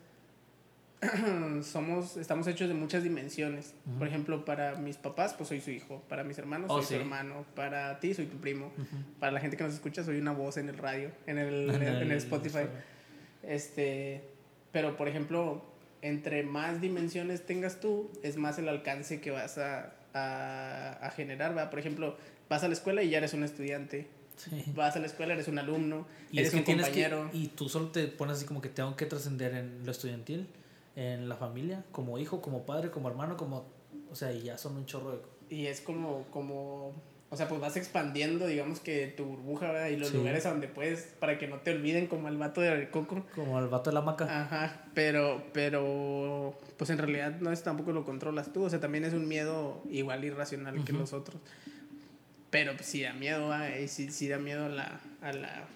somos, 1.64 2.18
estamos 2.18 2.48
hechos 2.48 2.68
de 2.68 2.74
muchas 2.74 3.04
dimensiones. 3.04 3.74
Por 3.98 4.08
ejemplo, 4.08 4.46
para 4.46 4.76
mis 4.76 4.98
papás, 4.98 5.34
pues 5.34 5.50
soy 5.50 5.62
su 5.62 5.72
hijo. 5.72 6.02
Para 6.10 6.24
mis 6.24 6.38
hermanos, 6.38 6.70
Oh, 6.72 6.78
soy 6.78 6.86
sí. 6.86 6.94
su 6.96 7.00
hermano. 7.02 7.46
Para 7.56 8.00
ti, 8.00 8.14
soy 8.14 8.26
tu 8.26 8.38
primo. 8.38 8.72
Para 9.20 9.32
la 9.32 9.40
gente 9.40 9.58
que 9.58 9.64
nos 9.64 9.74
escucha, 9.74 10.04
soy 10.04 10.18
una 10.20 10.32
voz 10.32 10.58
en 10.58 10.70
el 10.70 10.78
radio, 10.78 11.12
en 11.28 11.38
el, 11.38 11.70
en 11.70 11.82
el, 11.84 12.02
en 12.04 12.12
el 12.12 12.18
Spotify. 12.18 12.66
Este, 13.44 14.24
pero 14.72 14.98
por 14.98 15.08
ejemplo, 15.08 15.64
entre 16.02 16.44
más 16.44 16.82
dimensiones 16.82 17.46
tengas 17.46 17.80
tú, 17.80 18.10
es 18.24 18.38
más 18.38 18.58
el 18.58 18.68
alcance 18.70 19.22
que 19.22 19.32
vas 19.32 19.58
a, 19.58 19.94
a, 20.14 20.92
a 21.02 21.10
generar, 21.12 21.54
¿verdad? 21.54 21.70
Por 21.70 21.80
ejemplo, 21.80 22.18
vas 22.50 22.64
a 22.64 22.68
la 22.68 22.74
escuela 22.74 23.04
y 23.04 23.10
ya 23.10 23.20
eres 23.20 23.34
un 23.34 23.44
estudiante. 23.44 24.08
Sí. 24.38 24.64
Vas 24.76 24.96
a 24.98 25.00
la 25.00 25.06
escuela, 25.06 25.34
eres 25.34 25.48
un 25.48 25.60
alumno, 25.60 26.06
Y 26.30 26.40
eres 26.40 26.54
es 26.54 26.64
que 26.64 26.72
un 26.74 26.78
compañero. 26.80 27.30
que. 27.32 27.38
Y 27.38 27.48
tú 27.50 27.70
solo 27.70 27.88
te 27.90 28.08
pones 28.08 28.38
así 28.38 28.46
como 28.46 28.62
que 28.62 28.68
tengo 28.70 28.96
que 28.98 29.06
trascender 29.06 29.54
en 29.56 29.86
lo 29.86 29.92
estudiantil, 29.92 30.48
en 30.96 31.28
la 31.30 31.36
familia, 31.36 31.84
como 31.92 32.18
hijo, 32.20 32.42
como 32.42 32.66
padre, 32.66 32.92
como 32.92 33.10
hermano, 33.10 33.38
como. 33.38 33.66
O 34.12 34.16
sea, 34.16 34.32
y 34.32 34.44
ya 34.44 34.58
son 34.58 34.76
un 34.78 34.86
chorro 34.86 35.12
de. 35.12 35.20
Y 35.56 35.68
es 35.68 35.82
como, 35.82 36.24
como, 36.32 36.94
o 37.30 37.36
sea, 37.38 37.48
pues 37.48 37.60
vas 37.62 37.76
expandiendo, 37.78 38.48
digamos 38.48 38.80
que 38.80 39.08
tu 39.08 39.26
burbuja, 39.26 39.72
¿verdad? 39.72 39.88
Y 39.90 39.98
los 39.98 40.10
Sí. 40.10 40.18
lugares 40.18 40.46
a 40.46 40.52
donde 40.52 40.68
puedes, 40.68 41.02
para 41.20 41.38
que 41.38 41.48
no 41.48 41.58
te 41.60 41.72
olviden, 41.72 42.08
como 42.08 42.30
el 42.30 42.38
vato 42.38 42.62
de 42.62 42.90
Coco. 42.90 43.26
Como 43.36 43.60
el 43.60 43.68
vato 43.68 43.90
de 43.90 43.94
la 43.94 44.02
maca. 44.02 44.42
Ajá, 44.44 44.86
pero, 44.94 45.44
pero, 45.54 46.58
pues 46.78 46.90
en 46.90 46.98
realidad 46.98 47.40
no 47.42 47.52
es 47.52 47.62
tampoco 47.62 47.92
lo 47.92 48.06
controlas 48.06 48.54
tú, 48.54 48.64
o 48.64 48.70
sea, 48.70 48.80
también 48.80 49.04
es 49.06 49.14
un 49.14 49.28
miedo 49.28 49.84
igual 49.90 50.24
irracional 50.24 50.84
que 50.84 50.94
los 50.94 51.14
otros. 51.14 51.42
Pero 52.52 52.74
pues, 52.76 52.86
sí 52.88 53.02
da 53.04 53.12
miedo, 53.14 53.52
y 53.84 53.88
sí, 53.88 54.12
sí 54.12 54.28
da 54.30 54.38
miedo 54.40 54.66
a 54.66 54.70
la, 54.70 55.00
a 55.22 55.34
la, 55.34 55.68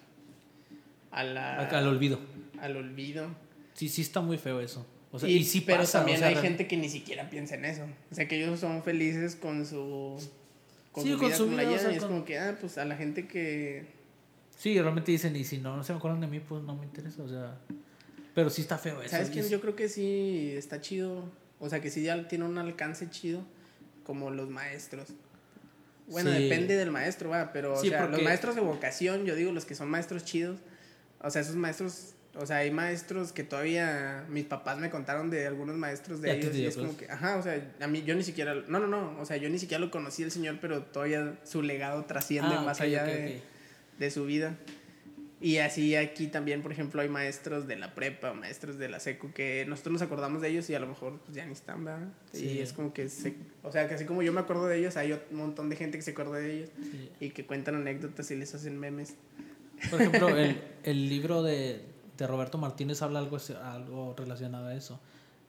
a 1.11 1.23
la, 1.23 1.57
al 1.67 1.87
olvido. 1.87 2.19
al 2.61 2.77
olvido. 2.77 3.27
Sí, 3.73 3.89
sí 3.89 4.01
está 4.01 4.21
muy 4.21 4.37
feo 4.37 4.61
eso. 4.61 4.85
O 5.11 5.19
sea, 5.19 5.27
y, 5.29 5.37
y, 5.37 5.43
sí 5.43 5.61
pero 5.61 5.79
pasa, 5.79 5.99
también 5.99 6.17
o 6.17 6.19
sea, 6.19 6.27
hay 6.29 6.35
gente 6.35 6.67
que 6.67 6.77
ni 6.77 6.87
siquiera 6.89 7.29
piensa 7.29 7.55
en 7.55 7.65
eso. 7.65 7.83
O 8.11 8.15
sea, 8.15 8.27
que 8.27 8.37
ellos 8.43 8.59
son 8.59 8.83
felices 8.83 9.35
con 9.35 9.65
su, 9.65 10.19
con 10.91 11.03
Sí, 11.03 11.11
su 11.13 11.17
con 11.17 11.27
vida 11.27 11.37
su 11.37 11.51
la 11.51 11.63
vida, 11.63 11.75
o 11.75 11.79
sea, 11.79 11.91
y 11.91 11.95
es 11.95 11.99
con- 12.01 12.09
como 12.11 12.25
que, 12.25 12.37
ah, 12.39 12.57
pues 12.59 12.77
a 12.77 12.85
la 12.85 12.95
gente 12.95 13.27
que... 13.27 13.85
Sí, 14.57 14.79
realmente 14.79 15.11
dicen, 15.11 15.35
y 15.35 15.43
si 15.45 15.57
no, 15.57 15.75
no 15.77 15.83
se 15.83 15.93
acuerdan 15.93 16.21
de 16.21 16.27
mí, 16.27 16.39
pues 16.39 16.63
no 16.63 16.75
me 16.75 16.85
interesa, 16.85 17.23
o 17.23 17.29
sea... 17.29 17.57
Pero 18.35 18.49
sí 18.51 18.61
está 18.61 18.77
feo 18.77 19.01
eso. 19.01 19.11
¿Sabes 19.11 19.29
quién? 19.31 19.45
es- 19.45 19.49
Yo 19.51 19.59
creo 19.61 19.75
que 19.75 19.89
sí 19.89 20.53
está 20.55 20.79
chido. 20.79 21.23
O 21.59 21.67
sea, 21.69 21.81
que 21.81 21.89
sí 21.89 22.03
ya 22.03 22.27
tiene 22.27 22.45
un 22.45 22.57
alcance 22.57 23.09
chido. 23.09 23.43
Como 24.05 24.29
los 24.31 24.49
maestros. 24.49 25.09
Bueno, 26.07 26.31
Sí. 26.31 26.43
depende 26.43 26.75
del 26.75 26.91
maestro, 26.91 27.29
va. 27.31 27.51
Pero, 27.51 27.73
o 27.73 27.81
Sí, 27.81 27.89
sea, 27.89 28.01
los 28.01 28.09
porque- 28.11 28.23
maestros 28.23 28.55
de 28.55 28.61
vocación, 28.61 29.25
yo 29.25 29.35
digo 29.35 29.51
los 29.51 29.65
que 29.65 29.75
son 29.75 29.89
maestros 29.89 30.23
chidos. 30.25 30.59
O 31.21 31.29
sea, 31.31 31.41
esos 31.41 31.55
maestros 31.55 32.13
O 32.35 32.45
sea, 32.45 32.57
hay 32.57 32.71
maestros 32.71 33.31
que 33.31 33.43
todavía 33.43 34.25
mis 34.29 34.45
papás 34.45 34.77
me 34.77 34.89
contaron 34.89 35.29
de 35.29 35.47
algunos 35.47 35.75
maestros 35.77 36.21
de 36.21 36.31
ellos 36.37 36.55
y 36.55 36.65
es 36.65 36.77
como 36.77 36.95
que, 36.95 37.09
ajá, 37.09 37.37
o 37.37 37.41
sea, 37.43 37.73
a 37.81 37.87
mí 37.87 38.03
yo 38.03 38.15
ni 38.15 38.23
siquiera, 38.23 38.53
no, 38.67 38.79
no, 38.79 38.87
no, 38.87 39.19
o 39.19 39.25
sea, 39.25 39.37
yo 39.37 39.49
ni 39.49 39.57
siquiera 39.59 39.83
lo 39.83 39.89
conocí 39.91 40.23
el 40.23 40.31
señor, 40.31 40.59
pero 40.61 40.83
todavía 40.83 41.37
su 41.43 41.61
legado 41.63 42.05
trasciende 42.05 42.55
Ah, 42.55 42.61
más 42.61 42.77
ok, 42.77 42.83
allá 42.85 43.01
ok, 43.03 43.07
de, 43.09 43.25
ok. 43.37 43.99
de 43.99 44.11
su 44.11 44.25
vida. 44.25 44.55
Y 45.41 45.57
así 45.57 45.95
aquí 45.95 46.27
también, 46.27 46.61
por 46.61 46.71
ejemplo, 46.73 47.01
hay 47.01 47.07
maestros 47.09 47.65
de 47.65 47.77
la 47.77 47.95
prepa, 47.95 48.33
maestros 48.33 48.77
de 48.77 48.89
la 48.89 48.99
secu, 48.99 49.31
que 49.31 49.65
nosotros 49.67 49.93
nos 49.93 50.01
acordamos 50.01 50.41
de 50.41 50.49
ellos 50.49 50.69
y 50.69 50.75
a 50.75 50.79
lo 50.79 50.87
mejor 50.87 51.19
pues, 51.25 51.35
ya 51.35 51.45
ni 51.45 51.53
están, 51.53 51.85
¿verdad? 51.85 52.09
Sí. 52.33 52.45
Y 52.45 52.59
es 52.59 52.73
como 52.73 52.93
que, 52.93 53.07
se- 53.09 53.35
o 53.63 53.71
sea, 53.71 53.87
que 53.87 53.95
así 53.95 54.03
como 54.05 54.21
yo 54.21 54.33
me 54.33 54.41
acuerdo 54.41 54.67
de 54.67 54.77
ellos, 54.77 54.97
hay 54.97 55.13
un 55.31 55.37
montón 55.37 55.69
de 55.69 55.77
gente 55.77 55.97
que 55.97 56.01
se 56.03 56.11
acuerda 56.11 56.37
de 56.37 56.53
ellos 56.57 56.69
Sí. 56.91 57.09
y 57.21 57.29
que 57.29 57.45
cuentan 57.45 57.75
anécdotas 57.75 58.29
y 58.31 58.35
les 58.35 58.53
hacen 58.53 58.77
memes. 58.77 59.15
Por 59.89 60.01
ejemplo, 60.01 60.27
el, 60.37 60.61
el 60.83 61.07
libro 61.09 61.41
de, 61.41 61.79
de 62.19 62.27
Roberto 62.27 62.57
Martínez 62.57 63.01
habla 63.01 63.19
algo, 63.19 63.37
algo 63.63 64.13
relacionado 64.17 64.67
a 64.67 64.75
eso. 64.75 64.99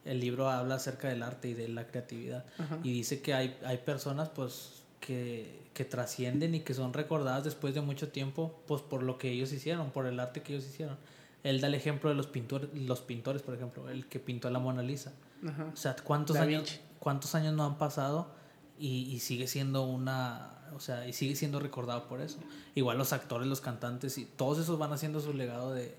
El 0.04 0.20
libro 0.20 0.48
habla 0.48 0.76
acerca 0.76 1.08
del 1.08 1.22
arte 1.22 1.48
y 1.48 1.54
de 1.54 1.68
la 1.68 1.86
creatividad. 1.86 2.46
Ajá. 2.58 2.78
Y 2.82 2.92
dice 2.92 3.20
que 3.20 3.34
hay, 3.34 3.58
hay 3.66 3.78
personas 3.78 4.28
pues 4.30 4.84
que, 5.00 5.68
que 5.74 5.84
trascienden 5.84 6.54
y 6.54 6.60
que 6.60 6.72
son 6.72 6.92
recordadas 6.92 7.44
después 7.44 7.74
de 7.74 7.80
mucho 7.80 8.08
tiempo 8.08 8.62
pues 8.66 8.82
por 8.82 9.02
lo 9.02 9.18
que 9.18 9.30
ellos 9.30 9.52
hicieron, 9.52 9.90
por 9.90 10.06
el 10.06 10.18
arte 10.20 10.42
que 10.42 10.54
ellos 10.54 10.66
hicieron. 10.66 10.96
Él 11.42 11.60
da 11.60 11.66
el 11.66 11.74
ejemplo 11.74 12.08
de 12.08 12.16
los 12.16 12.28
pintores, 12.28 12.70
los 12.74 13.00
pintores, 13.00 13.42
por 13.42 13.54
ejemplo, 13.54 13.88
el 13.90 14.06
que 14.06 14.20
pintó 14.20 14.48
la 14.48 14.58
Mona 14.58 14.82
Lisa. 14.82 15.12
Ajá. 15.46 15.70
O 15.72 15.76
sea, 15.76 15.96
¿cuántos 15.96 16.36
Da 16.36 16.42
años, 16.42 16.62
Vinci. 16.62 16.80
cuántos 16.98 17.34
años 17.34 17.54
no 17.54 17.64
han 17.64 17.78
pasado 17.78 18.30
y, 18.78 19.10
y 19.10 19.18
sigue 19.20 19.46
siendo 19.46 19.82
una, 19.84 20.68
o 20.74 20.80
sea, 20.80 21.08
y 21.08 21.12
sigue 21.14 21.34
siendo 21.34 21.58
recordado 21.58 22.06
por 22.08 22.20
eso? 22.20 22.38
Igual 22.74 22.96
los 22.96 23.12
actores, 23.12 23.48
los 23.48 23.60
cantantes 23.60 24.18
y 24.18 24.24
todos 24.24 24.58
esos 24.58 24.78
van 24.78 24.92
haciendo 24.92 25.20
su 25.20 25.32
legado 25.32 25.72
de, 25.72 25.96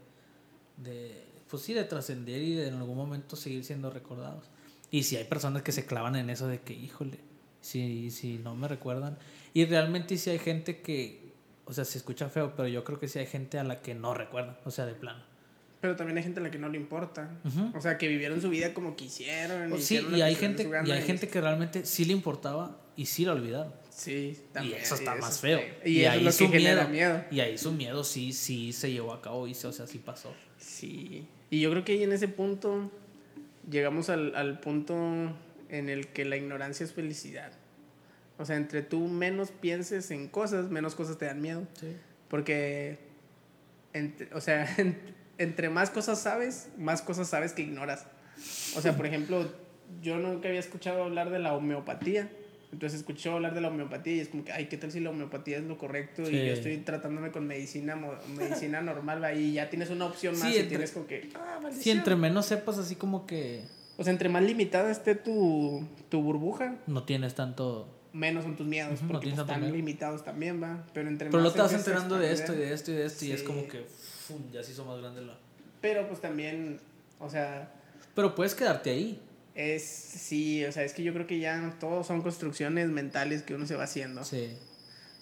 de 0.84 1.32
pues 1.52 1.64
sí, 1.64 1.74
de 1.74 1.84
trascender 1.84 2.42
y 2.42 2.56
de 2.56 2.70
en 2.70 2.76
algún 2.76 2.96
momento 2.96 3.36
seguir 3.36 3.66
siendo 3.66 3.90
recordados. 3.90 4.46
Y 4.90 5.04
si 5.04 5.18
hay 5.18 5.26
personas 5.26 5.62
que 5.64 5.74
se 5.74 5.86
clavan 5.86 6.16
en 6.16 6.30
eso 6.30 6.48
de 6.48 6.62
que, 6.62 6.74
híjole, 6.74 7.20
si, 7.60 8.10
si 8.10 8.38
no 8.38 8.56
me 8.56 8.70
recuerdan. 8.70 9.18
Y 9.54 9.66
realmente 9.66 10.18
si 10.18 10.30
hay 10.30 10.40
gente 10.40 10.82
que, 10.82 11.34
o 11.66 11.74
sea, 11.74 11.84
se 11.84 11.98
escucha 11.98 12.30
feo, 12.30 12.56
pero 12.56 12.70
yo 12.70 12.86
creo 12.86 13.00
que 13.00 13.10
sí 13.10 13.20
hay 13.20 13.28
gente 13.28 13.60
a 13.60 13.66
la 13.66 13.82
que 13.82 13.94
no 13.94 14.14
recuerdan, 14.14 14.58
o 14.64 14.72
sea, 14.72 14.86
de 14.86 14.94
plano. 14.94 15.24
Pero 15.82 15.98
también 15.98 16.18
hay 16.18 16.24
gente 16.24 16.40
a 16.40 16.44
la 16.44 16.52
que 16.52 16.58
no 16.58 16.70
le 16.70 16.78
importa. 16.78 17.30
O 17.76 17.82
sea, 17.82 17.98
que 17.98 18.08
vivieron 18.08 18.40
su 18.40 18.50
vida 18.50 18.74
como 18.74 18.96
quisieron. 18.96 19.74
O 19.74 19.78
sí, 19.78 20.00
y 20.16 20.22
hay 20.22 20.36
gente, 20.36 20.70
y 20.86 20.92
hay 20.92 21.02
gente 21.02 21.28
que 21.28 21.42
realmente 21.42 21.86
sí 21.86 22.06
le 22.06 22.14
importaba 22.14 22.80
y 22.96 23.08
sí 23.08 23.26
la 23.26 23.34
olvidaron. 23.34 23.74
Sí, 23.92 24.40
también. 24.54 24.78
y 24.80 24.82
eso 24.82 24.96
está 24.96 25.16
más 25.16 25.36
es 25.36 25.40
feo. 25.42 25.60
Y, 25.86 26.02
eso 26.02 26.12
es 26.14 26.22
lo 26.24 26.26
que 26.30 26.32
su 26.32 26.50
genera 26.50 26.88
miedo, 26.88 27.10
miedo. 27.18 27.26
Y 27.30 27.40
ahí 27.42 27.58
su 27.58 27.72
miedo 27.74 28.04
sí, 28.04 28.32
sí 28.34 28.72
se 28.74 28.92
llevó 28.92 29.14
a 29.14 29.22
cabo 29.22 29.48
y 29.48 29.52
o 29.52 29.56
sea, 29.72 29.86
sí 29.86 29.98
pasó. 30.00 30.34
Sí. 30.58 31.28
Y 31.50 31.60
yo 31.62 31.70
creo 31.72 31.84
que 31.84 31.92
ahí 31.94 32.04
en 32.04 32.14
ese 32.14 32.28
punto 32.28 32.90
llegamos 33.70 34.10
al, 34.10 34.36
al 34.36 34.60
punto 34.60 34.96
en 35.70 35.90
el 35.90 36.08
que 36.08 36.26
la 36.26 36.38
ignorancia 36.38 36.86
es 36.86 36.94
felicidad. 36.94 37.52
O 38.38 38.46
sea, 38.46 38.56
entre 38.56 38.82
tú 38.82 39.08
menos 39.08 39.52
pienses 39.52 40.10
en 40.12 40.28
cosas, 40.30 40.70
menos 40.70 40.96
cosas 40.96 41.18
te 41.18 41.26
dan 41.26 41.42
miedo. 41.42 41.68
Sí. 41.80 41.96
Porque, 42.30 42.98
entre- 43.94 44.34
o 44.34 44.42
sea, 44.42 44.68
en- 44.78 44.98
entre 45.38 45.70
más 45.70 45.90
cosas 45.90 46.22
sabes, 46.22 46.70
más 46.78 47.02
cosas 47.02 47.28
sabes 47.30 47.54
que 47.54 47.62
ignoras. 47.64 48.06
O 48.76 48.82
sea, 48.82 48.96
por 48.96 49.06
ejemplo, 49.06 49.52
yo 50.02 50.18
nunca 50.18 50.48
había 50.48 50.60
escuchado 50.60 51.04
hablar 51.04 51.30
de 51.30 51.40
la 51.40 51.54
homeopatía. 51.54 52.32
Entonces 52.72 53.00
escuché 53.00 53.30
hablar 53.30 53.54
de 53.54 53.60
la 53.62 53.68
homeopatía 53.68 54.16
y 54.16 54.20
es 54.22 54.30
como 54.30 54.46
que, 54.46 54.54
ay, 54.54 54.68
¿qué 54.68 54.78
tal 54.78 54.92
si 54.92 55.00
la 55.02 55.10
homeopatía 55.10 55.58
es 55.58 55.64
lo 55.66 55.78
correcto? 55.78 56.26
Sí. 56.26 56.36
Y 56.36 56.48
yo 56.48 56.54
estoy 56.54 56.78
tratándome 56.78 57.32
con 57.32 57.46
medicina, 57.46 57.98
medicina 58.36 58.82
normal, 58.82 59.22
va, 59.22 59.34
y 59.34 59.54
ya 59.54 59.70
tienes 59.70 59.90
una 59.90 60.06
opción 60.06 60.34
más 60.40 60.44
Sí, 60.50 60.56
y 60.56 60.60
entre- 60.60 60.70
tienes 60.70 60.92
como 60.92 61.06
que, 61.08 61.30
ah, 61.36 61.58
Si 61.58 61.64
maldición. 61.64 61.98
entre 61.98 62.16
menos 62.16 62.46
sepas 62.46 62.78
así 62.78 62.96
como 62.96 63.26
que 63.26 63.64
O 63.98 64.04
sea, 64.04 64.14
entre 64.14 64.30
más 64.30 64.42
limitada 64.44 64.90
esté 64.90 65.16
tu, 65.16 65.86
tu 66.10 66.22
burbuja, 66.22 66.78
no 66.88 67.04
tienes 67.04 67.36
tanto... 67.36 67.88
menos 68.14 68.44
son 68.46 68.56
tus 68.56 68.66
miedos, 68.68 68.94
Ujú, 68.94 69.04
no 69.06 69.12
porque 69.12 69.26
tienes 69.26 69.40
pues, 69.40 69.48
están 69.50 69.62
miedo. 69.62 69.76
limitados 69.76 70.24
también, 70.24 70.64
va. 70.64 70.86
Pero 70.94 71.10
entre 71.10 71.30
Pero 71.30 71.44
más 71.44 71.54
lo 71.56 71.62
vas 71.64 71.72
empiezas 71.74 71.88
a 71.88 71.92
enterando 71.92 72.18
de 72.20 72.32
esto 72.34 72.54
y 72.54 72.58
de 72.58 72.74
esto 72.74 72.92
y 72.92 72.96
de 72.96 73.06
esto 73.06 73.26
y 73.26 73.32
es 73.34 73.40
Sí. 73.42 73.46
como 73.46 73.68
que 73.68 73.84
fum, 74.28 74.42
ya 74.52 74.64
se 74.64 74.72
hizo 74.72 74.86
más 74.86 74.98
grande 75.02 75.22
la... 75.22 75.38
Pero 75.82 76.08
pues 76.08 76.22
también, 76.22 76.80
o 77.20 77.30
sea, 77.30 77.70
Pero 78.16 78.34
puedes 78.34 78.56
quedarte 78.56 78.90
ahí. 78.92 79.20
Es, 79.56 79.84
sí, 79.84 80.64
o 80.66 80.72
sea, 80.72 80.84
es 80.84 80.94
que 80.94 81.04
yo 81.04 81.14
creo 81.14 81.28
que 81.28 81.40
ya 81.40 81.76
todos 81.80 82.08
son 82.08 82.22
construcciones 82.22 82.90
mentales 82.90 83.44
que 83.44 83.54
uno 83.54 83.66
se 83.68 83.76
va 83.76 83.84
haciendo. 83.84 84.24
Sí. 84.24 84.50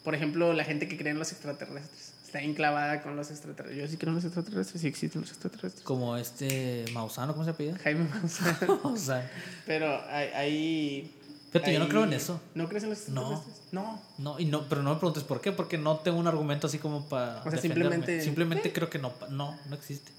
Por 0.03 0.15
ejemplo, 0.15 0.53
la 0.53 0.63
gente 0.63 0.87
que 0.87 0.97
cree 0.97 1.11
en 1.11 1.19
los 1.19 1.31
extraterrestres. 1.31 2.13
Está 2.25 2.41
enclavada 2.41 3.01
con 3.01 3.15
los 3.15 3.31
extraterrestres. 3.31 3.81
Yo 3.83 3.87
sí 3.91 3.97
creo 3.97 4.09
en 4.11 4.15
los 4.15 4.25
extraterrestres, 4.25 4.81
sí 4.81 4.87
existen 4.87 5.21
los 5.21 5.31
extraterrestres. 5.31 5.83
Como 5.83 6.15
este 6.15 6.85
Mausano, 6.93 7.33
¿cómo 7.33 7.43
se 7.43 7.51
apellida? 7.51 7.77
Jaime 7.79 8.05
Maussan. 8.07 8.55
o 8.83 8.95
sea, 8.97 9.29
Pero 9.65 9.99
hay 10.09 11.11
Fíjate, 11.51 11.73
yo 11.73 11.79
no 11.79 11.89
creo 11.89 12.03
en 12.03 12.13
eso. 12.13 12.39
¿No 12.53 12.69
crees 12.69 12.83
en 12.83 12.91
los 12.91 13.09
No. 13.09 13.21
extraterrestres? 13.31 13.73
No. 13.73 13.99
no, 14.19 14.39
y 14.39 14.45
no, 14.45 14.69
pero 14.69 14.83
no 14.83 14.91
me 14.93 14.99
preguntes 14.99 15.23
por 15.23 15.41
qué, 15.41 15.51
porque 15.51 15.79
no 15.79 15.97
tengo 15.97 16.19
un 16.19 16.27
argumento 16.27 16.67
así 16.67 16.77
como 16.77 17.09
para. 17.09 17.39
O 17.39 17.43
sea, 17.43 17.53
defenderme. 17.53 17.95
simplemente- 17.95 18.21
Simplemente 18.21 18.73
creo 18.73 18.89
que 18.91 18.99
no, 18.99 19.11
no, 19.31 19.57
no 19.67 19.75
existe. 19.75 20.11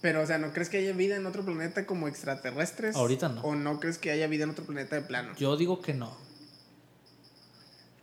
Pero, 0.00 0.22
o 0.22 0.26
sea, 0.26 0.38
¿no 0.38 0.52
crees 0.52 0.70
que 0.70 0.78
haya 0.78 0.92
vida 0.92 1.16
en 1.16 1.26
otro 1.26 1.44
planeta 1.44 1.84
como 1.86 2.08
extraterrestres? 2.08 2.96
Ahorita 2.96 3.28
no. 3.28 3.42
¿O 3.42 3.54
no 3.54 3.80
crees 3.80 3.98
que 3.98 4.10
haya 4.10 4.26
vida 4.28 4.44
en 4.44 4.50
otro 4.50 4.64
planeta 4.64 4.96
de 4.96 5.02
plano? 5.02 5.34
Yo 5.36 5.56
digo 5.56 5.80
que 5.82 5.92
no. 5.92 6.16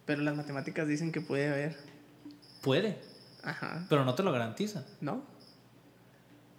Pero 0.06 0.22
las 0.22 0.36
matemáticas 0.36 0.88
dicen 0.88 1.12
que 1.12 1.22
puede 1.22 1.50
haber. 1.50 1.76
Puede, 2.62 2.98
Ajá. 3.44 3.86
pero 3.90 4.06
no 4.06 4.14
te 4.16 4.24
lo 4.24 4.32
garantiza. 4.32 4.86
¿No? 5.02 5.24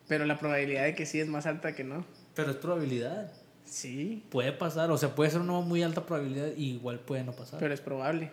Pero 0.09 0.25
la 0.27 0.39
probabilidad 0.39 0.85
de 0.85 0.95
que 0.95 1.07
sí 1.07 1.21
es 1.21 1.29
más 1.29 1.47
alta 1.47 1.75
que 1.75 1.85
no. 1.85 2.05
Pero 2.35 2.51
es 2.51 2.57
probabilidad. 2.57 3.33
Sí, 3.65 4.25
Puede 4.31 4.53
pasar, 4.53 4.91
o 4.91 4.97
sea, 4.97 5.15
puede 5.15 5.31
ser 5.31 5.43
una 5.43 5.53
muy 5.61 5.83
alta 5.83 6.07
probabilidad 6.07 6.49
y 6.57 6.71
igual 6.77 7.01
puede 7.01 7.23
no 7.23 7.33
pasar. 7.33 7.61
pero 7.61 7.75
es 7.75 7.83
probable. 7.83 8.31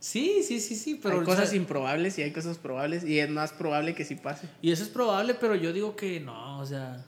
Sí, 0.00 0.42
sí, 0.42 0.60
sí, 0.60 0.74
sí, 0.76 0.98
pero. 1.02 1.16
hay 1.16 1.22
o 1.22 1.24
cosas 1.24 1.48
sea, 1.50 1.58
improbables 1.58 2.18
y 2.18 2.22
hay 2.22 2.32
cosas 2.32 2.58
probables 2.58 3.04
y 3.04 3.18
es 3.18 3.28
más 3.30 3.52
probable 3.52 3.94
que 3.94 4.04
sí 4.04 4.14
pase. 4.14 4.48
Y 4.62 4.70
eso 4.72 4.82
es 4.82 4.88
probable, 4.88 5.34
pero 5.34 5.54
yo 5.54 5.72
digo 5.72 5.96
que 5.96 6.20
no, 6.20 6.58
o 6.60 6.66
sea. 6.66 7.04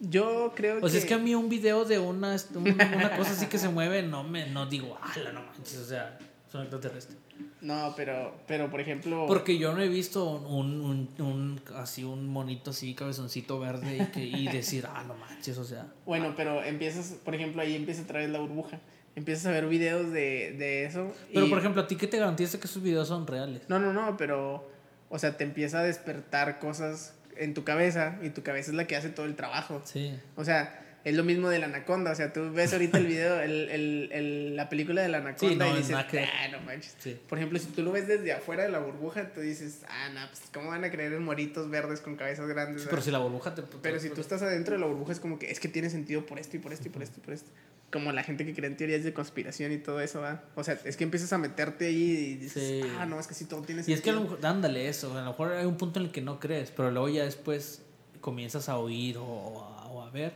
Yo 0.00 0.52
creo 0.54 0.76
O 0.78 0.80
sea, 0.88 0.90
que... 0.90 0.98
es 0.98 1.04
que 1.06 1.14
a 1.14 1.18
mí 1.18 1.34
un 1.34 1.48
video 1.48 1.84
de 1.84 1.98
una, 1.98 2.36
un- 2.54 2.68
una 2.68 3.16
cosa 3.16 3.30
así 3.32 3.46
que 3.46 3.58
se 3.58 3.68
mueve, 3.68 4.02
no 4.02 4.22
me 4.24 4.46
no 4.50 4.66
digo, 4.66 4.98
ala, 5.00 5.32
no 5.32 5.42
manches, 5.42 5.78
o 5.78 5.84
sea, 5.86 6.18
son 6.50 6.62
extraterrestres. 6.62 7.16
No, 7.62 7.94
pero, 7.96 8.34
pero 8.46 8.70
por 8.70 8.80
ejemplo... 8.80 9.24
Porque 9.26 9.56
yo 9.56 9.72
no 9.72 9.80
he 9.80 9.88
visto 9.88 10.28
un, 10.30 10.80
un, 10.82 11.08
un- 11.24 11.60
así 11.76 12.04
un 12.04 12.28
monito 12.28 12.70
así, 12.70 12.94
cabezoncito 12.94 13.58
verde 13.58 13.96
y, 14.02 14.06
que, 14.12 14.24
y 14.24 14.48
decir, 14.48 14.86
ah, 14.92 15.04
no 15.06 15.14
manches, 15.14 15.56
o 15.58 15.64
sea. 15.64 15.86
Bueno, 16.04 16.34
pero 16.36 16.62
empiezas, 16.62 17.14
por 17.24 17.34
ejemplo, 17.34 17.62
ahí 17.62 17.74
empieza 17.74 18.02
otra 18.02 18.18
vez 18.18 18.28
la 18.30 18.40
burbuja. 18.40 18.80
Empiezas 19.16 19.46
a 19.46 19.50
ver 19.52 19.66
videos 19.66 20.12
de, 20.12 20.54
de 20.58 20.84
eso. 20.86 21.12
Pero 21.32 21.46
y- 21.46 21.48
por 21.50 21.58
ejemplo, 21.58 21.82
¿a 21.82 21.86
ti 21.86 21.96
qué 21.96 22.06
te 22.06 22.18
garantiza 22.18 22.58
que 22.58 22.66
esos 22.66 22.82
videos 22.82 23.08
son 23.08 23.26
reales? 23.26 23.62
No, 23.68 23.78
no, 23.78 23.92
no, 23.92 24.16
pero... 24.16 24.68
O 25.10 25.18
sea, 25.18 25.36
te 25.36 25.44
empieza 25.44 25.78
a 25.80 25.82
despertar 25.84 26.58
cosas 26.58 27.14
en 27.36 27.54
tu 27.54 27.62
cabeza 27.62 28.18
y 28.22 28.30
tu 28.30 28.42
cabeza 28.42 28.70
es 28.72 28.76
la 28.76 28.86
que 28.86 28.96
hace 28.96 29.10
todo 29.10 29.26
el 29.26 29.36
trabajo. 29.36 29.80
Sí. 29.84 30.12
O 30.34 30.44
sea, 30.44 30.80
es 31.04 31.14
lo 31.14 31.22
mismo 31.22 31.48
de 31.50 31.60
la 31.60 31.66
anaconda. 31.66 32.10
O 32.10 32.14
sea, 32.16 32.32
tú 32.32 32.50
ves 32.52 32.72
ahorita 32.72 32.98
el 32.98 33.06
video, 33.14 33.40
el, 33.40 33.68
el, 33.70 34.08
el- 34.12 34.56
la 34.56 34.68
película 34.68 35.02
de 35.02 35.08
la 35.08 35.18
anaconda 35.18 35.48
Sí, 35.48 35.54
no, 35.56 35.72
y 35.72 35.78
dices, 35.78 35.94
ah, 35.94 36.48
no 36.50 36.60
manches. 36.62 36.96
Sí. 36.98 37.16
Por 37.28 37.38
ejemplo, 37.38 37.58
si 37.60 37.66
tú 37.66 37.82
lo 37.82 37.92
ves 37.92 38.08
desde 38.08 38.32
afuera 38.32 38.64
de 38.64 38.70
la 38.70 38.80
burbuja, 38.80 39.28
tú 39.32 39.40
dices, 39.40 39.82
ah, 39.88 40.08
no, 40.12 40.20
pues 40.28 40.42
¿cómo 40.52 40.70
van 40.70 40.82
a 40.82 40.90
creer 40.90 41.12
en 41.12 41.22
moritos 41.22 41.70
verdes 41.70 42.00
con 42.00 42.16
cabezas 42.16 42.48
grandes? 42.48 42.80
Sí, 42.82 42.86
pero 42.86 42.96
verdad?" 42.96 43.04
si 43.04 43.10
la 43.12 43.18
burbuja 43.18 43.54
te. 43.54 43.62
Pero 43.62 44.00
si 44.00 44.10
tú 44.10 44.20
estás 44.20 44.42
adentro 44.42 44.74
de 44.74 44.80
la 44.80 44.86
burbuja 44.86 45.12
es 45.12 45.20
como 45.20 45.38
que 45.38 45.50
es 45.52 45.60
que 45.60 45.68
tiene 45.68 45.90
sentido 45.90 46.26
por 46.26 46.40
esto 46.40 46.56
y 46.56 46.58
por 46.60 46.72
esto 46.72 46.88
y 46.88 46.90
por 46.90 47.02
esto 47.04 47.20
y 47.20 47.24
por 47.24 47.34
esto. 47.34 47.50
Como 47.92 48.10
la 48.10 48.24
gente 48.24 48.44
que 48.44 48.54
cree 48.54 48.68
en 48.68 48.76
teorías 48.76 49.04
de 49.04 49.12
conspiración 49.14 49.70
y 49.72 49.78
todo 49.78 50.00
eso, 50.00 50.20
¿va? 50.20 50.42
O 50.56 50.64
sea, 50.64 50.76
es 50.84 50.96
que 50.96 51.04
empiezas 51.04 51.32
a 51.32 51.38
meterte 51.38 51.86
ahí 51.86 52.02
y 52.02 52.34
dices, 52.36 52.82
Sí. 52.84 52.90
ah, 52.98 53.06
no, 53.06 53.20
es 53.20 53.26
que 53.28 53.34
sí 53.34 53.44
todo 53.44 53.62
tiene 53.62 53.82
Y 53.82 53.84
sentido. 53.84 53.96
es 53.98 54.02
que 54.02 54.10
a 54.10 54.12
lo 54.14 54.20
mejor, 54.22 54.44
ándale 54.44 54.88
eso, 54.88 55.16
a 55.16 55.20
lo 55.22 55.30
mejor 55.30 55.52
hay 55.52 55.64
un 55.66 55.76
punto 55.76 56.00
en 56.00 56.06
el 56.06 56.12
que 56.12 56.20
no 56.20 56.40
crees, 56.40 56.70
pero 56.72 56.90
luego 56.90 57.08
ya 57.08 57.24
después 57.24 57.82
comienzas 58.20 58.68
a 58.68 58.78
oír 58.78 59.16
o, 59.18 59.22
a, 59.62 59.86
o 59.88 60.02
a 60.02 60.10
ver 60.10 60.32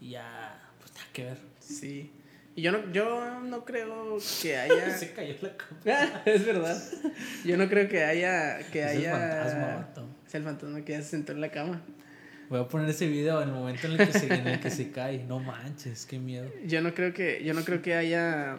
y 0.00 0.10
ya, 0.10 0.60
pues 0.78 0.92
nada 0.94 1.06
que 1.12 1.24
ver. 1.24 1.38
Sí. 1.60 2.12
Y 2.56 2.62
yo 2.62 2.72
no, 2.72 2.92
yo 2.92 3.40
no 3.40 3.64
creo 3.64 4.18
que 4.42 4.56
haya... 4.58 4.98
Se 4.98 5.12
cayó 5.12 5.36
la 5.40 5.50
copa. 5.56 6.22
es 6.26 6.44
verdad. 6.44 6.82
Yo 7.46 7.56
no 7.56 7.68
creo 7.68 7.88
que 7.88 8.04
haya... 8.04 8.58
Que 8.70 8.82
Es 8.82 8.90
el 8.90 8.98
haya... 8.98 9.12
fantasma, 9.12 9.66
vato. 9.76 10.08
Es 10.26 10.34
el 10.34 10.42
fantasma 10.42 10.84
que 10.84 10.92
ya 10.92 11.02
se 11.02 11.08
sentó 11.10 11.32
en 11.32 11.40
la 11.40 11.50
cama. 11.50 11.80
Voy 12.50 12.60
a 12.60 12.68
poner 12.68 12.88
ese 12.90 13.06
video 13.08 13.40
en 13.40 13.48
el 13.48 13.54
momento 13.54 13.86
en 13.86 13.92
el 13.92 14.06
que 14.08 14.12
se, 14.18 14.26
en 14.34 14.46
el 14.46 14.60
que 14.60 14.70
se 14.70 14.90
cae. 14.90 15.24
No 15.24 15.38
manches, 15.38 16.04
qué 16.04 16.18
miedo. 16.18 16.50
Yo 16.66 16.82
no 16.82 16.92
creo 16.92 17.14
que, 17.14 17.42
yo 17.44 17.54
no 17.54 17.64
creo 17.64 17.80
que 17.80 17.94
haya... 17.94 18.56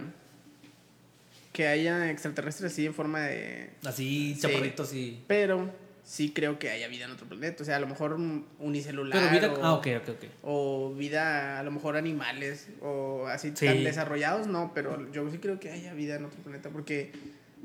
Que 1.52 1.68
haya 1.68 2.10
extraterrestres 2.10 2.72
así 2.72 2.86
en 2.86 2.94
forma 2.94 3.20
de... 3.24 3.70
Así, 3.86 4.34
Sí. 4.36 4.40
chaparritos 4.42 4.94
y. 4.94 5.22
Pero 5.28 5.70
sí 6.06 6.32
creo 6.32 6.58
que 6.58 6.70
haya 6.70 6.88
vida 6.88 7.04
en 7.04 7.12
otro 7.12 7.28
planeta. 7.28 7.62
O 7.64 7.66
sea, 7.66 7.76
a 7.76 7.80
lo 7.82 7.88
mejor 7.88 8.14
un- 8.14 8.46
unicelular. 8.60 9.20
Pero 9.30 9.50
vida. 9.50 9.62
o, 9.62 9.66
Ah, 9.66 9.74
ok, 9.74 9.88
ok, 10.02 10.10
ok. 10.12 10.24
o 10.44 10.94
vida, 10.94 11.60
a 11.60 11.64
lo 11.64 11.72
mejor 11.72 11.98
animales. 11.98 12.70
O 12.82 13.28
así 13.28 13.52
Sí. 13.54 13.66
tan 13.66 13.84
desarrollados, 13.84 14.48
no. 14.48 14.72
Pero 14.74 15.12
yo 15.12 15.30
sí 15.30 15.40
creo 15.40 15.60
que 15.60 15.70
haya 15.72 15.94
vida 15.94 16.16
en 16.16 16.24
otro 16.24 16.40
planeta. 16.40 16.70
Porque, 16.70 17.12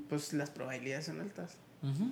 pues, 0.09 0.33
las 0.33 0.51
probabilidades 0.51 1.05
son 1.07 1.21
altas. 1.21 1.57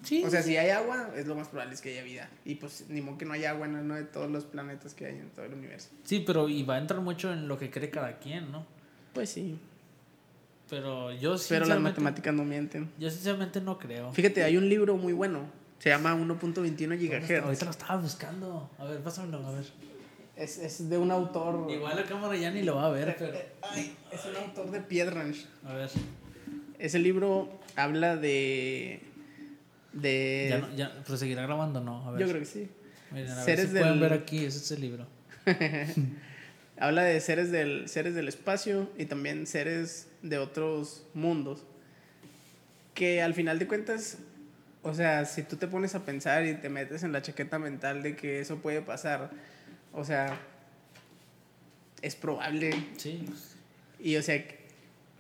Sí. 0.03 0.23
O 0.25 0.31
sea, 0.31 0.43
si 0.43 0.57
hay 0.57 0.71
agua, 0.71 1.11
es 1.17 1.27
lo 1.27 1.35
más 1.35 1.49
probable 1.49 1.75
es 1.75 1.81
que 1.81 1.91
haya 1.91 2.03
vida. 2.03 2.29
Y 2.45 2.57
pues 2.57 2.85
ni 2.89 3.01
modo 3.01 3.19
que 3.19 3.25
no 3.25 3.33
haya 3.33 3.51
agua 3.51 3.67
en 3.67 3.77
uno 3.77 3.95
de 3.95 4.05
todos 4.05 4.31
los 4.31 4.45
planetas 4.45 4.95
que 4.95 5.07
hay 5.07 5.19
en 5.19 5.31
todo 5.31 5.45
el 5.45 5.55
universo. 5.55 5.89
Sí, 6.05 6.23
pero 6.27 6.49
y 6.49 6.63
va 6.63 6.75
a 6.77 6.79
entrar 6.79 7.01
mucho 7.01 7.33
en 7.33 7.49
lo 7.49 7.59
que 7.59 7.71
cree 7.71 7.91
cada 7.91 8.19
quien, 8.19 8.51
¿no? 8.53 8.67
Pues 9.13 9.31
sí. 9.31 9.59
Pero 10.71 11.13
yo 11.13 11.37
Pero 11.49 11.67
las 11.67 11.81
matemáticas 11.81 12.35
no 12.35 12.45
mienten. 12.45 12.91
yo 12.99 13.11
sinceramente 13.11 13.61
no 13.61 13.79
creo. 13.79 14.13
Fíjate, 14.13 14.43
hay 14.45 14.57
un 14.57 14.69
libro 14.69 14.97
muy 14.97 15.13
bueno. 15.13 15.41
Se 15.79 15.91
llama 15.91 16.15
1.21 16.15 16.53
¿Dónde 16.55 16.71
está? 16.71 16.97
gigahertz. 16.97 17.45
Ahorita 17.45 17.65
lo 17.67 17.71
estaba 17.71 17.97
buscando. 18.01 18.71
A 18.79 18.85
ver, 18.85 19.01
pásamelo, 19.01 19.47
a 19.47 19.53
ver. 19.53 19.65
Es, 20.37 20.59
es 20.59 20.89
de 20.89 20.99
un 20.99 21.11
autor. 21.11 21.71
Igual 21.71 21.97
la 21.97 22.05
cámara 22.05 22.35
ya 22.37 22.51
ni 22.51 22.63
lo 22.63 22.77
va 22.77 22.87
a 22.87 22.91
ver, 22.91 23.15
pero... 23.19 23.39
Ay, 23.63 23.95
es 24.11 24.25
un 24.25 24.37
autor 24.37 24.71
de 24.71 24.81
Piedrange. 24.81 25.47
A 25.65 25.75
ver. 25.75 25.91
Ese 26.79 26.99
libro 26.99 27.49
habla 27.77 28.17
de. 28.17 29.01
De. 29.95 30.47
Ya, 30.51 30.59
no, 30.59 30.75
ya, 30.75 31.03
pero 31.05 31.17
seguirá 31.17 31.43
grabando, 31.43 31.81
¿no? 31.81 32.07
A 32.07 32.13
ver. 32.13 32.21
Yo 32.21 32.29
creo 32.29 32.41
que 32.41 32.47
sí. 32.47 32.69
Miren, 33.11 33.31
a 33.31 33.35
ver 33.37 33.45
seres 33.45 33.67
si 33.67 33.71
pueden 33.73 33.91
del- 33.91 34.01
ver 34.01 34.13
aquí, 34.13 34.45
ese 34.45 34.59
es 34.59 34.71
el 34.71 34.81
libro. 34.81 35.07
Habla 36.79 37.05
de 37.05 37.21
seres 37.21 37.51
del, 37.53 37.89
seres 37.89 38.15
del 38.15 38.27
espacio 38.29 38.91
y 38.99 39.07
también 39.07 39.47
seres 39.47 40.09
de 40.23 40.39
otros 40.39 41.07
mundos. 41.15 41.65
Que 42.95 43.23
al 43.23 43.35
final 43.35 43.59
de 43.59 43.67
cuentas, 43.69 44.19
o 44.83 44.93
sea, 44.95 45.25
si 45.25 45.43
tú 45.43 45.57
te 45.57 45.67
pones 45.69 45.95
a 45.95 46.05
pensar 46.05 46.45
y 46.47 46.55
te 46.55 46.69
metes 46.69 47.03
en 47.05 47.13
la 47.13 47.23
chaqueta 47.23 47.59
mental 47.59 48.03
de 48.03 48.17
que 48.17 48.41
eso 48.41 48.59
puede 48.59 48.83
pasar, 48.83 49.31
o 49.93 50.05
sea, 50.05 50.37
es 52.03 52.17
probable. 52.17 52.73
Sí. 52.97 53.25
Y 54.01 54.17
o 54.17 54.23
sea, 54.23 54.45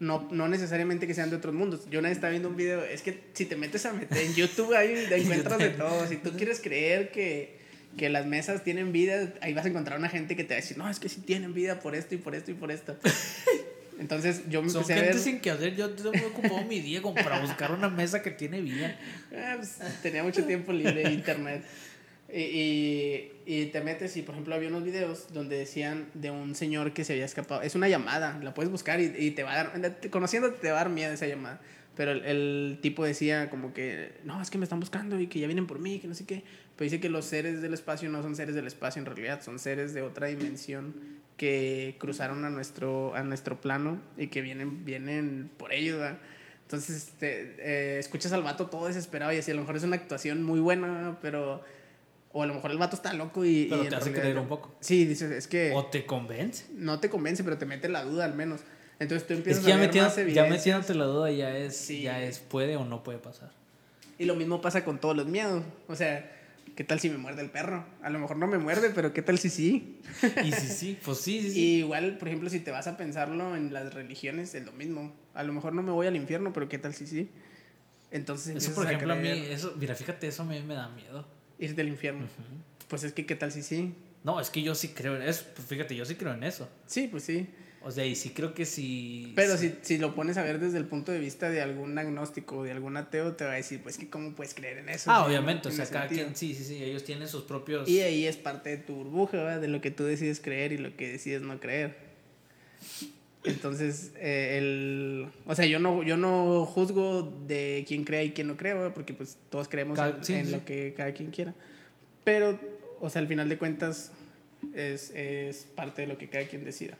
no, 0.01 0.28
no 0.30 0.49
necesariamente 0.49 1.07
que 1.07 1.14
sean 1.14 1.30
de 1.30 1.36
otros 1.36 1.55
mundos. 1.55 1.88
Yo 1.90 2.01
una 2.01 2.09
vez 2.09 2.18
estaba 2.18 2.30
viendo 2.30 2.49
un 2.49 2.57
video, 2.57 2.82
es 2.84 3.03
que 3.03 3.20
si 3.32 3.45
te 3.47 3.57
metes 3.57 3.86
a 3.86 3.92
meter 3.92 4.18
en 4.18 4.34
YouTube 4.34 4.74
ahí 4.74 5.07
te 5.09 5.16
encuentras 5.16 5.59
de 5.59 5.70
todo. 5.70 6.07
Si 6.07 6.16
tú 6.16 6.32
quieres 6.32 6.61
creer 6.61 7.11
que, 7.11 7.59
que 7.97 8.09
las 8.09 8.26
mesas 8.26 8.64
tienen 8.64 8.92
vida, 8.92 9.32
ahí 9.40 9.55
vas 9.55 9.64
a 9.64 9.68
encontrar 9.68 9.99
una 9.99 10.09
gente 10.09 10.36
que 10.36 10.45
te 10.45 10.55
va 10.55 10.59
a 10.59 10.61
decir, 10.61 10.78
no, 10.78 10.88
es 10.90 10.99
que 10.99 11.09
sí 11.09 11.20
tienen 11.20 11.55
vida 11.55 11.80
por 11.80 11.95
esto 11.95 12.14
y 12.14 12.18
por 12.18 12.34
esto 12.34 12.51
y 12.51 12.55
por 12.55 12.70
esto. 12.70 12.97
Entonces 13.99 14.42
yo 14.49 14.61
me 14.61 14.70
Son 14.70 14.82
empecé 14.82 14.92
a 14.92 14.97
gente 14.97 15.14
ver... 15.14 15.22
sin 15.22 15.40
que 15.40 15.51
hacer. 15.51 15.76
Yo 15.76 15.90
tengo 15.90 16.26
ocupado 16.26 16.62
mi 16.64 16.80
día 16.80 17.01
como 17.01 17.14
para 17.14 17.40
buscar 17.40 17.70
una 17.70 17.88
mesa 17.88 18.22
que 18.22 18.32
tiene 18.32 18.61
vida. 18.61 18.99
Ah, 19.32 19.55
pues, 19.57 19.78
tenía 20.03 20.24
mucho 20.24 20.45
tiempo 20.45 20.72
libre 20.72 21.03
en 21.03 21.12
internet. 21.14 21.62
Y, 22.32 22.40
y, 22.40 23.32
y 23.46 23.66
te 23.66 23.80
metes 23.82 24.16
y, 24.16 24.22
por 24.22 24.34
ejemplo, 24.34 24.54
había 24.54 24.68
unos 24.68 24.82
videos 24.82 25.32
donde 25.32 25.58
decían 25.58 26.08
de 26.14 26.30
un 26.30 26.54
señor 26.54 26.92
que 26.92 27.04
se 27.04 27.12
había 27.12 27.24
escapado. 27.24 27.62
Es 27.62 27.74
una 27.74 27.88
llamada, 27.88 28.38
la 28.42 28.54
puedes 28.54 28.70
buscar 28.70 29.00
y, 29.00 29.12
y 29.16 29.30
te 29.32 29.42
va 29.42 29.52
a 29.52 29.64
dar, 29.64 30.10
conociéndote 30.10 30.58
te 30.58 30.70
va 30.70 30.80
a 30.80 30.84
dar 30.84 30.90
miedo 30.90 31.12
esa 31.12 31.26
llamada. 31.26 31.60
Pero 31.96 32.10
el, 32.10 32.24
el 32.24 32.78
tipo 32.82 33.04
decía 33.04 33.50
como 33.50 33.72
que, 33.72 34.14
no, 34.24 34.42
es 34.42 34.50
que 34.50 34.58
me 34.58 34.64
están 34.64 34.80
buscando 34.80 35.20
y 35.20 35.28
que 35.28 35.38
ya 35.38 35.46
vienen 35.46 35.66
por 35.66 35.78
mí, 35.78 36.00
que 36.00 36.08
no 36.08 36.14
sé 36.14 36.26
qué. 36.26 36.42
Pero 36.76 36.90
dice 36.90 37.00
que 37.00 37.08
los 37.08 37.24
seres 37.24 37.62
del 37.62 37.72
espacio 37.72 38.08
no 38.10 38.20
son 38.22 38.34
seres 38.34 38.56
del 38.56 38.66
espacio 38.66 38.98
en 38.98 39.06
realidad, 39.06 39.42
son 39.42 39.60
seres 39.60 39.94
de 39.94 40.02
otra 40.02 40.26
dimensión 40.26 40.94
que 41.36 41.96
cruzaron 41.98 42.44
a 42.44 42.50
nuestro, 42.50 43.14
a 43.14 43.22
nuestro 43.22 43.60
plano 43.60 44.00
y 44.16 44.26
que 44.26 44.40
vienen, 44.40 44.84
vienen 44.84 45.50
por 45.56 45.72
ellos. 45.72 45.98
¿verdad? 45.98 46.18
Entonces 46.62 47.12
te, 47.18 47.54
eh, 47.58 47.98
escuchas 48.00 48.32
al 48.32 48.42
vato 48.42 48.66
todo 48.66 48.88
desesperado 48.88 49.32
y 49.32 49.36
así, 49.36 49.52
a 49.52 49.54
lo 49.54 49.60
mejor 49.60 49.76
es 49.76 49.84
una 49.84 49.96
actuación 49.96 50.42
muy 50.42 50.60
buena, 50.60 51.18
pero... 51.22 51.62
O 52.37 52.43
a 52.43 52.47
lo 52.47 52.53
mejor 52.55 52.72
el 52.72 52.78
vato 52.78 52.97
está 52.97 53.12
loco 53.14 53.45
y... 53.45 53.66
Pero 53.70 53.85
y 53.85 53.89
te 53.89 53.95
hace 53.95 54.07
realidad- 54.07 54.22
creer 54.22 54.39
un 54.41 54.49
poco. 54.49 54.74
Sí, 54.80 55.05
dices, 55.07 55.30
es 55.30 55.47
que 55.47 55.72
O 55.72 55.87
te 55.87 56.05
convence. 56.05 56.66
no 56.74 56.99
te 57.01 57.09
convence, 57.09 57.43
pero 57.45 57.57
te 57.59 57.64
mete 57.64 57.89
la 57.89 58.03
duda 58.05 58.24
al 58.24 58.35
menos. 58.35 58.61
Entonces 58.99 59.26
tú 59.26 59.32
Es 59.35 59.39
empiezas 59.39 59.62
que 59.64 59.68
ya, 59.70 59.76
a 59.76 59.78
ver 59.78 59.89
más 60.26 60.35
ya 60.35 60.45
metiéndote 60.47 60.95
la 60.95 61.05
duda 61.05 61.30
ya 61.30 61.57
es, 61.57 61.76
Sí. 61.76 62.03
ya 62.03 62.20
es 62.22 62.41
puede 62.41 62.76
o 62.76 62.85
no 62.85 63.03
puede 63.05 63.18
pasar. 63.18 63.51
Y 64.18 64.24
lo 64.24 64.35
mismo 64.35 64.61
pasa 64.61 64.85
con 64.85 64.99
todos 65.01 65.16
los 65.16 65.26
miedos. 65.26 65.62
O 65.89 65.95
sea, 65.95 66.28
¿qué 66.76 66.82
tal 66.82 66.99
si 66.99 67.09
me 67.09 67.18
muerde 67.18 67.41
el 67.43 67.51
perro? 67.51 67.87
A 68.03 68.11
lo 68.11 68.18
mejor 68.18 68.37
no 68.37 68.47
me 68.49 68.59
muerde, 68.59 68.91
pero 68.95 69.12
¿qué 69.12 69.22
tal 69.22 69.39
si 69.39 69.49
sí? 69.51 70.01
Y 70.45 70.51
sí, 70.53 70.68
sí, 70.68 70.99
pues 71.05 71.18
sí, 71.18 71.41
sí, 71.41 71.51
sí. 71.53 71.61
Y 71.61 71.78
igual, 71.78 72.18
por 72.18 72.26
ejemplo, 72.28 72.51
si 72.51 72.59
te 72.61 72.72
vas 72.72 72.89
a 72.89 72.97
pensarlo 72.97 73.55
en 73.57 73.72
las 73.72 73.95
religiones, 73.95 74.55
es 74.57 74.64
lo 74.66 74.72
mismo. 74.72 75.12
A 75.35 75.45
lo 75.45 75.53
mejor 75.53 75.72
no 75.72 75.82
me 75.82 75.93
voy 75.93 76.09
al 76.09 76.16
infierno, 76.16 76.53
pero 76.53 76.68
¿qué 76.68 76.78
tal 76.78 76.95
si 76.95 77.07
sí? 77.07 77.30
Entonces 78.11 78.57
Eso, 78.57 78.74
por 78.74 78.87
ejemplo, 78.87 79.12
a 79.12 79.16
mí, 79.16 79.22
creer 79.28 79.53
eso, 79.53 79.72
mira, 79.76 79.95
fíjate, 79.95 80.28
eso 80.28 80.43
a 80.43 80.47
mí 80.47 80.61
me 80.62 80.74
da 80.74 80.89
miedo. 80.89 81.26
Irte 81.59 81.80
al 81.80 81.88
infierno. 81.88 82.26
Pues 82.88 83.05
es 83.05 83.12
que 83.12 83.26
¿qué 83.26 83.34
tal 83.34 83.52
si 83.52 83.62
sí? 83.62 83.94
No, 84.22 84.40
es 84.40 84.50
que 84.50 84.62
yo 84.62 84.74
sí 84.74 84.88
creo 84.88 85.16
en 85.16 85.22
eso. 85.22 85.44
Pues 85.55 85.68
fíjate, 85.68 85.94
yo 85.94 86.05
sí 86.05 86.14
creo 86.14 86.32
en 86.32 86.44
eso. 86.44 86.68
Sí, 86.86 87.09
pues 87.09 87.24
sí. 87.24 87.46
O 87.82 87.90
sea, 87.90 88.07
y 88.07 88.14
sí 88.14 88.30
creo 88.30 88.55
que 88.55 88.64
sí. 88.64 89.34
Pero 89.36 89.59
sí. 89.59 89.74
si, 89.82 89.96
si 89.96 89.98
lo 89.98 90.14
pones 90.14 90.38
a 90.38 90.42
ver 90.42 90.59
desde 90.59 90.78
el 90.78 90.86
punto 90.86 91.12
de 91.12 91.18
vista 91.18 91.50
de 91.50 91.61
algún 91.61 91.98
agnóstico 91.98 92.59
o 92.59 92.62
de 92.62 92.72
algún 92.72 92.96
ateo, 92.96 93.34
te 93.34 93.44
va 93.44 93.52
a 93.52 93.57
decir, 93.57 93.82
pues 93.82 93.98
que 93.98 94.09
cómo 94.09 94.34
puedes 94.34 94.55
creer 94.55 94.78
en 94.78 94.88
eso. 94.88 95.11
Ah, 95.11 95.26
obviamente, 95.26 95.68
o 95.68 95.70
sea, 95.70 95.84
cada 95.86 96.09
sentido. 96.09 96.28
quien, 96.28 96.36
sí, 96.36 96.55
sí, 96.55 96.64
sí, 96.64 96.82
ellos 96.82 97.05
tienen 97.05 97.28
sus 97.28 97.42
propios. 97.42 97.86
Y 97.86 98.00
ahí 98.00 98.26
es 98.26 98.38
parte 98.38 98.70
de 98.70 98.78
tu 98.78 98.94
burbuja, 98.94 99.36
¿verdad? 99.36 99.61
de 99.61 99.68
lo 99.68 99.82
que 99.82 99.90
tú 99.90 100.05
decides 100.05 100.40
creer 100.40 100.72
y 100.72 100.78
lo 100.78 100.96
que 100.96 101.12
decides 101.12 101.42
no 101.42 101.61
creer. 101.61 102.13
Entonces, 103.45 104.12
eh, 104.16 104.57
el, 104.59 105.28
o 105.47 105.55
sea, 105.55 105.66
yo 105.66 105.78
no, 105.78 106.03
yo 106.03 106.16
no 106.16 106.64
juzgo 106.64 107.30
de 107.47 107.84
quién 107.86 108.05
crea 108.05 108.22
y 108.22 108.30
quién 108.32 108.47
no 108.47 108.57
crea, 108.57 108.74
¿verdad? 108.74 108.95
porque 108.95 109.12
pues 109.12 109.36
todos 109.51 109.68
creemos 109.68 109.97
Cada- 109.99 110.16
en, 110.16 110.24
sí, 110.24 110.34
en 110.34 110.47
sí. 110.47 110.53
lo 110.53 110.64
que 110.64 110.95
cada 110.97 111.12
quien 111.12 111.30
quiera. 111.30 111.55
Pero, 112.24 112.59
o 113.01 113.11
sea, 113.11 113.20
al 113.20 113.28
final 113.28 113.49
de 113.51 113.59
cuentas, 113.59 114.12
es, 114.74 115.11
es 115.11 115.66
parte 115.74 116.03
de 116.03 116.09
lo 116.09 116.16
que 116.16 116.28
cada 116.30 116.47
quien 116.47 116.64
decida. 116.64 116.97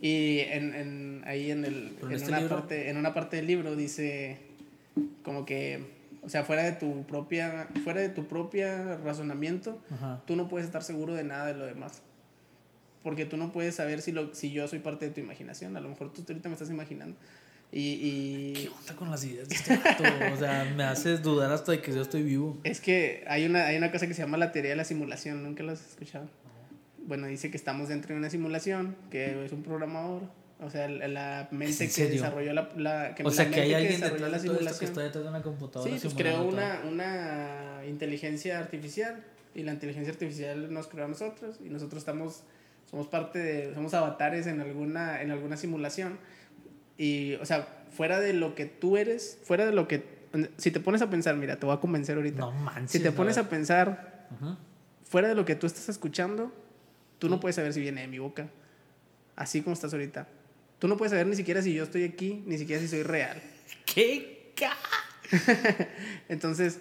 Y 0.00 0.38
en, 0.38 0.74
en, 0.74 1.22
ahí 1.26 1.50
en, 1.50 1.64
el, 1.66 1.92
en 2.00 2.06
en, 2.08 2.12
este 2.12 2.28
una 2.28 2.40
libro- 2.40 2.56
parte, 2.56 2.88
en 2.88 2.96
una 2.96 3.12
parte 3.12 3.36
del 3.36 3.46
libro 3.46 3.76
dice 3.76 4.38
como 5.22 5.44
que, 5.44 5.80
o 6.22 6.28
sea, 6.30 6.44
fuera 6.44 6.62
de 6.62 6.72
tu 6.72 7.04
propia, 7.04 7.68
fuera 7.84 8.00
de 8.00 8.08
tu 8.08 8.26
propia 8.26 8.96
razonamiento, 9.04 9.78
Ajá. 9.90 10.22
tú 10.26 10.34
no 10.34 10.48
puedes 10.48 10.66
estar 10.66 10.82
seguro 10.82 11.14
de 11.14 11.24
nada 11.24 11.46
de 11.52 11.54
lo 11.58 11.66
demás. 11.66 12.00
Porque 13.08 13.24
tú 13.24 13.38
no 13.38 13.52
puedes 13.52 13.74
saber 13.74 14.02
si, 14.02 14.12
lo, 14.12 14.34
si 14.34 14.52
yo 14.52 14.68
soy 14.68 14.80
parte 14.80 15.06
de 15.06 15.12
tu 15.12 15.20
imaginación. 15.20 15.74
A 15.78 15.80
lo 15.80 15.88
mejor 15.88 16.12
tú 16.12 16.22
ahorita 16.28 16.50
me 16.50 16.52
estás 16.52 16.68
imaginando. 16.68 17.16
Y, 17.72 18.52
¿Qué 18.52 18.60
y 18.64 18.66
onda 18.66 18.96
con 18.96 19.10
las 19.10 19.24
ideas 19.24 19.48
de 19.48 19.54
este 19.54 19.78
vato? 19.78 20.04
O 20.34 20.36
sea, 20.36 20.70
me 20.76 20.84
haces 20.84 21.22
dudar 21.22 21.50
hasta 21.50 21.72
de 21.72 21.80
que 21.80 21.90
yo 21.90 22.02
estoy 22.02 22.22
vivo. 22.22 22.58
es 22.64 22.82
que 22.82 23.24
hay 23.26 23.46
una, 23.46 23.64
hay 23.64 23.78
una 23.78 23.90
cosa 23.90 24.06
que 24.06 24.12
se 24.12 24.20
llama 24.20 24.36
la 24.36 24.52
teoría 24.52 24.72
de 24.72 24.76
la 24.76 24.84
simulación. 24.84 25.42
¿Nunca 25.42 25.62
la 25.62 25.72
has 25.72 25.88
escuchado? 25.88 26.28
Bueno, 27.06 27.28
dice 27.28 27.50
que 27.50 27.56
estamos 27.56 27.88
dentro 27.88 28.12
de 28.12 28.18
una 28.18 28.28
simulación, 28.28 28.94
que 29.10 29.42
es 29.42 29.52
un 29.52 29.62
programador. 29.62 30.24
O 30.60 30.68
sea, 30.68 30.86
la, 30.86 31.08
la 31.08 31.48
mente 31.50 31.84
en 31.84 31.88
que 31.88 31.94
serio? 31.94 32.12
desarrolló 32.12 32.52
la, 32.52 32.68
la 32.76 33.14
que 33.14 33.22
O 33.22 33.30
la 33.30 33.32
sea, 33.34 33.44
que 33.46 33.52
mente 33.52 33.62
hay 33.62 33.72
alguien 33.72 33.92
desarrolló 34.02 34.26
detrás 34.26 34.30
la 34.32 34.36
esto 34.36 34.50
que 34.50 34.58
simulación. 34.58 34.88
está 34.90 35.00
detrás 35.02 35.24
de 35.24 35.30
una 35.30 35.42
computadora. 35.42 35.90
Sí, 35.90 35.98
pues 36.02 36.12
creó 36.12 36.44
una, 36.44 36.82
una 36.86 37.86
inteligencia 37.88 38.58
artificial 38.58 39.24
y 39.54 39.62
la 39.62 39.72
inteligencia 39.72 40.12
artificial 40.12 40.70
nos 40.74 40.88
creó 40.88 41.06
a 41.06 41.08
nosotros 41.08 41.56
y 41.64 41.70
nosotros 41.70 42.02
estamos 42.02 42.42
somos 42.90 43.06
parte 43.08 43.38
de 43.38 43.74
somos 43.74 43.92
avatares 43.94 44.46
en 44.46 44.60
alguna 44.60 45.22
en 45.22 45.30
alguna 45.30 45.56
simulación. 45.56 46.18
Y 46.96 47.34
o 47.36 47.46
sea 47.46 47.68
fuera 47.90 48.20
de 48.20 48.32
lo 48.32 48.54
que 48.54 48.66
tú 48.66 48.96
eres 48.96 49.38
fuera 49.44 49.64
de 49.66 49.72
lo 49.72 49.86
que 49.88 50.04
si 50.58 50.70
te 50.70 50.80
pones 50.80 51.00
a 51.02 51.08
pensar 51.08 51.36
mira 51.36 51.56
te 51.58 51.66
voy 51.66 51.74
a 51.76 51.80
convencer 51.80 52.16
ahorita. 52.16 52.40
No 52.40 52.52
manches. 52.52 52.90
si 52.92 53.00
te 53.00 53.12
pones 53.12 53.38
a 53.38 53.48
pensar 53.48 54.26
fuera 55.04 55.28
de 55.28 55.34
lo 55.34 55.44
que 55.44 55.54
tú 55.54 55.66
estás 55.66 55.88
escuchando 55.88 56.52
tú 57.18 57.28
no 57.28 57.40
puedes 57.40 57.56
saber 57.56 57.72
si 57.72 57.80
viene 57.80 58.00
de 58.02 58.08
mi 58.08 58.18
boca. 58.18 58.48
Así 59.36 59.62
como 59.62 59.74
estás 59.74 59.92
ahorita. 59.92 60.26
Tú 60.78 60.86
no 60.88 60.96
puedes 60.96 61.10
saber 61.10 61.26
ni 61.26 61.34
siquiera 61.36 61.62
si 61.62 61.72
yo 61.74 61.84
estoy 61.84 62.04
aquí 62.04 62.42
ni 62.46 62.58
siquiera 62.58 62.80
si 62.82 62.88
soy 62.88 63.02
real. 63.04 63.40
¿Qué? 63.86 64.52
ca- 64.56 64.76
entonces 66.28 66.80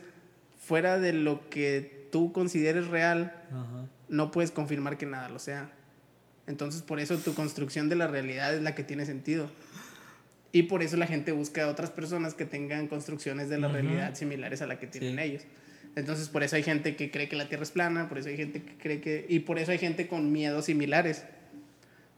fuera 0.60 0.98
de 1.00 1.14
lo 1.14 1.50
que 1.50 2.08
tú 2.12 2.32
consideres 2.32 2.88
real 2.88 3.34
no 4.10 4.32
puedes 4.32 4.52
confirmar 4.52 4.98
que 4.98 5.06
nada 5.06 5.30
lo 5.30 5.40
sea. 5.40 5.70
Entonces, 6.48 6.82
por 6.82 7.00
eso 7.00 7.18
tu 7.18 7.34
construcción 7.34 7.90
de 7.90 7.96
la 7.96 8.08
realidad 8.08 8.56
es 8.56 8.62
la 8.62 8.74
que 8.74 8.84
tiene 8.84 9.06
sentido. 9.06 9.50
Y 10.54 10.64
por 10.64 10.82
eso 10.82 10.96
la 10.98 11.06
gente 11.08 11.34
busca 11.34 11.66
a 11.66 11.68
otras 11.68 11.92
personas 11.92 12.34
que 12.34 12.46
tengan 12.46 12.88
construcciones 12.88 13.50
de 13.50 13.60
la 13.60 13.68
realidad 13.68 14.16
similares 14.16 14.62
a 14.62 14.68
la 14.68 14.80
que 14.80 14.88
tienen 14.88 15.18
Sí. 15.18 15.22
ellos. 15.22 15.44
Entonces, 15.96 16.30
por 16.30 16.44
eso 16.44 16.56
hay 16.56 16.64
gente 16.64 16.96
que 16.96 17.12
cree 17.12 17.28
que 17.28 17.36
la 17.36 17.50
Tierra 17.50 17.64
es 17.64 17.72
plana, 17.72 18.08
por 18.08 18.18
eso 18.18 18.30
hay 18.30 18.38
gente 18.38 18.62
que 18.62 18.78
cree 18.78 19.02
que... 19.02 19.26
Y 19.28 19.40
por 19.40 19.60
eso 19.60 19.72
hay 19.72 19.78
gente 19.78 20.08
con 20.08 20.32
miedos 20.32 20.66
similares. 20.66 21.24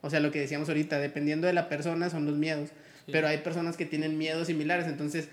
O 0.01 0.09
sea, 0.09 0.19
lo 0.19 0.31
que 0.31 0.39
decíamos 0.39 0.69
ahorita, 0.69 0.99
dependiendo 0.99 1.47
de 1.47 1.53
la 1.53 1.69
persona 1.69 2.09
son 2.09 2.25
los 2.25 2.37
miedos. 2.37 2.69
Sí. 3.05 3.11
Pero 3.11 3.27
hay 3.27 3.39
personas 3.39 3.77
que 3.77 3.85
tienen 3.85 4.17
miedos 4.17 4.47
similares, 4.47 4.85
entonces 4.85 5.29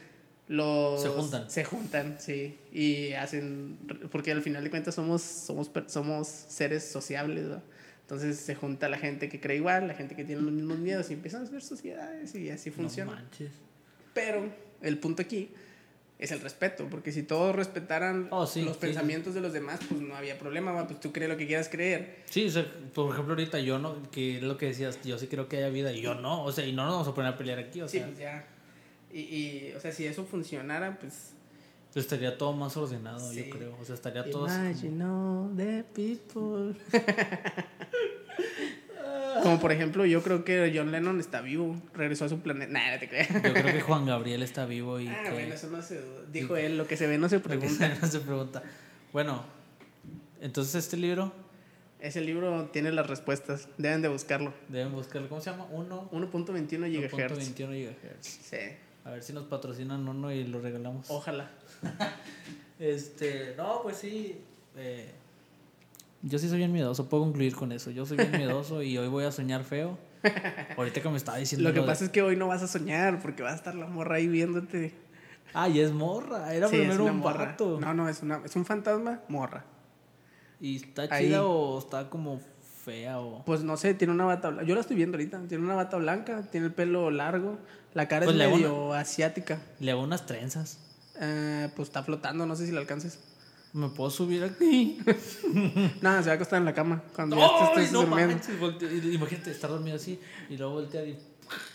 los... 0.49 1.03
Se 1.03 1.09
juntan. 1.09 1.51
Se 1.51 1.65
juntan, 1.65 2.17
sí. 2.19 2.57
Y 2.73 3.13
hacen... 3.13 3.77
Porque 4.11 4.33
al 4.33 4.43
final 4.43 4.65
de 4.65 4.71
cuentas 4.71 4.95
somos, 4.95 5.23
somos, 5.23 5.71
somos 5.89 6.27
seres 6.29 6.85
sociables, 6.85 7.45
¿verdad? 7.45 7.63
Entonces 8.07 8.39
se 8.39 8.55
junta 8.55 8.89
la 8.89 8.99
gente 8.99 9.29
que 9.29 9.41
cree 9.41 9.57
igual, 9.57 9.89
la 9.89 9.95
gente 9.95 10.15
que 10.15 10.25
tiene 10.25 10.41
los 10.43 10.53
mismos 10.53 10.79
miedos 10.79 11.11
y 11.11 11.15
empiezan 11.15 11.41
a 11.43 11.45
hacer 11.45 11.61
sociedades 11.61 12.33
y 12.37 12.51
así 12.51 12.71
funciona. 12.71 13.11
No 13.13 13.19
manches. 13.21 13.51
Pero 14.15 14.49
el 14.81 14.99
punto 14.99 15.23
aquí 15.23 15.51
es 16.19 16.31
el 16.31 16.41
respeto, 16.41 16.87
porque 16.89 17.11
si 17.11 17.25
todos 17.25 17.55
respetaran 17.57 18.29
Oh, 18.31 18.47
sí, 18.47 18.63
los 18.63 18.75
sí. 18.77 18.81
pensamientos 18.83 19.35
de 19.35 19.41
los 19.41 19.53
demás, 19.53 19.81
pues 19.89 20.01
no 20.01 20.15
había 20.15 20.39
problema, 20.39 20.87
pues 20.87 21.01
tú 21.01 21.13
crees 21.13 21.29
lo 21.31 21.37
que 21.37 21.47
quieras 21.49 21.69
creer. 21.69 22.23
Sí, 22.31 22.47
o 22.47 22.51
sea, 22.51 22.65
por 22.95 23.13
ejemplo, 23.13 23.35
ahorita 23.35 23.59
yo 23.59 23.79
no, 23.81 24.01
que 24.13 24.37
es 24.37 24.43
lo 24.45 24.57
que 24.57 24.67
decías, 24.67 25.01
yo 25.03 25.19
sí 25.19 25.27
creo 25.27 25.49
que 25.49 25.57
haya 25.59 25.69
vida 25.71 25.93
y 25.93 26.01
yo 26.01 26.15
no, 26.15 26.45
o 26.45 26.53
sea, 26.53 26.65
y 26.65 26.73
no 26.73 26.85
nos 26.85 26.93
vamos 26.95 27.09
a 27.09 27.15
poner 27.15 27.33
a 27.33 27.37
pelear 27.37 27.59
aquí, 27.59 27.83
o 27.83 27.89
Sí, 27.89 27.99
sea. 27.99 28.07
pues 28.07 28.19
ya. 28.19 28.47
Y, 29.13 29.19
y, 29.21 29.73
o 29.77 29.81
sea, 29.81 29.91
si 29.93 30.07
eso 30.07 30.25
funcionara, 30.25 30.99
pues 30.99 31.33
Estaría 31.97 32.37
todo 32.39 32.53
más 32.53 32.77
ordenado, 32.77 33.31
Sí. 33.33 33.45
yo 33.45 33.51
creo. 33.51 33.77
O 33.81 33.85
sea, 33.85 33.95
estaría 33.95 34.29
todo 34.31 34.47
Imagine 34.47 35.05
all 35.05 35.57
the 35.57 35.85
people. 35.95 36.75
Como 39.43 39.61
por 39.61 39.71
ejemplo, 39.71 40.05
yo 40.07 40.23
creo 40.23 40.45
que 40.45 40.73
John 40.75 40.91
Lennon 40.93 41.21
está 41.21 41.41
vivo, 41.41 41.77
regresó 41.95 42.25
a 42.25 42.29
su 42.29 42.41
planeta. 42.41 42.73
No 42.93 42.99
te 42.99 43.09
creas. 43.09 43.29
como- 43.29 43.43
Yo 43.45 43.53
creo 43.53 43.73
que 43.73 43.81
Juan 43.81 44.07
Gabriel 44.07 44.43
está 44.43 44.67
vivo 44.67 44.99
y 44.99 45.09
Ah, 45.09 45.21
que... 45.25 45.31
bueno, 45.31 45.55
eso 45.55 45.69
no 45.71 45.83
se. 45.83 46.01
Dijo 46.33 46.57
él, 46.57 46.79
lo 46.79 46.87
que 46.87 46.97
se 46.97 47.07
ve 47.07 47.19
no 47.19 47.29
se 47.29 47.37
lo 47.37 47.43
que 47.43 47.49
pregunta. 47.51 47.97
no 48.01 48.09
se 48.09 48.21
pregunta. 48.21 48.63
Bueno, 49.13 49.45
entonces 50.41 50.75
este 50.75 50.97
libro 50.97 51.33
Ese 52.01 52.21
libro 52.21 52.67
tiene 52.73 52.93
las 52.93 53.07
respuestas, 53.07 53.69
deben 53.79 54.03
de 54.03 54.09
buscarlo. 54.09 54.53
deben 54.69 54.93
buscarlo. 54.93 55.29
¿Cómo 55.29 55.41
se 55.41 55.51
llama? 55.51 55.67
1. 55.71 56.11
1.21 56.13 56.91
GHz. 56.91 57.13
1.21 57.13 57.71
GHz. 57.71 58.27
Sí, 58.27 58.57
A 59.07 59.11
ver 59.11 59.23
si 59.23 59.33
nos 59.33 59.45
patrocinan 59.45 60.07
uno 60.09 60.33
y 60.33 60.45
lo 60.45 60.61
regalamos. 60.61 61.11
ojalá. 61.11 61.49
Este, 62.79 63.55
no, 63.57 63.81
pues 63.83 63.97
sí. 63.97 64.39
eh, 64.77 65.11
yo 66.21 66.39
sí 66.39 66.47
soy 66.49 66.59
bien 66.59 66.73
miedoso, 66.73 67.09
puedo 67.09 67.23
concluir 67.23 67.55
con 67.55 67.73
eso. 67.73 67.91
Yo 67.91 68.05
soy 68.05 68.19
bien 68.19 68.33
miedoso 68.37 68.83
y 68.83 68.99
hoy 68.99 69.09
voy 69.09 69.25
a 69.25 69.33
soñar 69.33 69.65
feo. 69.65 69.97
Ahorita 70.77 71.01
que 71.01 71.09
me 71.09 71.17
estaba 71.17 71.39
diciendo. 71.39 71.67
Lo 71.69 71.75
que 71.75 71.81
pasa 71.83 72.05
es 72.05 72.11
que 72.11 72.21
hoy 72.21 72.37
no 72.37 72.49
vas 72.49 72.63
a 72.63 72.67
soñar 72.67 73.23
porque 73.23 73.43
va 73.43 73.53
a 73.53 73.55
estar 73.55 73.75
la 73.75 73.87
morra 73.87 74.17
ahí 74.17 74.27
viéndote. 74.27 74.93
Ah, 75.55 75.69
y 75.69 75.81
es 75.81 75.93
morra. 75.93 76.53
Era 76.53 76.69
Sí, 76.69 76.77
primero 76.77 77.05
un 77.05 77.19
morra. 77.19 77.57
No, 77.59 77.95
no, 77.95 78.09
es, 78.09 78.23
una, 78.23 78.43
es 78.45 78.55
un 78.57 78.65
fantasma 78.67 79.21
morra. 79.29 79.65
¿Y 80.61 80.77
está 80.77 81.07
Ahí. 81.11 81.27
chida 81.29 81.45
o 81.45 81.79
está 81.79 82.11
como 82.11 82.41
fea 82.85 83.21
o.? 83.21 83.45
Pues 83.45 83.63
no 83.63 83.77
sé, 83.77 83.95
tiene 83.95 84.13
una 84.13 84.25
bata 84.25 84.51
blanca. 84.51 84.67
Yo 84.67 84.75
la 84.75 84.81
estoy 84.81 84.97
viendo 84.97 85.17
ahorita. 85.17 85.41
Tiene 85.49 85.65
una 85.65 85.77
bata 85.77 85.97
blanca, 85.97 86.43
tiene 86.51 86.67
el 86.67 86.75
pelo 86.75 87.11
largo. 87.11 87.59
La 87.97 88.09
cara 88.09 88.27
Pues 88.27 88.37
es 88.39 88.51
medio 88.51 88.93
asiática. 88.93 89.59
Le 89.81 89.91
hago 89.91 90.03
unas 90.03 90.27
trenzas. 90.27 90.79
Eh, 91.19 91.71
pues 91.75 91.89
está 91.89 92.03
flotando, 92.03 92.45
no 92.45 92.55
sé 92.55 92.67
si 92.67 92.73
la 92.73 92.81
alcances. 92.81 93.19
¿Me 93.73 93.89
puedo 93.89 94.11
subir 94.11 94.45
aquí? 94.45 94.99
Nada, 96.03 96.21
se 96.23 96.27
va 96.29 96.33
a 96.33 96.37
acostar 96.37 96.59
en 96.59 96.67
la 96.67 96.75
cama 96.75 97.03
cuando 97.15 97.37
ya 97.37 97.47
te 97.49 97.55
¡Ay, 97.55 97.69
estés 97.85 97.93
no 97.93 98.03
durmiendo. 98.03 98.35
manches! 98.35 99.15
Imagínate 99.15 99.51
estar 99.51 99.71
dormido 99.71 99.97
así 99.97 100.21
y 100.51 100.59
luego 100.59 100.75
voltear 100.75 101.07
y. 101.09 101.17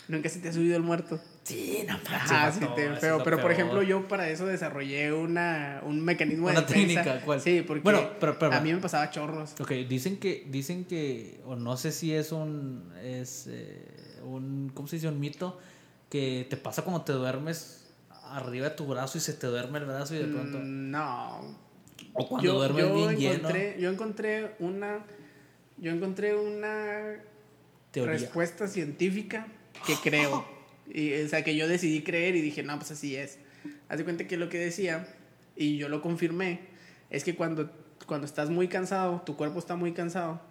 Nunca 0.06 0.28
se 0.28 0.38
te 0.38 0.48
ha 0.50 0.52
subido 0.52 0.76
el 0.76 0.82
muerto. 0.84 1.18
Sí, 1.42 1.82
no 1.88 1.94
manches. 1.94 2.30
Ah, 2.30 2.52
sí, 2.52 2.60
te 2.76 2.94
feo. 3.00 3.20
Pero 3.24 3.40
por 3.40 3.50
ejemplo, 3.50 3.82
yo 3.82 4.06
para 4.06 4.28
eso 4.28 4.46
desarrollé 4.46 5.12
una, 5.12 5.80
un 5.84 6.00
mecanismo 6.04 6.46
de 6.46 6.52
Una 6.52 6.60
defensa. 6.62 7.02
técnica, 7.02 7.24
¿cuál? 7.24 7.40
Sí, 7.40 7.64
porque 7.66 7.82
Bueno, 7.82 8.10
pero- 8.20 8.38
pero- 8.38 8.54
a 8.54 8.60
mí 8.60 8.72
me 8.72 8.78
pasaba 8.80 9.10
chorros. 9.10 9.54
Ok, 9.60 9.70
dicen 9.88 10.18
que, 10.18 10.46
dicen 10.48 10.84
que, 10.84 11.40
o 11.46 11.56
no 11.56 11.76
sé 11.76 11.90
si 11.90 12.14
es 12.14 12.30
un, 12.30 12.92
es 13.02 13.46
eh, 13.48 14.20
un, 14.24 14.70
¿cómo 14.72 14.86
se 14.86 14.96
dice? 14.96 15.08
Un 15.08 15.18
mito, 15.18 15.58
que 16.12 16.46
te 16.50 16.58
pasa 16.58 16.82
cuando 16.82 17.00
te 17.02 17.12
duermes 17.12 17.86
arriba 18.24 18.68
de 18.68 18.74
tu 18.74 18.84
brazo 18.86 19.16
y 19.16 19.22
se 19.22 19.32
te 19.32 19.46
duerme 19.46 19.78
el 19.78 19.86
brazo 19.86 20.14
y 20.14 20.18
de 20.18 20.24
pronto, 20.26 20.58
Mm, 20.58 20.90
No. 20.90 21.56
o 22.12 22.28
cuando 22.28 22.52
duermes 22.52 22.92
bien 22.92 23.16
lleno, 23.16 23.34
encontré, 23.48 23.76
yo 23.80 23.90
encontré 23.90 24.54
una. 24.58 24.98
Yo 25.78 25.90
encontré 25.90 26.34
una 26.36 27.14
teoría. 27.92 28.12
respuesta 28.12 28.68
científica 28.68 29.46
que 29.86 29.94
creo. 30.02 30.44
Y, 30.94 31.14
o 31.22 31.28
sea, 31.28 31.42
que 31.42 31.56
yo 31.56 31.66
decidí 31.68 32.02
creer 32.02 32.36
y 32.36 32.42
dije, 32.42 32.62
no, 32.62 32.76
pues 32.76 32.90
así 32.90 33.16
es. 33.16 33.38
Haz 33.88 33.96
de 33.96 34.04
cuenta 34.04 34.26
que 34.26 34.36
lo 34.36 34.50
que 34.50 34.58
decía, 34.58 35.08
y 35.56 35.78
yo 35.78 35.88
lo 35.88 36.02
confirmé, 36.02 36.60
es 37.08 37.24
que 37.24 37.34
cuando, 37.34 37.70
cuando 38.06 38.26
estás 38.26 38.50
muy 38.50 38.68
cansado, 38.68 39.22
tu 39.24 39.34
cuerpo 39.36 39.58
está 39.60 39.76
muy 39.76 39.92
cansado, 39.92 40.42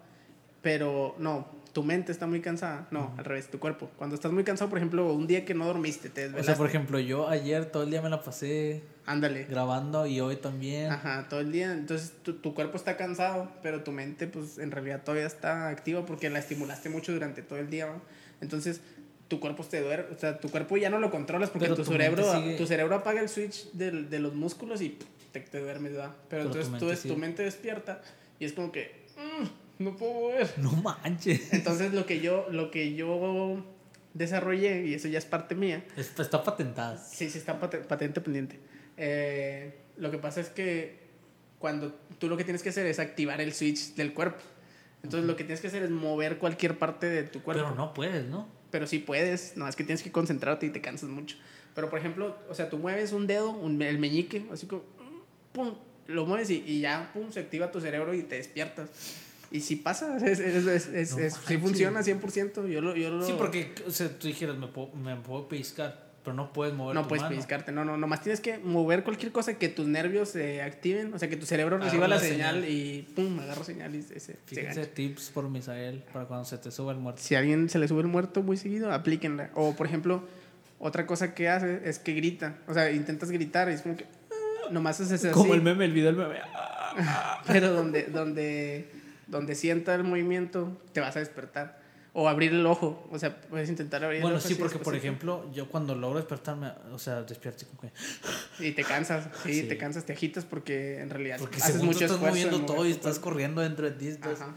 pero 0.62 1.14
no, 1.18 1.46
tu 1.72 1.82
mente 1.82 2.12
está 2.12 2.26
muy 2.26 2.40
cansada. 2.40 2.86
No, 2.90 3.14
al 3.16 3.24
revés, 3.24 3.50
tu 3.50 3.58
cuerpo. 3.58 3.90
Cuando 3.96 4.14
estás 4.14 4.30
muy 4.32 4.44
cansado, 4.44 4.68
por 4.68 4.78
ejemplo, 4.78 5.12
un 5.12 5.26
día 5.26 5.44
que 5.44 5.54
no 5.54 5.64
dormiste, 5.66 6.10
te 6.10 6.20
O 6.20 6.24
desvelaste. 6.24 6.46
sea, 6.52 6.56
por 6.58 6.66
ejemplo, 6.68 6.98
yo 6.98 7.28
ayer 7.28 7.64
todo 7.66 7.84
el 7.84 7.90
día 7.90 8.02
me 8.02 8.10
la 8.10 8.22
pasé 8.22 8.82
Ándale. 9.06 9.44
grabando 9.44 10.06
y 10.06 10.20
hoy 10.20 10.36
también. 10.36 10.90
Ajá, 10.92 11.26
todo 11.30 11.40
el 11.40 11.50
día. 11.50 11.72
Entonces 11.72 12.12
tu, 12.22 12.34
tu 12.34 12.54
cuerpo 12.54 12.76
está 12.76 12.96
cansado, 12.96 13.50
pero 13.62 13.82
tu 13.82 13.90
mente 13.92 14.26
pues 14.26 14.58
en 14.58 14.70
realidad 14.70 15.02
todavía 15.02 15.26
está 15.26 15.68
activa 15.68 16.04
porque 16.04 16.28
la 16.30 16.40
estimulaste 16.40 16.88
mucho 16.90 17.12
durante 17.12 17.42
todo 17.42 17.58
el 17.58 17.70
día. 17.70 17.88
Entonces 18.40 18.80
tu 19.28 19.40
cuerpo 19.40 19.64
te 19.64 19.80
duerme, 19.80 20.14
o 20.14 20.18
sea, 20.18 20.38
tu 20.38 20.50
cuerpo 20.50 20.76
ya 20.76 20.90
no 20.90 20.98
lo 20.98 21.10
controlas 21.10 21.48
porque 21.48 21.68
tu, 21.68 21.76
tu 21.76 21.84
cerebro, 21.86 22.22
sigue- 22.34 22.56
tu 22.58 22.66
cerebro 22.66 22.96
apaga 22.96 23.22
el 23.22 23.30
switch 23.30 23.72
del- 23.72 24.10
de 24.10 24.18
los 24.18 24.34
músculos 24.34 24.82
y 24.82 24.98
te, 25.32 25.40
te 25.40 25.58
duermes, 25.58 25.96
¿va? 25.96 26.14
Pero, 26.28 26.42
Pero 26.42 26.50
tu 26.50 26.58
entonces 26.58 26.78
tú 26.78 26.84
mente 26.86 27.08
tu 27.08 27.16
mente 27.16 27.42
despierta 27.44 28.02
y 28.38 28.44
es 28.44 28.52
como 28.52 28.70
que 28.72 29.06
"Mm, 29.16 29.46
no 29.82 29.96
puedo 29.96 30.12
mover. 30.14 30.52
No 30.58 30.72
manches. 30.72 31.52
Entonces 31.52 31.92
lo 31.92 32.06
que 32.06 32.20
yo 32.20 32.46
lo 32.50 32.70
que 32.70 32.94
yo 32.94 33.64
desarrollé 34.14 34.86
y 34.86 34.94
eso 34.94 35.08
ya 35.08 35.18
es 35.18 35.24
parte 35.24 35.54
mía. 35.54 35.84
Está, 35.96 36.22
está 36.22 36.42
patentada. 36.44 36.98
Sí, 36.98 37.30
sí, 37.30 37.38
está 37.38 37.58
pate- 37.60 37.78
patente 37.78 38.20
pendiente. 38.20 38.58
Eh, 38.96 39.74
lo 39.96 40.10
que 40.10 40.18
pasa 40.18 40.40
es 40.40 40.48
que 40.48 41.00
cuando 41.58 41.92
tú 42.18 42.28
lo 42.28 42.36
que 42.36 42.44
tienes 42.44 42.62
que 42.62 42.68
hacer 42.70 42.86
es 42.86 42.98
activar 42.98 43.40
el 43.40 43.52
switch 43.54 43.94
del 43.94 44.12
cuerpo. 44.14 44.42
Entonces 45.02 45.26
lo 45.28 45.34
que 45.36 45.44
tienes 45.44 45.60
que 45.60 45.66
hacer 45.68 45.82
es 45.82 45.90
mover 45.90 46.38
cualquier 46.38 46.78
parte 46.78 47.06
de 47.08 47.22
tu 47.24 47.42
cuerpo. 47.42 47.62
Pero 47.64 47.74
no 47.74 47.92
puedes, 47.94 48.24
¿no? 48.26 48.48
Pero 48.70 48.86
sí 48.86 48.98
puedes, 49.00 49.56
no, 49.56 49.66
es 49.68 49.76
que 49.76 49.84
tienes 49.84 50.02
que 50.02 50.12
concentrarte 50.12 50.66
y 50.66 50.70
te 50.70 50.80
cansas 50.80 51.08
mucho. 51.08 51.36
Pero 51.74 51.88
por 51.90 51.98
ejemplo, 51.98 52.36
o 52.48 52.54
sea, 52.54 52.68
tú 52.70 52.78
mueves 52.78 53.12
un 53.12 53.26
dedo, 53.26 53.50
un- 53.50 53.80
el 53.82 53.98
meñique, 53.98 54.44
así 54.52 54.66
como, 54.66 54.82
pum, 55.52 55.74
lo 56.06 56.26
mueves 56.26 56.50
y, 56.50 56.62
y 56.66 56.80
ya, 56.80 57.10
pum, 57.14 57.30
se 57.32 57.40
activa 57.40 57.70
tu 57.72 57.80
cerebro 57.80 58.14
y 58.14 58.22
te 58.22 58.36
despiertas. 58.36 58.88
Y 59.52 59.60
si 59.60 59.76
pasa, 59.76 60.16
es, 60.16 60.40
es, 60.40 60.66
es, 60.66 60.86
es- 60.88 61.12
No 61.16 61.18
es- 61.22 61.34
sí 61.46 61.58
funciona 61.58 62.00
100%. 62.00 62.66
Yo 62.68 62.80
lo, 62.80 62.96
yo 62.96 63.10
lo, 63.10 63.26
Sí, 63.26 63.34
porque, 63.36 63.72
o 63.86 63.90
sea, 63.90 64.08
tú 64.18 64.26
dijeras, 64.26 64.56
me 64.56 64.66
puedo, 64.66 64.90
me 64.94 65.14
puedo 65.16 65.46
pellizcar, 65.46 66.10
pero 66.24 66.34
no 66.34 66.52
puedes 66.52 66.72
mover 66.74 66.94
No 66.94 67.02
tu 67.02 67.08
puedes 67.08 67.22
mano. 67.22 67.30
pellizcarte, 67.34 67.70
no, 67.72 67.84
no, 67.84 67.96
nomás 67.98 68.22
tienes 68.22 68.40
que 68.40 68.56
mover 68.58 69.02
cualquier 69.04 69.30
cosa 69.30 69.54
que 69.58 69.68
tus 69.68 69.86
nervios 69.86 70.30
se 70.30 70.62
activen, 70.62 71.12
o 71.12 71.18
sea, 71.18 71.28
que 71.28 71.36
tu 71.36 71.44
cerebro 71.46 71.76
reciba 71.78 72.08
la, 72.08 72.14
la 72.16 72.20
señal, 72.22 72.62
señal. 72.62 72.70
y 72.70 73.02
pum, 73.14 73.38
agarra 73.40 73.62
señal 73.64 73.94
y 73.94 74.02
se, 74.02 74.20
se 74.20 74.36
Fíjense, 74.46 74.86
tips 74.86 75.30
por 75.30 75.48
Misael 75.50 76.02
para 76.12 76.24
cuando 76.24 76.44
se 76.46 76.56
te 76.58 76.70
suba 76.70 76.92
el 76.92 76.98
muerto. 76.98 77.20
Si 77.22 77.34
a 77.34 77.40
alguien 77.40 77.68
se 77.68 77.78
le 77.78 77.88
sube 77.88 78.00
el 78.02 78.06
muerto 78.08 78.42
muy 78.42 78.56
seguido, 78.56 78.90
aplíquenla. 78.92 79.50
O, 79.54 79.74
por 79.76 79.86
ejemplo, 79.86 80.22
otra 80.78 81.06
cosa 81.06 81.34
que 81.34 81.48
hace 81.50 81.80
es 81.84 81.98
que 81.98 82.14
grita, 82.14 82.56
o 82.68 82.72
sea, 82.74 82.90
intentas 82.90 83.30
gritar 83.30 83.68
y 83.68 83.74
es 83.74 83.82
como 83.82 83.96
que 83.96 84.04
ah, 84.30 84.70
nomás 84.70 84.98
haces 85.00 85.24
así, 85.24 85.32
Como 85.34 85.52
el 85.54 85.60
meme, 85.62 85.84
el 85.84 85.92
video 85.92 86.06
del 86.12 86.16
meme. 86.16 86.36
pero 87.46 87.72
donde, 87.72 88.04
donde, 88.04 88.86
donde 89.32 89.56
sienta 89.56 89.94
el 89.96 90.04
movimiento, 90.04 90.80
te 90.92 91.00
vas 91.00 91.16
a 91.16 91.18
despertar. 91.18 91.82
O 92.14 92.28
abrir 92.28 92.52
el 92.52 92.66
ojo, 92.66 93.08
o 93.10 93.18
sea, 93.18 93.40
puedes 93.40 93.70
intentar 93.70 94.04
abrir 94.04 94.20
Bueno, 94.20 94.36
el 94.36 94.40
ojo. 94.40 94.46
sí, 94.46 94.52
así 94.52 94.62
porque 94.62 94.78
por 94.78 94.94
ejemplo, 94.94 95.50
yo 95.54 95.68
cuando 95.70 95.94
logro 95.94 96.18
despertarme, 96.18 96.70
o 96.92 96.98
sea, 96.98 97.22
despierto 97.22 97.64
y 97.64 97.66
como 97.74 97.80
que. 97.80 98.64
Y 98.68 98.72
te 98.72 98.84
cansas, 98.84 99.28
sí, 99.42 99.62
Sí. 99.62 99.66
te 99.66 99.78
cansas, 99.78 100.04
te 100.04 100.12
agitas 100.12 100.44
porque 100.44 101.00
en 101.00 101.08
realidad 101.08 101.38
Porque 101.38 101.56
haces 101.56 101.72
según 101.72 101.80
tú 101.80 101.86
mucho 101.94 102.04
estás 102.04 102.16
esfuerzo 102.18 102.38
en 102.38 102.44
moviendo 102.50 102.66
todo 102.74 102.86
y 102.86 102.90
estás 102.90 103.18
corriendo 103.18 103.62
dentro 103.62 103.86
de 103.90 103.92
ti. 103.96 104.08
estás-. 104.08 104.40
No, 104.40 104.52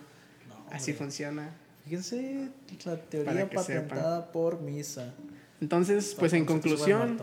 Así 0.70 0.92
funciona. 0.92 1.52
Fíjense 1.86 2.50
la 2.86 2.98
teoría 2.98 3.50
patentada 3.50 4.32
por 4.34 4.60
Misa. 4.60 5.14
Entonces, 5.62 6.14
pues 6.20 6.32
Para 6.34 6.40
en 6.40 6.46
conclusión, 6.46 7.20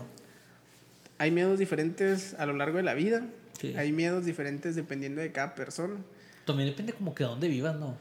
hay 1.18 1.30
miedos 1.30 1.58
diferentes 1.58 2.32
a 2.38 2.46
lo 2.46 2.54
largo 2.54 2.78
de 2.78 2.84
la 2.84 2.94
vida. 2.94 3.26
Sí. 3.60 3.74
Hay 3.76 3.92
miedos 3.92 4.24
diferentes 4.24 4.74
dependiendo 4.76 5.20
de 5.20 5.30
cada 5.30 5.54
persona. 5.54 5.96
También 6.44 6.68
depende 6.68 6.92
como 6.92 7.14
que 7.14 7.24
dónde 7.24 7.48
vivas, 7.48 7.76
¿no? 7.76 7.96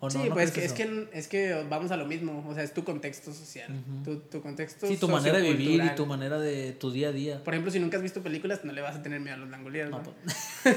¿O 0.00 0.08
sí, 0.08 0.18
no, 0.18 0.26
¿No 0.26 0.34
pues 0.34 0.52
crees 0.52 0.66
es 0.70 0.72
que, 0.74 0.82
es, 0.84 0.88
que, 0.88 1.18
es 1.18 1.28
que 1.56 1.66
vamos 1.68 1.90
a 1.90 1.96
lo 1.96 2.06
mismo. 2.06 2.46
O 2.48 2.54
sea, 2.54 2.62
es 2.62 2.72
tu 2.72 2.84
contexto 2.84 3.32
social. 3.32 3.68
Ujú. 3.72 4.04
tu, 4.04 4.16
tu 4.28 4.40
contexto 4.40 4.86
Sí, 4.86 4.96
tu 4.96 5.08
manera 5.08 5.38
de 5.38 5.52
vivir 5.52 5.82
y 5.84 5.94
tu 5.96 6.06
manera 6.06 6.38
de 6.38 6.72
tu 6.72 6.92
día 6.92 7.08
a 7.08 7.12
día. 7.12 7.42
Por 7.42 7.52
ejemplo, 7.54 7.72
si 7.72 7.80
nunca 7.80 7.96
has 7.96 8.02
visto 8.04 8.22
películas, 8.22 8.64
no 8.64 8.72
le 8.72 8.80
vas 8.80 8.94
a 8.94 9.02
tener 9.02 9.18
miedo 9.18 9.34
a 9.34 9.38
los 9.38 9.48
langoliers. 9.50 9.90
No, 9.90 9.98
¿no? 9.98 10.04
pues, 10.04 10.76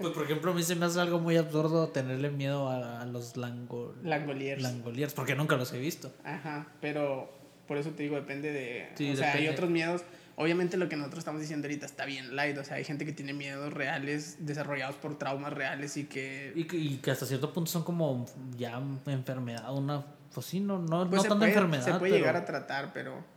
pues, 0.00 0.12
por 0.12 0.24
ejemplo, 0.24 0.50
a 0.52 0.54
mí 0.54 0.62
se 0.62 0.74
me 0.74 0.84
hace 0.84 1.00
algo 1.00 1.18
muy 1.18 1.38
absurdo 1.38 1.88
tenerle 1.88 2.28
miedo 2.30 2.68
a, 2.68 3.00
a 3.00 3.06
los 3.06 3.38
lango, 3.38 3.94
Langoliers. 4.04 4.60
langoliers, 4.62 5.14
porque 5.14 5.34
nunca 5.34 5.56
los 5.56 5.72
he 5.72 5.78
visto. 5.78 6.12
Ajá, 6.22 6.66
pero 6.82 7.32
por 7.66 7.78
eso 7.78 7.90
te 7.92 8.02
digo, 8.02 8.16
depende 8.16 8.52
de... 8.52 8.88
Sí, 8.96 9.10
o 9.12 9.16
sea, 9.16 9.28
hay 9.28 9.44
depende. 9.44 9.50
otros 9.54 9.70
miedos. 9.70 10.02
Obviamente 10.40 10.76
lo 10.76 10.88
que 10.88 10.94
nosotros 10.96 11.18
estamos 11.18 11.40
diciendo 11.40 11.66
ahorita 11.66 11.84
está 11.84 12.04
bien 12.04 12.36
light. 12.36 12.56
O 12.58 12.64
sea, 12.64 12.76
hay 12.76 12.84
gente 12.84 13.04
que 13.04 13.12
tiene 13.12 13.32
miedos 13.32 13.72
reales 13.72 14.36
desarrollados 14.46 14.94
por 14.96 15.18
traumas 15.18 15.52
reales 15.52 15.96
y 15.96 16.04
que... 16.04 16.52
Y, 16.54 16.64
que- 16.64 16.76
y 16.76 16.96
que 16.98 17.10
hasta 17.10 17.26
cierto 17.26 17.52
punto 17.52 17.70
son 17.70 17.82
como 17.82 18.24
ya 18.56 18.80
enfermedad, 19.06 19.74
una, 19.76 20.04
pues 20.32 20.46
sí, 20.46 20.60
no, 20.60 20.78
no, 20.78 21.10
Pues 21.10 21.22
no 21.24 21.28
tanta 21.28 21.36
puede, 21.38 21.48
enfermedad. 21.50 21.84
se 21.84 21.90
puede 21.94 22.12
pero- 22.12 22.16
llegar 22.16 22.36
a 22.36 22.44
tratar, 22.44 22.92
pero... 22.92 23.36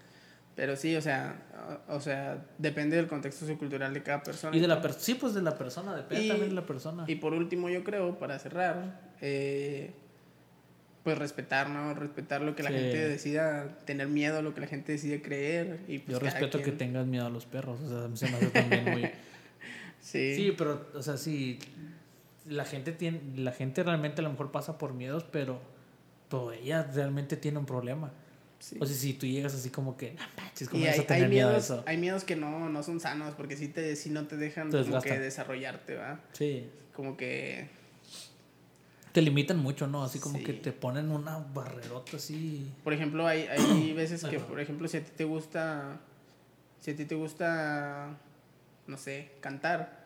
Pero 0.54 0.76
sí, 0.76 0.96
o 0.98 1.02
sea, 1.02 1.42
o, 1.90 1.96
o 1.96 2.00
sea, 2.02 2.46
depende 2.58 2.98
del 2.98 3.08
contexto 3.08 3.40
sociocultural 3.40 3.94
de 3.94 4.04
cada 4.04 4.22
persona. 4.22 4.56
Y 4.56 4.60
de 4.60 4.68
la 4.68 4.82
persona, 4.82 5.04
sí, 5.04 5.16
pues 5.16 5.34
de 5.34 5.42
la 5.42 5.58
persona, 5.58 5.96
depende 5.96 6.26
Y- 6.26 6.28
también 6.28 6.50
de 6.50 6.56
la 6.56 6.66
persona. 6.68 7.06
Y 7.08 7.16
por 7.16 7.34
último, 7.34 7.70
yo 7.70 7.84
creo, 7.86 8.20
para 8.20 8.38
cerrar, 8.38 9.00
eh, 9.22 9.96
pues 11.04 11.18
respetar, 11.18 11.70
¿no? 11.70 11.94
Respetar 11.94 12.42
lo 12.42 12.56
que 12.56 12.64
la 12.64 12.70
Sí. 12.70 12.76
gente 12.76 13.08
decida 13.10 13.78
tener 13.86 14.08
miedo, 14.08 14.42
lo 14.42 14.54
que 14.54 14.62
la 14.62 14.68
gente 14.68 14.92
decide 14.92 15.22
creer. 15.22 15.80
Y 15.88 16.00
pues 16.00 16.14
Yo 16.18 16.20
respeto 16.20 16.62
que 16.62 16.72
tengas 16.72 17.08
miedo 17.08 17.26
a 17.26 17.30
los 17.30 17.46
perros, 17.46 17.80
o 17.82 17.90
sea, 17.90 18.16
se 18.16 18.30
me 18.30 18.38
hace 18.38 18.48
también 18.50 18.84
muy... 18.86 19.10
Sí. 20.02 20.36
Sí, 20.36 20.56
pero, 20.58 20.88
o 20.96 21.04
sea, 21.04 21.16
sí, 21.18 21.60
la 22.48 22.66
gente 22.66 22.92
tiene, 22.92 23.22
la 23.36 23.52
gente 23.52 23.84
realmente 23.84 24.22
a 24.22 24.24
lo 24.24 24.32
mejor 24.32 24.52
pasa 24.52 24.78
por 24.80 24.94
miedos, 24.96 25.24
pero, 25.32 25.62
pero 26.28 26.52
ella 26.52 26.84
realmente 26.94 27.38
tiene 27.38 27.60
un 27.60 27.66
problema. 27.68 28.12
sí. 28.60 28.78
O 28.80 28.86
sea, 28.88 28.96
si 28.96 29.14
tú 29.14 29.26
llegas 29.28 29.54
así 29.56 29.70
como 29.70 29.98
que, 29.98 30.14
"No, 30.14 30.20
Sí, 30.54 30.64
es 30.64 30.70
Y 30.70 30.72
comienzas 30.72 31.00
hay, 31.00 31.04
a 31.04 31.08
tener 31.08 31.24
hay 31.24 31.30
miedo 31.30 31.48
a 31.48 31.52
miedos, 31.52 31.66
eso. 31.66 31.84
hay 31.86 31.98
miedos 31.98 32.24
que 32.24 32.36
no, 32.36 32.70
no 32.70 32.82
son 32.84 33.00
sanos 33.00 33.34
porque 33.36 33.56
sí, 33.58 33.68
te, 33.68 33.96
sí 33.96 34.10
no 34.10 34.26
te 34.28 34.38
dejan 34.38 34.72
como 34.72 35.02
que 35.02 35.20
desarrollarte, 35.20 35.96
¿va? 35.96 36.20
Sí. 36.34 36.68
Como 36.94 37.16
que 37.16 37.68
Te 39.12 39.22
limitan 39.22 39.58
mucho, 39.58 39.88
¿no? 39.88 40.04
Así 40.04 40.20
como 40.20 40.38
Sí. 40.38 40.44
que 40.46 40.54
te 40.54 40.72
ponen 40.72 41.12
una 41.12 41.38
barrerota 41.54 42.18
así. 42.18 42.72
Por 42.84 42.94
ejemplo, 42.94 43.28
hay, 43.28 43.42
hay 43.48 43.92
veces 43.96 44.24
que, 44.24 44.40
por 44.40 44.60
ejemplo, 44.60 44.88
si 44.88 44.98
a 44.98 45.04
ti 45.04 45.12
te 45.16 45.24
gusta, 45.26 46.00
si 46.80 46.92
a 46.92 46.96
ti 46.96 47.06
te 47.06 47.16
gusta, 47.16 48.18
no 48.88 48.98
sé, 48.98 49.32
cantar, 49.42 50.06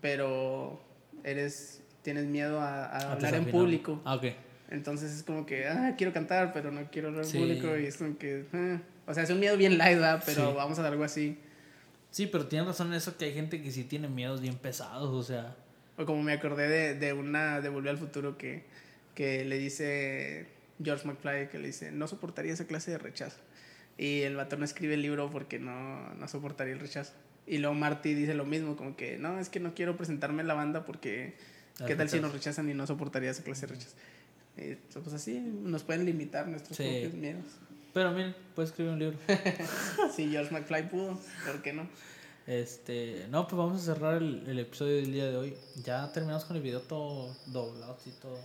pero 0.00 0.80
eres, 1.24 1.82
tienes 2.02 2.24
miedo 2.26 2.60
a, 2.60 2.86
a 2.86 2.98
A 2.98 3.12
hablar 3.12 3.34
en 3.34 3.46
público, 3.50 4.00
Ah, 4.04 4.14
ok. 4.14 4.24
entonces 4.70 5.12
es 5.12 5.22
como 5.22 5.44
que, 5.44 5.66
ah, 5.68 5.94
quiero 5.98 6.12
cantar, 6.12 6.52
pero 6.52 6.70
no 6.72 6.80
quiero 6.90 7.08
hablar 7.08 7.24
en 7.24 7.30
Sí. 7.30 7.38
público, 7.38 7.76
y 7.76 7.86
es 7.86 7.96
como 7.98 8.16
que, 8.16 8.46
ah. 8.54 8.80
o 9.06 9.12
sea, 9.14 9.22
es 9.24 9.30
un 9.30 9.38
miedo 9.40 9.56
bien 9.56 9.76
light, 9.76 9.96
¿verdad? 9.98 10.22
Pero 10.24 10.50
Sí. 10.50 10.56
vamos 10.56 10.78
a 10.78 10.82
dar 10.82 10.92
algo 10.92 11.04
así. 11.04 11.38
Sí, 12.10 12.26
pero 12.26 12.46
tienes 12.46 12.66
razón 12.66 12.86
en 12.88 12.94
eso 12.94 13.16
que 13.18 13.26
hay 13.26 13.34
gente 13.34 13.60
que 13.62 13.70
sí 13.70 13.84
tiene 13.84 14.08
miedos 14.08 14.40
bien 14.40 14.56
pesados, 14.56 15.10
o 15.10 15.22
sea. 15.22 15.54
O 15.98 16.04
como 16.06 16.22
me 16.22 16.32
acordé 16.32 16.68
de, 16.68 16.94
de 16.94 17.12
una 17.12 17.60
de 17.60 17.68
Volver 17.68 17.90
al 17.90 17.98
Futuro 17.98 18.36
que, 18.36 18.64
que 19.14 19.44
le 19.44 19.58
dice 19.58 20.46
George 20.82 21.06
McFly, 21.06 21.48
que 21.48 21.58
le 21.58 21.68
dice, 21.68 21.90
no 21.92 22.06
soportaría 22.06 22.52
esa 22.52 22.66
clase 22.66 22.90
de 22.90 22.98
rechazo. 22.98 23.38
Y 23.98 24.20
el 24.22 24.36
vato 24.36 24.56
no 24.58 24.64
escribe 24.64 24.94
el 24.94 25.02
libro 25.02 25.30
porque 25.30 25.58
no, 25.58 26.12
no 26.14 26.28
soportaría 26.28 26.74
el 26.74 26.80
rechazo. 26.80 27.14
Y 27.46 27.58
luego 27.58 27.74
Marty 27.74 28.12
dice 28.12 28.34
lo 28.34 28.44
mismo, 28.44 28.76
como 28.76 28.96
que, 28.96 29.16
no, 29.18 29.38
es 29.38 29.48
que 29.48 29.60
no 29.60 29.74
quiero 29.74 29.96
presentarme 29.96 30.42
en 30.42 30.48
la 30.48 30.54
banda 30.54 30.84
porque, 30.84 31.34
¿qué 31.86 31.94
tal 31.96 32.08
si 32.10 32.20
nos 32.20 32.32
rechazan 32.32 32.68
y 32.68 32.74
no 32.74 32.86
soportaría 32.86 33.30
esa 33.30 33.42
clase 33.42 33.66
de 33.66 33.74
rechazo? 33.74 33.96
Y, 34.58 34.74
pues 34.98 35.12
así 35.14 35.38
nos 35.38 35.82
pueden 35.84 36.04
limitar 36.04 36.48
nuestros 36.48 36.76
Sí. 36.76 36.82
propios 36.82 37.14
miedos. 37.14 37.44
Pero 37.94 38.10
miren, 38.12 38.34
puedes 38.54 38.70
escribir 38.70 38.92
un 38.92 38.98
libro. 38.98 39.18
Si 40.14 40.28
George 40.28 40.52
McFly 40.52 40.90
pudo, 40.90 41.18
¿por 41.46 41.62
qué 41.62 41.72
no? 41.72 41.88
Este, 42.46 43.26
no, 43.30 43.46
pues 43.48 43.56
vamos 43.56 43.82
a 43.82 43.84
cerrar 43.84 44.22
el, 44.22 44.46
el 44.46 44.58
episodio 44.58 44.96
del 44.96 45.12
día 45.12 45.26
de 45.26 45.36
hoy. 45.36 45.56
Ya 45.84 46.12
terminamos 46.12 46.44
con 46.44 46.56
el 46.56 46.62
video 46.62 46.80
todo 46.80 47.34
doblado 47.46 47.98
y 48.06 48.10
todo. 48.10 48.38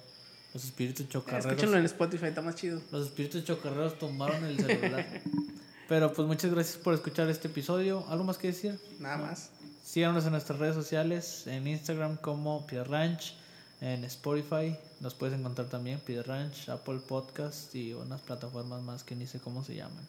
Los 0.53 0.65
espíritus 0.65 1.07
chocarreros. 1.07 1.45
Escúchenlo 1.45 1.77
en 1.77 1.85
Spotify, 1.85 2.25
está 2.25 2.41
más 2.41 2.55
chido. 2.55 2.81
Los 2.91 3.07
espíritus 3.07 3.43
chocarreros 3.45 3.97
tumbaron 3.99 4.43
el 4.45 4.57
celular. 4.57 5.05
Pero 5.87 6.13
pues 6.13 6.27
muchas 6.27 6.51
gracias 6.51 6.77
por 6.77 6.93
escuchar 6.93 7.29
este 7.29 7.47
episodio. 7.47 8.05
¿Algo 8.09 8.23
más 8.23 8.37
que 8.37 8.47
decir? 8.47 8.79
Nada 8.99 9.17
más. 9.17 9.51
Síganos 9.83 10.25
en 10.25 10.31
nuestras 10.31 10.59
redes 10.59 10.75
sociales, 10.75 11.47
en 11.47 11.67
Instagram 11.67 12.17
como 12.17 12.65
Piedra 12.65 12.85
Ranch, 12.85 13.35
en 13.81 14.03
Spotify 14.05 14.77
nos 14.99 15.15
puedes 15.15 15.37
encontrar 15.37 15.67
también 15.67 15.99
Piedra 15.99 16.35
Ranch, 16.35 16.69
Apple 16.69 16.99
Podcast 16.99 17.73
y 17.73 17.93
unas 17.93 18.21
plataformas 18.21 18.81
más 18.83 19.03
que 19.03 19.15
ni 19.15 19.25
sé 19.25 19.39
cómo 19.39 19.63
se 19.63 19.75
llaman. 19.75 20.07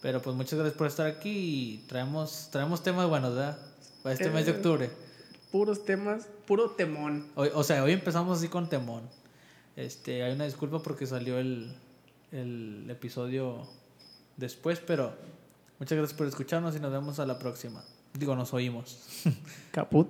Pero 0.00 0.22
pues 0.22 0.36
muchas 0.36 0.54
gracias 0.58 0.76
por 0.78 0.86
estar 0.86 1.06
aquí 1.06 1.30
y 1.30 1.84
traemos, 1.88 2.48
traemos 2.52 2.82
temas 2.82 3.08
buenos, 3.08 3.34
¿verdad? 3.34 3.58
Para 4.02 4.12
este 4.14 4.30
mes 4.30 4.46
de 4.46 4.52
Eh. 4.52 4.54
octubre. 4.56 4.90
Puros 5.50 5.84
temas, 5.84 6.28
puro 6.46 6.70
temón. 6.70 7.26
Hoy- 7.34 7.50
o 7.54 7.64
sea, 7.64 7.82
hoy 7.82 7.92
empezamos 7.92 8.38
así 8.38 8.48
con 8.48 8.68
temón. 8.68 9.02
Este, 9.76 10.22
hay 10.22 10.32
una 10.34 10.44
disculpa 10.44 10.82
porque 10.82 11.06
salió 11.06 11.38
el, 11.38 11.74
el 12.32 12.86
episodio 12.90 13.66
después, 14.36 14.80
pero 14.86 15.12
muchas 15.78 15.96
gracias 15.98 16.16
por 16.16 16.26
escucharnos 16.26 16.76
y 16.76 16.80
nos 16.80 16.92
vemos 16.92 17.18
a 17.18 17.26
la 17.26 17.38
próxima. 17.38 17.82
Digo, 18.14 18.36
nos 18.36 18.52
oímos. 18.54 18.98
Caput. 19.72 20.08